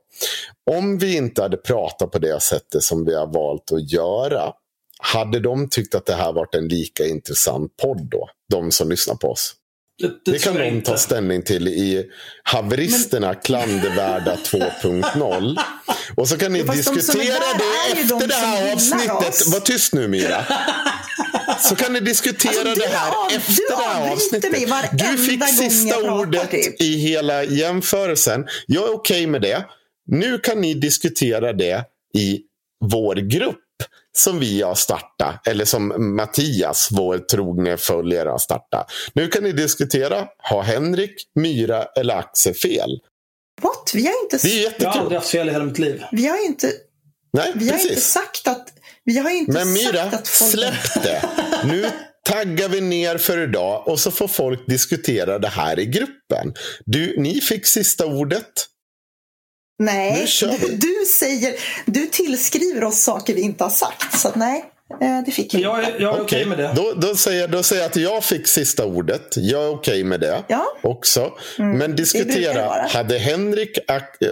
Om 0.72 0.98
vi 0.98 1.16
inte 1.16 1.42
hade 1.42 1.58
pratat 1.58 2.12
på 2.12 2.20
det 2.20 2.42
sättet 2.42 2.84
som 2.84 3.06
vi 3.06 3.16
har 3.16 3.28
valt 3.28 3.72
att 3.72 3.92
göra. 3.92 4.54
Hade 5.02 5.40
de 5.40 5.70
tyckt 5.70 5.96
att 5.96 6.06
det 6.06 6.14
här 6.14 6.34
varit 6.34 6.56
en 6.56 6.68
lika 6.68 7.06
intressant 7.06 7.78
podd 7.78 8.10
då? 8.12 8.30
De 8.50 8.72
som 8.72 8.90
lyssnar 8.90 9.16
på 9.16 9.28
oss. 9.28 9.56
Det, 10.00 10.08
det, 10.26 10.32
Det, 10.32 10.40
kan 10.44 10.56
de 10.56 10.64
inte. 10.68 10.92
ta 10.92 10.98
ställning 10.98 11.42
till 11.42 11.68
i 11.68 12.06
Haveristerna 12.44 13.36
klandervärda 13.36 14.36
2.0. 14.46 15.58
Och 16.16 16.28
så 16.28 16.38
kan 16.38 16.54
ni 16.54 16.62
de 16.64 16.70
är 16.70 16.74
diskutera 16.76 17.24
ju 17.24 17.30
det 17.30 18.04
de 18.08 18.16
efter 18.16 18.28
det 18.28 18.34
som 18.34 18.44
här 18.44 18.74
avsnittet. 18.74 19.30
oss. 19.30 19.54
Var 19.54 19.60
tyst 19.60 19.94
nu 19.94 20.08
Mira. 20.08 20.46
Så 21.60 21.76
kan 21.76 21.94
ni 21.94 22.00
diskutera 22.00 22.52
Alltså, 22.70 22.76
det 22.76 22.88
här 22.88 23.12
av- 23.12 23.28
efter 23.36 23.64
det 23.70 23.84
här 23.84 24.12
avsnittet. 24.12 25.00
Du 25.00 25.18
fick 25.24 25.48
sista 25.48 26.12
ordet 26.12 26.52
typ. 26.52 26.82
i 26.82 26.98
hela 26.98 27.44
jämförelsen. 27.44 28.46
Jag 28.68 28.84
är 28.90 28.94
okej 28.94 29.28
med 29.28 29.42
det. 29.42 29.66
Nu 30.08 30.38
kan 30.38 30.62
ni 30.62 30.74
diskutera 30.74 31.54
det 31.54 31.84
i 32.18 32.40
vår 32.86 33.16
grupp 33.16 33.60
som 34.18 34.39
vi 34.39 34.61
har 34.61 34.76
startat. 34.76 35.47
Eller 35.47 35.65
som 35.65 36.15
Mattias, 36.15 36.88
vår 36.91 37.18
trogne 37.18 37.77
följare, 37.77 38.30
har 38.30 38.38
startat. 38.38 38.91
Nu 39.14 39.27
kan 39.27 39.43
ni 39.43 39.51
diskutera, 39.51 40.27
har 40.38 40.64
Henrik, 40.64 41.14
Myra 41.35 41.84
eller 41.84 42.15
Axel 42.15 42.53
fel? 42.53 42.99
What? 43.61 43.91
Vi 43.93 44.06
har 44.06 44.23
inte, 44.23 44.38
Det 44.47 44.49
är 44.49 44.57
Jag 44.57 44.64
har 44.64 44.72
jättekul. 44.72 44.99
aldrig 45.01 45.18
haft 45.18 45.30
fel 45.30 45.49
i 45.49 45.51
hela 45.51 45.65
mitt 45.65 45.80
liv. 45.80 46.03
vi 46.11 46.27
har 46.27 46.45
inte, 46.45 46.72
Nej, 47.34 47.51
vi 47.56 47.69
har 47.69 47.76
inte 47.77 47.88
precis. 47.88 48.06
sagt 48.11 48.47
att... 48.47 48.68
Vi 49.03 49.18
har 49.18 49.30
inte 49.30 49.51
Men 49.51 49.76
sagt 49.76 49.93
Myra, 49.93 50.03
att 50.03 50.27
folk... 50.27 50.51
släpp 50.51 51.03
det. 51.03 51.30
Nu 51.65 51.89
taggar 52.26 52.69
vi 52.69 52.81
ner 52.81 53.18
för 53.18 53.43
idag 53.43 53.88
och 53.88 53.99
så 53.99 54.11
får 54.11 54.27
folk 54.27 54.68
diskutera 54.68 55.39
det 55.39 55.47
här 55.47 55.80
i 55.80 55.85
gruppen. 55.85 56.53
Du, 56.85 57.15
ni 57.19 57.41
fick 57.41 57.65
sista 57.65 58.06
ordet. 58.06 58.45
Nej, 59.80 60.27
du, 60.41 60.76
du 60.76 61.06
säger... 61.19 61.56
Du 61.85 62.06
tillskriver 62.06 62.84
oss 62.84 63.03
saker 63.03 63.34
vi 63.34 63.41
inte 63.41 63.64
har 63.64 63.72
sagt. 63.72 64.19
Så 64.19 64.27
att 64.27 64.35
nej, 64.35 64.65
eh, 65.01 65.22
det 65.26 65.31
fick 65.31 65.53
Men 65.53 65.61
jag 65.61 65.84
jag 65.84 66.01
jag 66.01 66.01
är 66.01 66.07
okej 66.10 66.22
Okej, 66.22 66.45
med 66.45 66.57
det. 66.57 66.73
Då, 66.76 66.93
då, 66.95 67.15
säger, 67.15 67.47
då 67.47 67.64
säger 67.64 67.81
jag 67.81 67.89
att 67.89 67.95
jag 67.95 68.23
fick 68.23 68.47
sista 68.47 68.85
ordet. 68.85 69.34
Jag 69.38 69.64
är 69.64 69.69
okej 69.69 70.03
med 70.03 70.19
det 70.19 70.43
Ja. 70.47 70.65
också. 70.84 71.31
Men 71.57 71.77
brukar 71.77 71.88
det 71.88 71.93
diskutera. 71.93 72.88
Hade 72.89 73.18
Henrik 73.18 73.77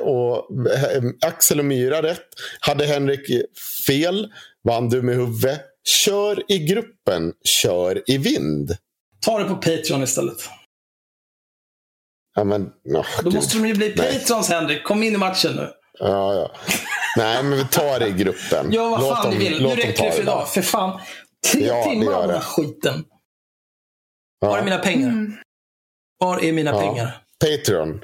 och, 0.01 0.37
eh, 0.73 1.03
Axel 1.21 1.59
och 1.59 1.65
Myra 1.65 2.01
rätt? 2.03 2.27
Hade 2.59 2.85
Henrik 2.85 3.31
fel? 3.87 4.27
Var 4.61 4.73
han 4.73 4.89
dum 4.89 5.09
i 5.09 5.13
huvudet? 5.13 5.61
Kör 6.05 6.51
i 6.51 6.57
gruppen. 6.59 7.33
Kör 7.43 8.03
i 8.07 8.17
vind. 8.17 8.75
Ta 9.25 9.39
det 9.39 9.45
på 9.45 9.55
Patreon 9.55 10.03
istället. 10.03 10.37
Ja, 12.37 12.43
men, 12.43 12.61
åh, 12.95 13.05
Då 13.17 13.23
gud. 13.23 13.33
måste 13.33 13.57
de 13.57 13.67
ju 13.67 13.73
bli. 13.73 13.89
Patrons, 13.89 14.49
Henrik. 14.49 14.83
Kom 14.83 15.03
in 15.03 15.13
i 15.13 15.17
matchen 15.17 15.55
nu. 15.55 15.69
Ja, 15.99 16.33
ja. 16.33 16.51
Nej, 17.17 17.43
men 17.43 17.57
vi 17.57 17.65
tar 17.65 17.99
det 17.99 18.07
i 18.07 18.11
gruppen. 18.11 18.71
Gör 18.71 18.89
vad 18.89 18.99
Låt 19.01 19.09
fan 19.15 19.23
dem- 19.25 19.33
ni 19.39 19.49
vill. 19.49 19.63
låt 19.63 19.75
Nu 19.75 19.81
räcker 19.81 20.03
det 20.03 20.11
för 20.11 20.17
där. 20.17 20.23
idag. 20.23 20.49
För 20.49 20.61
fan. 20.61 20.99
Tre 21.51 21.67
Ja, 21.67 21.75
det 21.75 21.83
timmar 21.89 22.13
av 22.13 22.21
den 22.27 22.35
här 22.35 22.41
skiten. 22.43 23.03
Ja. 24.39 24.47
Var 24.47 24.57
är 24.57 24.63
mina 24.63 24.77
pengar? 24.77 25.07
Mm. 25.09 25.33
Var 26.19 26.43
är 26.43 26.51
mina 26.51 26.71
Ja. 26.71 26.79
pengar? 26.79 27.21
Patreon. 27.39 28.01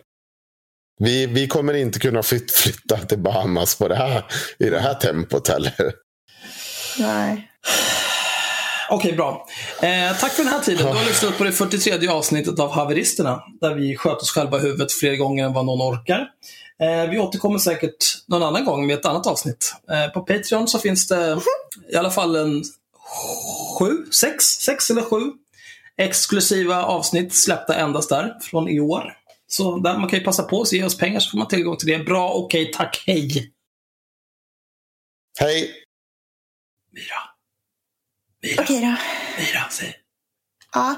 Vi, 0.99 1.25
vi 1.25 1.47
kommer 1.47 1.73
inte 1.73 1.99
kunna 1.99 2.23
flyt, 2.23 2.51
flytta 2.51 2.97
till 2.97 3.19
Bahamas 3.19 3.75
på 3.75 3.87
det 3.87 3.95
här, 3.95 4.25
i 4.59 4.69
det 4.69 4.79
här 4.79 4.93
tempot 4.93 5.47
heller. 5.47 5.93
Nej. 6.99 7.49
Okej, 8.93 9.13
bra. 9.13 9.47
Eh, 9.81 10.17
tack 10.19 10.31
för 10.31 10.43
den 10.43 10.53
här 10.53 10.59
tiden. 10.59 10.91
Du 10.91 10.97
har 10.97 11.05
lyssnat 11.05 11.37
på 11.37 11.43
det 11.43 11.51
43 11.51 12.07
avsnittet 12.07 12.59
av 12.59 12.71
Haveristerna. 12.71 13.43
Där 13.61 13.75
vi 13.75 13.95
sköt 13.95 14.17
oss 14.17 14.31
själva 14.31 14.57
i 14.57 14.61
huvudet 14.61 14.91
fler 14.91 15.15
gånger 15.15 15.45
än 15.45 15.53
vad 15.53 15.65
någon 15.65 15.81
orkar. 15.81 16.27
Eh, 16.81 17.09
vi 17.09 17.19
återkommer 17.19 17.59
säkert 17.59 18.27
någon 18.27 18.43
annan 18.43 18.65
gång 18.65 18.87
med 18.87 18.99
ett 18.99 19.05
annat 19.05 19.27
avsnitt. 19.27 19.73
Eh, 19.91 20.13
på 20.13 20.21
Patreon 20.21 20.67
så 20.67 20.79
finns 20.79 21.07
det 21.07 21.37
i 21.91 21.95
alla 21.95 22.11
fall 22.11 22.35
en 22.35 22.63
sju, 23.79 24.05
sex, 24.11 24.45
sex 24.45 24.89
eller 24.89 25.01
sju 25.01 25.31
exklusiva 25.97 26.83
avsnitt 26.83 27.35
släppta 27.35 27.75
endast 27.75 28.09
där 28.09 28.37
från 28.41 28.69
i 28.69 28.79
år. 28.79 29.13
Så 29.47 29.77
där 29.77 29.97
man 29.97 30.09
kan 30.09 30.19
ju 30.19 30.25
passa 30.25 30.43
på 30.43 30.61
att 30.61 30.73
ge 30.73 30.83
oss 30.83 30.97
pengar 30.97 31.19
så 31.19 31.29
får 31.29 31.37
man 31.37 31.47
tillgång 31.47 31.77
till 31.77 31.87
det. 31.87 31.99
Bra, 31.99 32.31
okej, 32.33 32.71
tack, 32.73 33.03
hej. 33.07 33.51
Hej! 35.39 35.82
Myra. 38.43 38.55
Myra, 38.55 38.63
Okej 38.63 38.81
då. 38.81 39.41
Myra, 39.43 39.61
säg. 39.71 39.95
Ja. 40.73 40.95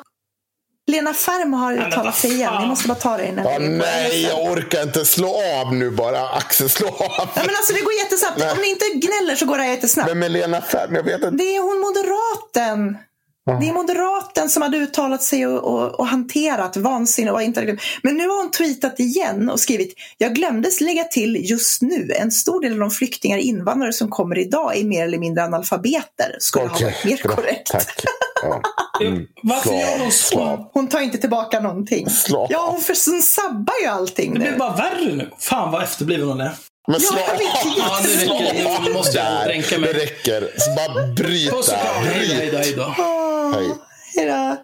Lena 0.87 1.13
Färm 1.13 1.53
har 1.53 1.73
men 1.75 1.87
uttalat 1.87 2.17
sig 2.17 2.31
igen. 2.33 2.53
Ni 2.61 2.67
måste 2.67 2.87
bara 2.87 2.95
ta 2.95 3.17
det 3.17 3.27
innan 3.27 3.45
Ja, 3.45 3.59
nej, 3.59 4.21
jag 4.23 4.51
orkar 4.51 4.83
inte. 4.83 5.05
Slå 5.05 5.41
av 5.61 5.73
nu 5.73 5.91
bara. 5.91 6.29
Axel, 6.29 6.69
slå 6.69 6.87
av. 6.87 6.95
Ja, 6.99 7.29
men 7.35 7.55
alltså 7.55 7.73
det 7.73 7.81
går 7.81 7.93
jättesnabbt. 7.93 8.37
Nej. 8.39 8.51
Om 8.51 8.57
ni 8.57 8.69
inte 8.69 8.85
gnäller 8.85 9.35
så 9.35 9.45
går 9.45 9.57
det 9.57 9.63
här 9.63 9.69
jättesnabbt. 9.71 10.09
Vem 10.11 10.23
är 10.23 10.29
Lena 10.29 10.61
Färm? 10.61 10.95
Jag 10.95 11.03
vet 11.03 11.15
inte. 11.15 11.29
Det 11.29 11.55
är 11.55 11.61
hon 11.61 11.79
moderaten. 11.79 12.97
Det 13.45 13.69
är 13.69 13.73
moderaten 13.73 14.49
som 14.49 14.61
hade 14.61 14.77
uttalat 14.77 15.23
sig 15.23 15.47
och, 15.47 15.63
och, 15.63 15.99
och 15.99 16.07
hanterat 16.07 16.77
vansinne. 16.77 17.31
Och 17.31 17.41
inte, 17.41 17.77
men 18.03 18.17
nu 18.17 18.27
har 18.27 18.37
hon 18.43 18.51
tweetat 18.51 18.99
igen 18.99 19.49
och 19.49 19.59
skrivit 19.59 19.93
Jag 20.17 20.35
glömdes 20.35 20.81
lägga 20.81 21.03
till 21.03 21.49
just 21.49 21.81
nu. 21.81 22.11
En 22.19 22.31
stor 22.31 22.61
del 22.61 22.73
av 22.73 22.79
de 22.79 22.91
flyktingar 22.91 23.37
och 23.37 23.43
invandrare 23.43 23.93
som 23.93 24.09
kommer 24.09 24.37
idag 24.37 24.77
är 24.77 24.83
mer 24.83 25.03
eller 25.03 25.17
mindre 25.17 25.43
analfabeter. 25.43 26.35
Skulle 26.39 26.67
ha 26.67 26.73
varit 26.79 27.05
mer 27.05 27.19
bra. 27.23 27.35
korrekt. 27.35 27.71
Tack. 27.71 28.03
Ja. 28.43 28.61
Mm. 29.01 29.25
Varför 29.43 29.69
gör 29.73 29.99
hon 29.99 30.11
så? 30.11 30.69
Hon 30.73 30.87
tar 30.87 30.99
inte 30.99 31.17
tillbaka 31.17 31.59
någonting. 31.59 32.09
Slå. 32.09 32.47
Ja, 32.49 32.67
hon, 32.71 32.81
för, 32.81 33.11
hon 33.11 33.21
sabbar 33.21 33.73
ju 33.83 33.87
allting 33.87 34.33
Det 34.33 34.39
blir 34.39 34.51
nu. 34.51 34.57
bara 34.57 34.75
värre 34.75 35.13
nu. 35.15 35.29
Fan 35.39 35.71
vad 35.71 35.83
efterbliven 35.83 36.27
hon 36.27 36.41
är. 36.41 36.51
Men 36.87 36.99
slå 36.99 37.17
jag 37.19 37.37
vet 37.37 37.55
av. 37.61 37.67
inte. 37.67 37.79
Ja, 37.79 37.99
nu 38.03 38.09
räcker 38.09 38.53
det. 38.53 38.79
Nu 38.83 38.93
måste 38.93 39.17
jag 39.17 39.45
dränka 39.47 39.79
mig. 39.79 39.93
Det 39.93 39.99
räcker. 39.99 40.49
Så 40.57 40.75
bara 40.75 41.07
bryt 41.07 41.51
Puss 41.51 41.67
och 41.67 41.73
där. 41.73 41.83
kram. 41.83 42.03
Hej 42.03 42.49
då, 42.51 42.57
Bryt. 42.57 42.65
hej 42.65 42.75
då, 42.75 42.83
hej 44.15 44.25
då. 44.27 44.57